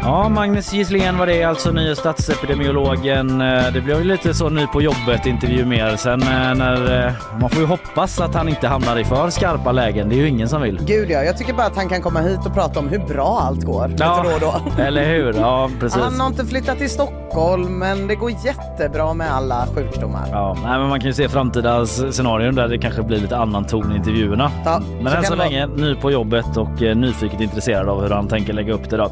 Ja, 0.07 0.28
Magnus 0.28 0.72
Gisslén 0.72 1.18
var 1.18 1.26
det 1.26 1.44
alltså, 1.44 1.70
nya 1.72 1.94
statsepidemiologen. 1.96 3.40
Eh, 3.40 3.72
Det 3.72 3.80
blev 3.80 3.98
ju 3.98 4.04
lite 4.04 4.34
så 4.34 4.48
ny 4.48 4.66
på 4.66 4.82
jobbet 4.82 5.26
intervju 5.26 5.64
mer 5.64 5.96
sen 5.96 6.22
eh, 6.22 6.28
när... 6.54 7.07
eh, 7.07 7.12
Man 7.40 7.50
får 7.50 7.61
ju 7.61 7.66
hoppas 7.66 8.20
att 8.20 8.34
han 8.34 8.48
inte 8.48 8.68
hamnar 8.68 8.98
i 8.98 9.04
för 9.04 9.30
skarpa 9.30 9.72
lägen. 9.72 10.09
Det 10.09 10.14
är 10.14 10.16
ju 10.18 10.28
ingen 10.28 10.48
som 10.48 10.62
vill. 10.62 10.80
Gud 10.86 11.11
ja, 11.11 11.22
jag 11.22 11.38
tycker 11.38 11.52
bara 11.54 11.66
att 11.66 11.76
han 11.76 11.88
kan 11.88 12.02
komma 12.02 12.20
hit 12.20 12.38
och 12.46 12.54
prata 12.54 12.80
om 12.80 12.88
hur 12.88 12.98
bra 12.98 13.40
allt 13.42 13.62
går. 13.64 13.94
Ja, 13.98 14.22
Lite 14.22 14.28
då 14.40 14.46
och 14.46 14.62
då. 14.76 14.82
eller 14.82 15.04
hur? 15.04 15.34
Ja, 15.34 15.70
precis. 15.80 16.02
Han 16.02 16.20
har 16.20 16.26
inte 16.26 16.44
flyttat 16.46 16.78
till 16.78 16.90
Stockholm 16.90 17.78
men 17.78 18.07
det 18.07 18.14
går 18.14 18.30
jättebra 18.44 19.14
med 19.14 19.32
alla 19.34 19.66
sjukdomar. 19.74 20.28
Ja, 20.30 20.57
nej, 20.62 20.78
men 20.78 20.88
man 20.88 21.00
kan 21.00 21.07
ju 21.07 21.14
se 21.14 21.28
framtida 21.28 21.86
scenarion 21.86 22.54
där 22.54 22.68
det 22.68 22.78
kanske 22.78 23.02
blir 23.02 23.18
lite 23.18 23.36
annan 23.36 23.64
ton 23.64 23.92
i 23.92 23.96
intervjuerna. 23.96 24.50
Ja, 24.64 24.80
Men 25.02 25.12
så 25.12 25.18
än 25.18 25.24
så 25.24 25.36
vara. 25.36 25.48
länge 25.48 25.66
ny 25.66 25.94
på 25.94 26.11
jobbet 26.11 26.57
och 26.57 26.80
nyfiket 26.96 27.40
intresserad 27.40 27.88
av 27.88 28.02
hur 28.02 28.11
han 28.11 28.28
tänker 28.28 28.52
lägga 28.52 28.72
upp 28.72 28.90
det. 28.90 28.96
Då. 28.96 29.04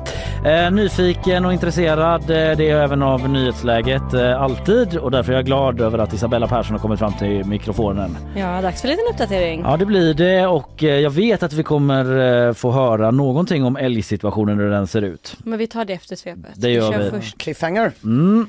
Eh, 0.51 0.71
nyfiken 0.85 1.45
och 1.45 1.53
intresserad, 1.53 2.21
eh, 2.23 2.27
det 2.57 2.71
är 2.71 2.83
även 2.83 3.03
av 3.03 3.29
nyhetsläget 3.29 4.15
eh, 4.15 4.43
alltid 4.43 4.97
och 4.97 5.11
därför 5.11 5.33
är 5.33 5.37
jag 5.37 5.47
glad 5.47 5.81
över 5.81 5.99
att 5.99 6.13
Isabella 6.13 6.47
Persson 6.47 6.73
har 6.73 6.79
kommit 6.79 6.99
fram 6.99 7.13
till 7.13 7.45
mikrofonen. 7.45 8.17
Ja, 8.37 8.61
dags 8.63 8.81
för 8.81 8.89
en 8.89 8.93
liten 8.93 9.07
uppdatering. 9.11 9.61
Ja 9.61 9.77
det 9.77 9.87
blir 9.87 10.15
det 10.15 10.47
och 10.47 10.85
eh, 10.85 10.99
jag 10.99 11.11
vet 11.11 11.43
att 11.43 11.53
vi 11.53 11.63
kommer 11.63 12.53
få 12.53 12.71
höra 12.71 13.11
någonting 13.11 13.65
om 13.65 13.77
älgsituationen 13.77 14.59
hur 14.59 14.71
den 14.71 14.87
ser 14.87 15.03
ut. 15.03 15.37
Men 15.45 15.59
vi 15.59 15.67
tar 15.67 15.85
det 15.85 15.93
efter 15.93 16.17
svepet. 16.17 16.53
Det 16.55 16.71
gör 16.71 16.93
kör 16.93 17.03
vi. 17.03 17.11
Först. 17.11 17.39
Cliffhanger. 17.39 17.93
Mm. 18.05 18.49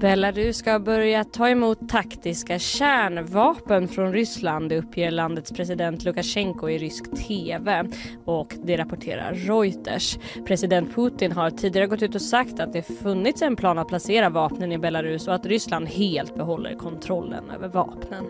Belarus 0.00 0.56
ska 0.56 0.78
börja 0.78 1.24
ta 1.24 1.48
emot 1.48 1.88
taktiska 1.88 2.58
kärnvapen 2.58 3.88
från 3.88 4.12
Ryssland, 4.12 4.72
uppger 4.72 5.10
landets 5.10 5.52
president 5.52 6.04
Lukasjenko 6.04 6.68
i 6.68 6.78
rysk 6.78 7.04
TV 7.26 7.84
och 8.24 8.54
det 8.64 8.76
rapporterar 8.76 9.34
Reuters. 9.34 10.18
President 10.46 10.94
Putin 10.94 11.32
har 11.32 11.50
tidigare 11.50 11.86
gått 11.86 12.02
ut 12.02 12.14
och 12.14 12.22
sagt 12.22 12.60
att 12.60 12.72
det 12.72 12.82
funnits 12.82 13.42
en 13.42 13.56
plan 13.56 13.78
att 13.78 13.88
placera 13.88 14.28
vapnen 14.28 14.72
i 14.72 14.78
Belarus 14.78 15.28
och 15.28 15.34
att 15.34 15.46
Ryssland 15.46 15.88
helt 15.88 16.34
behåller 16.34 16.74
kontrollen 16.74 17.50
över 17.50 17.68
vapnen. 17.68 18.24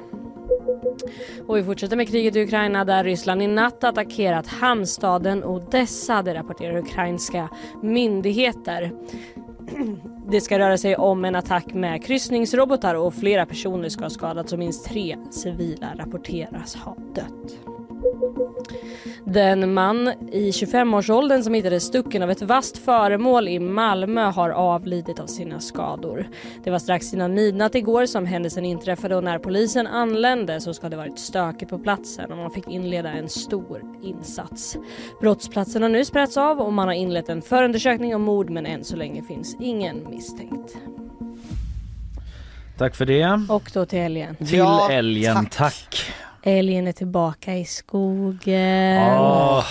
Och 1.46 1.56
vi 1.56 1.64
fortsätter 1.64 1.96
med 1.96 2.08
kriget 2.08 2.36
i 2.36 2.42
Ukraina 2.42 2.84
där 2.84 3.04
Ryssland 3.04 3.42
i 3.42 3.46
natt 3.46 3.84
attackerat 3.84 4.46
hamnstaden 4.46 5.44
Odessa, 5.44 6.22
det 6.22 6.34
rapporterar 6.34 6.76
ukrainska 6.76 7.48
myndigheter. 7.82 8.92
Det 10.28 10.40
ska 10.40 10.58
röra 10.58 10.78
sig 10.78 10.96
om 10.96 11.24
en 11.24 11.34
attack 11.34 11.74
med 11.74 12.04
kryssningsrobotar 12.04 12.94
och 12.94 13.14
flera 13.14 13.46
personer 13.46 13.88
ska 13.88 14.04
ha 14.04 14.10
skadats 14.10 14.52
och 14.52 14.58
minst 14.58 14.84
tre 14.84 15.16
civila 15.30 15.94
rapporteras 15.96 16.74
ha 16.74 16.96
dött. 17.14 17.65
Den 19.24 19.74
man 19.74 20.08
i 20.32 20.50
25-årsåldern 20.50 21.42
som 21.42 21.54
hittades 21.54 21.84
stucken 21.84 22.22
av 22.22 22.30
ett 22.30 22.42
vasst 22.42 22.78
föremål 22.78 23.48
i 23.48 23.58
Malmö 23.58 24.24
har 24.30 24.50
avlidit 24.50 25.20
av 25.20 25.26
sina 25.26 25.60
skador. 25.60 26.28
Det 26.64 26.70
var 26.70 26.78
strax 26.78 27.14
innan 27.14 27.34
midnatt 27.34 27.74
igår 27.74 28.06
som 28.06 28.26
händelsen 28.26 28.64
inträffade 28.64 29.16
och 29.16 29.24
när 29.24 29.38
polisen 29.38 29.86
anlände 29.86 30.60
så 30.60 30.74
ska 30.74 30.88
det 30.88 30.96
varit 30.96 31.18
stökigt 31.18 31.70
på 31.70 31.78
platsen 31.78 32.32
och 32.32 32.38
man 32.38 32.50
fick 32.50 32.68
inleda 32.68 33.10
en 33.10 33.28
stor 33.28 33.82
insats. 34.02 34.76
Brottsplatsen 35.20 35.82
har 35.82 35.88
nu 35.88 36.04
spärrats 36.04 36.36
av 36.36 36.60
och 36.60 36.72
man 36.72 36.88
har 36.88 36.94
inlett 36.94 37.28
en 37.28 37.42
förundersökning 37.42 38.14
om 38.14 38.22
mord 38.22 38.50
men 38.50 38.66
än 38.66 38.84
så 38.84 38.96
länge 38.96 39.22
finns 39.22 39.56
ingen 39.60 40.10
misstänkt. 40.10 40.76
Tack 42.78 42.96
för 42.96 43.06
det. 43.06 43.40
Och 43.48 43.70
då 43.74 43.86
till 43.86 43.98
älgen. 43.98 44.36
Till 44.36 44.58
Ja, 44.58 44.90
älgen, 44.90 45.34
tack. 45.34 45.50
tack. 45.50 46.12
Älgen 46.48 46.86
är 46.88 46.92
tillbaka 46.92 47.54
i 47.56 47.64
skogen. 47.64 49.02
Åh, 49.20 49.64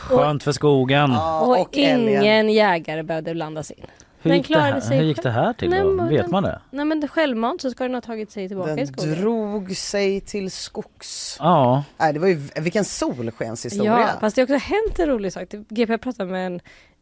skönt 0.00 0.42
för 0.42 0.52
skogen. 0.52 1.10
Ja, 1.12 1.40
och, 1.40 1.60
och 1.60 1.78
älgen. 1.78 2.22
ingen 2.22 2.50
jägare 2.50 3.02
behövde 3.02 3.34
blandas 3.34 3.70
in. 3.70 3.86
Hur 4.22 4.30
Den 4.30 4.38
gick, 4.38 4.48
det 4.48 4.54
klarade 4.54 4.72
här, 4.72 4.80
sig 4.80 4.96
hur 4.98 5.04
gick 5.04 5.22
det 5.22 5.30
här 5.30 5.52
till 5.52 5.70
Nej, 5.70 5.80
då? 5.80 5.90
men 5.90 6.08
Vet 6.08 6.22
den- 6.22 6.30
man 6.30 6.42
det? 6.42 6.60
Nej 6.70 6.84
men 6.84 7.08
självmant 7.08 7.62
så 7.62 7.70
ska 7.70 7.84
den 7.84 7.94
ha 7.94 8.00
tagit 8.00 8.30
sig 8.30 8.48
tillbaka 8.48 8.72
i 8.72 8.76
Den 8.76 8.86
skogen. 8.86 9.14
drog 9.20 9.76
sig 9.76 10.20
till 10.20 10.50
skogs. 10.50 11.36
Ja. 11.40 11.84
Nej, 11.98 12.12
det 12.12 12.18
var 12.18 12.28
ju, 12.28 12.40
vilken 12.60 12.84
solskenshistoria. 12.84 14.00
Ja, 14.00 14.08
fast 14.20 14.36
det 14.36 14.42
har 14.42 14.44
också 14.56 14.68
hänt 14.68 14.98
en 14.98 15.06
rolig 15.08 15.32
sak. 15.32 15.44
GP 15.68 15.98
pratade 15.98 16.30
med 16.32 16.46
en 16.46 16.60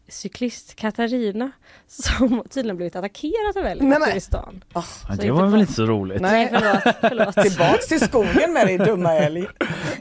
cyklist, 0.08 0.74
Katarina, 0.76 1.50
som 1.86 2.42
tydligen 2.50 2.76
blivit 2.76 2.96
attackerad 2.96 3.56
av 3.56 3.66
älg 3.66 3.80
Nej, 3.80 3.88
men- 3.88 4.02
också 4.02 4.16
i 4.16 4.20
stan. 4.20 4.64
Ja, 4.74 4.82
Så 4.82 5.12
Det 5.22 5.30
var 5.30 5.46
väl 5.46 5.60
inte 5.60 5.72
så 5.72 5.86
roligt. 5.86 6.20
Nej, 6.20 6.48
förlåt. 6.52 6.96
förlåt. 7.00 7.34
Tillbaks 7.48 7.86
till 7.88 8.00
skogen 8.00 8.52
med 8.52 8.66
dig 8.66 8.78
dumma 8.78 9.14
älg. 9.14 9.46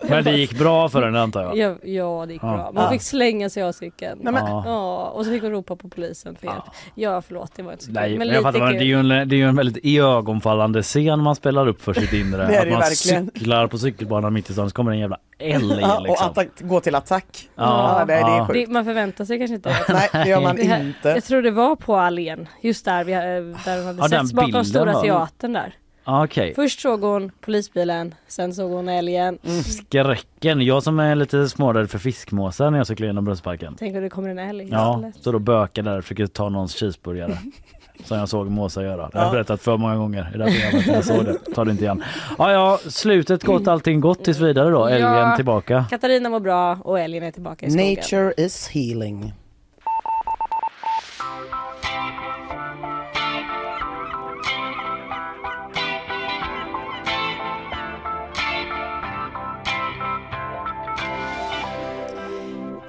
Men 0.09 0.23
det 0.23 0.31
gick 0.37 0.59
bra 0.59 0.89
för 0.89 1.01
den 1.01 1.15
antar 1.15 1.43
jag. 1.43 1.57
Ja, 1.57 1.75
ja, 1.83 2.25
det 2.27 2.33
gick 2.33 2.43
Ja. 2.43 2.47
bra. 2.47 2.71
Man 2.73 2.83
Ja. 2.83 2.89
fick 2.91 3.01
slänga 3.01 3.49
sig 3.49 3.63
av 3.63 3.71
cykeln. 3.71 4.19
Nej, 4.23 4.33
men- 4.33 4.45
Ja. 4.45 5.03
Och 5.15 5.25
så 5.25 5.31
fick 5.31 5.41
hon 5.41 5.51
ropa 5.51 5.75
på 5.75 5.89
polisen 5.89 6.35
för 6.35 6.47
hjälp. 6.47 6.63
Ja, 6.95 7.21
förlåt, 7.21 7.51
det 7.55 7.63
var 7.63 7.71
inte 7.71 7.83
så 7.83 7.91
Nej, 7.91 8.09
kul. 8.09 8.19
men 8.19 8.27
jag 8.27 8.43
fattar, 8.43 8.59
det 8.73 8.77
är, 8.77 8.81
ju 8.81 8.99
en, 8.99 9.07
det 9.07 9.35
är 9.35 9.37
ju 9.37 9.47
en 9.49 9.55
väldigt 9.55 9.85
iögonfallande 9.85 10.83
scen 10.83 11.19
man 11.19 11.35
spelar 11.35 11.67
upp 11.67 11.81
för 11.81 11.93
sitt 11.93 12.13
inre. 12.13 12.37
Det 12.37 12.43
är 12.43 12.47
det 12.51 12.59
att 12.61 12.69
man 12.69 12.79
verkligen. 12.79 13.31
cyklar 13.33 13.67
på 13.67 13.77
cykelbanan 13.77 14.33
mitt 14.33 14.49
i 14.49 14.53
stan 14.53 14.69
så 14.69 14.75
kommer 14.75 14.91
en 14.91 14.99
jävla 14.99 15.17
älg 15.39 15.77
Ja, 15.81 15.97
och 15.97 16.03
liksom. 16.07 16.27
attack, 16.27 16.47
gå 16.59 16.79
till 16.79 16.95
attack. 16.95 17.49
Ja, 17.55 17.99
Ja, 17.99 18.05
det, 18.05 18.13
det 18.13 18.19
är 18.19 18.37
ja. 18.37 18.47
sjukt. 18.47 18.67
Det, 18.67 18.73
man 18.73 18.85
förväntar 18.85 19.25
sig 19.25 19.37
kanske 19.37 19.55
inte 19.55 19.69
Nej, 19.89 20.09
det 20.13 20.29
gör 20.29 20.41
man 20.41 20.55
Det 20.55 20.63
här- 20.63 20.81
inte. 20.81 21.09
Jag 21.09 21.23
tror 21.23 21.41
det 21.41 21.51
var 21.51 21.75
på 21.75 21.95
allén, 21.95 22.47
just 22.61 22.85
där, 22.85 23.03
vi, 23.03 23.11
eh, 23.13 23.19
där 23.19 23.85
hade 23.85 23.99
Ja, 24.01 24.09
setts 24.09 24.33
bakom 24.33 24.65
Stora 24.65 24.93
var- 24.93 25.01
Teatern 25.03 25.53
där. 25.53 25.73
Ja, 26.05 26.23
Okej. 26.23 26.53
Först 26.55 26.79
såg 26.79 27.01
hon 27.01 27.31
polisbilen, 27.41 28.15
sen 28.27 28.53
såg 28.53 28.71
hon 28.71 28.89
älgen. 28.89 29.37
Mm. 29.45 29.63
Skräcken. 29.63 30.61
Jag 30.61 30.83
som 30.83 30.99
är 30.99 31.15
lite 31.15 31.49
smårädd 31.49 31.89
för 31.89 31.99
fiskmåsar 31.99 32.71
när 32.71 32.77
jag 32.77 32.87
cyklar 32.87 33.07
genom 33.07 33.25
Brunnsparken. 33.25 33.75
Tänk 33.79 33.95
om 33.95 34.01
det 34.03 34.09
kommer 34.09 34.29
en 34.29 34.39
älg 34.39 34.67
Ja, 34.71 35.11
så 35.21 35.31
då 35.31 35.39
bökar 35.39 35.83
där 35.83 35.97
och 35.97 36.03
försöker 36.03 36.27
ta 36.27 36.49
någons 36.49 36.75
cheeseburgare. 36.75 37.37
Som 38.03 38.17
jag 38.17 38.29
såg 38.29 38.49
måsar 38.49 38.83
göra. 38.83 39.09
Det 39.09 39.17
har 39.17 39.25
jag 39.25 39.31
berättat 39.33 39.61
för 39.61 39.77
många 39.77 39.95
gånger 39.95 40.31
i 40.35 40.37
det 40.37 40.43
här 40.43 40.51
programmet. 40.51 40.87
Jag 40.87 41.05
såg 41.05 41.25
det. 41.25 41.53
Ta 41.55 41.65
det 41.65 41.71
inte 41.71 41.83
igen. 41.83 42.03
Ja, 42.37 42.51
ja, 42.51 42.79
slutet 42.89 43.43
gott, 43.43 43.67
allting 43.67 43.99
gott 43.99 44.23
tills 44.23 44.39
vidare 44.39 44.69
då. 44.69 44.85
Älgen 44.85 45.11
Ja. 45.13 45.35
tillbaka. 45.35 45.85
Katarina 45.89 46.29
mår 46.29 46.39
bra 46.39 46.77
och 46.83 46.99
älgen 46.99 47.23
är 47.23 47.31
tillbaka 47.31 47.65
i 47.65 47.69
skogen. 47.71 47.89
Nature 47.95 48.33
is 48.37 48.67
healing. 48.67 49.33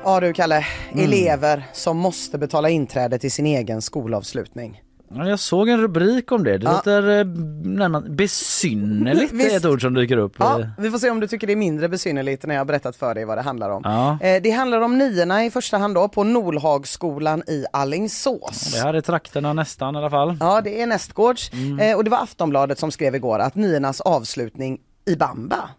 Ja 0.05 0.21
du 0.21 0.33
Kalle, 0.33 0.65
Mm. 0.93 1.05
elever 1.05 1.63
som 1.73 1.97
måste 1.99 2.39
betala 2.39 2.69
inträde 2.71 3.19
till 3.19 3.33
sin 3.33 3.47
egen 3.47 3.83
skolavslutning. 3.83 4.83
Ja, 5.15 5.29
jag 5.29 5.39
såg 5.39 5.69
en 5.69 5.81
rubrik 5.81 6.33
om 6.33 6.45
det. 6.45 6.59
Det 6.59 6.65
Ja. 6.65 6.73
låter 6.73 7.19
eh, 7.19 7.25
närmast 7.65 8.07
besynnerligt. 8.09 9.33
Visst. 9.33 9.53
är 9.53 9.57
ett 9.57 9.65
ord 9.65 9.81
som 9.83 9.95
dyker 9.95 10.17
upp. 10.17 10.33
Ja, 10.39 10.61
vi 10.79 10.91
får 10.91 10.99
se 10.99 11.11
om 11.11 11.21
du 11.21 11.27
tycker 11.29 11.47
det 11.47 11.53
är 11.53 11.57
mindre 11.57 11.89
besynnerligt 11.89 12.47
när 12.47 12.55
jag 12.55 12.67
berättat 12.67 12.97
för 12.97 13.15
dig 13.15 13.25
vad 13.25 13.39
det 13.39 13.43
handlar 13.43 13.71
om. 13.71 13.83
Ja. 13.85 14.19
Eh, 14.27 14.43
Det 14.43 14.51
handlar 14.51 14.81
om 14.81 14.99
niorna 14.99 15.45
i 15.45 15.51
första 15.51 15.79
hand 15.79 15.95
då 15.95 16.09
på 16.09 16.25
Nolhagsskolan 16.25 17.43
i 17.47 17.65
Alingsås. 17.73 18.73
Det 18.75 18.81
här 18.81 18.95
är 18.95 19.01
trakterna 19.01 19.53
nästan 19.53 19.95
i 19.95 19.99
alla 19.99 20.11
fall. 20.11 20.37
Ja, 20.41 20.61
det 20.61 20.83
är 20.83 20.87
nästgårds. 20.87 21.53
Mm. 21.53 21.79
Eh, 21.79 21.97
och 21.97 22.05
det 22.05 22.11
var 22.11 22.19
Aftonbladet 22.23 22.79
som 22.79 22.91
skrev 22.91 23.15
igår 23.15 23.39
att 23.39 23.55
niornas 23.55 24.01
avslutning 24.01 24.81
i 25.07 25.17
Bamba 25.17 25.71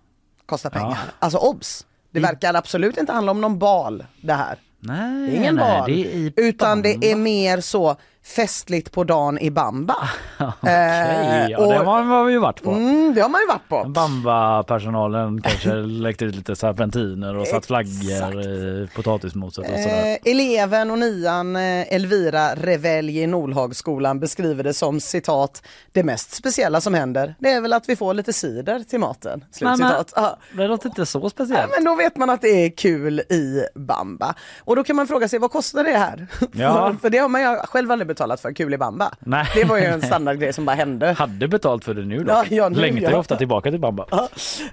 kostar 0.45 0.69
pengar. 0.69 0.97
Alltså 1.19 1.37
obs! 1.37 1.85
Det 2.11 2.19
verkar 2.19 2.53
absolut 2.53 2.97
inte 2.97 3.11
handla 3.13 3.31
om 3.31 3.41
någon 3.41 3.59
bal 3.59 4.05
det 4.21 4.33
här. 4.33 4.57
Nej, 4.81 5.27
Det 5.27 5.35
är 5.35 5.39
ingen 5.39 5.55
nej, 5.55 5.79
bal. 5.79 5.89
är 5.89 6.31
utan 6.35 6.81
det 6.81 7.11
är 7.11 7.15
mer 7.15 7.61
så 7.61 7.95
festligt 8.35 8.91
på 8.91 9.03
dagen 9.03 9.39
i 9.39 9.51
Bamba. 9.51 9.95
Okej, 10.39 11.47
ja, 11.49 11.59
det 11.67 11.75
har 11.77 12.03
man 12.03 12.31
ju 12.31 12.39
varit 12.39 12.63
på. 12.63 12.71
Mm, 12.71 13.13
det 13.15 13.21
har 13.21 13.29
man 13.29 13.41
ju 13.41 13.47
varit 13.47 13.69
på. 13.69 13.89
Bamba-personalen 13.89 15.41
kanske 15.41 15.73
läckte 15.73 16.25
ut 16.25 16.35
lite 16.35 16.55
serpentiner 16.55 17.35
och 17.35 17.47
satt 17.47 17.65
flaggor 17.65 18.41
i 18.41 18.87
potatismoset 18.95 19.57
och 19.59 19.79
sådär. 19.79 20.17
Eh, 20.25 20.31
eleven 20.31 20.91
och 20.91 20.99
nian 20.99 21.55
eh, 21.55 21.93
Elvira 21.93 22.55
Revelj 22.55 23.19
i 23.19 23.27
Nolhagsskolan 23.27 24.19
beskriver 24.19 24.63
det 24.63 24.73
som 24.73 24.99
citat 24.99 25.63
Det 25.91 26.03
mest 26.03 26.31
speciella 26.31 26.81
som 26.81 26.93
händer 26.93 27.35
det 27.39 27.51
är 27.51 27.61
väl 27.61 27.73
att 27.73 27.89
vi 27.89 27.95
får 27.95 28.13
lite 28.13 28.33
cider 28.33 28.79
till 28.79 28.99
maten. 28.99 29.43
Ja. 29.59 30.37
Det 30.53 30.67
låter 30.67 30.89
inte 30.89 31.05
så 31.05 31.19
Ja, 31.23 31.29
speciellt. 31.29 31.71
men 31.75 31.85
då 31.85 31.95
vet 31.95 32.17
man 32.17 32.29
att 32.29 32.41
det 32.41 32.65
är 32.65 32.69
kul 32.69 33.19
i 33.19 33.63
Bamba. 33.75 34.35
Och 34.59 34.75
då 34.75 34.83
kan 34.83 34.95
man 34.95 35.07
fråga 35.07 35.27
sig 35.27 35.39
vad 35.39 35.51
kostar 35.51 35.83
det 35.83 35.97
här? 35.97 36.27
Ja. 36.51 36.91
för, 36.91 36.99
för 36.99 37.09
det 37.09 37.17
har 37.17 37.29
man 37.29 37.41
ju 37.41 37.55
själv 37.55 37.91
aldrig 37.91 38.07
betalat 38.19 38.41
för, 38.41 38.53
kul 38.53 38.73
i 38.73 38.77
Bamba. 38.77 39.11
Nej. 39.19 39.47
Det 39.55 39.63
var 39.63 39.77
ju 39.77 39.83
en 39.85 40.01
standardgrej 40.01 40.53
som 40.53 40.65
bara 40.65 40.75
hände. 40.75 41.11
Hade 41.17 41.47
betalt 41.47 41.83
för 41.85 41.93
det 41.93 42.05
nu 42.05 42.23
då. 42.23 42.31
Ja, 42.31 42.45
ja, 42.49 42.69
nu, 42.69 42.79
Längtar 42.79 43.11
ja. 43.11 43.17
ofta 43.17 43.35
tillbaka 43.35 43.71
till 43.71 43.79
Bamba. 43.79 44.05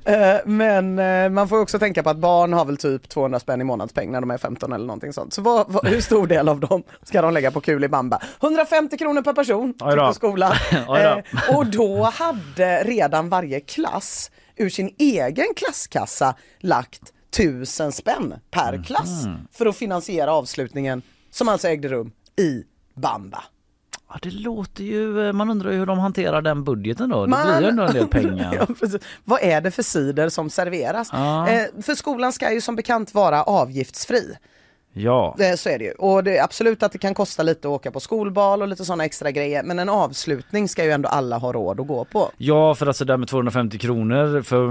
Eh, 0.05 0.36
Men 0.44 0.99
eh, 0.99 1.28
man 1.28 1.49
får 1.49 1.61
också 1.61 1.78
tänka 1.78 2.03
på 2.03 2.11
att 2.11 2.16
barn 2.16 2.53
har 2.53 2.64
väl 2.64 2.76
typ 2.76 3.09
200 3.09 3.40
spänn 3.40 3.61
i 3.61 3.64
månadspeng 3.64 4.12
när 4.12 4.20
de 4.20 4.30
är 4.30 4.38
15 4.38 4.72
eller 4.72 4.86
någonting 4.86 5.12
sånt. 5.12 5.32
Så 5.34 5.42
vad, 5.42 5.64
vad, 5.72 5.86
hur 5.88 6.01
stor 6.01 6.26
del 6.26 6.49
av 6.49 6.61
dem 6.61 6.82
ska 7.03 7.22
de 7.22 7.34
lägga 7.34 7.51
på 7.51 7.61
kul 7.61 7.84
i 7.84 7.88
Bamba? 7.88 8.20
150 8.42 8.99
kronor 8.99 9.22
per 9.22 9.32
person 9.32 9.74
då. 9.78 9.90
tycker 9.90 10.12
skolan. 10.12 10.53
Eh, 10.97 11.57
Och 11.57 11.66
då 11.66 12.03
hade 12.05 12.84
redan 12.84 13.28
varje 13.28 13.61
klass 13.61 14.30
ur 14.57 14.68
sin 14.68 14.94
egen 14.99 15.47
klasskassa 15.57 16.34
lagt 16.61 17.12
tusen 17.36 17.92
spänn 17.92 18.34
per 18.51 18.84
klass 18.84 19.24
för 19.53 19.66
att 19.66 19.76
finansiera 19.76 20.32
avslutningen 20.32 21.03
som 21.30 21.49
alltså 21.49 21.68
ägde 21.68 21.88
rum 21.88 22.11
i 22.40 22.62
Bamba. 22.97 23.44
Ja, 24.09 24.18
det 24.22 24.30
låter 24.30 24.84
ju, 24.84 25.32
man 25.32 25.51
undrar 25.51 25.70
ju 25.70 25.78
hur 25.78 25.86
de 25.86 25.99
hanterar 25.99 26.42
den 26.42 26.64
budgeten 26.64 27.09
då. 27.09 27.22
Det 27.24 27.30
Man- 27.30 27.47
blir 27.47 27.61
ju 27.61 27.68
ändå 27.68 27.82
en 27.82 27.92
del 27.92 28.07
pengar. 28.09 28.66
Ja. 28.80 28.88
Vad 29.24 29.42
är 29.42 29.61
det 29.61 29.70
för 29.70 29.82
cider 29.82 30.28
som 30.28 30.51
serveras? 30.51 31.09
Ja. 31.12 31.49
Eh, 31.49 31.64
för 31.82 31.94
skolan 31.94 32.32
ska 32.32 32.53
ju 32.53 32.61
som 32.61 32.76
bekant 32.76 33.14
vara 33.14 33.42
avgiftsfri. 33.42 34.36
Ja. 34.99 35.36
Så 35.57 35.68
är 35.68 35.78
det 35.78 35.84
ju. 35.84 35.92
Och 35.92 36.24
det 36.24 36.38
är 36.38 36.44
absolut 36.44 36.82
att 36.82 36.92
det 36.92 36.99
kan 36.99 37.14
kosta 37.14 37.42
lite 37.42 37.68
att 37.68 37.74
åka 37.74 37.90
på 37.90 38.01
skolbal 38.01 38.62
och 38.62 38.68
lite 38.68 38.84
sådana 38.84 39.05
extra 39.05 39.30
grejer. 39.30 39.62
Men 39.62 39.78
en 39.78 39.88
avslutning 39.88 40.68
ska 40.68 40.84
ju 40.84 40.90
ändå 40.90 41.09
alla 41.09 41.38
ha 41.38 41.53
råd 41.53 41.80
att 41.80 41.86
gå 41.86 42.05
på. 42.05 42.30
Ja 42.36 42.74
för 42.74 42.86
alltså 42.86 43.05
där 43.05 43.16
med 43.16 43.28
250 43.28 43.78
kronor 43.78 44.42
för 44.42 44.66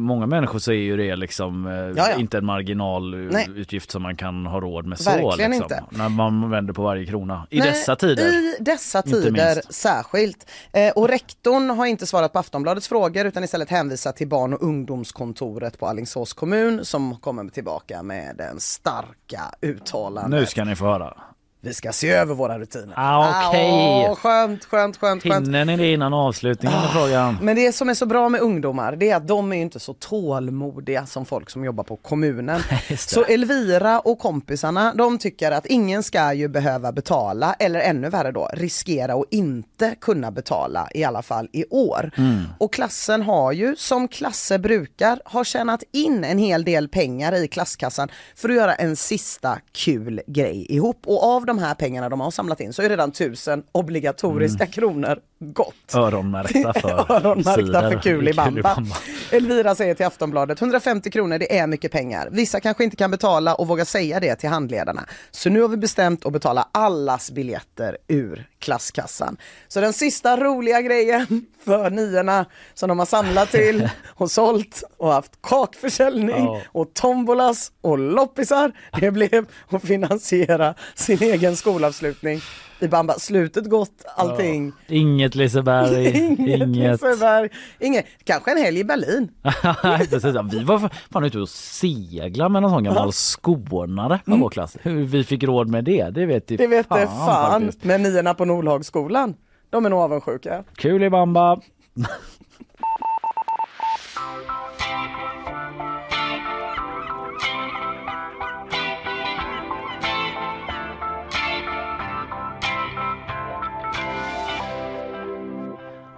många 0.00 0.26
människor 0.26 0.58
så 0.58 0.72
är 0.72 0.76
ju 0.76 0.96
det 0.96 1.16
liksom 1.16 1.66
eh, 1.66 1.72
ja. 1.72 2.14
inte 2.18 2.38
en 2.38 2.44
marginal 2.44 3.16
Nej. 3.16 3.48
utgift 3.56 3.90
som 3.90 4.02
man 4.02 4.16
kan 4.16 4.46
ha 4.46 4.60
råd 4.60 4.86
med 4.86 4.98
så. 4.98 5.10
Verkligen 5.10 5.50
liksom, 5.50 5.64
inte. 5.64 5.84
När 5.90 6.08
man 6.08 6.50
vänder 6.50 6.72
på 6.72 6.82
varje 6.82 7.06
krona. 7.06 7.46
I 7.50 7.58
Nej, 7.58 7.70
dessa 7.70 7.96
tider. 7.96 8.26
I 8.26 8.56
dessa 8.60 9.02
tider 9.02 9.62
särskilt. 9.72 10.50
Eh, 10.72 10.92
och 10.92 11.08
rektorn 11.08 11.70
har 11.70 11.86
inte 11.86 12.06
svarat 12.06 12.32
på 12.32 12.38
Aftonbladets 12.38 12.88
frågor 12.88 13.26
utan 13.26 13.44
istället 13.44 13.70
hänvisat 13.70 14.16
till 14.16 14.28
barn 14.28 14.54
och 14.54 14.62
ungdomskontoret 14.62 15.78
på 15.78 15.86
Alingsås 15.86 16.32
kommun 16.32 16.84
som 16.84 17.16
kommer 17.16 17.48
tillbaka 17.48 18.02
med 18.02 18.36
den 18.36 18.60
starka 18.60 19.39
uttalandet. 19.60 20.40
Nu 20.40 20.46
ska 20.46 20.64
ni 20.64 20.76
få 20.76 20.84
höra 20.84 21.16
vi 21.62 21.74
ska 21.74 21.92
se 21.92 22.10
över 22.10 22.34
våra 22.34 22.58
rutiner. 22.58 22.94
Ah, 22.96 23.48
okej. 23.48 23.70
åh, 24.08 24.14
skönt, 24.14 24.64
skönt, 24.64 24.96
skönt, 24.96 25.22
skönt. 25.22 25.46
Hinner 25.46 25.64
ni 25.64 25.76
det 25.76 25.92
innan 25.92 26.14
avslutningen 26.14 26.78
Ah. 26.78 26.88
frågan? 26.92 27.38
Men 27.42 27.56
det 27.56 27.72
som 27.72 27.88
är 27.88 27.94
så 27.94 28.06
bra 28.06 28.28
med 28.28 28.40
ungdomar 28.40 28.96
det 28.96 29.10
är 29.10 29.16
att 29.16 29.28
de 29.28 29.52
är 29.52 29.56
inte 29.56 29.80
så 29.80 29.94
tålmodiga 29.94 31.06
som 31.06 31.26
folk 31.26 31.50
som 31.50 31.64
jobbar 31.64 31.84
på 31.84 31.96
kommunen. 31.96 32.60
så 32.98 33.24
Elvira 33.24 34.00
och 34.00 34.18
kompisarna 34.18 34.94
de 34.94 35.18
tycker 35.18 35.52
att 35.52 35.66
ingen 35.66 36.02
ska 36.02 36.32
ju 36.32 36.48
behöva 36.48 36.92
betala 36.92 37.54
eller 37.58 37.80
ännu 37.80 38.08
värre 38.08 38.32
då 38.32 38.50
riskera 38.54 39.14
att 39.14 39.24
inte 39.30 39.94
kunna 40.00 40.30
betala 40.30 40.88
i 40.94 41.04
alla 41.04 41.22
fall 41.22 41.48
i 41.52 41.64
år. 41.70 42.10
Mm. 42.16 42.44
Och 42.58 42.72
klassen 42.72 43.22
har 43.22 43.52
ju 43.52 43.76
som 43.76 44.08
klasser 44.08 44.58
brukar 44.58 45.20
har 45.24 45.44
tjänat 45.44 45.82
in 45.92 46.24
en 46.24 46.38
hel 46.38 46.64
del 46.64 46.88
pengar 46.88 47.34
i 47.34 47.48
klasskassan 47.48 48.08
för 48.36 48.48
att 48.48 48.54
göra 48.54 48.74
en 48.74 48.96
sista 48.96 49.58
kul 49.72 50.20
grej 50.26 50.66
ihop. 50.68 51.02
Och 51.06 51.24
av 51.24 51.46
de 51.50 51.58
här 51.58 51.74
pengarna 51.74 52.08
de 52.08 52.20
har 52.20 52.30
samlat 52.30 52.60
in 52.60 52.72
så 52.72 52.82
är 52.82 52.88
redan 52.88 53.12
tusen 53.12 53.62
obligatoriska 53.72 54.66
kronor 54.66 55.20
gått. 55.40 55.94
Öronmärkta 55.94 56.72
för 56.80 57.12
Öronmärkta 57.12 57.90
för 57.90 58.02
kul 58.02 58.28
i 58.28 58.30
i 58.30 58.34
bamba. 58.34 58.62
bamba. 58.62 58.96
Elvira 59.32 59.74
säger 59.74 59.94
till 59.94 60.06
Aftonbladet, 60.06 60.60
150 60.60 61.10
kronor 61.10 61.38
det 61.38 61.58
är 61.58 61.66
mycket 61.66 61.92
pengar. 61.92 62.28
Vissa 62.32 62.60
kanske 62.60 62.84
inte 62.84 62.96
kan 62.96 63.10
betala 63.10 63.54
och 63.54 63.68
vågar 63.68 63.84
säga 63.84 64.20
det 64.20 64.36
till 64.36 64.48
handledarna. 64.48 65.04
Så 65.30 65.50
nu 65.50 65.60
har 65.60 65.68
vi 65.68 65.76
bestämt 65.76 66.26
att 66.26 66.32
betala 66.32 66.68
allas 66.72 67.30
biljetter 67.30 67.96
ur 68.08 68.48
klasskassan. 68.58 69.36
Så 69.68 69.80
den 69.80 69.92
sista 69.92 70.36
roliga 70.36 70.80
grejen 70.82 71.26
för 71.64 71.90
niorna 71.90 72.46
som 72.74 72.88
de 72.88 72.98
har 72.98 73.06
samlat 73.06 73.50
till 73.50 73.88
och 74.08 74.30
sålt 74.30 74.82
och 74.96 75.12
haft 75.12 75.32
kakförsäljning 75.42 76.44
Ja. 76.44 76.60
och 76.66 76.94
tombolas 76.94 77.72
och 77.80 77.98
loppisar, 77.98 78.72
det 79.00 79.10
blev 79.10 79.46
att 79.68 79.82
finansiera 79.82 80.74
sin 80.94 81.22
egen 81.22 81.56
skolavslutning 81.56 82.40
i 82.82 82.88
bamba. 82.88 83.14
Slutet 83.18 83.64
gott, 83.70 84.04
allting. 84.16 84.72
Inget 84.88 85.34
Liseberg, 85.34 86.06
Inget, 86.16 86.38
inget. 86.60 87.02
Liseberg, 87.02 87.50
inget. 87.80 88.06
Kanske 88.24 88.50
en 88.52 88.58
helg 88.58 88.78
i 88.80 88.84
Berlin. 88.84 89.28
Precis. 89.82 90.34
Ja, 90.34 90.42
Vi 90.42 90.64
var 90.64 90.90
fan 91.12 91.24
ute 91.24 91.38
och 91.38 91.48
segla 91.48 92.48
med 92.48 92.62
någon 92.62 92.70
sån 92.70 92.84
gammal 92.84 93.12
skånare 93.12 94.20
på 94.24 94.36
vår 94.36 94.48
klass. 94.50 94.76
Hur 94.82 95.04
vi 95.04 95.24
fick 95.24 95.42
råd 95.42 95.68
med 95.68 95.84
det, 95.84 96.10
det 96.10 96.26
vet 96.26 96.46
Det 96.48 96.66
vet 96.66 96.88
det 96.88 97.06
fan. 97.06 97.62
faktiskt. 97.62 97.84
Men 97.84 98.02
niorna 98.02 98.34
på 98.34 98.44
Nordhagsskolan, 98.44 99.34
de 99.70 99.86
är 99.86 99.90
nog 99.90 99.98
avundsjuka. 100.00 100.64
Kul 100.76 101.02
i 101.02 101.10
bamba. 101.10 101.60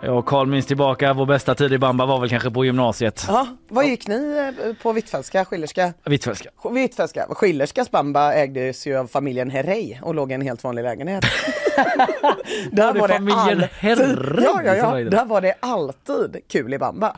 Jag 0.05 0.19
och 0.19 0.27
Carl 0.27 0.47
minns 0.47 0.67
tillbaka, 0.67 1.13
vår 1.13 1.27
bästa 1.27 1.55
tid 1.55 1.73
i 1.73 1.79
bamba 1.79 2.07
var 2.07 2.21
väl 2.21 2.29
kanske 2.29 2.51
på 2.51 2.65
gymnasiet. 2.65 3.25
Ja, 3.29 3.47
vad 3.69 3.87
gick 3.87 4.09
ni 4.09 4.53
eh, 4.67 4.75
på 4.83 4.93
Hvitfeldtska, 4.93 5.45
Schillerska? 5.45 5.93
Hvitfeldtska. 6.05 6.51
Hvitfeldtska. 6.71 7.27
Schillerskas 7.31 7.91
bamba 7.91 8.35
ägdes 8.35 8.87
ju 8.87 8.97
av 8.97 9.07
familjen 9.07 9.51
Herrey 9.51 9.97
och 10.03 10.15
låg 10.15 10.31
i 10.31 10.35
en 10.35 10.41
helt 10.41 10.65
vanlig 10.65 10.83
lägenhet. 10.83 11.25
Där 12.73 12.93
det 12.93 13.09
familjen 13.09 13.69
Herrey 13.73 14.45
Ja, 14.45 14.63
ja, 14.65 14.77
ja. 14.77 14.95
det? 14.95 15.11
Där 15.11 15.25
var 15.25 15.41
det 15.41 15.55
alltid 15.61 16.37
kul 16.49 16.75
i 16.75 16.79
bamba. 16.79 17.17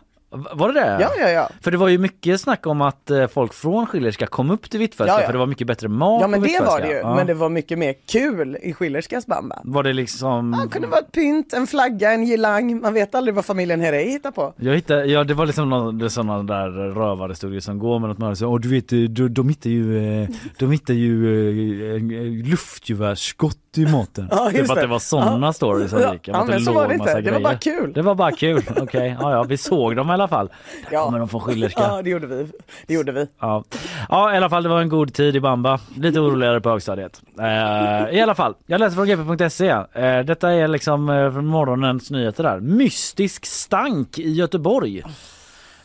Var 0.53 0.73
det 0.73 0.81
det? 0.81 0.99
Ja, 1.01 1.11
ja, 1.21 1.29
ja. 1.29 1.49
För 1.61 1.71
det 1.71 1.77
var 1.77 1.89
ju 1.89 1.99
mycket 1.99 2.41
snack 2.41 2.67
om 2.67 2.81
att 2.81 3.11
eh, 3.11 3.27
folk 3.27 3.55
från 3.55 3.87
Schillerska 3.87 4.27
kom 4.27 4.51
upp 4.51 4.71
till 4.71 4.81
Hvitfeldtska 4.81 5.17
Ja, 5.17 5.21
ja. 5.21 5.27
för 5.27 5.33
det 5.33 5.39
var 5.39 5.47
mycket 5.47 5.67
bättre 5.67 5.89
mat 5.89 6.21
Ja 6.21 6.27
men 6.29 6.43
det 6.43 6.61
var 6.61 6.81
det 6.81 6.89
ju, 6.89 6.95
Ja. 6.95 7.15
men 7.15 7.27
det 7.27 7.35
var 7.35 7.49
mycket 7.49 7.79
mer 7.79 7.95
kul 8.13 8.57
i 8.63 8.73
Schillerskas 8.73 9.27
bamba. 9.27 9.59
Var 9.65 9.83
det 9.83 9.93
liksom... 9.93 10.51
Det 10.65 10.69
kunde 10.73 10.89
vara 10.89 11.01
ett 11.01 11.13
pynt, 11.13 11.53
en 11.53 11.67
flagga, 11.67 12.13
en 12.13 12.27
girlang, 12.27 12.81
man 12.81 12.95
vet 12.95 13.15
aldrig 13.15 13.35
vad 13.35 13.45
familjen 13.45 13.81
Herrey 13.81 14.11
hittar 14.11 14.31
på. 14.31 14.53
Jag 14.57 14.75
hittade, 14.75 15.05
ja 15.05 15.25
det 15.25 15.35
var 15.35 15.47
liksom 15.47 15.71
någon, 15.71 16.11
sådana 16.11 16.43
där 16.43 16.69
rövarhistorier 16.71 17.61
som 17.61 17.79
går 17.79 17.99
med 17.99 18.09
något 18.09 18.19
man 18.19 18.37
säger, 18.37 18.51
åh 18.53 18.61
du 18.61 18.69
vet 18.69 18.89
de, 18.89 19.09
de 19.29 19.49
hittar 19.49 19.71
ju, 19.71 20.21
eh, 20.23 20.29
de 20.59 20.71
hittar 20.71 20.95
ju 20.95 21.97
eh, 21.97 22.51
luftgevärsskott 22.51 23.57
i 23.77 23.87
maten. 23.87 24.29
Ja, 24.35 24.49
det 24.53 24.59
just 24.59 24.69
var 24.69 24.77
att 24.77 24.81
det. 24.81 24.87
det 24.87 24.91
var 24.91 24.99
sådana 24.99 25.47
Ja. 25.47 25.53
stories 25.53 25.91
som 25.91 26.01
Ja, 26.01 26.13
gick. 26.13 26.29
ja, 26.29 26.45
men 26.45 26.61
så 26.61 26.73
var 26.73 26.89
det 26.89 26.95
inte. 26.95 27.21
Det 27.21 27.31
var 27.31 27.41
bara 27.41 27.57
kul. 27.59 27.93
Det 27.93 28.03
var 28.03 28.15
bara 28.15 28.33
kul, 28.33 28.63
okej. 28.77 29.17
Ja, 29.21 29.33
ja, 29.33 29.43
vi 29.43 29.57
såg 29.57 29.97
dem 29.97 30.11
i 30.11 30.13
alla 30.25 30.29
fall. 30.29 30.49
Ja. 30.91 31.05
Kommer 31.05 31.19
de 31.19 31.29
från 31.29 31.41
Schillerska? 31.41 31.81
Ja 31.89 32.03
det 32.03 32.11
gjorde 32.11 32.27
vi. 32.27 32.47
Det 32.87 32.95
gjorde 32.95 33.13
vi. 33.13 33.29
Ja. 33.41 33.65
ja, 34.09 34.35
i 34.35 34.37
alla 34.37 34.51
fall 34.51 34.63
det 34.63 34.69
var 34.69 34.81
en 34.81 34.89
god 34.89 35.15
tid 35.15 35.37
i 35.37 35.41
bamba. 35.41 35.81
Lite 35.97 36.21
oroligare 36.21 36.61
på 36.61 36.71
högstadiet. 36.71 37.23
Eh, 37.39 38.17
I 38.17 38.21
alla 38.21 38.35
fall, 38.35 38.55
jag 38.67 38.79
läser 38.79 38.97
från 38.97 39.07
gp.se. 39.37 39.69
Eh, 39.69 40.25
detta 40.25 40.53
är 40.53 40.69
liksom 40.69 41.09
eh, 41.09 41.33
från 41.33 41.47
morgonens 41.47 42.11
nyheter 42.11 42.43
där. 42.43 42.61
Mystisk 42.61 43.47
stank 43.47 44.19
i 44.19 44.31
Göteborg. 44.33 45.03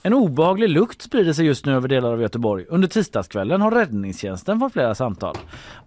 En 0.02 0.14
obehaglig 0.14 0.70
lukt 0.70 1.02
sprider 1.02 1.34
sig 1.34 1.46
just 1.46 1.66
nu 1.66 1.76
över 1.76 1.88
delar 1.88 2.12
av 2.12 2.22
Göteborg. 2.22 2.66
Under 2.70 2.88
tisdagskvällen 2.88 3.62
har 3.62 3.72
räddningstjänsten 3.72 4.60
fått 4.60 4.74
flera 4.74 4.96
samtal. 4.96 5.36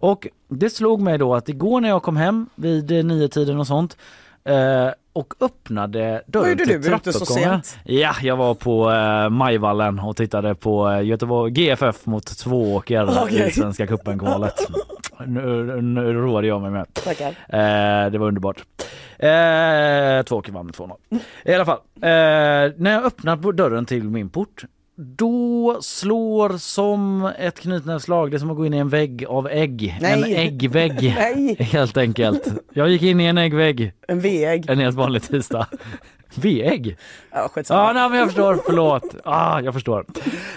Och 0.00 0.26
det 0.48 0.70
slog 0.70 1.00
mig 1.00 1.18
då 1.18 1.34
att 1.34 1.48
igår 1.48 1.80
när 1.80 1.88
jag 1.88 2.03
kom 2.03 2.16
hem 2.16 2.46
vid 2.55 3.07
nio 3.07 3.28
tiden 3.28 3.61
och 3.61 3.66
sånt 3.66 3.96
eh, 4.44 4.88
och 5.13 5.35
öppnade 5.41 6.23
dörren 6.27 6.59
till 6.59 6.69
du 6.69 6.75
ute 6.75 7.13
så 7.13 7.19
trappuppgången. 7.19 7.63
sent? 7.63 7.79
Ja, 7.85 8.15
jag 8.23 8.37
var 8.37 8.55
på 8.55 8.91
eh, 8.91 9.29
Majvallen 9.31 9.99
och 9.99 10.17
tittade 10.17 10.55
på 10.55 10.91
eh, 10.91 11.03
Göteborg 11.03 11.53
GFF 11.53 12.07
mot 12.07 12.39
Tvååker 12.39 13.23
Okej. 13.23 13.49
i 13.49 13.53
Svenska 13.53 13.87
cupen-kvalet. 13.87 14.55
nu, 15.27 15.83
nu 15.83 16.13
roade 16.13 16.47
jag 16.47 16.63
mig 16.63 16.71
med. 16.71 16.87
Eh, 17.49 18.11
det 18.11 18.19
var 18.19 18.27
underbart. 18.27 18.65
Eh, 19.19 20.23
Tvååker 20.25 20.53
vann 20.53 20.67
med 20.67 20.75
2-0. 20.75 20.97
I 21.45 21.55
alla 21.55 21.65
fall, 21.65 21.79
eh, 21.97 22.73
när 22.77 22.93
jag 22.93 23.05
öppnar 23.05 23.37
på 23.37 23.53
dörren 23.53 23.87
till 23.87 24.05
min 24.05 24.29
port 24.31 24.65
då 24.97 25.78
slår 25.82 26.59
som 26.59 27.30
ett 27.38 27.61
knytnävsslag, 27.61 28.30
det 28.30 28.36
är 28.36 28.38
som 28.38 28.51
att 28.51 28.57
gå 28.57 28.66
in 28.66 28.74
i 28.74 28.78
en 28.78 28.88
vägg 28.88 29.24
av 29.28 29.49
ägg. 29.49 29.99
Nej. 30.01 30.12
En 30.12 30.24
äggvägg 30.24 31.01
helt 31.59 31.97
enkelt. 31.97 32.49
Jag 32.74 32.88
gick 32.88 33.03
in 33.03 33.20
i 33.20 33.24
en 33.24 33.38
äggvägg 33.38 33.93
En 34.09 34.20
V-ägg. 34.20 34.70
en 34.70 34.78
helt 34.78 34.97
vanlig 34.97 35.22
tisdag. 35.22 35.66
V-ägg? 36.35 36.97
Ja 37.33 37.49
skitsamma. 37.55 37.80
Ja, 37.87 37.93
nej, 37.93 38.09
men 38.11 38.18
jag 38.18 38.28
förstår. 38.28 38.59
Förlåt. 38.66 39.03
Ah, 39.24 39.61
jag 39.61 39.74
förstår. 39.74 40.05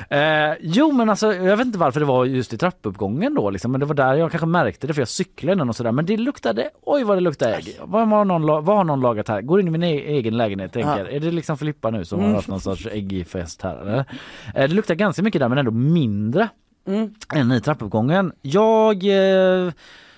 Eh, 0.09 0.53
jo, 0.61 0.91
men 0.91 1.09
alltså, 1.09 1.34
jag 1.34 1.57
vet 1.57 1.65
inte 1.67 1.78
varför 1.80 1.99
det 1.99 2.05
var 2.05 2.26
just 2.26 2.53
i 2.53 2.57
trappuppgången 2.57 3.36
då, 3.36 3.49
liksom, 3.49 3.71
men 3.71 3.80
det 3.80 3.86
var 3.86 3.95
där 3.95 4.13
jag 4.15 4.32
kanske 4.32 4.47
märkte 4.47 4.88
det, 4.88 4.93
för 4.93 5.01
jag 5.01 5.07
cyklade 5.07 5.53
innan 5.53 5.69
och 5.69 5.76
sådär. 5.76 5.91
Men 5.91 6.05
det 6.05 6.17
luktade, 6.17 6.69
oj 6.84 7.03
vad 7.03 7.17
det 7.17 7.21
luktade 7.21 7.55
ägg. 7.55 7.78
Vad 7.84 8.07
har 8.07 8.26
någon, 8.26 8.45
vad 8.65 8.78
har 8.78 8.84
någon 8.84 9.01
lagat 9.01 9.28
här? 9.28 9.41
Går 9.41 9.59
in 9.59 9.67
i 9.67 9.71
min 9.71 9.84
e- 9.84 10.03
egen 10.07 10.38
lägenhet, 10.38 10.73
tänker, 10.73 10.97
Ja. 11.05 11.07
är 11.07 11.19
det 11.19 11.32
liksom 11.32 11.57
Filippa 11.57 11.89
nu 11.91 12.05
som 12.05 12.19
Mm. 12.19 12.30
har 12.32 12.36
haft 12.36 12.47
någon 12.47 12.61
sorts 12.61 12.88
äggfest 12.91 13.61
här? 13.61 13.78
Eller? 13.82 13.97
Eh, 13.99 14.05
det 14.53 14.67
luktar 14.67 14.95
ganska 14.95 15.23
mycket 15.23 15.39
där, 15.41 15.49
men 15.49 15.57
ändå 15.57 15.71
mindre 15.71 16.49
Mm. 16.88 17.13
än 17.34 17.51
i 17.51 17.61
trappuppgången. 17.61 18.32
Jag 18.41 18.95
eh, 19.03 19.71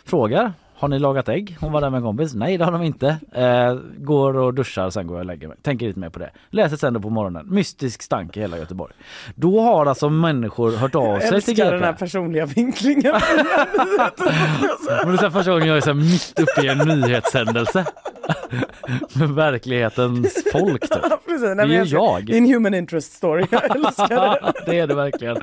frågar 0.06 0.54
har 0.80 0.88
ni 0.88 1.00
lagat 1.00 1.30
ägg? 1.30 1.58
Hon 1.62 1.72
var 1.72 1.82
där 1.82 1.90
med 1.90 1.98
en 1.98 2.04
kompis. 2.04 2.34
Nej 2.34 2.58
det 2.58 2.66
har 2.66 2.72
de 2.72 2.84
inte. 2.84 3.08
Eh, 3.32 3.74
går 3.98 4.38
och 4.38 4.54
duschar 4.54 4.90
sen 4.90 5.08
går 5.08 5.16
jag 5.18 5.22
och 5.22 5.26
lägger 5.26 5.48
mig. 5.48 5.58
Tänker 5.62 5.88
lite 5.88 6.00
mer 6.00 6.10
på 6.10 6.20
det. 6.20 6.30
Läser 6.50 6.78
sen 6.78 6.94
då 6.94 7.00
på 7.00 7.10
morgonen. 7.10 7.46
Mystisk 7.50 8.02
stank 8.02 8.38
i 8.38 8.40
hela 8.40 8.58
Göteborg. 8.58 8.94
Då 9.36 9.62
har 9.62 9.86
alltså 9.86 10.10
människor 10.10 10.72
hört 10.72 10.96
av 10.96 11.04
Jag 11.04 11.22
sig 11.22 11.42
till 11.42 11.52
älskar 11.52 11.66
den 11.66 11.74
GP. 11.80 11.86
här 11.86 11.94
personliga 11.94 12.46
vinklingen. 12.46 13.14
Men 15.06 15.16
det 15.16 15.26
är 15.26 15.30
första 15.30 15.52
gången 15.52 15.68
jag 15.68 15.78
är 15.78 15.82
så 15.82 15.94
mitt 15.94 16.40
uppe 16.40 16.66
i 16.66 16.68
en 16.70 16.78
nyhetshändelse. 16.78 17.86
Med 19.14 19.30
verklighetens 19.30 20.44
folk 20.52 20.82
typ. 20.82 21.02
Precis, 21.26 21.42
nej, 21.42 21.42
Det 21.42 21.52
är 21.52 21.56
men 21.56 21.70
ju 21.70 21.76
älskar- 21.78 21.98
jag. 21.98 22.26
Det 22.26 22.34
är 22.34 22.38
en 22.38 22.46
human 22.54 22.74
interest 22.74 23.14
story, 23.14 23.46
jag 23.52 23.76
älskar 23.76 24.08
det. 24.10 24.54
det 24.66 24.80
är 24.80 24.88
det 24.88 24.96
verkligen. 24.96 25.38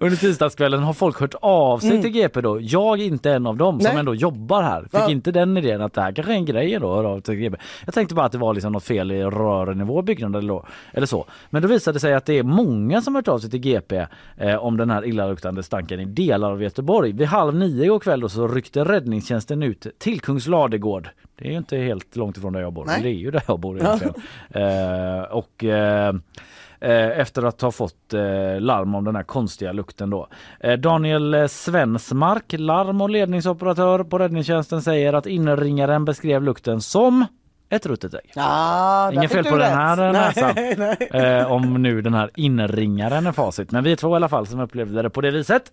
Under 0.00 0.16
tisdagskvällen 0.16 0.82
har 0.82 0.92
folk 0.92 1.20
hört 1.20 1.34
av 1.40 1.78
sig 1.78 1.90
Mm. 1.90 2.02
till 2.02 2.10
GP 2.10 2.40
då. 2.40 2.60
Jag 2.60 3.00
är 3.00 3.04
inte 3.04 3.30
en 3.32 3.46
av 3.46 3.56
dem 3.56 3.80
som 3.80 3.90
Nej. 3.90 3.98
ändå 4.00 4.14
jobbar 4.14 4.62
här. 4.62 4.82
Fick 4.82 4.90
Ja. 4.94 5.10
inte 5.10 5.32
den 5.32 5.56
idén 5.56 5.80
att 5.80 5.94
det 5.94 6.00
här 6.00 6.12
kanske 6.12 6.32
är 6.32 6.36
en 6.36 6.44
grej 6.44 6.78
då, 6.80 6.94
höra 6.94 7.08
av 7.08 7.20
till 7.20 7.34
GP. 7.34 7.56
Jag 7.84 7.94
tänkte 7.94 8.14
bara 8.14 8.26
att 8.26 8.32
det 8.32 8.38
var 8.38 8.54
liksom 8.54 8.72
något 8.72 8.84
fel 8.84 9.12
i 9.12 9.22
rören 9.24 9.80
i 9.80 9.84
vår 9.84 10.02
byggnad 10.02 10.36
eller, 10.36 10.62
eller 10.92 11.06
så. 11.06 11.24
Men 11.50 11.62
då 11.62 11.68
visade 11.68 11.96
det 11.96 12.00
sig 12.00 12.14
att 12.14 12.26
det 12.26 12.38
är 12.38 12.42
många 12.42 13.02
som 13.02 13.14
hört 13.14 13.28
av 13.28 13.38
sig 13.38 13.50
till 13.50 13.60
GP 13.60 14.06
eh, 14.36 14.54
om 14.56 14.76
den 14.76 14.90
här 14.90 15.04
illaluktande 15.06 15.62
stanken 15.62 16.00
i 16.00 16.04
delar 16.04 16.50
av 16.50 16.62
Göteborg. 16.62 17.12
Vid 17.12 17.26
halv 17.26 17.54
nio 17.54 17.84
igår 17.84 17.98
kväll 17.98 18.20
då 18.20 18.28
så 18.28 18.48
ryckte 18.48 18.84
räddningstjänsten 18.84 19.62
ut 19.62 19.86
till 19.98 20.20
Kungsladegård. 20.20 21.08
Det 21.38 21.46
är 21.48 21.50
ju 21.50 21.58
inte 21.58 21.76
helt 21.76 22.16
långt 22.16 22.36
ifrån 22.36 22.52
där 22.52 22.60
jag 22.60 22.72
bor. 22.72 22.84
Nej. 22.84 23.02
Det 23.02 23.08
är 23.08 23.12
ju 23.12 23.30
där 23.30 23.42
jag 23.46 23.60
bor 23.60 23.78
egentligen. 23.82 24.14
eh, 24.50 25.22
och 25.22 25.64
eh, 25.64 26.14
eh, 26.80 27.20
efter 27.20 27.42
att 27.42 27.60
ha 27.60 27.70
fått 27.70 28.14
eh, 28.14 28.60
larm 28.60 28.94
om 28.94 29.04
den 29.04 29.16
här 29.16 29.22
konstiga 29.22 29.72
lukten 29.72 30.10
då. 30.10 30.28
Eh, 30.60 30.72
Daniel 30.78 31.34
eh, 31.34 31.46
Svensmark, 31.46 32.44
larm 32.58 33.00
och 33.00 33.10
ledningsoperatör 33.10 34.04
på 34.04 34.18
räddningstjänsten 34.18 34.82
säger 34.82 35.12
att 35.12 35.26
inringaren 35.26 36.04
beskrev 36.04 36.42
lukten 36.42 36.80
som 36.80 37.24
ett 37.70 37.86
ruttet 37.86 38.14
ägg. 38.14 38.30
Där 38.34 39.12
Inget 39.12 39.32
fel 39.32 39.44
på 39.44 39.50
den 39.56 39.58
rätt. 39.58 39.70
här 39.76 40.12
näsan. 40.12 40.52
Nej, 40.56 40.74
nej. 41.10 41.22
Eh, 41.22 41.52
om 41.52 41.82
nu 41.82 42.02
den 42.02 42.14
här 42.14 42.30
inringaren 42.34 43.26
är 43.26 43.32
facit. 43.32 43.70
Men 43.70 43.84
vi 43.84 43.92
är 43.92 43.96
två 43.96 44.12
i 44.12 44.16
alla 44.16 44.28
fall 44.28 44.46
som 44.46 44.60
upplevde 44.60 45.02
det 45.02 45.10
på 45.10 45.20
det 45.20 45.30
viset. 45.30 45.72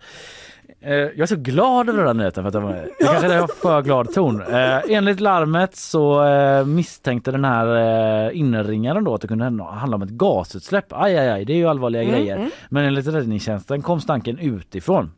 Eh, 0.86 0.94
jag 0.94 1.20
är 1.20 1.26
så 1.26 1.36
glad 1.36 1.90
över 1.90 1.98
den 1.98 2.08
här 2.08 2.14
nyheten 2.14 2.44
för 2.44 2.48
att 2.60 2.64
jag, 2.76 2.86
jag 3.00 3.10
kanske 3.22 3.34
är 3.34 3.48
för 3.48 3.82
glad 3.82 4.14
ton. 4.14 4.42
Eh, 4.42 4.80
enligt 4.90 5.20
larmet 5.20 5.76
så 5.76 6.24
eh, 6.26 6.66
misstänkte 6.66 7.32
den 7.32 7.46
här 7.46 8.28
eh, 8.28 8.40
inringaren 8.40 9.04
då 9.04 9.14
att 9.14 9.22
det 9.22 9.28
kunde 9.28 9.46
handla 9.64 9.96
om 9.96 10.02
ett 10.02 10.10
gasutsläpp. 10.10 10.86
Aj, 10.90 11.18
aj, 11.18 11.30
aj, 11.30 11.46
det 11.46 11.54
är 11.54 11.58
ju 11.58 11.68
allvarliga 11.68 12.02
Mm, 12.04 12.16
grejer. 12.16 12.36
mm. 12.38 12.50
Men 12.70 12.86
enligt 12.86 13.08
räddningstjänsten 13.08 13.82
kom 13.82 14.02
stanken 14.02 14.40
utifrån. 14.40 15.12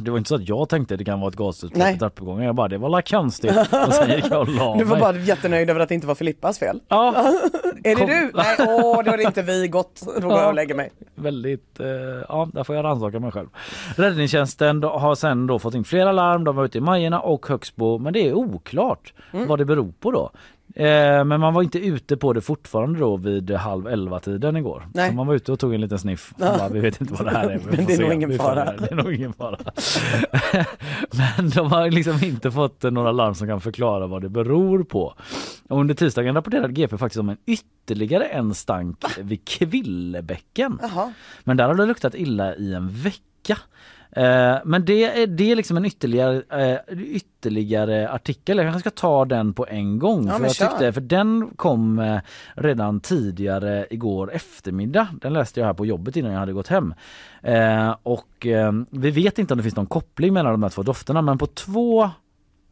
Det 0.00 0.10
var 0.10 0.18
inte 0.18 0.28
så 0.28 0.34
att 0.34 0.48
jag 0.48 0.68
tänkte 0.68 0.94
att 0.94 0.98
det 0.98 1.04
kan 1.04 1.20
vara 1.20 1.28
ett 1.28 1.36
gasutsläpp 1.36 1.96
i 1.96 1.98
trappuppgången. 1.98 2.44
Jag 2.46 2.54
bara, 2.54 2.68
det 2.68 2.78
var 2.78 2.88
la 2.88 3.02
konstigt. 3.02 3.56
Och 3.86 3.92
sen 3.94 4.10
gick 4.10 4.24
jag 4.30 4.40
och 4.40 4.48
la 4.48 4.76
Du 4.78 4.84
var 4.84 5.00
bara 5.00 5.16
jättenöjd 5.16 5.70
över 5.70 5.80
att 5.80 5.88
det 5.88 5.94
inte 5.94 6.06
var 6.06 6.14
Filippas 6.14 6.58
fel. 6.58 6.80
Ja. 6.88 7.14
är 7.84 7.90
det 7.90 7.94
Kom- 7.94 8.06
du? 8.06 8.30
Nej, 8.34 8.56
åh, 8.58 9.02
då 9.04 9.10
är 9.12 9.16
det 9.16 9.22
inte 9.22 9.42
vi. 9.42 9.68
Gott, 9.68 10.02
då 10.20 10.28
går 10.28 10.38
jag 10.38 10.48
och 10.48 10.54
lägger 10.54 10.74
mig. 10.74 10.90
Väldigt, 11.14 11.80
eh, 11.80 11.86
ja 12.28 12.48
där 12.52 12.64
får 12.64 12.76
jag 12.76 12.84
rannsaka 12.84 13.20
mig 13.20 13.30
själv. 13.32 13.48
Räddningstjänsten 13.96 14.82
har 14.82 15.14
sen 15.14 15.46
då 15.46 15.58
fått 15.58 15.74
in 15.74 15.84
flera 15.84 16.12
larm, 16.12 16.44
de 16.44 16.56
var 16.56 16.64
ute 16.64 16.78
i 16.78 16.80
Majorna 16.80 17.20
och 17.20 17.46
Högsbo 17.48 17.98
men 17.98 18.12
det 18.12 18.28
är 18.28 18.34
oklart 18.34 19.12
Mm. 19.32 19.48
vad 19.48 19.58
det 19.58 19.64
beror 19.64 19.92
på 20.00 20.10
då. 20.10 20.30
Eh, 20.74 21.24
men 21.24 21.40
man 21.40 21.54
var 21.54 21.62
inte 21.62 21.78
ute 21.78 22.16
på 22.16 22.32
det 22.32 22.40
fortfarande 22.40 22.98
då 22.98 23.16
vid 23.16 23.50
halv 23.50 23.86
elva 23.86 24.20
tiden 24.20 24.56
igår. 24.56 24.88
Nej. 24.94 25.10
Så 25.10 25.16
man 25.16 25.26
var 25.26 25.34
ute 25.34 25.52
och 25.52 25.58
tog 25.60 25.74
en 25.74 25.80
liten 25.80 25.98
sniff. 25.98 26.34
Ja. 26.38 26.58
Bara, 26.58 26.68
vi 26.68 26.80
vet 26.80 27.00
inte 27.00 27.14
vad 27.14 27.24
det 27.24 27.30
här 27.30 27.50
är. 27.50 27.58
Men 27.70 27.86
det 27.86 27.94
är 27.94 28.00
nog 28.00 28.12
ingen 28.12 28.38
fara. 28.38 28.76
Det 28.76 28.90
är 28.90 28.96
nog 28.96 29.14
ingen 29.14 29.32
fara. 29.32 29.58
men 31.38 31.50
de 31.50 31.72
har 31.72 31.90
liksom 31.90 32.24
inte 32.24 32.50
fått 32.50 32.82
några 32.82 33.12
larm 33.12 33.34
som 33.34 33.46
kan 33.46 33.60
förklara 33.60 34.06
vad 34.06 34.22
det 34.22 34.28
beror 34.28 34.84
på. 34.84 35.14
Och 35.68 35.80
under 35.80 35.94
tisdagen 35.94 36.34
rapporterade 36.34 36.72
GP 36.72 36.98
faktiskt 36.98 37.20
om 37.20 37.28
en 37.28 37.36
ytterligare 37.46 38.24
en 38.24 38.54
stank 38.54 39.04
vid 39.18 39.44
Kvillebäcken. 39.48 40.78
Jaha. 40.82 41.12
Men 41.44 41.56
där 41.56 41.68
har 41.68 41.74
det 41.74 41.86
luktat 41.86 42.14
illa 42.14 42.54
i 42.54 42.74
en 42.74 42.88
vecka. 42.88 43.58
Eh, 44.12 44.56
men 44.64 44.84
det 44.84 45.04
är, 45.04 45.26
det 45.26 45.52
är 45.52 45.56
liksom 45.56 45.76
en 45.76 45.84
ytterligare, 45.84 46.42
eh, 46.50 46.98
ytterligare 46.98 48.10
artikel. 48.10 48.56
Jag 48.56 48.66
kanske 48.66 48.90
ska 48.90 49.00
ta 49.00 49.24
den 49.24 49.52
på 49.52 49.66
en 49.66 49.98
gång. 49.98 50.26
Ja, 50.26 50.34
för, 50.34 50.44
jag 50.44 50.56
tyckte, 50.56 50.92
för 50.92 51.00
den 51.00 51.50
kom 51.56 51.98
eh, 51.98 52.20
redan 52.54 53.00
tidigare 53.00 53.86
igår 53.90 54.32
eftermiddag. 54.32 55.08
Den 55.20 55.32
läste 55.32 55.60
jag 55.60 55.66
här 55.66 55.74
på 55.74 55.86
jobbet 55.86 56.16
innan 56.16 56.32
jag 56.32 56.38
hade 56.38 56.52
gått 56.52 56.68
hem. 56.68 56.94
Och 58.02 58.46
vi 58.90 59.10
vet 59.10 59.38
inte 59.38 59.54
om 59.54 59.58
det 59.58 59.62
finns 59.62 59.76
någon 59.76 59.86
koppling 59.86 60.32
mellan 60.32 60.52
de 60.52 60.62
här 60.62 60.70
två 60.70 60.82
dofterna 60.82 61.22
men 61.22 61.38
på 61.38 61.46
två 61.46 62.10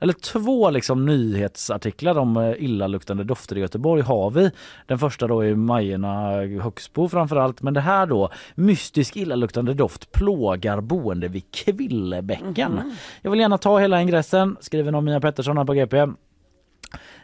eller 0.00 0.12
två 0.12 0.70
liksom 0.70 1.06
nyhetsartiklar 1.06 2.18
om 2.18 2.36
eh, 2.36 2.52
illaluktande 2.58 3.24
dofter 3.24 3.56
i 3.56 3.60
Göteborg 3.60 4.02
har 4.02 4.30
vi. 4.30 4.50
Den 4.86 4.98
första 4.98 5.26
då 5.26 5.40
är 5.40 5.54
Majorna 5.54 6.30
Högsbo 6.62 7.08
framförallt 7.08 7.62
men 7.62 7.74
det 7.74 7.80
här 7.80 8.06
då 8.06 8.30
mystisk 8.54 9.16
illaluktande 9.16 9.74
doft 9.74 10.12
plågar 10.12 10.80
boende 10.80 11.28
vid 11.28 11.52
Kvillebäcken. 11.52 12.72
Mhm. 12.72 12.96
Jag 13.22 13.30
vill 13.30 13.40
gärna 13.40 13.58
ta 13.58 13.78
hela 13.78 14.02
ingressen 14.02 14.56
skriven 14.60 14.94
av 14.94 15.04
Mia 15.04 15.20
Pettersson 15.20 15.58
här 15.58 15.64
på 15.64 15.74
GP. 15.74 16.06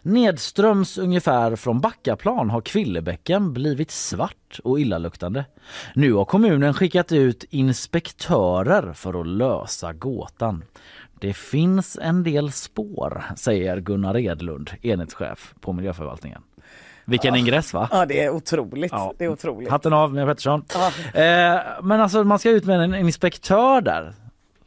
Nedströms 0.04 0.98
ungefär 0.98 1.56
från 1.56 1.80
Backaplan 1.80 2.50
har 2.50 2.60
Kvillebäcken 2.60 3.52
blivit 3.52 3.90
svart 3.90 4.60
och 4.64 4.80
illaluktande. 4.80 5.44
Nu 5.94 6.12
har 6.12 6.24
kommunen 6.24 6.74
skickat 6.74 7.12
ut 7.12 7.44
inspektörer 7.50 8.92
för 8.92 9.20
att 9.20 9.26
lösa 9.26 9.92
gåtan. 9.92 10.64
Det 11.20 11.32
finns 11.36 11.98
en 12.02 12.22
del 12.22 12.52
spår, 12.52 13.22
säger 13.36 13.80
Gunnar 13.80 14.16
Edlund, 14.16 14.70
enhetschef 14.82 15.54
på 15.60 15.72
miljöförvaltningen. 15.72 16.42
Vilken 17.04 17.34
Ja. 17.34 17.40
ingress 17.40 17.72
va? 17.74 17.88
Ja, 17.92 18.06
det 18.06 18.20
är 18.22 18.30
otroligt. 18.30 18.92
Det 19.18 19.24
är 19.24 19.28
otroligt. 19.28 19.70
Hatten 19.70 19.92
av 19.92 20.14
Mia 20.14 20.26
Pettersson. 20.26 20.64
Eh, 21.14 21.22
men 21.82 22.00
alltså 22.00 22.24
man 22.24 22.38
ska 22.38 22.50
ut 22.50 22.64
med 22.64 22.80
en 22.80 22.94
inspektör 22.94 23.80
där. 23.80 24.12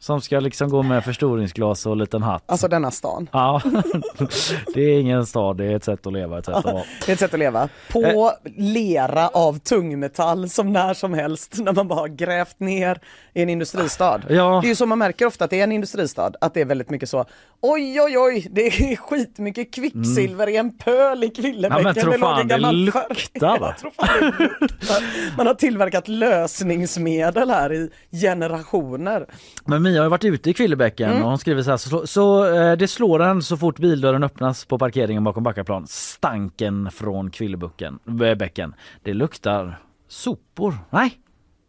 Som 0.00 0.20
ska 0.20 0.40
liksom 0.40 0.68
gå 0.68 0.82
med 0.82 1.04
förstoringsglas 1.04 1.86
och 1.86 1.96
liten 1.96 2.22
hatt. 2.22 2.42
Alltså 2.46 2.68
denna 2.68 2.90
stan. 2.90 3.28
Ja, 3.32 3.62
det 4.74 4.80
är 4.80 5.00
ingen 5.00 5.26
stad, 5.26 5.56
det 5.56 5.64
är 5.64 5.76
ett 5.76 5.84
sätt 5.84 6.06
att 6.06 6.12
leva, 6.12 6.38
ett 6.38 6.44
sätt 6.44 6.54
att 6.54 6.64
vara. 6.64 6.82
Det 7.06 7.12
är 7.12 7.12
ett 7.12 7.18
sätt 7.18 7.34
att 7.34 7.40
leva. 7.40 7.68
På 7.92 8.32
lera 8.56 9.28
av 9.28 9.58
tungmetall 9.58 10.48
som 10.48 10.72
när 10.72 10.94
som 10.94 11.14
helst 11.14 11.54
när 11.58 11.72
man 11.72 11.88
bara 11.88 12.00
har 12.00 12.08
grävt 12.08 12.60
ner 12.60 13.00
i 13.34 13.42
en 13.42 13.48
industristad. 13.48 14.20
Ja. 14.28 14.58
Det 14.62 14.66
är 14.66 14.68
ju 14.68 14.74
så 14.74 14.86
man 14.86 14.98
märker 14.98 15.26
ofta 15.26 15.44
att 15.44 15.50
det 15.50 15.60
är 15.60 15.64
en 15.64 15.72
industristad, 15.72 16.32
att 16.40 16.54
det 16.54 16.60
är 16.60 16.64
väldigt 16.64 16.90
mycket 16.90 17.08
så 17.08 17.24
oj 17.60 18.00
oj 18.00 18.18
oj, 18.18 18.48
det 18.50 18.66
är 18.66 18.96
skitmycket 19.08 19.74
kvicksilver 19.74 20.48
i 20.48 20.56
en 20.56 20.78
pöl 20.78 21.24
i 21.24 21.28
Kvillebäcken. 21.28 21.86
Ja, 21.86 21.92
men 21.92 21.94
tro 21.94 22.10
det 22.48 22.58
luktar 22.58 23.58
va? 23.58 23.74
Fan 23.96 24.32
det 24.38 24.60
luktar. 24.60 25.36
Man 25.36 25.46
har 25.46 25.54
tillverkat 25.54 26.08
lösningsmedel 26.08 27.50
här 27.50 27.72
i 27.72 27.90
generationer. 28.10 29.26
Men 29.64 29.82
Mia 29.90 30.02
har 30.02 30.08
varit 30.08 30.24
ute 30.24 30.50
i 30.50 30.54
Kvillebäcken 30.54 31.10
Mm. 31.10 31.22
och 31.22 31.28
hon 31.28 31.38
skriver 31.38 31.62
så 31.62 31.70
här, 31.70 31.76
så, 31.76 32.06
så 32.06 32.54
eh, 32.54 32.72
det 32.76 32.88
slår 32.88 33.22
en 33.22 33.42
så 33.42 33.56
fort 33.56 33.78
bildörren 33.78 34.24
öppnas 34.24 34.64
på 34.64 34.78
parkeringen 34.78 35.24
bakom 35.24 35.42
Backaplan. 35.42 35.86
Stanken 35.86 36.90
från 36.90 37.30
Kvillebucken, 37.30 37.98
äh, 38.22 38.34
bäcken. 38.34 38.74
Det 39.02 39.14
luktar 39.14 39.78
sopor. 40.08 40.74
Nej, 40.90 41.12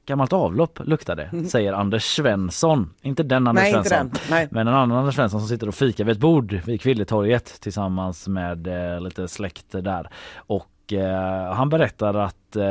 gammalt 0.05 0.33
avlopp 0.33 0.79
luktar 0.83 1.15
det, 1.15 1.49
säger 1.49 1.73
Anders 1.73 2.03
Svensson. 2.15 2.89
Inte 3.01 3.23
den 3.23 3.47
Anders 3.47 3.63
Mm. 3.67 3.73
Nej, 3.81 3.85
Svensson, 3.89 4.19
den. 4.29 4.47
Men 4.51 4.67
en 4.67 4.73
annan 4.73 4.97
Anders 4.97 5.15
Svensson 5.15 5.39
som 5.39 5.49
sitter 5.49 5.67
och 5.67 5.75
fikar 5.75 6.03
vid 6.03 6.11
ett 6.11 6.19
bord 6.21 6.53
vid 6.65 6.81
Kvilletorget 6.81 7.61
tillsammans 7.61 8.27
med 8.27 8.67
eh, 8.95 9.01
lite 9.01 9.27
släkt 9.27 9.65
där. 9.71 10.09
Och 10.35 10.93
eh, 10.93 11.53
han 11.53 11.69
berättar 11.69 12.13
att 12.13 12.55
eh, 12.55 12.61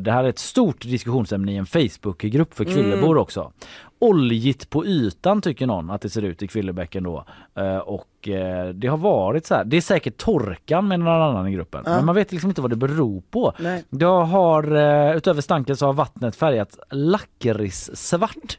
det 0.00 0.12
här 0.12 0.24
är 0.24 0.28
ett 0.28 0.38
stort 0.38 0.82
diskussionsämne 0.82 1.52
i 1.52 1.56
en 1.56 1.66
Facebookgrupp 1.66 2.54
för 2.54 2.64
Kvillebor 2.64 3.06
Mm. 3.10 3.18
också. 3.18 3.52
Oljigt 3.98 4.70
på 4.70 4.86
ytan 4.86 5.40
tycker 5.42 5.66
någon 5.66 5.90
att 5.90 6.00
det 6.00 6.10
ser 6.10 6.22
ut 6.22 6.42
i 6.42 6.48
Kvillebäcken 6.48 7.02
då. 7.04 7.24
Eh, 7.54 7.76
och 7.76 8.28
eh, 8.28 8.68
det 8.68 8.88
har 8.88 8.96
varit 8.96 9.46
så 9.46 9.54
här. 9.54 9.64
Det 9.64 9.76
är 9.76 9.80
säkert 9.80 10.16
torkan 10.16 10.88
med 10.88 11.00
någon 11.00 11.08
annan 11.22 11.48
i 11.48 11.52
gruppen. 11.52 11.82
Ja. 11.86 11.90
Men 11.96 12.04
man 12.06 12.14
vet 12.14 12.32
liksom 12.32 12.50
inte 12.50 12.60
vad 12.60 12.70
det 12.70 12.76
beror 12.76 13.22
på. 13.30 13.52
Nej. 13.58 13.84
Jag 13.90 14.22
har, 14.24 14.76
eh, 14.76 15.16
utöver 15.16 15.40
stanken 15.40 15.76
så 15.76 15.86
har 15.86 15.92
vattnet 15.92 16.36
färgat 16.36 16.78
lakritssvart. 16.90 18.58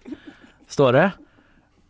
Står 0.68 0.94
det. 0.94 1.12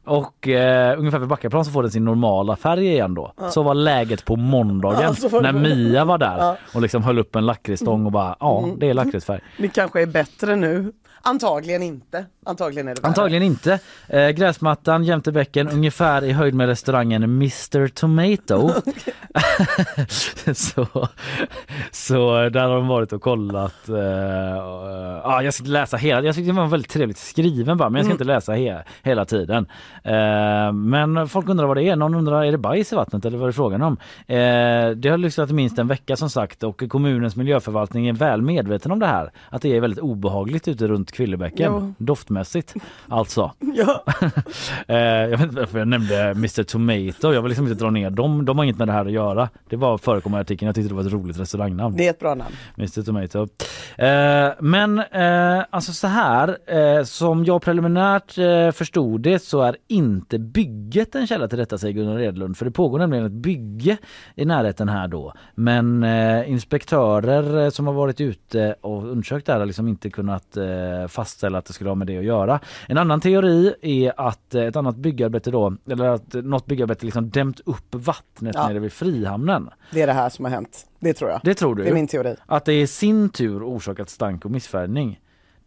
Och 0.05 0.47
eh, 0.47 0.99
ungefär 0.99 1.19
vid 1.19 1.27
Backaplan 1.27 1.65
så 1.65 1.71
får 1.71 1.81
den 1.83 1.91
sin 1.91 2.05
normala 2.05 2.55
färg 2.55 2.87
igen 2.87 3.13
då. 3.13 3.33
Ja. 3.37 3.49
Så 3.49 3.63
var 3.63 3.73
läget 3.73 4.25
på 4.25 4.35
måndagen 4.35 5.15
Ja, 5.31 5.41
när 5.41 5.53
Mia 5.53 6.05
var 6.05 6.17
där 6.17 6.37
Ja. 6.37 6.57
och 6.75 6.81
liksom 6.81 7.03
höll 7.03 7.19
upp 7.19 7.35
en 7.35 7.45
lakritsstång 7.45 8.05
och 8.05 8.11
bara 8.11 8.35
ja 8.39 8.63
Mm. 8.63 8.79
det 8.79 8.89
är 8.89 8.93
lakritsfärg. 8.93 9.39
Det 9.57 9.67
kanske 9.67 10.01
är 10.01 10.05
bättre 10.05 10.55
nu. 10.55 10.93
Antagligen 11.21 11.83
inte. 11.83 12.25
Antagligen 12.49 12.87
är 12.87 12.95
det 12.95 13.01
värre. 13.01 13.07
Antagligen 13.09 13.43
inte. 13.43 13.79
Eh, 14.07 14.29
gräsmattan 14.29 15.03
jämte 15.03 15.31
bäcken 15.31 15.69
ungefär 15.69 16.23
i 16.23 16.31
höjd 16.31 16.53
med 16.53 16.67
restaurangen 16.67 17.23
Mr 17.23 17.87
Tomato. 17.87 18.71
så, 20.53 20.87
så 21.91 22.49
där 22.49 22.61
har 22.67 22.75
de 22.75 22.87
varit 22.87 23.13
och 23.13 23.21
kollat. 23.21 23.89
Eh, 23.89 23.95
ah, 25.23 25.41
jag 25.41 25.53
ska 25.53 25.61
inte 25.61 25.71
läsa 25.71 25.97
hela, 25.97 26.21
jag 26.21 26.35
tyckte 26.35 26.51
det 26.51 26.55
var 26.57 26.67
väldigt 26.67 26.91
trevligt 26.91 27.17
skriven 27.17 27.77
bara 27.77 27.89
men 27.89 27.99
jag 27.99 28.05
ska 28.05 28.09
Mm. 28.09 28.15
inte 28.15 28.33
läsa 28.33 28.53
he, 28.53 28.83
hela 29.03 29.25
tiden. 29.25 29.67
Eh, 30.03 30.71
men 30.73 31.27
folk 31.27 31.49
undrar 31.49 31.65
vad 31.65 31.77
det 31.77 31.83
är. 31.83 31.95
Någon 31.95 32.15
undrar 32.15 32.43
är 32.43 32.51
det 32.51 32.57
bajs 32.57 32.93
i 32.93 32.95
vattnet 32.95 33.25
eller 33.25 33.37
vad 33.37 33.45
är 33.45 33.47
det 33.51 33.53
frågan 33.53 33.81
om? 33.81 33.97
Eh, 34.27 34.89
det 34.95 35.09
har 35.09 35.17
lyssnat 35.17 35.51
minst 35.51 35.79
en 35.79 35.87
vecka 35.87 36.15
som 36.15 36.29
sagt 36.29 36.63
och 36.63 36.83
kommunens 36.89 37.35
miljöförvaltning 37.35 38.07
är 38.07 38.13
väl 38.13 38.41
medveten 38.41 38.91
om 38.91 38.99
det 38.99 39.05
här. 39.07 39.31
Att 39.49 39.61
det 39.61 39.75
är 39.75 39.81
väldigt 39.81 39.99
obehagligt 39.99 40.67
ute 40.67 40.87
runt 40.87 41.11
Kvillebäcken. 41.11 41.71
Jo. 41.75 41.93
Doftmässigt 42.39 42.73
alltså. 43.09 43.51
Ja. 43.75 44.03
Eh, 44.87 44.97
jag 44.97 45.37
vet 45.37 45.41
inte 45.41 45.55
varför 45.55 45.79
jag 45.79 45.87
nämnde 45.87 46.21
Mr 46.21 46.63
Tomato. 46.63 47.33
Jag 47.33 47.41
vill 47.41 47.49
liksom 47.49 47.67
inte 47.67 47.83
dra 47.83 47.89
ner 47.89 48.09
dem. 48.09 48.45
De 48.45 48.57
har 48.57 48.65
inget 48.65 48.77
med 48.77 48.87
det 48.87 48.91
här 48.91 49.05
att 49.05 49.11
göra. 49.11 49.49
Det 49.69 49.75
var 49.75 49.97
förekommande 49.97 50.41
i 50.41 50.43
artikeln. 50.43 50.67
Jag 50.67 50.75
tyckte 50.75 50.89
det 50.89 50.95
var 50.95 51.05
ett 51.05 51.13
roligt 51.13 51.39
restaurangnamn. 51.39 51.95
Det 51.97 52.05
är 52.05 52.09
ett 52.09 52.19
bra 52.19 52.35
namn. 52.35 52.55
Mr 52.77 53.01
Tomato. 53.01 53.47
Eh, 53.97 54.51
men 54.59 54.99
eh, 54.99 55.65
alltså 55.69 55.93
så 55.93 56.07
här, 56.07 57.03
som 57.03 57.45
jag 57.45 57.61
preliminärt 57.61 58.31
förstod 58.75 59.21
det 59.21 59.39
så 59.39 59.61
är 59.61 59.75
inte 59.87 60.39
bygget 60.39 61.15
en 61.15 61.27
källa 61.27 61.47
till 61.47 61.57
detta 61.57 61.77
säger 61.77 61.93
Gunnar 61.93 62.19
Edlund. 62.19 62.57
För 62.57 62.65
det 62.65 62.71
pågår 62.71 62.99
nämligen 62.99 63.25
ett 63.25 63.31
bygge 63.31 63.97
i 64.35 64.45
närheten 64.45 64.89
här 64.89 65.07
då. 65.07 65.33
Men 65.55 66.03
inspektörer 66.45 67.69
som 67.69 67.87
har 67.87 67.93
varit 67.93 68.21
ute 68.21 68.75
och 68.81 69.11
undersökt 69.11 69.45
det 69.45 69.51
här 69.51 69.59
har 69.59 69.65
liksom 69.65 69.87
inte 69.87 70.09
kunnat 70.09 70.57
fastställa 71.07 71.57
att 71.57 71.65
det 71.65 71.73
skulle 71.73 71.89
ha 71.89 71.95
med 71.95 72.07
det 72.07 72.17
att 72.17 72.23
göra. 72.23 72.28
En 72.87 72.97
annan 72.97 73.21
teori 73.21 73.73
är 73.81 74.13
att 74.27 74.55
eh, 74.55 74.63
ett 74.63 74.75
annat 74.75 74.95
byggarbete 74.95 75.51
då, 75.51 75.75
eller 75.91 76.05
att 76.05 76.33
något 76.33 76.65
byggarbete 76.65 77.05
liksom 77.05 77.29
dämt 77.29 77.59
upp 77.65 77.95
vattnet 77.95 78.55
Ja. 78.55 78.67
nere 78.67 78.79
vid 78.79 78.91
Frihamnen. 78.93 79.69
Det 79.91 80.01
är 80.01 80.07
det 80.07 80.13
här 80.13 80.29
som 80.29 80.45
har 80.45 80.51
hänt. 80.51 80.85
Det 80.99 81.13
tror 81.13 81.31
jag. 81.31 81.39
Det 81.43 81.53
tror 81.53 81.75
du? 81.75 81.83
Det 81.83 81.89
är 81.89 81.93
min 81.93 82.07
teori. 82.07 82.35
Att 82.45 82.65
det 82.65 82.81
i 82.81 82.87
sin 82.87 83.29
tur 83.29 83.63
orsakat 83.63 84.09
stank 84.09 84.45
och 84.45 84.51
missfärgning. 84.51 85.19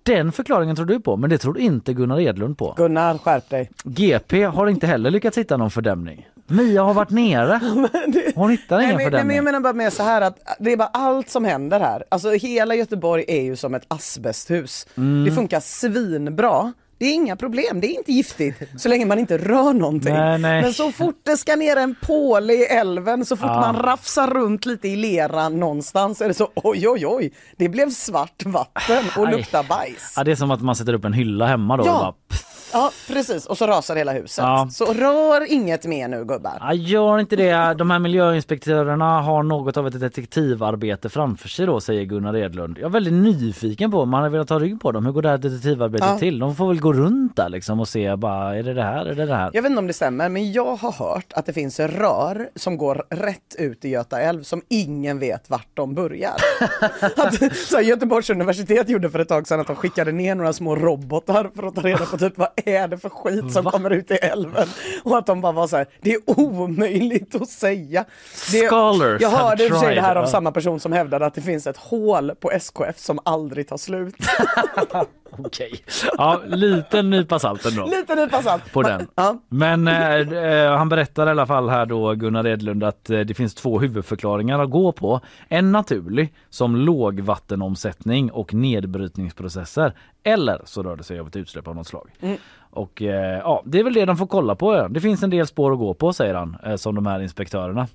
Den 0.02 0.32
förklaringen 0.32 0.76
tror 0.76 0.86
du 0.86 1.00
på, 1.00 1.16
men 1.16 1.30
det 1.30 1.38
tror 1.38 1.58
inte 1.58 1.92
Gunnar 1.92 2.20
Edlund 2.20 2.58
på. 2.58 2.74
Gunnar, 2.76 3.18
skärp 3.18 3.50
dig. 3.50 3.70
GP 3.84 4.44
har 4.44 4.66
inte 4.66 4.86
heller 4.86 5.10
lyckats 5.10 5.38
hitta 5.38 5.56
någon 5.56 5.70
fördämning. 5.70 6.28
Mia 6.46 6.82
har 6.82 6.94
varit 6.94 7.10
nere. 7.10 7.60
Hon 8.34 8.50
hittar 8.50 8.76
Nej, 8.76 8.84
ingen 8.84 8.96
men, 8.96 8.96
nej, 8.96 8.96
men 8.96 9.10
fördämning. 9.10 9.36
jag 9.36 9.44
menar 9.44 9.60
bara 9.60 9.72
med 9.72 9.92
så 9.92 10.02
här 10.02 10.20
att 10.20 10.38
det 10.58 10.72
är 10.72 10.76
bara 10.76 10.88
allt 10.92 11.30
som 11.30 11.44
händer 11.44 11.80
här. 11.80 12.04
Alltså 12.08 12.30
hela 12.30 12.74
Göteborg 12.74 13.24
är 13.28 13.42
ju 13.42 13.56
som 13.56 13.74
ett 13.74 13.84
asbesthus. 13.88 14.86
Mm. 14.96 15.24
Det 15.24 15.32
funkar 15.32 15.60
svinbra 15.60 16.72
Det 16.98 17.06
är 17.06 17.12
inga 17.14 17.36
problem, 17.36 17.80
det 17.80 17.86
är 17.86 17.98
inte 17.98 18.12
giftigt 18.12 18.56
så 18.80 18.88
länge 18.88 19.06
man 19.06 19.18
inte 19.18 19.38
rör 19.38 19.72
någonting. 19.72 20.14
Nej, 20.14 20.38
nej. 20.38 20.62
Men 20.62 20.72
så 20.72 20.92
fort 20.92 21.20
det 21.22 21.36
ska 21.36 21.56
ner 21.56 21.76
en 21.76 21.94
påle 22.02 22.52
i 22.52 22.64
älven, 22.64 23.24
så 23.24 23.36
fort 23.36 23.46
Ja. 23.48 23.60
man 23.72 23.82
rafsar 23.82 24.26
runt 24.30 24.66
lite 24.66 24.88
i 24.88 24.96
leran 24.96 25.60
någonstans 25.60 26.20
är 26.20 26.28
det 26.28 26.34
så 26.34 26.48
oj 26.54 26.88
oj 26.88 27.06
oj, 27.06 27.32
det 27.56 27.68
blev 27.68 27.90
svart 27.90 28.44
vatten 28.46 29.04
och 29.18 29.30
luktar 29.30 29.62
bajs. 29.62 30.12
Ja, 30.16 30.24
det 30.24 30.30
är 30.30 30.36
som 30.36 30.50
att 30.50 30.62
man 30.62 30.76
sätter 30.76 30.92
upp 30.92 31.04
en 31.04 31.12
hylla 31.12 31.46
hemma 31.46 31.76
då. 31.76 31.86
Ja. 31.86 31.92
Och 31.94 32.00
bara, 32.00 32.12
pff, 32.28 32.44
Ja 32.72 32.90
precis, 33.08 33.46
och 33.46 33.58
så 33.58 33.66
rasar 33.66 33.96
hela 33.96 34.12
huset. 34.12 34.42
Ja. 34.44 34.68
Så 34.72 34.84
rör 34.92 35.52
inget 35.52 35.84
mer 35.86 36.08
nu 36.08 36.24
gubbar. 36.24 36.52
ja, 36.60 36.72
gör 36.74 37.18
inte 37.18 37.36
det. 37.36 37.74
De 37.78 37.90
här 37.90 37.98
miljöinspektörerna 37.98 39.20
har 39.20 39.42
något 39.42 39.76
av 39.76 39.86
ett 39.86 40.00
detektivarbete 40.00 41.08
framför 41.08 41.48
sig 41.48 41.66
då, 41.66 41.80
säger 41.80 42.04
Gunnar 42.04 42.36
Edlund. 42.36 42.78
Jag 42.78 42.84
är 42.86 42.90
väldigt 42.92 43.12
nyfiken 43.12 43.90
på 43.90 44.04
man 44.04 44.22
har 44.22 44.30
velat 44.30 44.48
ta 44.48 44.58
rygg 44.58 44.80
på 44.80 44.92
dem. 44.92 45.06
Hur 45.06 45.12
går 45.12 45.22
det 45.22 45.28
här 45.28 45.38
detektivarbetet 45.38 46.08
Ja. 46.08 46.18
till? 46.18 46.38
De 46.38 46.56
får 46.56 46.68
väl 46.68 46.80
gå 46.80 46.92
runt 46.92 47.36
där 47.36 47.48
liksom 47.48 47.80
och 47.80 47.88
se 47.88 48.16
bara, 48.16 48.56
är 48.56 48.62
det 48.62 48.74
det 48.74 48.82
här, 48.82 49.06
är 49.06 49.14
det 49.14 49.26
det 49.26 49.34
här? 49.34 49.50
Jag 49.52 49.62
vet 49.62 49.70
inte 49.70 49.78
om 49.78 49.86
det 49.86 49.92
stämmer, 49.92 50.28
men 50.28 50.52
jag 50.52 50.76
har 50.76 50.92
hört 50.92 51.32
att 51.32 51.46
det 51.46 51.52
finns 51.52 51.80
rör 51.80 52.48
som 52.56 52.76
går 52.76 53.04
rätt 53.10 53.54
ut 53.58 53.84
i 53.84 53.88
Göta 53.88 54.20
älv 54.20 54.42
som 54.42 54.62
ingen 54.68 55.18
vet 55.18 55.50
vart 55.50 55.68
de 55.74 55.94
börjar. 55.94 56.32
att, 57.16 57.56
så 57.56 57.76
här, 57.76 57.82
Göteborgs 57.82 58.30
universitet 58.30 58.88
gjorde 58.88 59.10
för 59.10 59.18
ett 59.18 59.28
tag 59.28 59.48
sedan 59.48 59.60
att 59.60 59.66
de 59.66 59.76
skickade 59.76 60.12
ner 60.12 60.34
några 60.34 60.52
små 60.52 60.76
robotar 60.76 61.50
för 61.56 61.66
att 61.66 61.74
ta 61.74 61.80
reda 61.80 62.04
på 62.04 62.18
typ 62.18 62.38
vad 62.38 62.48
är 62.68 62.88
det 62.88 62.98
för 62.98 63.08
skit 63.08 63.52
som 63.52 63.64
Va? 63.64 63.70
kommer 63.70 63.90
ut 63.90 64.10
i 64.10 64.14
älven. 64.14 64.68
Och 65.04 65.18
att 65.18 65.26
de 65.26 65.40
bara 65.40 65.52
var 65.52 65.66
så 65.66 65.76
här, 65.76 65.86
det 66.00 66.12
är 66.12 66.20
omöjligt 66.26 67.34
att 67.34 67.48
säga. 67.48 68.04
Det, 68.52 68.68
Scholars 68.68 69.22
jag 69.22 69.30
hörde 69.30 69.64
i 69.64 69.66
och 69.66 69.72
för 69.72 69.78
sig 69.80 69.94
det 69.94 70.00
här 70.00 70.16
av 70.16 70.26
samma 70.26 70.52
person 70.52 70.80
som 70.80 70.92
hävdade 70.92 71.26
att 71.26 71.34
det 71.34 71.42
finns 71.42 71.66
ett 71.66 71.76
hål 71.76 72.32
på 72.40 72.50
SKF 72.50 72.98
som 72.98 73.18
aldrig 73.24 73.68
tar 73.68 73.76
slut. 73.76 74.14
Okej. 75.38 75.84
Ja, 76.18 76.40
liten 76.46 77.10
nypa 77.10 77.38
salt 77.38 77.66
ändå. 77.66 77.86
Lite 77.86 78.14
nypa 78.14 78.42
salt. 78.42 78.72
på 78.72 78.82
den. 78.82 79.06
Ja. 79.14 79.38
Men 79.48 79.88
eh, 79.88 80.14
eh, 80.14 80.76
han 80.76 80.88
berättar 80.88 81.26
i 81.26 81.30
alla 81.30 81.46
fall 81.46 81.68
här 81.68 81.86
då 81.86 82.14
Gunnar 82.14 82.46
Edlund 82.46 82.84
att 82.84 83.10
eh, 83.10 83.20
det 83.20 83.34
finns 83.34 83.54
två 83.54 83.80
huvudförklaringar 83.80 84.58
att 84.58 84.70
gå 84.70 84.92
på. 84.92 85.20
En 85.48 85.72
naturlig 85.72 86.34
som 86.50 86.76
lågvattenomsättning 86.76 88.30
och 88.30 88.54
nedbrytningsprocesser. 88.54 89.94
Eller 90.22 90.60
så 90.64 90.82
rör 90.82 90.96
det 90.96 91.04
sig 91.04 91.20
om 91.20 91.26
ett 91.26 91.36
utsläpp 91.36 91.68
av 91.68 91.76
något 91.76 91.86
slag. 91.86 92.10
Mm. 92.20 92.36
Och 92.70 93.02
eh, 93.02 93.38
ja, 93.38 93.62
det 93.64 93.78
är 93.78 93.84
väl 93.84 93.94
det 93.94 94.04
de 94.04 94.16
får 94.16 94.26
kolla 94.26 94.54
på. 94.54 94.74
ja. 94.74 94.88
Det 94.88 95.00
finns 95.00 95.22
en 95.22 95.30
del 95.30 95.46
spår 95.46 95.72
att 95.72 95.78
gå 95.78 95.94
på 95.94 96.12
säger 96.12 96.34
han, 96.34 96.56
eh, 96.64 96.76
som 96.76 96.94
de 96.94 97.06
här 97.06 97.20
inspektörerna. 97.20 97.88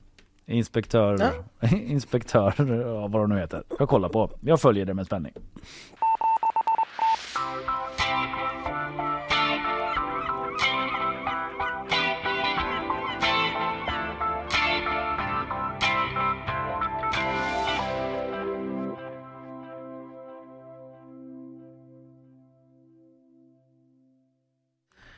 Inspektör, 0.49 1.31
inspektör, 1.72 2.53
ja, 2.85 3.07
vad 3.07 3.22
de 3.22 3.30
nu 3.30 3.39
heter. 3.39 3.64
Jag 3.80 3.89
kollar 3.89 4.09
på. 4.09 4.30
Jag 4.41 4.61
följer 4.61 4.85
det 4.85 4.93
med 4.93 5.05
spänning. 5.05 5.34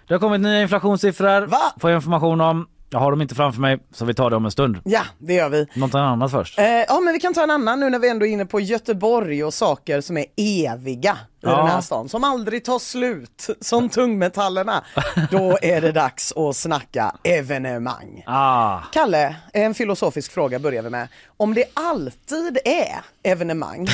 Det 0.10 0.16
har 0.16 0.20
kommit 0.20 0.42
nya 0.42 0.62
inflationssiffror. 0.62 1.42
Va? 1.48 1.60
Får 1.80 1.90
jag 1.90 1.98
information 1.98 2.42
om. 2.42 2.68
Jag 2.92 3.00
har 3.00 3.12
dem 3.12 3.22
inte 3.22 3.36
framför 3.36 3.62
mig 3.62 3.78
så 3.94 4.06
vi 4.06 4.14
tar 4.14 4.30
det 4.30 4.36
om 4.36 4.46
en 4.46 4.52
stund. 4.52 4.78
Ja, 4.86 5.02
det 5.18 5.34
gör 5.34 5.50
vi. 5.50 5.68
Något 5.76 5.96
annat 5.96 6.32
först. 6.32 6.60
Eh, 6.60 6.66
ja, 6.66 7.00
men 7.00 7.14
vi 7.14 7.20
kan 7.20 7.34
ta 7.34 7.44
en 7.44 7.52
annan 7.52 7.80
nu 7.80 7.90
när 7.90 8.00
vi 8.00 8.10
ändå 8.10 8.26
är 8.26 8.30
inne 8.30 8.46
på 8.46 8.60
Göteborg 8.60 9.44
och 9.44 9.54
saker 9.54 10.02
som 10.02 10.18
är 10.18 10.26
eviga 10.38 11.12
i 11.12 11.18
Ja. 11.42 11.58
den 11.58 11.68
här 11.68 11.82
stan, 11.82 12.10
som 12.10 12.24
aldrig 12.24 12.66
tar 12.66 12.80
slut, 12.80 13.48
som 13.62 13.90
tungmetallerna. 13.90 14.84
Då 15.32 15.58
är 15.62 15.82
det 15.82 15.92
dags 15.92 16.34
att 16.38 16.56
snacka 16.56 17.16
evenemang. 17.24 18.24
Ah, 18.28 18.80
Kalle, 18.92 19.36
en 19.54 19.74
filosofisk 19.74 20.32
fråga 20.32 20.60
börjar 20.60 20.82
vi 20.84 20.90
med. 20.90 21.08
Om 21.38 21.54
det 21.54 21.64
alltid 21.74 22.58
är 22.66 23.02
evenemang, 23.24 23.88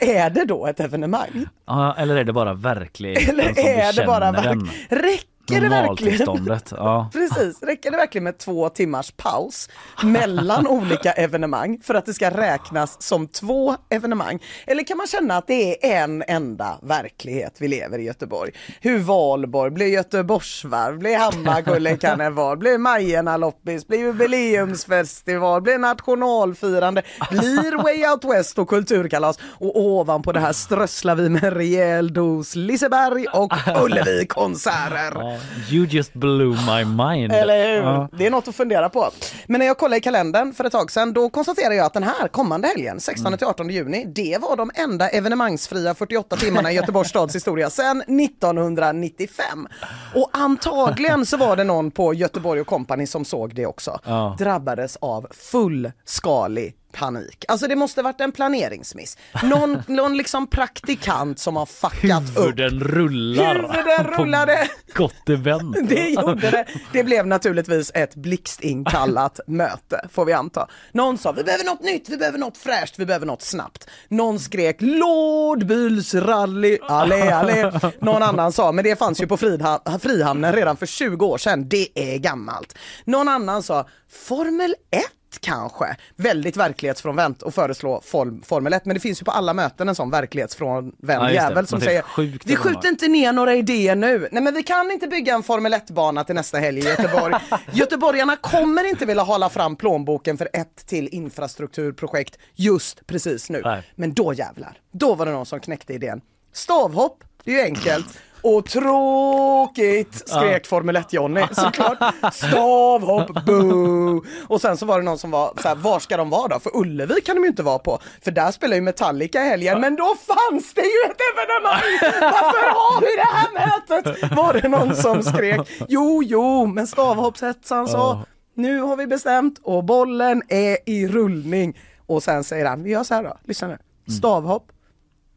är 0.00 0.30
det 0.30 0.44
då 0.44 0.66
ett 0.66 0.80
evenemang? 0.80 1.46
ja, 1.66 1.94
eller 1.98 2.16
är 2.16 2.24
det 2.24 2.32
bara 2.32 2.54
verkligheten 2.54 3.30
Eller 3.40 3.44
som 3.44 3.54
vi 3.54 3.62
är 3.70 3.92
det 3.92 4.06
bara 4.06 4.32
känner 4.34 4.48
den? 4.48 4.58
verk- 4.64 4.72
Räcker 4.88 5.26
det 5.50 5.68
verkligen? 5.68 6.58
Ja. 6.70 7.10
Precis, 7.12 7.62
räcker 7.62 7.90
det 7.90 7.96
verkligen 7.96 8.24
med 8.24 8.38
två 8.38 8.68
timmars 8.68 9.10
paus 9.10 9.68
mellan 10.02 10.66
olika 10.66 11.12
evenemang 11.12 11.80
för 11.82 11.94
att 11.94 12.06
det 12.06 12.14
ska 12.14 12.30
räknas 12.30 13.02
som 13.02 13.28
två 13.28 13.76
evenemang? 13.88 14.38
Eller 14.66 14.82
kan 14.82 14.96
man 14.96 15.06
känna 15.06 15.36
att 15.36 15.46
det 15.46 15.92
är 15.92 16.02
en 16.02 16.24
enda 16.28 16.78
verklighet 16.82 17.56
vi 17.58 17.68
lever 17.68 17.98
i 17.98 18.02
Göteborg? 18.02 18.52
Hur 18.80 18.98
valborg, 18.98 19.70
blir 19.70 19.86
Göteborgsvarv, 19.86 20.98
blir 20.98 21.18
Hammarkullekarneval, 21.18 22.56
blir 22.58 22.78
Majerna 22.78 23.36
loppis, 23.36 23.86
blir 23.86 23.98
jubileumsfestival, 23.98 25.62
blir 25.62 25.78
nationalfirande, 25.78 27.02
blir 27.30 27.82
Way 27.82 28.06
Out 28.06 28.24
West 28.24 28.58
och 28.58 28.68
kulturkalas 28.68 29.38
och 29.42 29.80
ovanpå 29.80 30.32
det 30.32 30.40
här 30.40 30.52
strösslar 30.52 31.14
vi 31.14 31.28
med 31.28 31.44
en 31.44 31.50
rejäl 31.50 32.12
dos 32.12 32.56
Liseberg 32.56 33.26
och 33.26 33.52
Ullevi-konserter. 33.84 35.12
Ja, 35.14 35.38
You 35.70 35.86
just 35.86 36.12
blew 36.14 36.48
my 36.48 36.84
mind. 36.84 37.32
Eller 37.32 37.68
hur? 37.68 37.82
Ja. 37.82 38.08
Det 38.12 38.26
är 38.26 38.30
något 38.30 38.48
att 38.48 38.54
fundera 38.54 38.88
på. 38.88 39.10
Men 39.46 39.58
när 39.58 39.66
jag 39.66 39.78
kollade 39.78 39.96
i 39.96 40.00
kalendern 40.00 40.52
för 40.52 40.64
ett 40.64 40.72
tag 40.72 40.90
sedan, 40.90 41.12
då 41.12 41.30
konstaterade 41.30 41.74
jag 41.74 41.86
att 41.86 41.94
den 41.94 42.02
här 42.02 42.28
kommande 42.28 42.68
helgen, 42.68 42.98
16-18 42.98 43.70
juni, 43.70 44.04
det 44.04 44.38
var 44.40 44.56
de 44.56 44.70
enda 44.74 45.08
evenemangsfria 45.08 45.94
48 45.94 46.36
timmarna 46.36 46.72
i 46.72 46.74
Göteborgs 46.74 47.08
stads 47.08 47.34
historia 47.34 47.70
sedan 47.70 48.00
1995. 48.00 49.68
Och 50.14 50.30
antagligen 50.32 51.26
så 51.26 51.36
var 51.36 51.56
det 51.56 51.64
någon 51.64 51.90
på 51.90 52.14
Göteborg 52.14 52.60
och 52.60 52.66
Company 52.66 53.06
som 53.06 53.24
såg 53.24 53.54
det 53.54 53.66
också. 53.66 53.98
Ja. 54.04 54.36
Drabbades 54.38 54.96
av 54.96 55.26
fullskalig 55.30 56.74
panik. 56.92 57.44
Alltså 57.48 57.68
det 57.68 57.76
måste 57.76 58.02
varit 58.02 58.20
en 58.20 58.32
planeringsmiss. 58.32 59.16
Någon, 59.42 59.82
någon 59.88 60.16
liksom 60.16 60.46
praktikant 60.46 61.38
som 61.38 61.56
har 61.56 61.66
fuckat 61.66 62.22
upp. 62.36 62.38
Huvuden 62.38 62.80
rullar. 62.80 63.54
Huvuden 63.54 64.04
rullade. 64.18 64.68
Gott 64.94 65.28
event. 65.28 65.76
Det 65.88 66.08
gjorde 66.08 66.50
det. 66.50 66.66
Det 66.92 67.04
blev 67.04 67.26
naturligtvis 67.26 67.90
ett 67.94 68.14
blixtinkallat 68.14 69.40
möte, 69.46 70.08
får 70.12 70.24
vi 70.24 70.32
anta. 70.32 70.68
Någon 70.92 71.18
sa 71.18 71.32
vi 71.32 71.44
behöver 71.44 71.64
något 71.64 71.82
nytt, 71.82 72.08
vi 72.08 72.16
behöver 72.16 72.38
något 72.38 72.56
fräscht, 72.56 72.94
vi 72.98 73.06
behöver 73.06 73.26
något 73.26 73.42
snabbt. 73.42 73.86
Någon 74.08 74.38
skrek 74.38 74.76
lådbilsrally, 74.80 76.78
allé 76.82 77.30
allé. 77.30 77.72
Någon 78.00 78.22
annan 78.22 78.52
sa, 78.52 78.72
men 78.72 78.84
det 78.84 78.96
fanns 78.96 79.20
ju 79.22 79.26
på 79.26 79.36
Fridha- 79.36 79.98
Frihamnen 79.98 80.52
redan 80.52 80.76
för 80.76 80.86
20 80.86 81.26
år 81.26 81.38
sedan, 81.38 81.68
det 81.68 81.88
är 81.94 82.18
gammalt. 82.18 82.78
Någon 83.04 83.28
annan 83.28 83.62
sa 83.62 83.88
Formel 84.26 84.74
1 84.90 85.02
kanske. 85.38 85.96
Väldigt 86.16 86.56
verklighetsfrånvänt 86.56 87.42
att 87.42 87.54
föreslå 87.54 88.00
form, 88.04 88.42
Formel 88.42 88.72
1 88.72 88.84
men 88.84 88.94
det 88.94 89.00
finns 89.00 89.20
ju 89.20 89.24
på 89.24 89.30
alla 89.30 89.54
möten 89.54 89.88
en 89.88 89.94
sån 89.94 90.10
verklighetsfrånvänd 90.10 91.24
Ja, 91.24 91.32
jävel 91.32 91.66
som 91.66 91.80
säger 91.80 92.04
vi 92.16 92.22
evenemang." 92.22 92.56
skjuter 92.56 92.88
inte 92.88 93.08
ner 93.08 93.32
några 93.32 93.54
idéer 93.54 93.94
nu. 93.96 94.28
Nej 94.32 94.42
men 94.42 94.54
vi 94.54 94.62
kan 94.62 94.90
inte 94.90 95.06
bygga 95.06 95.34
en 95.34 95.42
Formel 95.42 95.74
1-bana 95.74 96.24
till 96.24 96.34
nästa 96.34 96.58
helg 96.58 96.80
i 96.80 96.84
Göteborg. 96.84 97.34
Göteborgarna 97.72 98.36
kommer 98.36 98.84
inte 98.84 99.06
vilja 99.06 99.22
hålla 99.22 99.48
fram 99.48 99.76
plånboken 99.76 100.38
för 100.38 100.48
ett 100.52 100.86
till 100.86 101.08
infrastrukturprojekt 101.08 102.38
just 102.54 103.06
precis 103.06 103.50
nu. 103.50 103.60
Nej. 103.64 103.82
Men 103.94 104.14
då 104.14 104.32
jävlar, 104.34 104.78
då 104.92 105.14
var 105.14 105.26
det 105.26 105.32
någon 105.32 105.46
som 105.46 105.60
knäckte 105.60 105.92
idén. 105.92 106.20
Stavhopp, 106.52 107.24
det 107.44 107.50
är 107.50 107.56
ju 107.56 107.62
enkelt. 107.62 108.18
Och 108.42 108.64
tråkigt 108.64 110.28
skrek 110.28 110.66
Formel 110.66 110.96
1-Johnny 110.96 111.46
såklart. 111.52 112.14
Stavhopp, 112.32 113.44
boo! 113.46 114.24
Och 114.48 114.60
sen 114.60 114.76
så 114.76 114.86
var 114.86 114.98
det 114.98 115.04
någon 115.04 115.18
som 115.18 115.30
var 115.30 115.52
så 115.62 115.68
här, 115.68 115.74
var 115.74 115.98
ska 115.98 116.16
de 116.16 116.30
vara 116.30 116.48
då? 116.48 116.60
För 116.60 116.76
Ullevi 116.76 117.20
kan 117.20 117.36
de 117.36 117.42
ju 117.42 117.48
inte 117.48 117.62
vara 117.62 117.78
på. 117.78 117.98
För 118.24 118.30
där 118.30 118.50
spelar 118.50 118.76
ju 118.76 118.82
Metallica 118.82 119.44
i 119.44 119.48
helgen, 119.48 119.80
men 119.80 119.96
då 119.96 120.14
fanns 120.26 120.74
det 120.74 120.82
ju 120.82 121.10
ett 121.10 121.20
evenemang! 121.32 122.20
Varför 122.20 122.70
har 122.70 123.00
vi 123.00 123.16
det 123.16 123.28
här 123.32 123.52
mötet? 123.52 124.32
Var 124.36 124.52
det 124.52 124.68
någon 124.68 124.96
som 124.96 125.22
skrek. 125.22 125.60
Jo, 125.88 126.22
jo, 126.22 126.66
men 126.66 126.86
stavhoppshetsan 126.86 127.88
sa, 127.88 128.24
nu 128.54 128.80
har 128.80 128.96
vi 128.96 129.06
bestämt 129.06 129.60
och 129.62 129.84
bollen 129.84 130.42
är 130.48 130.78
i 130.86 131.08
rullning. 131.08 131.78
Och 132.06 132.22
sen 132.22 132.44
säger 132.44 132.66
han, 132.66 132.82
vi 132.82 132.90
gör 132.90 133.04
så 133.04 133.14
här 133.14 133.22
då, 133.22 133.36
lyssna 133.44 133.68
nu. 133.68 133.78
Stavhopp, 134.12 134.72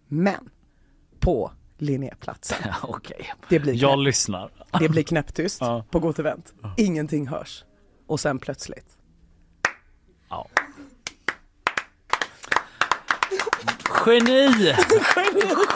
men 0.08 0.50
på 1.20 1.52
Linnéplatsen. 1.84 2.74
Okej. 2.84 3.34
Det 3.50 3.60
blir 3.60 3.74
Jag 3.74 4.00
lyssnar. 4.00 4.52
Det 4.80 4.90
blir 4.90 5.04
knäpptyst 5.04 5.60
på 5.92 6.00
Gott 6.00 6.20
Event. 6.20 6.54
Ingenting 6.78 7.28
hörs. 7.28 7.64
Och 8.08 8.20
sen 8.20 8.40
plötsligt. 8.40 8.98
Ja. 10.30 10.48
Geni! 14.06 14.74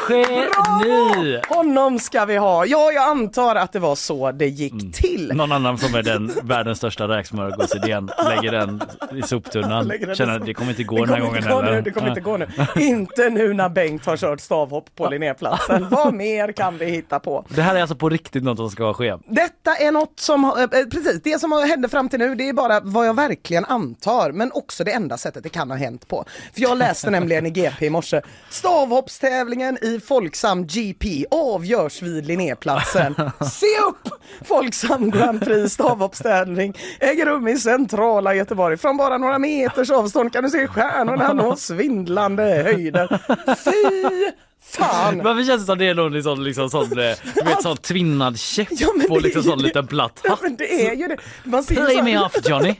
Geni! 0.09 1.39
Honom 1.49 1.99
ska 1.99 2.25
vi 2.25 2.38
ha. 2.38 2.65
Ja, 2.65 2.91
jag 2.91 3.03
antar 3.09 3.55
att 3.55 3.71
det 3.73 3.79
var 3.79 3.95
så 3.95 4.31
det 4.31 4.47
gick 4.47 4.73
Mm. 4.73 4.91
till. 4.91 5.31
Någon 5.35 5.51
annan 5.51 5.77
som 5.77 5.95
är 5.95 6.03
den 6.03 6.31
världens 6.43 6.77
största 6.77 7.07
räksmörgåsidén 7.07 8.11
lägger 8.29 8.51
den 8.51 8.81
i 9.15 9.21
soptunnan. 9.21 9.88
Lägger 9.88 10.05
den 10.05 10.13
i 10.13 10.15
Känner 10.17 10.35
att 10.39 10.45
det 10.45 10.53
kommer 10.53 10.69
inte 10.71 10.84
gå 10.84 11.05
den 11.05 11.13
här 11.13 11.21
gången 11.21 11.43
gå 11.49 11.61
nu, 11.61 11.65
heller. 11.67 11.81
det 11.81 11.91
kommer 11.91 12.09
inte 12.09 12.21
gå 12.21 12.38
nu. 12.38 12.47
Inte 12.75 13.29
nu 13.29 13.53
när 13.53 13.69
Bengt 13.69 14.05
har 14.05 14.17
kört 14.17 14.39
stavhopp 14.41 14.85
på 14.95 15.09
Linnéplatsen. 15.09 15.89
Vad 15.89 16.13
mer 16.13 16.51
kan 16.51 16.77
vi 16.77 16.85
hitta 16.85 17.19
på? 17.19 17.45
Det 17.49 17.61
här 17.61 17.75
är 17.75 17.81
alltså 17.81 17.95
på 17.95 18.09
riktigt 18.09 18.43
något 18.43 18.57
som 18.57 18.69
ska 18.69 18.93
ske. 18.93 19.15
Detta 19.27 19.75
är 19.75 19.91
något 19.91 20.19
som, 20.19 20.43
har- 20.43 20.59
eh, 20.61 20.67
precis, 20.67 21.21
det 21.23 21.39
som 21.39 21.51
har 21.51 21.65
hänt 21.67 21.91
fram 21.91 22.09
till 22.09 22.19
nu 22.19 22.35
det 22.35 22.49
är 22.49 22.53
bara 22.53 22.79
vad 22.79 23.07
jag 23.07 23.13
verkligen 23.13 23.65
antar 23.65 24.31
men 24.31 24.51
också 24.53 24.84
det 24.84 24.91
enda 24.91 25.17
sättet 25.17 25.43
det 25.43 25.49
kan 25.49 25.69
ha 25.71 25.77
hänt 25.77 26.07
på. 26.07 26.25
För 26.53 26.61
jag 26.61 26.77
läste 26.77 27.09
nämligen 27.09 27.45
i 27.45 27.49
GP 27.49 27.85
i 27.85 27.89
morse, 27.98 28.22
stavhoppstävlingen 28.49 29.78
i 29.84 29.99
Folksam 29.99 30.68
GP 30.68 31.26
avgörs 31.32 32.02
vid 32.02 32.26
Linnéplatsen. 32.26 33.15
Se 33.52 33.65
upp! 33.90 34.22
Folksam 34.45 35.11
Grand 35.11 35.45
Prix 35.45 35.74
stavhoppstävling 35.74 36.74
äger 36.99 37.26
rum 37.26 37.48
i 37.48 37.57
centrala 37.57 38.34
Göteborg. 38.34 38.78
Från 38.78 38.98
bara 38.98 39.18
några 39.18 39.40
meters 39.40 39.90
avstånd 39.91 40.34
kan 40.34 40.44
du 40.44 40.49
se 40.49 40.68
stjärnorna 40.68 41.34
nå 41.34 41.56
svindlande 41.56 42.44
höjder. 42.44 43.19
Fy 43.56 44.32
fan! 44.63 45.23
Varför 45.23 45.43
känns 45.43 45.61
det 45.61 45.65
som 45.65 45.77
det 45.77 45.85
är 45.88 45.93
någon 45.95 46.13
liksom, 46.13 46.41
liksom 46.43 46.69
sån, 46.69 46.84
eh, 46.84 47.15
du 47.35 47.43
vet, 47.45 47.61
sån 47.63 47.77
tvinnad 47.77 48.39
käpp 48.39 48.67
Ja, 48.71 48.88
det 49.09 49.19
liksom 49.19 49.43
sån 49.43 49.57
det. 49.57 49.63
liten 49.63 49.88
platt 49.88 50.19
Ja, 50.23 50.29
hatt? 50.29 50.41
men 50.41 50.55
det 50.55 50.88
är 50.88 50.95
ju 50.95 51.07
det. 51.07 51.17
Man 51.43 51.63
ser 51.63 51.75
Play 51.75 51.95
så- 51.97 52.03
me 52.03 52.17
off 52.19 52.35
Johnny! 52.49 52.75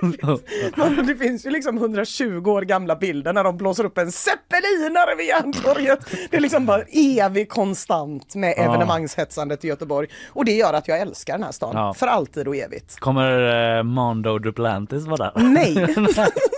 Man, 0.76 1.06
det 1.06 1.16
finns 1.16 1.46
ju 1.46 1.50
liksom 1.50 1.76
120 1.78 2.50
år 2.50 2.62
gamla 2.62 2.96
bilder 2.96 3.32
när 3.32 3.44
de 3.44 3.56
blåser 3.56 3.84
upp 3.84 3.98
en 3.98 4.12
zeppelinare 4.12 5.14
vid 5.16 5.26
Järntorget. 5.26 5.98
Det 6.30 6.36
är 6.36 6.40
liksom 6.40 6.66
bara 6.66 6.82
evig 6.92 7.48
konstant 7.48 8.34
med 8.34 8.54
Ja. 8.56 8.62
evenemangshetsandet 8.62 9.64
i 9.64 9.68
Göteborg. 9.68 10.08
Och 10.28 10.44
det 10.44 10.52
gör 10.52 10.72
att 10.74 10.88
jag 10.88 10.98
älskar 11.00 11.32
den 11.34 11.42
här 11.42 11.52
stan. 11.52 11.70
Ja. 11.76 11.94
För 11.94 12.06
alltid 12.06 12.48
och 12.48 12.56
evigt. 12.56 12.98
Kommer 13.00 13.76
eh, 13.78 13.82
Mondo 13.82 14.38
Duplantis 14.38 15.06
vara 15.06 15.16
där? 15.34 15.42
Nej! 15.42 15.74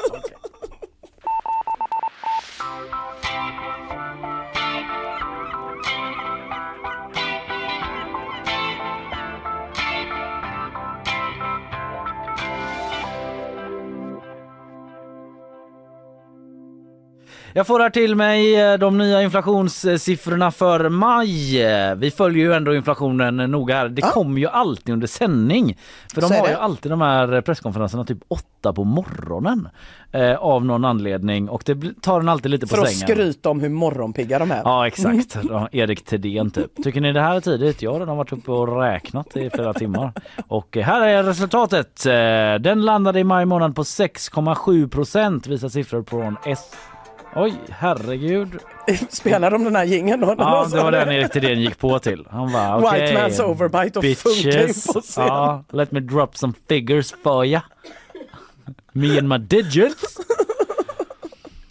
Jag 17.55 17.67
får 17.67 17.81
här 17.81 17.91
till 17.91 18.17
mig 18.17 18.61
eh, 18.61 18.79
de 18.79 18.99
nya 18.99 19.23
inflationssiffrorna 19.23 20.51
för 20.51 20.89
maj. 20.89 21.63
Eh, 21.63 21.95
Vi 21.95 22.11
följer 22.11 22.45
ju 22.45 22.53
ändå 22.53 22.75
inflationen 22.75 23.37
noga 23.37 23.75
här. 23.77 23.89
Det 23.89 24.03
kommer 24.03 24.41
ju 24.41 24.47
alltid 24.47 24.93
under 24.93 25.07
sändning. 25.07 25.79
För 26.15 26.21
de 26.21 26.27
Så 26.27 26.35
har 26.35 26.49
ju 26.49 26.55
alltid 26.55 26.93
de 26.93 27.01
här 27.01 27.41
presskonferenserna 27.41 28.05
typ 28.05 28.19
åtta 28.29 28.73
på 28.73 28.85
morgonen. 28.85 29.69
Eh, 30.13 30.35
av 30.37 30.65
någon 30.65 30.85
anledning 30.85 31.49
och 31.49 31.63
det 31.67 32.03
tar 32.03 32.21
den 32.21 32.29
alltid 32.29 32.51
lite 32.51 32.67
på 32.67 32.75
För 32.77 32.83
att 32.83 32.89
sängen. 32.89 33.17
skryta 33.17 33.51
om 33.51 33.61
hur 33.61 33.69
morgonpigga 33.69 34.39
de 34.39 34.51
är. 34.51 34.61
Ja 34.65 34.87
exakt, 34.87 35.37
Ja, 35.49 35.69
Erik 35.73 36.05
Thedéen 36.05 36.51
typ. 36.51 36.83
Tycker 36.85 37.01
ni 37.01 37.13
det 37.13 37.21
här 37.21 37.37
är 37.37 37.41
tidigt? 37.41 37.83
Jag 37.83 37.93
har 37.93 38.01
redan 38.01 38.17
varit 38.17 38.33
uppe 38.33 38.51
och 38.53 38.81
räknat 38.81 39.37
i 39.37 39.51
flera 39.51 39.75
timmar. 39.75 40.13
Och 40.49 40.77
eh, 40.77 40.85
här 40.85 41.07
är 41.07 41.23
resultatet. 41.23 42.07
Eh, 42.07 42.13
Den 42.63 42.83
landade 42.85 43.21
i 43.21 43.25
maj 43.25 43.45
månad 43.47 43.77
på 43.77 43.83
6,7 43.83 44.89
procent 44.89 45.47
visar 45.47 45.69
siffror 45.69 46.03
från 46.09 46.37
S. 46.47 46.59
Oj, 47.35 47.55
herregud. 47.71 48.49
Spelar 49.09 49.51
de 49.51 49.65
den 49.65 49.77
här 49.77 49.85
jingeln 49.85 50.21
då? 50.21 50.35
Ja, 50.39 50.69
det 50.73 50.83
var 50.83 50.93
den 50.93 51.13
Erik 51.13 51.33
Thedéen 51.33 51.61
gick 51.61 51.79
på 51.79 51.99
till. 51.99 52.27
Han 52.31 52.53
bara 52.53 52.77
White 52.77 52.89
okej. 52.89 53.17
man's 53.17 53.43
overbite 53.43 53.99
och 53.99 54.05
in 54.05 54.15
på 54.15 54.29
scen. 55.01 55.27
Ja, 55.27 55.65
let 55.71 55.93
me 55.93 56.01
drop 56.01 56.37
some 56.37 56.53
figures 56.69 57.15
for 57.23 57.45
ya. 57.47 57.61
Me 58.93 59.19
and 59.19 59.29
my 59.29 59.39
digits. 59.39 60.17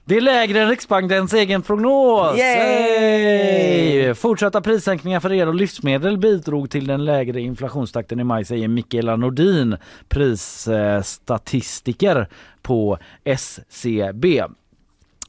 Det 0.06 0.18
är 0.18 0.22
lägre 0.22 0.62
än 0.62 0.70
Riksbankens 0.70 1.34
egen 1.34 1.62
prognos. 1.62 2.38
Yay! 2.38 4.14
Fortsatta 4.14 4.62
prissänkningar 4.62 5.20
för 5.20 5.32
el 5.34 5.48
och 5.48 5.56
livsmedel 5.56 6.18
bidrog 6.18 6.70
till 6.70 6.88
den 6.88 7.06
lägre 7.06 7.42
inflationstakten 7.42 8.20
i 8.20 8.24
maj 8.24 8.46
säger 8.46 8.68
Mikaela 8.68 9.16
Nordin, 9.16 9.78
prisstatistiker 10.08 12.28
på 12.62 12.98
SCB. 13.24 14.44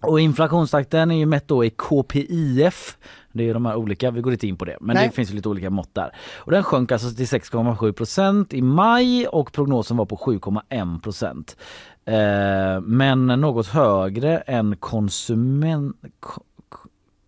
Och 0.03 0.21
inflationstakten 0.21 1.11
är 1.11 1.17
ju 1.17 1.27
mätt 1.27 1.49
då 1.49 1.65
i 1.65 1.71
KPIF. 1.71 2.97
Det 3.33 3.49
är 3.49 3.55
de 3.55 3.67
här 3.67 3.77
olika, 3.77 4.11
vi 4.11 4.21
går 4.21 4.33
inte 4.33 4.47
in 4.47 4.57
på 4.57 4.65
det, 4.65 4.77
men 4.81 4.95
Nej. 4.95 5.07
det 5.07 5.15
finns 5.15 5.31
ju 5.31 5.35
lite 5.35 5.49
olika 5.49 5.71
mått 5.71 5.95
där. 5.95 6.15
Och 6.37 6.53
den 6.53 6.63
sjönk 6.63 6.93
alltså 6.93 7.11
till 7.11 7.27
6,7 7.27 7.93
procent 7.93 8.55
i 8.55 8.63
maj 8.63 9.27
och 9.27 9.53
prognosen 9.53 9.97
var 9.97 10.07
på 10.07 10.17
7,1 10.17 11.01
procent. 11.01 11.57
Eh, 12.05 12.81
men 12.81 13.27
något 13.27 13.67
högre 13.67 14.39
än 14.39 14.77
konsument... 14.77 15.97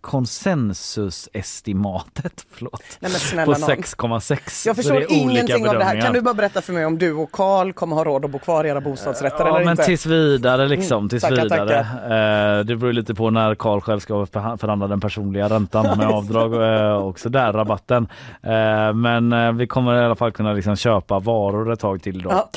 ko- 0.02 0.10
ko- 0.10 0.22
konsensusestimatet 1.12 2.46
förlåt, 2.50 2.82
Nej, 3.00 3.12
på 3.44 3.50
nån. 3.50 3.60
6,6. 3.60 4.66
Jag 4.66 4.76
Så 4.76 4.82
förstår 4.82 5.04
ingenting 5.08 5.68
av 5.68 5.74
det 5.74 5.84
här. 5.84 6.00
Kan 6.00 6.12
du 6.12 6.20
bara 6.20 6.34
berätta 6.34 6.62
för 6.62 6.72
mig 6.72 6.86
om 6.86 6.98
du 6.98 7.12
och 7.12 7.32
Karl 7.32 7.72
kommer 7.72 7.96
ha 7.96 8.04
råd 8.04 8.24
att 8.24 8.30
bo 8.30 8.38
kvar 8.38 8.64
i 8.64 8.68
era 8.68 8.80
bostadsrätter 8.80 9.38
Ja 9.44 9.48
eller 9.48 9.64
men 9.64 9.70
inte? 9.72 9.84
tills 9.84 10.06
vidare 10.06 10.68
liksom, 10.68 10.98
Mm, 10.98 11.08
tills 11.08 11.22
tackar, 11.22 11.42
vidare. 11.42 11.78
Eh, 12.58 12.64
det 12.64 12.76
beror 12.76 12.92
lite 12.92 13.14
på 13.14 13.30
när 13.30 13.54
Karl 13.54 13.80
själv 13.80 14.00
ska 14.00 14.14
förha- 14.26 14.56
förhandla 14.58 14.86
den 14.86 15.00
personliga 15.00 15.48
räntan 15.48 15.98
med 15.98 16.06
avdrag 16.12 16.76
eh, 16.76 16.92
och 16.92 17.18
sådär 17.20 17.52
rabatten. 17.52 18.08
Eh, 18.42 18.92
men 18.94 19.56
vi 19.56 19.66
kommer 19.66 20.02
i 20.02 20.04
alla 20.04 20.16
fall 20.16 20.32
kunna 20.32 20.52
liksom 20.52 20.76
köpa 20.76 21.18
varor 21.18 21.72
ett 21.72 21.80
tag 21.80 22.02
till 22.02 22.22
då. 22.22 22.30
Ja. 22.30 22.48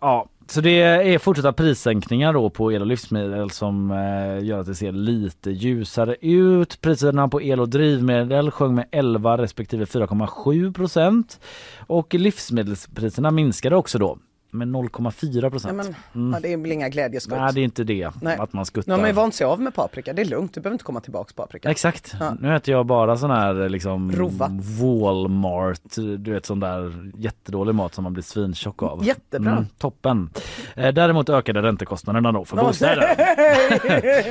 Ja. 0.00 0.26
Så 0.46 0.60
det 0.60 0.82
är 0.82 1.18
fortsatta 1.18 1.52
prissänkningar 1.52 2.32
då 2.32 2.50
på 2.50 2.72
el 2.72 2.80
och 2.80 2.86
livsmedel 2.86 3.50
som 3.50 3.90
eh, 3.90 4.44
gör 4.44 4.58
att 4.58 4.66
det 4.66 4.74
ser 4.74 4.92
lite 4.92 5.50
ljusare 5.50 6.16
ut. 6.20 6.80
Priserna 6.80 7.28
på 7.28 7.42
el 7.42 7.60
och 7.60 7.68
drivmedel 7.68 8.50
sjöng 8.50 8.74
med 8.74 8.86
11 8.90 9.38
respektive 9.38 9.84
4,7 9.84 10.72
procent. 10.72 11.40
Och 11.86 12.14
livsmedelspriserna 12.14 13.30
minskade 13.30 13.76
också 13.76 13.98
då 13.98 14.18
med 14.54 14.68
0,4 14.68 15.42
Ja, 15.42 15.50
procent. 15.50 15.96
Mm. 16.14 16.32
ja, 16.32 16.40
det 16.40 16.52
är 16.52 16.56
väl 16.56 16.72
inga 16.72 16.88
glädjeskutt. 16.88 17.38
Nej 17.38 17.52
det 17.54 17.60
är 17.60 17.64
inte 17.64 17.84
det 17.84 18.10
Nej. 18.22 18.36
att 18.38 18.52
man 18.52 18.66
skuttar. 18.66 18.88
Nu 18.88 18.92
har 18.94 19.00
man 19.00 19.08
ju 19.10 19.14
vant 19.14 19.34
sig 19.34 19.44
av 19.46 19.60
med 19.60 19.74
paprika, 19.74 20.12
det 20.12 20.22
är 20.22 20.26
lugnt, 20.26 20.54
du 20.54 20.60
behöver 20.60 20.74
inte 20.74 20.84
komma 20.84 21.00
tillbaks 21.00 21.32
paprika. 21.32 21.70
Exakt. 21.70 22.14
Ja. 22.20 22.36
Nu 22.40 22.56
äter 22.56 22.74
jag 22.74 22.86
bara 22.86 23.16
sån 23.16 23.30
här 23.30 23.68
liksom 23.68 24.12
Rova. 24.12 24.50
Walmart, 24.80 25.94
du 26.18 26.32
vet 26.32 26.46
sån 26.46 26.60
där 26.60 27.10
jättedålig 27.18 27.74
mat 27.74 27.94
som 27.94 28.04
man 28.04 28.12
blir 28.12 28.22
svintjock 28.22 28.82
av. 28.82 28.92
Mm, 28.92 29.06
Jättebra. 29.06 29.66
toppen. 29.78 30.30
Eh, 30.76 30.92
däremot 30.92 31.28
ökade 31.28 31.62
räntekostnaderna 31.62 32.32
då 32.32 32.44
för 32.44 32.56
bostäder. 32.56 33.14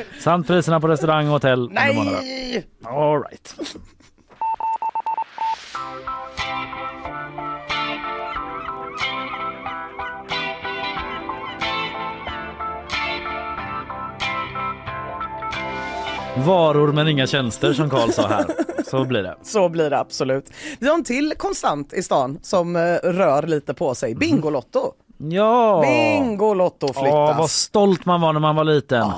Samt 0.22 0.48
priserna 0.48 0.80
på 0.80 0.88
restaurang 0.88 1.28
och 1.28 1.34
hotell. 1.34 1.70
Nej! 1.72 2.66
All 2.84 3.24
right. 3.24 3.56
Varor 16.38 16.92
men 16.92 17.08
inga 17.08 17.28
tjänster 17.28 17.74
som 17.74 17.90
Karl 17.90 18.12
sa 18.12 18.28
här. 18.28 18.46
Så 18.86 19.06
blir 19.06 19.24
det. 19.24 19.36
Så 19.44 19.70
blir 19.70 19.90
det 19.90 20.00
absolut. 20.00 20.52
Vi 20.80 20.88
har 20.88 20.96
en 20.96 21.04
till 21.04 21.34
konstant 21.38 21.94
i 21.94 22.04
stan 22.04 22.40
som 22.42 22.76
eh, 22.76 22.82
rör 23.04 23.48
lite 23.48 23.74
på 23.74 23.96
sig. 23.96 24.16
Bingolotto. 24.16 24.94
Ja! 25.18 25.82
Bingolotto 25.82 26.88
Ja, 26.88 26.94
flyttas. 26.94 27.38
vad 27.38 27.50
stolt 27.50 28.06
man 28.06 28.22
var 28.22 28.34
när 28.34 28.40
man 28.40 28.56
var 28.56 28.64
liten. 28.64 29.12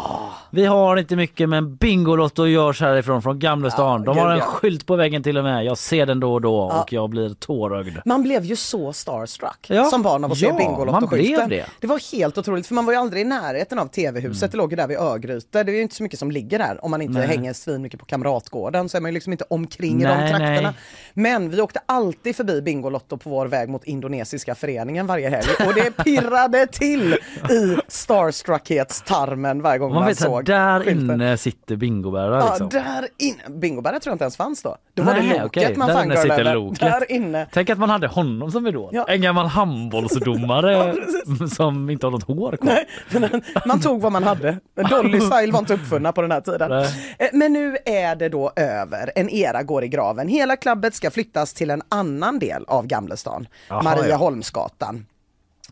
Vi 0.52 0.66
har 0.66 0.98
inte 0.98 1.16
mycket 1.16 1.50
men 1.50 1.76
Bingolotto 1.76 2.48
görs 2.48 2.82
härifrån 2.82 3.22
från 3.22 3.40
Gamlestan. 3.40 4.04
De 4.04 4.18
har 4.18 4.32
en 4.32 4.38
ja. 4.38 4.44
skylt 4.46 4.86
på 4.86 4.96
väggen 4.96 5.24
till 5.24 5.38
och 5.38 5.44
med. 5.44 5.66
Jag 5.66 5.78
ser 5.78 6.06
den 6.06 6.20
då 6.20 6.34
och 6.34 6.42
då 6.42 6.70
Ja. 6.74 6.82
och 6.82 6.94
jag 6.94 7.10
blir 7.10 7.34
tårögd. 7.34 7.98
Man 8.06 8.24
blev 8.24 8.44
ju 8.46 8.56
så 8.56 8.94
starstruck 8.94 9.66
Ja. 9.70 9.84
som 9.86 10.02
barn 10.04 10.24
av 10.24 10.32
att 10.32 10.38
se 10.38 10.46
Ja, 10.46 10.54
Bingolotto-skylten. 10.58 11.50
det. 11.50 11.66
Det 11.80 11.88
var 11.88 12.12
helt 12.18 12.38
otroligt 12.38 12.68
för 12.68 12.74
man 12.76 12.86
var 12.86 12.94
ju 12.94 13.00
aldrig 13.00 13.22
i 13.22 13.26
närheten 13.26 13.80
av 13.80 13.86
TV-huset. 13.88 14.52
Det 14.52 14.58
låg 14.58 14.72
ju 14.72 14.76
där 14.76 14.88
vid 14.88 14.98
Örgryte. 14.98 15.64
Det 15.64 15.72
är 15.72 15.76
ju 15.76 15.82
inte 15.82 15.96
så 15.96 16.04
mycket 16.04 16.20
som 16.20 16.32
ligger 16.32 16.60
där 16.60 16.86
om 16.86 16.92
man 16.92 17.02
inte 17.02 17.20
Nej. 17.20 17.28
hänger 17.28 17.54
svinmycket 17.54 18.00
på 18.00 18.06
Kamratgården 18.06 18.90
så 18.90 18.98
är 18.98 19.02
man 19.02 19.12
ju 19.12 19.14
liksom 19.14 19.32
inte 19.32 19.46
omkring 19.50 20.02
i 20.02 20.04
Nej, 20.04 20.24
de 20.24 20.30
trakterna. 20.30 20.62
nej. 20.62 20.74
Men 21.18 21.50
vi 21.50 21.62
åkte 21.62 21.80
alltid 21.86 22.36
förbi 22.36 22.62
Bingolotto 22.62 23.18
på 23.18 23.30
vår 23.30 23.46
väg 23.48 23.70
mot 23.70 23.84
indonesiska 23.84 24.56
föreningen 24.56 25.08
varje 25.08 25.30
helg 25.30 25.48
och 25.68 25.74
det 25.74 26.04
pirrade 26.04 26.68
till 26.68 27.14
i 27.50 27.78
starstruckhetstarmen 27.88 29.62
varje 29.62 29.80
gång 29.80 29.90
man, 29.90 30.00
Man 30.00 30.08
vet 30.08 30.18
såg 30.20 30.46
där 30.46 30.80
skylten. 30.80 31.12
inne 31.12 31.38
sitter 31.38 31.76
bingobärare 31.76 32.40
Ja, 32.40 32.50
liksom. 32.50 32.70
där 32.70 33.08
inne. 33.18 33.58
Bingobärare 33.60 34.00
tror 34.00 34.12
jag 34.12 34.16
inte 34.16 34.24
ens 34.24 34.38
fanns 34.38 34.62
då. 34.62 34.76
Då 34.94 35.04
var 35.04 35.14
det 35.14 35.42
loket 35.42 35.78
man 35.78 35.88
fangirlade. 35.94 36.44
Där 36.80 37.12
inne. 37.12 37.48
Tänk 37.54 37.70
att 37.70 37.78
man 37.80 37.90
hade 37.90 38.08
honom 38.08 38.52
som 38.52 38.68
idol. 38.68 38.90
Ja. 38.94 39.06
En 39.10 39.22
gammal 39.22 39.46
handbollsdomare 39.48 40.96
som 41.56 41.90
inte 41.90 42.06
har 42.06 42.12
något 42.12 42.24
hår 42.28 42.58
kvar. 42.58 42.74
Nej, 43.12 43.42
man 43.66 43.80
tog 43.82 44.02
vad 44.02 44.12
man 44.12 44.24
hade. 44.24 44.58
Dolly 44.90 45.20
style 45.22 45.52
var 45.52 45.60
inte 45.60 45.74
uppfunna 45.74 46.12
på 46.12 46.22
den 46.22 46.32
här 46.32 46.42
tiden. 46.42 46.70
Nej. 46.70 47.16
Eh, 47.20 47.28
Men 47.34 47.54
nu 47.54 47.78
är 47.86 48.16
det 48.16 48.30
då 48.30 48.52
över. 48.56 49.12
En 49.16 49.30
era 49.30 49.64
går 49.64 49.84
i 49.84 49.88
graven. 49.88 50.28
Hela 50.28 50.56
klubbet 50.56 50.96
ska 51.06 51.12
flyttas 51.12 51.54
till 51.54 51.70
en 51.70 51.82
annan 51.90 52.40
del 52.40 52.66
av 52.68 52.88
Gamlestan. 52.88 53.48
Jaha, 53.70 53.82
Marieholmsgatan. 53.82 55.06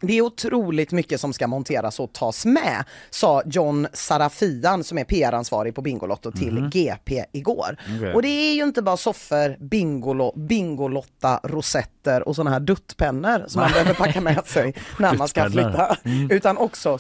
Det 0.01 0.17
är 0.17 0.21
otroligt 0.21 0.91
mycket 0.91 1.21
som 1.21 1.33
ska 1.33 1.47
monteras 1.47 1.99
och 1.99 2.13
tas 2.13 2.45
med, 2.45 2.83
sa 3.09 3.43
John 3.45 3.87
Sarafian 3.93 4.83
som 4.83 4.97
är 4.97 5.03
PR-ansvarig 5.03 5.75
på 5.75 5.81
Bingolotto 5.81 6.31
till 6.31 6.69
GP 6.71 7.25
igår. 7.31 7.77
Okej. 7.97 8.13
Och 8.13 8.21
det 8.21 8.27
är 8.27 8.55
ju 8.55 8.63
inte 8.63 8.81
bara 8.81 8.97
soffor, 8.97 9.57
bingolo, 9.63 10.33
Bingolotta, 10.35 11.39
rosetter 11.43 12.27
och 12.27 12.35
sådana 12.35 12.51
här 12.51 12.59
duttpennor 12.59 13.45
som 13.47 13.61
man 13.61 13.71
behöver 13.73 13.93
packa 13.93 14.21
med 14.21 14.45
sig 14.45 14.75
när 14.99 15.13
man 15.13 15.27
ska 15.27 15.49
flytta. 15.49 15.97
Utan 16.29 16.57
också 16.57 16.97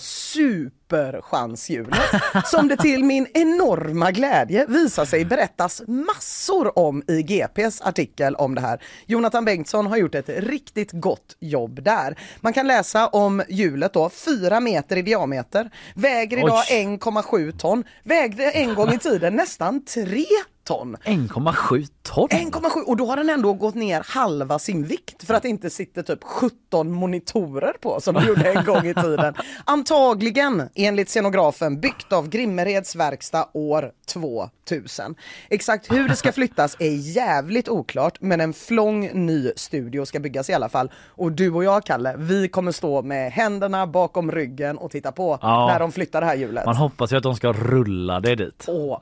superchanshjulet 0.89 2.21
som 2.45 2.67
det 2.67 2.77
till 2.77 3.03
min 3.03 3.27
enorma 3.33 4.11
glädje 4.11 4.65
visar 4.65 5.05
sig 5.05 5.25
berättas 5.25 5.81
massor 5.87 6.79
om 6.79 7.03
i 7.07 7.23
GPs 7.23 7.81
artikel 7.81 8.35
om 8.35 8.55
det 8.55 8.61
här. 8.61 8.83
Jonathan 9.05 9.45
Bengtsson 9.45 9.87
har 9.87 9.97
gjort 9.97 10.15
ett 10.15 10.29
riktigt 10.29 10.91
gott 10.91 11.37
jobb 11.39 11.83
där. 11.83 12.19
Man 12.41 12.53
kan 12.53 12.67
läsa 12.67 13.07
om 13.07 13.43
hjulet 13.49 13.93
då, 13.93 14.09
4 14.09 14.59
meter 14.59 14.97
i 14.97 15.01
diameter, 15.01 15.69
väger 15.95 16.37
idag 16.37 16.63
Oj. 16.71 16.97
1,7 17.01 17.57
ton, 17.57 17.83
vägde 18.03 18.51
en 18.51 18.75
gång 18.75 18.93
i 18.93 18.99
tiden 18.99 19.35
nästan 19.35 19.85
3 19.85 20.25
ton. 20.63 20.97
1,7 21.05 21.87
ton? 22.01 22.29
1,7 22.29 22.83
och 22.87 22.97
då 22.97 23.05
har 23.05 23.17
den 23.17 23.29
ändå 23.29 23.53
gått 23.53 23.75
ner 23.75 24.03
halva 24.07 24.59
sin 24.59 24.83
vikt 24.83 25.23
för 25.23 25.33
att 25.33 25.43
det 25.43 25.49
inte 25.49 25.69
sitter 25.69 26.03
typ 26.03 26.23
17 26.23 26.91
monitorer 26.91 27.73
på 27.81 28.01
som 28.01 28.15
det 28.15 28.25
gjorde 28.25 28.51
en 28.51 28.65
gång 28.65 28.87
i 28.87 28.93
tiden. 28.93 29.33
Antagligen 29.65 30.69
enligt 30.75 31.09
scenografen 31.09 31.79
byggt 31.79 32.13
av 32.13 32.29
Grimmereds 32.29 32.95
verkstad 32.95 33.47
år 33.53 33.91
2000. 34.07 35.15
Exakt 35.49 35.91
hur 35.91 36.07
det 36.09 36.15
ska 36.15 36.31
flyttas 36.33 36.75
är 36.79 37.15
jävligt 37.15 37.69
oklart 37.69 38.17
men 38.21 38.41
en 38.41 38.53
flång 38.53 39.09
ny 39.13 39.51
studio 39.55 40.05
ska 40.05 40.19
byggas 40.19 40.49
i 40.49 40.53
alla 40.53 40.69
fall. 40.69 40.91
Och 41.07 41.31
du 41.31 41.51
och 41.51 41.63
jag 41.63 41.85
Kalle, 41.85 42.15
vi 42.17 42.47
kommer 42.47 42.71
stå 42.71 43.01
med 43.01 43.31
händerna 43.31 43.87
bakom 43.87 44.31
ryggen 44.31 44.77
och 44.77 44.91
titta 44.91 45.11
på 45.11 45.39
Ja. 45.41 45.67
när 45.67 45.79
de 45.79 45.91
flyttar 45.91 46.21
det 46.21 46.27
här 46.27 46.35
hjulet. 46.35 46.65
Man 46.65 46.75
hoppas 46.75 47.13
ju 47.13 47.17
att 47.17 47.23
de 47.23 47.35
ska 47.35 47.51
rulla 47.53 48.19
det 48.19 48.35
dit. 48.35 48.65
Åh, 48.67 48.99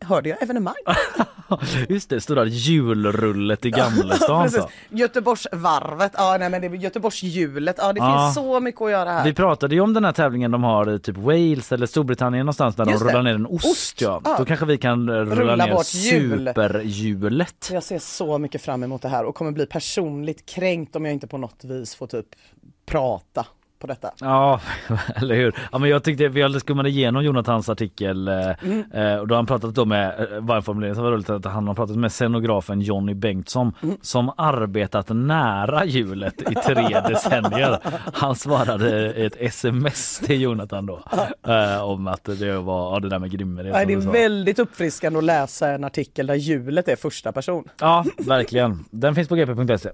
hörde 0.00 0.28
jag 0.28 0.42
evenemang? 0.42 0.74
Just 1.88 2.10
det, 2.10 2.20
stora 2.20 2.44
julrullet 2.44 3.64
i 3.66 3.70
Gamlestan. 3.70 4.50
Så. 4.50 4.68
Göteborgsvarvet, 4.88 6.12
ja 6.16 6.36
nej 6.40 6.50
men 6.50 6.60
det 6.60 6.66
är 6.66 6.70
Göteborgshjulet, 6.70 7.76
ja 7.78 7.92
det 7.92 7.98
Ja. 8.00 8.24
finns 8.24 8.34
så 8.34 8.60
mycket 8.60 8.82
att 8.82 8.90
göra 8.90 9.10
här. 9.10 9.24
Vi 9.24 9.34
pratade 9.34 9.74
ju 9.74 9.80
om 9.80 9.94
den 9.94 10.04
här 10.04 10.12
tävlingen 10.12 10.50
de 10.50 10.64
har 10.64 10.90
i 10.94 10.98
typ 10.98 11.16
Wales 11.16 11.72
eller 11.72 11.86
Storbritannien 11.86 12.46
någonstans 12.46 12.76
där 12.76 12.86
Just 12.86 12.98
de 12.98 13.04
det. 13.06 13.10
rullar 13.12 13.22
ner 13.22 13.34
en 13.34 13.46
ost. 13.46 13.64
Ost, 13.66 14.00
Ja. 14.00 14.20
ja. 14.24 14.34
Då 14.38 14.44
kanske 14.44 14.66
vi 14.66 14.78
kan 14.78 15.08
eh, 15.08 15.12
rulla, 15.14 15.34
Rulla 15.34 15.66
ner 15.66 15.82
superhjulet. 15.82 17.70
Jag 17.72 17.82
ser 17.82 17.98
så 17.98 18.38
mycket 18.38 18.62
fram 18.62 18.82
emot 18.82 19.02
det 19.02 19.08
här 19.08 19.24
och 19.24 19.34
kommer 19.34 19.50
bli 19.50 19.66
personligt 19.66 20.46
kränkt 20.46 20.96
om 20.96 21.04
jag 21.04 21.14
inte 21.14 21.26
på 21.26 21.38
något 21.38 21.64
vis 21.64 21.94
får 21.94 22.06
typ 22.06 22.26
prata 22.86 23.46
på 23.82 23.86
detta. 23.86 24.10
Ja, 24.20 24.60
eller 25.16 25.34
hur? 25.34 25.54
Ja, 25.72 25.78
men 25.78 25.90
jag 25.90 26.04
tyckte 26.04 26.28
vi 26.28 26.60
skummade 26.60 26.88
igenom 26.88 27.24
Jonathans 27.24 27.68
artikel 27.68 28.28
eh, 28.28 28.34
Mm. 28.62 28.84
eh, 28.92 29.16
och 29.16 29.28
då 29.28 29.34
har 29.34 29.36
han 29.38 29.46
pratat 29.46 29.74
då 29.74 29.84
med, 29.84 30.08
eh, 30.32 30.40
var 30.40 30.56
en 30.56 30.62
formulering 30.62 30.94
som 30.94 31.04
var 31.04 31.10
roligt 31.12 31.30
att 31.30 31.44
han 31.44 31.66
har 31.68 31.74
pratat 31.74 31.96
med 31.96 32.12
scenografen 32.12 32.80
Jonny 32.80 33.14
Bengtsson 33.14 33.72
Mm. 33.82 33.96
som 34.02 34.32
arbetat 34.36 35.08
nära 35.08 35.84
hjulet 35.84 36.40
i 36.50 36.54
tre 36.54 37.00
decennier. 37.08 37.78
Han 38.12 38.34
svarade 38.36 39.10
ett 39.12 39.36
sms 39.40 40.18
till 40.18 40.40
Jonathan 40.40 40.86
då 40.86 41.02
om 41.82 42.06
att 42.06 42.24
det 42.24 42.58
var 42.58 42.94
ja, 42.94 43.00
det 43.00 43.08
där 43.08 43.18
med 43.18 43.30
Grimmered. 43.30 43.72
Nej, 43.72 44.02
som 44.02 44.12
det 44.12 44.18
är 44.18 44.22
väldigt 44.22 44.58
uppfriskande 44.58 45.18
att 45.18 45.24
läsa 45.24 45.68
en 45.70 45.84
artikel 45.84 46.26
där 46.26 46.34
hjulet 46.34 46.88
är 46.88 46.96
första 46.96 47.32
person. 47.32 47.64
Ja, 47.80 48.04
verkligen. 48.18 48.84
Den 48.90 49.14
finns 49.14 49.28
på 49.28 49.34
gp.se. 49.34 49.88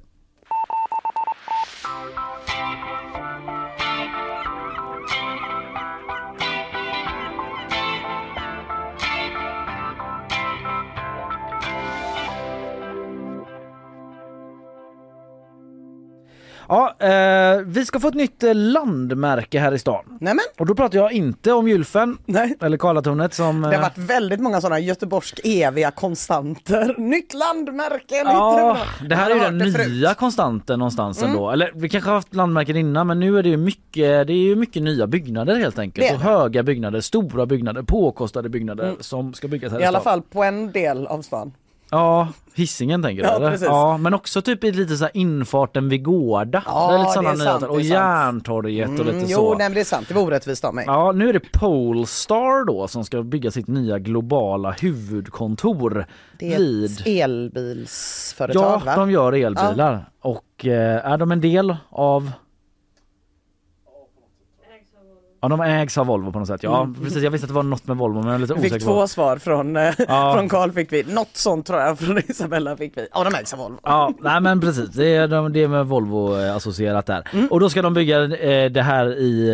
Ja, 16.69 16.97
eh, 16.99 17.61
vi 17.67 17.85
ska 17.87 18.01
få 18.01 18.09
ett 18.09 18.15
nytt 18.15 18.43
eh, 18.43 18.55
landmärke 18.55 19.61
här 19.61 19.73
i 19.73 19.79
stan. 19.79 20.05
Nämen, 20.21 20.45
Och 20.59 20.67
då 20.67 20.75
pratar 20.75 20.99
jag 20.99 21.13
inte 21.13 21.53
om 21.53 21.69
Gylfen 21.69 22.19
nej. 22.27 22.57
eller 22.61 22.77
Karlatornet 22.77 23.35
som... 23.35 23.61
Det 23.63 23.69
eh, 23.69 23.75
har 23.75 23.83
varit 23.83 23.99
väldigt 23.99 24.41
många 24.41 24.61
sådana 24.61 24.79
göteborgsk 24.79 25.41
eviga 25.45 25.91
konstanter. 25.91 26.95
Nytt 26.99 27.35
landmärke! 27.35 28.15
Ja, 28.15 28.77
nytt- 29.01 29.09
det 29.09 29.15
här 29.17 29.31
är 29.31 29.35
ju 29.35 29.41
den 29.41 29.59
nya 29.91 30.15
konstanten 30.15 30.79
någonstans 30.79 31.23
ändå. 31.23 31.51
Eller 31.51 31.73
vi 31.75 31.89
kanske 31.89 32.11
har 32.11 32.15
haft 32.15 32.35
landmärken 32.35 32.77
innan 32.77 33.07
men 33.07 33.21
nu 33.21 33.39
är 33.39 33.43
det 33.43 33.49
ju 33.49 33.57
mycket, 33.57 34.27
det 34.27 34.33
är 34.33 34.45
ju 34.49 34.57
mycket 34.57 34.83
nya 34.83 35.07
byggnader 35.07 35.57
helt 35.57 35.79
enkelt. 35.79 36.13
Och 36.13 36.21
höga 36.21 36.63
byggnader, 36.63 37.01
stora 37.01 37.47
byggnader, 37.47 37.83
påkostade 37.83 38.49
byggnader 38.49 38.95
som 39.01 39.35
ska 39.35 39.49
byggas 39.49 39.73
här 39.73 39.81
I 39.81 39.85
alla 39.85 40.01
stan. 40.01 40.13
fall 40.13 40.23
på 40.23 40.43
en 40.45 40.73
del 40.73 41.07
av 41.07 41.23
stan. 41.23 41.53
Ja, 41.91 42.29
Hisingen 42.55 43.03
tänker 43.03 43.23
du 43.23 43.29
Ja, 43.29 43.37
eller? 43.37 43.51
precis. 43.51 43.67
Ja, 43.67 43.97
men 43.97 44.15
också 44.15 44.43
typ 44.43 44.65
i 44.65 44.73
lite 44.73 44.97
så 44.97 45.05
här 45.05 45.11
infarten 45.17 45.89
vid 45.89 46.05
Gårda. 46.05 46.63
Ja, 46.67 46.89
det 46.89 46.95
är 46.95 46.99
lite 46.99 47.13
sådana 47.13 47.35
det 47.35 47.43
är 47.43 47.45
sant, 47.45 47.63
och 47.63 47.77
det 47.79 47.83
är 47.83 47.85
sant. 47.85 47.93
Järntorget 47.93 48.89
och 48.89 48.95
Mm, 49.07 49.07
lite 49.19 49.33
jo, 49.33 49.37
så. 49.39 49.55
nej 49.55 49.69
men 49.69 49.75
det 49.75 49.81
är 49.81 49.85
sant. 49.85 50.09
Det 50.09 50.15
var 50.15 50.23
orättvist 50.23 50.65
av 50.65 50.75
mig. 50.75 50.85
Ja, 50.87 51.13
nu 51.13 51.29
är 51.29 51.33
det 51.33 51.53
Polestar 51.53 52.65
då 52.67 52.89
som 52.89 53.05
ska 53.05 53.23
bygga 53.23 53.51
sitt 53.51 53.67
nya 53.69 53.99
globala 53.99 54.71
huvudkontor 54.71 56.07
Det 56.39 56.55
är 56.55 56.59
vid 56.59 56.85
ett 57.01 57.07
elbilsföretag 57.07 58.63
Ja, 58.65 58.83
va? 58.87 58.97
de 58.97 59.11
gör 59.11 59.33
elbilar 59.33 60.11
och 60.21 60.67
eh, 60.67 61.07
är 61.13 61.19
de 61.19 61.33
en 61.33 61.41
del 61.41 61.77
av 61.91 62.31
Ja, 65.41 65.49
de 65.49 65.61
ägs 65.61 65.99
av 65.99 66.07
Volvo 66.07 66.33
på 66.33 66.39
något 66.39 66.49
sätt. 66.49 66.63
Ja, 66.63 66.89
precis. 67.03 67.23
Jag 67.23 67.31
visste 67.31 67.45
att 67.45 67.49
det 67.49 67.55
var 67.55 67.63
något 67.63 67.87
med 67.87 67.97
Volvo 67.97 68.19
men 68.19 68.27
jag 68.27 68.35
är 68.35 68.39
lite 68.39 68.55
Vi 68.55 68.61
fick 68.61 68.73
osäker 68.73 68.87
två 68.87 69.01
på. 69.01 69.09
svar 69.09 69.37
från, 69.37 69.77
eh, 69.77 69.95
Ja. 70.09 70.33
från 70.37 70.49
Carl 70.49 70.73
fick 70.73 70.93
vi. 70.93 71.03
Något 71.03 71.29
sånt 71.37 71.67
tror 71.67 71.81
jag 71.81 71.99
från 71.99 72.19
Isabella 72.29 72.77
fick 72.77 72.97
vi. 72.97 73.07
Ja, 73.15 73.25
de 73.25 73.35
ägs 73.35 73.53
av 73.53 73.59
Volvo. 73.59 73.79
Ja, 73.83 74.13
nej 74.21 74.41
men 74.41 74.61
precis. 74.61 74.89
Det 74.91 75.17
är, 75.17 75.29
de, 75.29 75.53
det 75.53 75.63
är 75.63 75.69
med 75.69 75.87
Volvo 75.87 76.39
eh, 76.41 76.57
associerat 76.57 77.07
där. 77.07 77.23
Mm. 77.33 77.47
Och 77.51 77.61
då 77.61 77.71
ska 77.71 77.83
de 77.83 77.95
bygga 77.95 78.23
eh, 78.25 78.71
det 78.71 78.83
här 78.83 79.19
i 79.19 79.49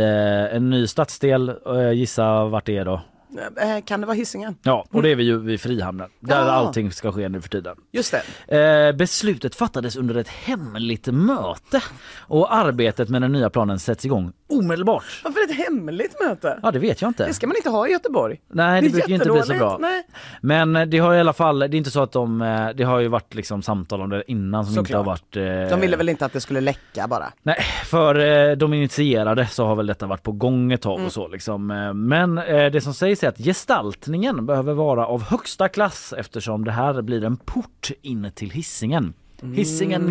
eh, 0.51 0.56
en 0.56 0.70
ny 0.70 0.86
stadsdel. 0.86 1.48
Eh, 1.66 1.93
gissa 1.93 2.44
vart 2.44 2.66
det 2.66 2.77
är 2.77 2.85
då? 2.85 3.01
Eh, 3.39 3.85
Kan 3.85 4.01
det 4.01 4.06
vara 4.06 4.16
Hisingen? 4.16 4.56
Ja, 4.62 4.86
och 4.90 5.02
det 5.02 5.09
är 5.11 5.16
vi 5.16 5.23
ju 5.24 5.39
vid 5.39 5.61
Frihamnen. 5.61 6.09
Där 6.20 6.47
Ja. 6.47 6.52
allting 6.52 6.93
ska 6.93 7.12
ske 7.12 7.28
nu 7.28 7.40
för 7.40 7.48
tiden. 7.48 7.77
Just 7.93 8.15
det. 8.48 8.89
Eh, 8.89 8.93
beslutet 8.93 9.55
fattades 9.55 9.97
under 9.97 10.15
ett 10.15 10.28
hemligt 10.28 11.06
möte 11.06 11.82
och 12.19 12.55
arbetet 12.55 13.09
med 13.09 13.23
den 13.23 13.32
nya 13.32 13.51
planen 13.51 13.78
sätts 13.78 14.05
igång 14.05 14.32
omedelbart. 14.48 15.05
Varför 15.24 15.40
ett 15.51 15.56
hemligt 15.66 16.16
möte? 16.28 16.59
Ja, 16.62 16.70
det 16.70 16.78
vet 16.78 17.01
jag 17.02 17.09
inte. 17.11 17.27
Det 17.27 17.35
ska 17.35 17.47
man 17.47 17.56
inte 17.56 17.70
ha 17.70 17.89
i 17.89 17.90
Göteborg. 17.90 18.40
Nej, 18.52 18.81
det, 18.81 18.86
är 18.86 18.90
brukar 18.90 19.09
ju 19.09 19.15
inte 19.15 19.31
bli 19.31 19.43
så 19.43 19.55
bra. 19.55 19.78
Nej. 19.81 20.02
Men 20.40 20.77
eh, 20.77 20.86
det 20.86 20.98
har 20.98 21.15
i 21.15 21.20
alla 21.20 21.32
fall, 21.32 21.59
det 21.59 21.66
är 21.66 21.74
inte 21.74 21.90
så 21.90 22.02
att 22.02 22.12
de, 22.12 22.43
eh, 22.43 22.69
det 22.74 22.85
har 22.85 22.98
ju 22.98 23.09
varit 23.09 23.35
liksom 23.35 23.62
samtal 23.62 24.01
om 24.01 24.11
det 24.11 24.23
innan 24.27 24.65
som 24.65 24.70
inte 24.78 24.89
Såklart. 24.89 24.97
har 24.97 25.05
varit... 25.05 25.36
eh, 25.70 25.77
De 25.77 25.81
ville 25.81 25.97
väl 25.97 26.09
inte 26.09 26.24
att 26.27 26.32
det 26.32 26.40
skulle 26.40 26.61
läcka 26.61 27.09
bara? 27.09 27.32
Nej, 27.43 27.56
för 27.85 28.15
eh, 28.51 28.56
de 28.56 28.74
initierade 28.74 29.47
så 29.47 29.66
har 29.66 29.77
väl 29.77 29.86
detta 29.86 30.06
varit 30.06 30.23
på 30.23 30.32
gång 30.32 30.73
ett 30.73 30.82
tag 30.82 30.94
Mm. 30.94 31.06
och 31.06 31.12
så 31.12 31.28
liksom. 31.28 31.70
Eh, 31.70 31.94
Men 31.94 32.39
eh, 32.39 32.70
det 32.70 32.81
som 32.81 32.94
sägs 32.94 33.23
är 33.24 33.28
att 33.28 33.38
gestaltningen 33.38 34.46
behöver 34.46 34.74
vara 34.74 35.06
av 35.06 35.22
högsta 35.22 35.68
klass 35.68 36.14
eftersom 36.16 36.64
det 36.64 36.72
här 36.72 37.02
blir 37.02 37.24
en 37.24 37.36
port 37.36 37.90
in 38.02 38.30
till 38.34 38.51
hissingen. 38.51 39.14
Mm. 39.42 39.55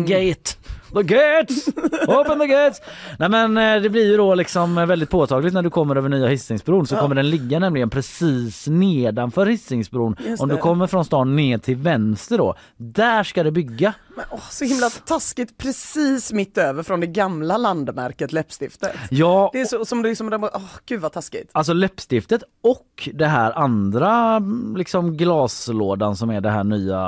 gate! 0.06 0.50
The 0.92 1.02
gates! 1.02 1.68
Open 2.08 2.38
the 2.40 2.46
gates! 2.46 2.80
Nej 3.18 3.28
men 3.28 3.56
eh, 3.56 3.82
det 3.82 3.88
blir 3.90 4.10
ju 4.10 4.16
då 4.16 4.34
liksom 4.34 4.78
eh, 4.78 4.86
väldigt 4.86 5.10
påtagligt 5.10 5.54
när 5.54 5.62
du 5.62 5.70
kommer 5.70 5.96
över 5.96 6.08
nya 6.08 6.26
Hisingsbron 6.28 6.86
så 6.86 6.94
Ja. 6.94 7.00
kommer 7.00 7.14
den 7.14 7.30
ligga 7.30 7.58
nämligen 7.58 7.90
precis 7.90 8.66
nedanför 8.68 9.46
Hisingsbron. 9.46 10.16
Om 10.38 10.48
du 10.48 10.56
kommer 10.56 10.86
från 10.86 11.04
stan 11.04 11.36
ner 11.36 11.58
till 11.58 11.76
vänster 11.76 12.38
då, 12.38 12.54
där 12.76 13.22
ska 13.24 13.42
det 13.42 13.50
bygga. 13.50 13.94
Men, 14.16 14.24
åh, 14.30 14.40
så 14.50 14.64
himla 14.64 14.90
taskigt 14.90 15.58
precis 15.58 16.32
mitt 16.32 16.58
över 16.58 16.82
från 16.82 17.00
det 17.00 17.06
gamla 17.06 17.56
landmärket 17.56 18.32
läppstiftet. 18.32 18.92
Ja, 19.10 19.50
Det 19.52 19.60
är 19.60 19.64
så, 19.64 19.84
som 19.84 20.02
det 20.02 20.10
är 20.10 20.14
som 20.14 20.30
det, 20.30 20.36
åh 20.36 20.60
gud 20.86 21.00
vad 21.00 21.12
taskigt. 21.12 21.50
Alltså 21.52 21.72
läppstiftet 21.72 22.42
och 22.62 23.08
det 23.14 23.26
här 23.26 23.52
andra 23.58 24.42
liksom 24.76 25.16
glaslådan 25.16 26.16
som 26.16 26.30
är 26.30 26.40
det 26.40 26.50
här 26.50 26.64
nya 26.64 27.00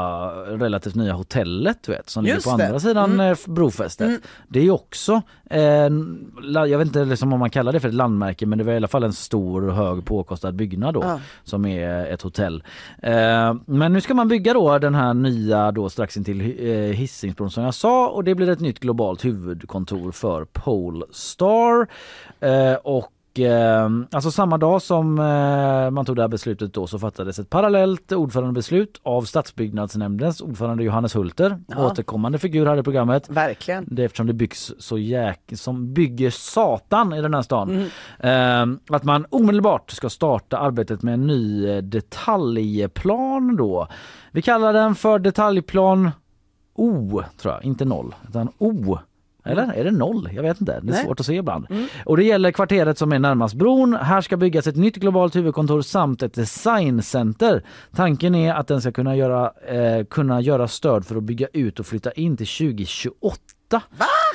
relativt 0.46 0.94
nya 0.94 1.12
hotellet 1.12 1.78
du 1.86 1.92
vet 1.92 2.10
som 2.10 2.24
ligger 2.24 2.34
Just 2.34 2.50
på 2.50 2.56
det. 2.56 2.66
andra 2.66 2.80
sidan 2.80 3.12
Mm. 3.12 3.30
eh, 3.32 3.36
brofästet. 3.76 4.08
Mm. 4.08 4.20
Det 4.48 4.58
är 4.58 4.62
ju 4.64 4.70
också, 4.70 5.22
eh, 5.50 5.60
jag 6.66 6.78
vet 6.78 6.86
inte 6.86 7.04
liksom 7.04 7.32
om 7.32 7.38
man 7.40 7.50
kallar 7.50 7.72
det 7.72 7.80
för 7.80 7.88
ett 7.88 7.94
landmärke 7.94 8.46
men 8.46 8.58
det 8.58 8.64
var 8.64 8.72
i 8.72 8.76
alla 8.76 8.88
fall 8.88 9.04
en 9.04 9.12
stor 9.12 9.70
hög 9.70 10.04
påkostad 10.04 10.52
byggnad 10.52 10.94
då 10.94 11.00
Ja. 11.04 11.20
som 11.44 11.66
är 11.66 12.06
ett 12.06 12.22
hotell. 12.22 12.62
Eh, 13.02 13.54
men 13.66 13.92
nu 13.92 14.00
ska 14.00 14.14
man 14.14 14.28
bygga 14.28 14.54
då 14.54 14.78
den 14.78 14.94
här 14.94 15.14
nya 15.14 15.72
då 15.72 15.88
strax 15.88 16.16
intill 16.16 16.40
eh, 16.40 16.76
Hisingsbron 16.96 17.50
som 17.50 17.62
jag 17.64 17.74
sa 17.74 18.08
och 18.08 18.24
det 18.24 18.34
blir 18.34 18.48
ett 18.50 18.60
nytt 18.60 18.80
globalt 18.80 19.24
huvudkontor 19.24 20.12
för 20.12 20.44
Polestar. 20.52 21.86
Eh, 22.40 22.74
och 22.74 23.12
eh, 23.38 23.88
alltså 24.12 24.30
samma 24.30 24.58
dag 24.58 24.82
som 24.82 25.18
eh, 25.18 25.90
man 25.90 26.04
tog 26.04 26.16
det 26.16 26.22
här 26.22 26.28
beslutet 26.28 26.74
då 26.74 26.86
så 26.86 26.98
fattades 26.98 27.38
ett 27.38 27.50
parallellt 27.50 28.12
ordförandebeslut 28.12 29.00
av 29.02 29.22
stadsbyggnadsnämndens 29.22 30.40
ordförande 30.40 30.84
Johannes 30.84 31.16
Hulter, 31.16 31.58
Ja. 31.68 31.86
återkommande 31.86 32.38
figur 32.38 32.66
här 32.66 32.76
i 32.76 32.82
programmet. 32.82 33.28
Verkligen. 33.28 33.84
Det 33.90 34.02
är 34.02 34.06
eftersom 34.06 34.26
det 34.26 34.32
byggs 34.32 34.72
så 34.78 34.98
jäk 34.98 35.40
som 35.54 35.92
bygger 35.94 36.30
satan 36.30 37.12
i 37.12 37.22
den 37.22 37.34
här 37.34 37.42
stan. 37.42 37.88
Mm. 38.20 38.78
Eh, 38.80 38.94
att 38.96 39.04
man 39.04 39.26
omedelbart 39.30 39.90
ska 39.90 40.08
starta 40.10 40.58
arbetet 40.58 41.02
med 41.02 41.14
en 41.14 41.26
ny 41.26 41.66
detaljplan 41.80 43.56
då. 43.56 43.88
Vi 44.32 44.42
kallar 44.42 44.72
den 44.72 44.94
för 44.94 45.18
detaljplan 45.18 46.10
O 46.74 47.22
tror 47.40 47.54
jag, 47.54 47.64
inte 47.64 47.84
noll 47.84 48.14
utan 48.28 48.48
O. 48.58 48.98
Eller 49.46 49.72
är 49.72 49.84
det 49.84 49.90
noll? 49.90 50.28
Jag 50.32 50.42
vet 50.42 50.60
inte. 50.60 50.72
Det 50.72 50.78
är 50.78 50.92
Nej. 50.92 51.04
svårt 51.04 51.20
att 51.20 51.26
se 51.26 51.34
ibland. 51.34 51.66
Och 52.04 52.16
det 52.16 52.24
gäller 52.24 52.50
kvarteret 52.52 52.98
som 52.98 53.12
är 53.12 53.18
närmast 53.18 53.54
bron. 53.54 53.94
Här 53.94 54.20
ska 54.20 54.36
byggas 54.36 54.66
ett 54.66 54.76
nytt 54.76 54.96
globalt 54.96 55.36
huvudkontor 55.36 55.82
samt 55.82 56.22
ett 56.22 56.34
designcenter. 56.34 57.62
Tanken 57.96 58.34
är 58.34 58.54
att 58.54 58.68
den 58.68 58.80
ska 58.80 58.92
kunna 58.92 59.16
göra, 59.16 59.52
eh, 59.68 60.04
kunna 60.04 60.40
göra 60.40 60.68
stöd 60.68 61.06
för 61.06 61.16
att 61.16 61.22
bygga 61.22 61.46
ut 61.52 61.80
och 61.80 61.86
flytta 61.86 62.12
in 62.12 62.36
till 62.36 62.46
2028. 62.46 63.82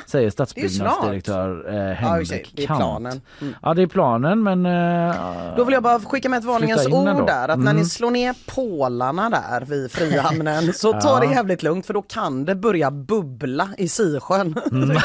Säger 0.06 0.30
stadsbyggnadsdirektör 0.30 1.66
eh, 1.70 1.76
Ja, 1.76 1.94
Henrik 1.94 2.28
sig, 2.28 2.46
det 2.54 2.64
är 2.64 2.68
Kant. 2.68 2.80
planen. 2.80 3.22
Mm. 3.42 3.54
Ja 3.62 3.74
det 3.74 3.82
är 3.82 3.88
planen 3.88 4.44
men... 4.44 4.66
Eh, 4.66 5.16
Då 5.58 5.64
vill 5.64 5.74
jag 5.74 5.84
bara 5.84 6.00
skicka 6.00 6.30
med 6.30 6.40
ett 6.40 6.46
varningens 6.46 6.88
ord 6.88 7.28
där 7.28 7.48
att 7.50 7.60
när 7.60 7.72
Mm. 7.72 7.76
ni 7.76 7.86
slår 7.86 8.12
ner 8.12 8.36
pålarna 8.56 9.30
där 9.30 9.66
vid 9.66 9.92
Frihamnen 9.92 10.74
så 10.74 10.92
ta 10.94 11.00
Ja. 11.04 11.20
det 11.20 11.26
jävligt 11.34 11.64
lugnt 11.64 11.86
för 11.86 11.94
då 11.94 12.02
kan 12.02 12.46
det 12.46 12.56
börja 12.56 12.92
bubbla 12.92 13.68
i 13.78 13.88
Sisjön. 13.88 14.56
Mm. 14.72 14.90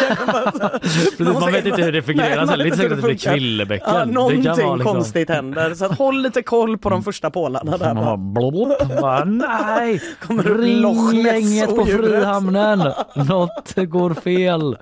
Man 1.40 1.52
vet 1.52 1.66
inte 1.66 1.82
hur 1.82 1.92
det 1.92 2.02
fungerar. 2.02 2.46
sen. 2.46 2.58
Lite 2.58 2.76
säkert 2.76 2.92
att 2.92 2.98
det 2.98 3.02
blir 3.02 3.16
Kvillebäcken. 3.16 3.88
Ja, 3.94 4.04
Det 4.04 4.12
någonting 4.12 4.42
liksom- 4.42 4.78
konstigt 4.80 5.28
händer 5.28 5.74
så 5.74 5.84
att 5.84 5.98
håll 5.98 6.22
lite 6.22 6.42
koll 6.42 6.78
på 6.78 6.90
de 6.90 7.02
första 7.02 7.30
pålarna 7.30 7.76
där. 7.76 7.94
Man 7.94 8.34
bara. 8.34 9.24
nej! 9.24 10.02
Kommer 10.26 10.50
upp 10.50 10.60
Ring 10.60 10.76
Loch 10.80 11.12
Ness 11.14 11.24
gänget 11.24 11.76
på. 11.76 11.84
Frihamnen! 11.86 12.92
Något 13.14 13.74
går 13.76 14.14
fel. 14.14 14.76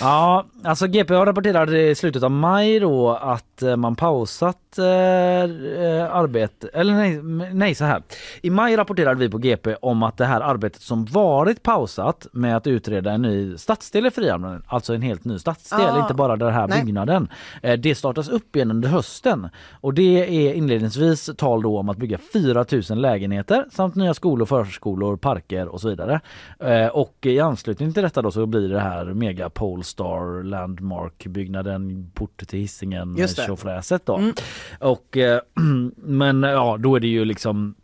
Ja, 0.00 0.44
alltså 0.64 0.86
GP 0.86 1.14
har 1.14 1.26
rapporterat 1.26 1.70
i 1.70 1.94
slutet 1.94 2.22
av 2.22 2.30
maj 2.30 2.80
då 2.80 3.10
att 3.10 3.62
eh, 3.62 3.76
man 3.76 3.96
pausat 3.96 4.78
eh, 4.78 4.84
eh, 4.84 6.14
arbete, 6.14 6.68
eller 6.72 6.94
nej, 6.94 7.22
nej 7.54 7.74
så 7.74 7.84
här. 7.84 8.02
I 8.42 8.50
maj 8.50 8.76
rapporterade 8.76 9.20
vi 9.20 9.28
på 9.28 9.38
GP 9.38 9.74
om 9.82 10.02
att 10.02 10.16
det 10.16 10.24
här 10.24 10.40
arbetet 10.40 10.82
som 10.82 11.04
varit 11.04 11.62
pausat 11.62 12.26
med 12.32 12.56
att 12.56 12.66
utreda 12.66 13.12
en 13.12 13.22
ny 13.22 13.56
stadsdel 13.56 14.06
i 14.06 14.10
Frihamnen, 14.10 14.62
alltså 14.66 14.94
en 14.94 15.02
helt 15.02 15.24
ny 15.24 15.38
stadsdel, 15.38 15.80
Ah, 15.80 16.00
inte 16.02 16.14
bara 16.14 16.36
den 16.36 16.52
här 16.52 16.68
nej. 16.68 16.84
byggnaden. 16.84 17.28
Eh, 17.62 17.72
det 17.78 17.94
startas 17.94 18.28
upp 18.28 18.56
igen 18.56 18.70
under 18.70 18.88
hösten 18.88 19.48
och 19.80 19.94
det 19.94 20.48
är 20.48 20.54
inledningsvis 20.54 21.30
tal 21.36 21.62
då 21.62 21.78
om 21.78 21.88
att 21.88 21.96
bygga 21.96 22.18
4 22.32 22.64
000 22.90 23.00
lägenheter 23.00 23.64
samt 23.72 23.94
nya 23.94 24.14
skolor, 24.14 24.46
förskolor, 24.46 25.16
parker 25.16 25.68
och 25.68 25.80
så 25.80 25.88
vidare. 25.88 26.20
Eh, 26.58 26.86
och 26.86 27.16
i 27.22 27.40
anslutning 27.40 27.92
till 27.92 28.02
detta 28.02 28.22
då 28.22 28.30
så 28.30 28.46
blir 28.46 28.68
det 28.68 28.80
här 28.80 29.04
Mega 29.04 29.50
Polestar 29.80 30.42
Landmark 30.42 31.26
byggnaden, 31.26 32.10
port 32.14 32.46
till 32.46 32.58
Hisingen, 32.58 33.28
tjofräset 33.28 34.06
då. 34.06 34.16
Mm. 34.16 34.34
Och 34.78 35.16
eh, 35.16 35.40
men 35.96 36.42
ja, 36.42 36.76
då 36.76 36.96
är 36.96 37.00
det 37.00 37.06
ju 37.06 37.24
liksom 37.24 37.74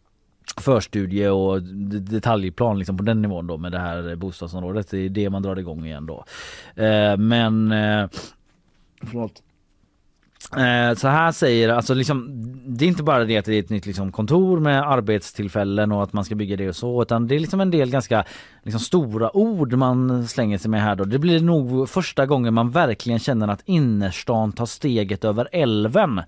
förstudie 0.56 1.28
och 1.28 1.62
detaljplan 1.62 2.78
liksom 2.78 2.96
på 2.96 3.02
den 3.02 3.22
nivån 3.22 3.46
då 3.46 3.56
med 3.56 3.72
det 3.72 3.78
här 3.78 4.16
bostadsområdet. 4.16 4.90
Det 4.90 4.98
är 4.98 5.08
det 5.08 5.30
man 5.30 5.42
drar 5.42 5.58
igång 5.58 5.86
igen 5.86 6.06
då. 6.06 6.24
Eh, 6.82 7.16
men 7.16 7.72
eh, 7.72 8.08
förlåt. 9.02 9.42
Eh, 10.52 10.94
så 10.96 11.08
här 11.08 11.32
säger 11.32 11.68
alltså 11.68 11.94
liksom 11.94 12.26
det 12.66 12.84
är 12.84 12.88
inte 12.88 13.02
bara 13.02 13.24
det 13.24 13.36
att 13.38 13.44
det 13.44 13.54
är 13.54 13.58
ett 13.60 13.70
nytt 13.70 13.86
liksom 13.86 14.12
kontor 14.12 14.60
med 14.60 14.82
arbetstillfällen 14.82 15.92
och 15.92 16.02
att 16.02 16.12
man 16.12 16.24
ska 16.24 16.34
bygga 16.34 16.56
det 16.56 16.68
och 16.68 16.76
så 16.76 17.02
utan 17.02 17.28
det 17.28 17.34
är 17.34 17.38
liksom 17.40 17.60
en 17.60 17.70
del 17.70 17.90
ganska 17.90 18.24
liksom 18.62 18.80
stora 18.80 19.36
ord 19.36 19.72
man 19.74 20.28
slänger 20.28 20.58
sig 20.58 20.70
med 20.70 20.82
här 20.82 20.96
då. 20.96 21.04
Det 21.04 21.18
blir 21.18 21.40
nog 21.40 21.88
första 21.88 22.26
gången 22.26 22.54
man 22.54 22.70
verkligen 22.70 23.18
känner 23.18 23.48
att 23.48 23.62
innerstan 23.64 24.52
tar 24.52 24.66
steget 24.66 25.24
över 25.24 25.48
älven. 25.52 26.20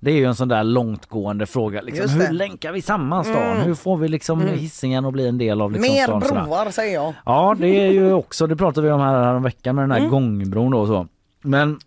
Det 0.00 0.10
är 0.10 0.14
ju 0.16 0.24
en 0.24 0.34
sån 0.34 0.48
där 0.48 0.64
långtgående 0.64 1.46
fråga. 1.46 1.80
Liksom, 1.80 2.20
hur 2.20 2.32
länkar 2.32 2.72
vi 2.72 2.82
samman 2.82 3.24
stan? 3.24 3.36
Mm. 3.42 3.62
Hur 3.62 3.74
får 3.74 3.96
vi 3.96 4.08
liksom 4.08 4.40
Mm. 4.40 4.58
hissingen 4.58 5.04
att 5.04 5.12
bli 5.12 5.28
en 5.28 5.38
del 5.38 5.60
av 5.60 5.72
liksom 5.72 5.94
Mer 5.94 6.04
stan? 6.04 6.22
sådär? 6.22 6.42
broar 6.44 6.70
säger 6.70 6.94
jag. 6.94 7.14
Ja 7.26 7.56
det 7.58 7.86
är 7.86 7.90
ju 7.92 8.12
också, 8.12 8.46
det 8.46 8.56
pratade 8.56 8.86
vi 8.86 8.92
om 8.92 9.00
här, 9.00 9.22
här 9.24 9.34
om 9.34 9.42
veckan 9.42 9.74
med 9.74 9.82
den 9.82 9.90
här 9.90 9.98
Mm. 9.98 10.10
gångbron 10.10 10.70
då 10.70 10.78
och 10.80 10.86
så. 10.86 11.06
Men 11.42 11.78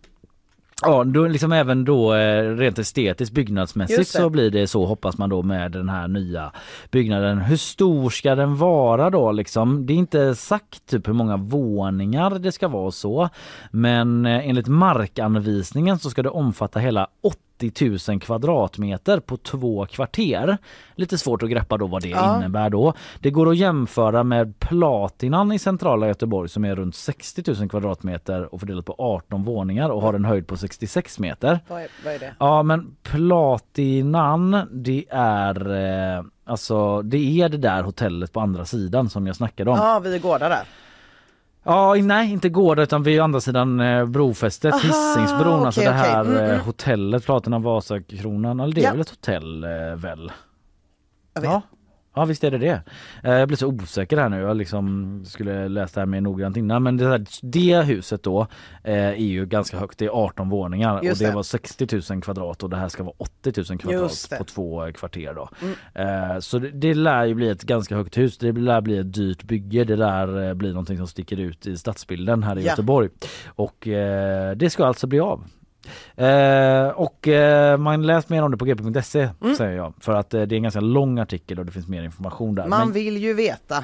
Ja, 0.81 1.03
då 1.03 1.27
liksom 1.27 1.51
även 1.51 1.85
då 1.85 2.13
eh, 2.13 2.55
rent 2.55 2.79
estetiskt 2.79 3.35
byggnadsmässigt 3.35 4.09
så 4.09 4.29
blir 4.29 4.51
det 4.51 4.67
så 4.67 4.85
hoppas 4.85 5.17
man 5.17 5.29
då 5.29 5.43
med 5.43 5.71
den 5.71 5.89
här 5.89 6.07
nya 6.07 6.51
byggnaden. 6.91 7.37
Hur 7.37 7.57
stor 7.57 8.09
ska 8.09 8.35
den 8.35 8.55
vara 8.55 9.09
då 9.09 9.31
liksom? 9.31 9.85
Det 9.85 9.93
är 9.93 9.97
inte 9.97 10.35
sagt 10.35 10.85
typ 10.85 11.07
hur 11.07 11.13
många 11.13 11.37
våningar 11.37 12.39
det 12.39 12.51
ska 12.51 12.67
vara 12.67 12.91
så. 12.91 13.29
Men 13.71 14.25
eh, 14.25 14.49
enligt 14.49 14.67
markanvisningen 14.67 15.99
så 15.99 16.09
ska 16.09 16.23
det 16.23 16.29
omfatta 16.29 16.79
hela 16.79 17.07
80 17.57 18.11
000 18.11 18.19
kvadratmeter 18.19 19.19
på 19.19 19.37
två 19.37 19.85
kvarter. 19.85 20.57
Lite 20.95 21.17
svårt 21.17 21.43
att 21.43 21.49
greppa 21.49 21.77
då 21.77 21.87
vad 21.87 22.01
det 22.01 22.07
Ja. 22.09 22.37
innebär 22.37 22.69
då. 22.69 22.93
Det 23.19 23.31
går 23.31 23.49
att 23.49 23.57
jämföra 23.57 24.23
med 24.23 24.59
Platinan 24.59 25.51
i 25.51 25.59
centrala 25.59 26.07
Göteborg 26.07 26.49
som 26.49 26.65
är 26.65 26.75
runt 26.75 26.95
60 26.95 27.43
000 27.59 27.69
kvadratmeter 27.69 28.53
och 28.53 28.59
fördelat 28.59 28.85
på 28.85 28.95
18 28.97 29.43
våningar 29.43 29.89
och 29.89 30.01
har 30.01 30.13
en 30.13 30.25
höjd 30.25 30.47
på 30.47 30.57
66 30.57 31.19
meter. 31.19 31.59
Vad 31.67 31.81
är, 31.81 31.87
vad 32.05 32.13
är 32.13 32.19
det? 32.19 32.33
Ja 32.39 32.63
men 32.63 32.95
Platinan 33.03 34.67
det 34.71 35.05
är 35.09 35.71
eh, 36.17 36.23
alltså 36.45 37.01
det 37.01 37.41
är 37.41 37.49
det 37.49 37.57
där 37.57 37.83
hotellet 37.83 38.31
på 38.33 38.39
andra 38.39 38.65
sidan 38.65 39.09
som 39.09 39.27
jag 39.27 39.35
snackade 39.35 39.71
om. 39.71 39.77
Ja, 39.77 39.99
vi 39.99 40.19
går 40.19 40.39
där. 40.39 40.59
Ja, 41.63 41.93
nej 41.93 42.31
inte 42.31 42.49
Gårda 42.49 42.83
utan 42.83 43.03
vid 43.03 43.19
andra 43.21 43.41
sidan 43.41 43.79
eh, 43.79 44.05
brofästet, 44.05 44.73
Aha, 44.73 44.81
Hisingsbron, 44.83 45.65
alltså 45.65 45.81
okej, 45.81 45.91
det 45.91 45.97
här 45.97 46.21
okej. 46.21 46.31
Mm, 46.33 46.43
eh, 46.43 46.49
mm. 46.53 46.65
hotellet, 46.65 47.25
Platina 47.25 47.59
Vasakronan, 47.59 48.59
eller 48.59 48.75
det 48.75 48.81
är 48.81 48.85
Ja. 48.85 48.91
väl 48.91 49.01
ett 49.01 49.09
hotell 49.09 49.63
eh, 49.63 49.69
väl? 49.95 50.31
Ja. 51.41 51.61
Ja 52.15 52.25
visst 52.25 52.43
är 52.43 52.51
det 52.51 52.57
det. 52.57 52.81
Eh, 53.23 53.31
Jag 53.33 53.47
blir 53.47 53.57
så 53.57 53.67
osäker 53.67 54.17
här 54.17 54.29
nu. 54.29 54.39
Jag 54.39 54.57
liksom 54.57 55.21
skulle 55.25 55.67
läsa 55.67 55.93
det 55.93 56.01
här 56.01 56.05
mer 56.05 56.21
noggrant 56.21 56.57
innan. 56.57 56.83
Men 56.83 56.97
det, 56.97 57.07
här, 57.07 57.25
det 57.41 57.81
huset 57.81 58.23
då 58.23 58.47
eh, 58.83 58.93
är 58.93 59.15
ju 59.15 59.45
ganska 59.45 59.77
högt. 59.79 59.97
Det 59.97 60.05
är 60.05 60.09
18 60.09 60.49
våningar 60.49 61.01
Just 61.03 61.21
och 61.21 61.25
det, 61.25 61.31
det. 61.31 61.35
var 61.35 61.43
60 61.43 62.13
000 62.13 62.21
kvadrat 62.21 62.63
och 62.63 62.69
det 62.69 62.77
här 62.77 62.89
ska 62.89 63.03
vara 63.03 63.15
80 63.17 63.53
000 63.69 63.79
kvadrat 63.79 64.29
på 64.37 64.43
två 64.43 64.91
kvarter 64.91 65.33
då. 65.33 65.49
Mm. 65.61 66.31
Eh, 66.33 66.39
Så 66.39 66.59
det, 66.59 66.69
det 66.71 66.93
lär 66.93 67.25
ju 67.25 67.33
bli 67.33 67.49
ett 67.49 67.63
ganska 67.63 67.95
högt 67.95 68.17
hus. 68.17 68.37
Det 68.37 68.51
lär 68.51 68.81
bli 68.81 68.97
ett 68.97 69.13
dyrt 69.13 69.43
bygge. 69.43 69.83
Det 69.83 69.95
lär 69.95 70.53
bli 70.53 70.69
någonting 70.69 70.97
som 70.97 71.07
sticker 71.07 71.39
ut 71.39 71.67
i 71.67 71.77
stadsbilden 71.77 72.43
här 72.43 72.57
i 72.57 72.63
Ja. 72.63 72.69
Göteborg. 72.69 73.09
Och 73.47 73.75
det 74.55 74.71
ska 74.71 74.85
alltså 74.85 75.07
bli 75.07 75.19
av. 75.19 75.43
Eh, 76.15 76.87
och 76.87 77.27
eh, 77.27 77.77
man 77.77 78.05
läst 78.05 78.29
mer 78.29 78.43
om 78.43 78.51
det 78.51 78.57
på 78.57 78.65
gp.se 78.65 79.29
Mm. 79.41 79.55
säger 79.55 79.77
jag. 79.77 79.93
För 79.99 80.13
att 80.13 80.33
eh, 80.33 80.41
det 80.41 80.55
är 80.55 80.57
en 80.57 80.63
ganska 80.63 80.79
lång 80.79 81.19
artikel 81.19 81.59
och 81.59 81.65
det 81.65 81.71
finns 81.71 81.87
mer 81.87 82.03
information 82.03 82.55
där. 82.55 82.67
Man 82.67 82.79
Men, 82.79 82.91
vill 82.91 83.17
ju 83.17 83.33
veta. 83.33 83.83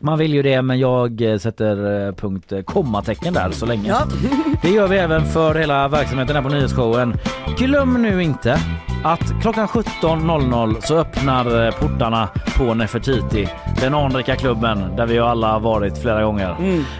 Man 0.00 0.18
vill 0.18 0.34
ju 0.34 0.42
det 0.42 0.62
men 0.62 0.78
jag 0.78 1.22
eh, 1.22 1.38
sätter 1.38 2.06
eh, 2.06 2.14
punkt 2.14 2.52
eh, 2.52 2.62
kommatecken 2.62 3.34
där 3.34 3.50
så 3.50 3.66
länge. 3.66 3.88
Ja. 3.88 4.06
Det 4.62 4.70
gör 4.70 4.88
vi 4.88 4.98
även 4.98 5.24
för 5.24 5.54
hela 5.54 5.88
verksamheten 5.88 6.36
här 6.36 6.42
på 6.42 6.48
nyhetsshowen. 6.48 7.16
Glöm 7.58 8.02
nu 8.02 8.22
inte 8.22 8.58
att 9.04 9.42
klockan 9.42 9.66
17.00 9.66 10.80
så 10.80 10.98
öppnar 10.98 11.70
portarna 11.70 12.28
på 12.58 12.74
Nefertiti, 12.74 13.48
den 13.80 13.94
anrika 13.94 14.36
klubben 14.36 14.96
där 14.96 15.06
vi 15.06 15.18
alla 15.18 15.52
har 15.52 15.60
varit 15.60 15.98
flera 15.98 16.22
gånger. 16.22 16.56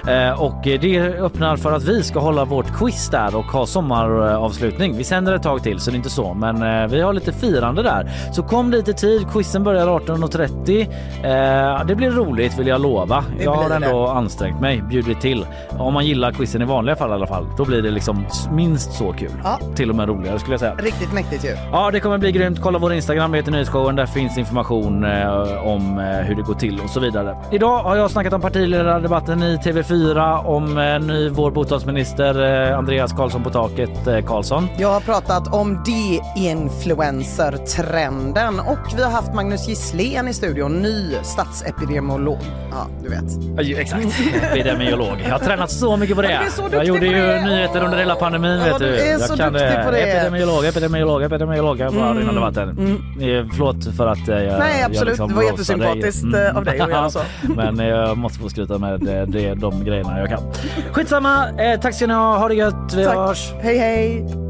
Eh, 0.09 0.43
och 0.43 0.60
det 0.62 1.01
öppnar 1.01 1.56
för 1.56 1.72
att 1.72 1.85
vi 1.85 2.02
ska 2.02 2.18
hålla 2.18 2.44
vårt 2.44 2.78
quiz 2.78 3.09
där 3.09 3.36
och 3.36 3.44
ha 3.44 3.66
sommaravslutning. 3.66 4.97
Vi 4.97 5.05
sänder 5.05 5.35
ett 5.35 5.43
tag 5.43 5.62
till 5.62 5.81
så 5.81 5.90
det 5.90 5.94
är 5.94 5.97
inte 5.97 6.10
så, 6.10 6.35
men 6.35 6.62
eh, 6.62 6.89
vi 6.89 7.01
har 7.01 7.12
lite 7.12 7.32
firande 7.32 7.82
där. 7.82 8.10
Så 8.32 8.43
kom 8.43 8.70
dit 8.70 8.89
i 8.89 8.94
tid. 8.94 9.27
Quizen 9.32 9.64
börjar 9.64 9.86
18.30. 9.86 11.81
Eh, 11.81 11.86
det 11.86 11.94
blir 11.94 12.10
roligt 12.10 12.59
vill 12.59 12.66
jag 12.66 12.81
lova. 12.81 12.89
Det 12.98 13.44
jag 13.44 13.52
har 13.54 13.68
blir 13.68 13.80
det. 13.80 13.86
ändå 13.86 14.06
ansträngt 14.06 14.60
mig, 14.60 14.82
bjudit 14.82 15.20
till. 15.20 15.46
Om 15.78 15.94
man 15.94 16.06
gillar 16.06 16.32
quizen 16.32 16.62
i 16.62 16.64
vanliga 16.64 16.96
fall 16.96 17.10
i 17.10 17.12
alla 17.12 17.26
fall, 17.26 17.46
då 17.56 17.64
blir 17.64 17.82
det 17.82 17.90
liksom 17.90 18.26
minst 18.50 18.92
så 18.92 19.12
kul. 19.12 19.30
Ja. 19.44 19.58
Till 19.76 19.90
och 19.90 19.96
med 19.96 20.08
roligare 20.08 20.38
skulle 20.38 20.52
jag 20.52 20.60
säga. 20.60 20.74
Riktigt 20.74 21.12
mäktigt 21.12 21.44
ju. 21.44 21.56
Ja, 21.72 21.90
det 21.90 22.00
kommer 22.00 22.18
bli 22.18 22.32
grymt. 22.32 22.60
Kolla 22.62 22.78
vår 22.78 22.92
Instagram, 22.92 23.30
det 23.32 23.38
heter 23.38 23.52
Nyhetsshowen. 23.52 23.96
Där 23.96 24.06
finns 24.06 24.38
information 24.38 25.04
eh, 25.04 25.66
om 25.66 25.98
eh, 25.98 26.04
hur 26.04 26.34
det 26.34 26.42
går 26.42 26.54
till 26.54 26.80
och 26.84 26.90
så 26.90 27.00
vidare. 27.00 27.36
Idag 27.52 27.78
har 27.82 27.96
jag 27.96 28.10
snackat 28.10 28.32
om 28.32 28.40
partiledardebatten 28.40 29.42
i 29.42 29.56
TV4 29.56 30.44
om 30.44 30.78
eh, 30.78 31.00
ny 31.00 31.28
vår 31.28 31.50
bostadsminister 31.50 32.68
eh, 32.70 32.78
Andreas 32.78 33.12
Karlsson 33.12 33.42
på 33.42 33.50
taket 33.50 34.06
eh, 34.06 34.20
Karlsson. 34.20 34.68
Jag 34.78 34.88
har 34.88 35.00
pratat 35.00 35.54
om 35.54 35.82
de-influencer-trenden 35.84 38.60
och 38.60 38.78
vi 38.96 39.02
har 39.02 39.10
haft 39.10 39.34
Magnus 39.34 39.68
Gisslén 39.68 40.28
i 40.28 40.34
studion, 40.34 40.72
ny 40.72 41.14
statsepidemiolog. 41.22 42.38
Ja, 42.70 42.80
du 43.02 43.09
vet. 43.09 43.69
Ja, 43.69 43.78
exakt, 43.81 44.07
epidemiolog. 44.52 45.16
Jag 45.24 45.31
har 45.31 45.39
tränat 45.39 45.70
så 45.70 45.97
mycket 45.97 46.16
på 46.16 46.23
det. 46.23 46.31
Ja, 46.32 46.40
så 46.51 46.62
jag 46.73 46.85
gjorde 46.85 47.07
ju 47.07 47.40
nyheter 47.44 47.85
under 47.85 47.98
hela 47.98 48.15
pandemin. 48.15 48.59
Ja, 48.59 48.65
vet 48.65 48.78
du 48.78 48.97
är 48.97 49.11
jag 49.12 49.20
så 49.20 49.35
duktig 49.35 49.85
på 49.85 49.90
det. 49.90 50.01
Epidemiolog, 50.02 50.65
epidemiolog, 50.66 51.23
epidemiolog. 51.23 51.78
Jag 51.81 51.93
bara 51.94 52.11
Mm, 52.11 52.28
rinner 52.28 52.40
vatten. 52.40 52.69
Eh, 53.20 53.47
Förlåt 53.57 53.97
för 53.97 54.07
att 54.07 54.28
jag 54.28 54.36
Nej, 54.36 54.81
jag 54.81 54.90
absolut. 54.90 55.09
liksom 55.09 55.28
Det 55.28 55.35
var 55.35 55.43
jättesympatiskt, 55.43 56.32
dig. 56.32 56.47
eh, 56.47 56.57
av 56.57 56.65
dig 56.65 56.81
att 56.81 56.90
göra 56.90 57.11
så. 57.11 57.20
Men 57.43 57.78
jag 57.78 58.19
måste 58.19 58.39
få 58.39 58.48
skryta 58.48 58.78
med 58.78 59.01
det, 59.01 59.24
det, 59.24 59.55
de 59.55 59.85
grejerna 59.85 60.19
jag 60.19 60.28
kan. 60.28 60.40
Skitsamma. 60.93 61.48
Eh, 61.59 61.81
tack 61.81 61.94
ska 61.94 62.07
ni 62.07 62.15
ha. 62.15 62.39
Ha 62.39 62.48
det 62.48 62.55
gött. 62.55 62.94
Vi 62.97 63.05
Tack. 63.05 63.15
hörs. 63.16 63.52
Hej 63.62 63.78
hej! 63.78 64.49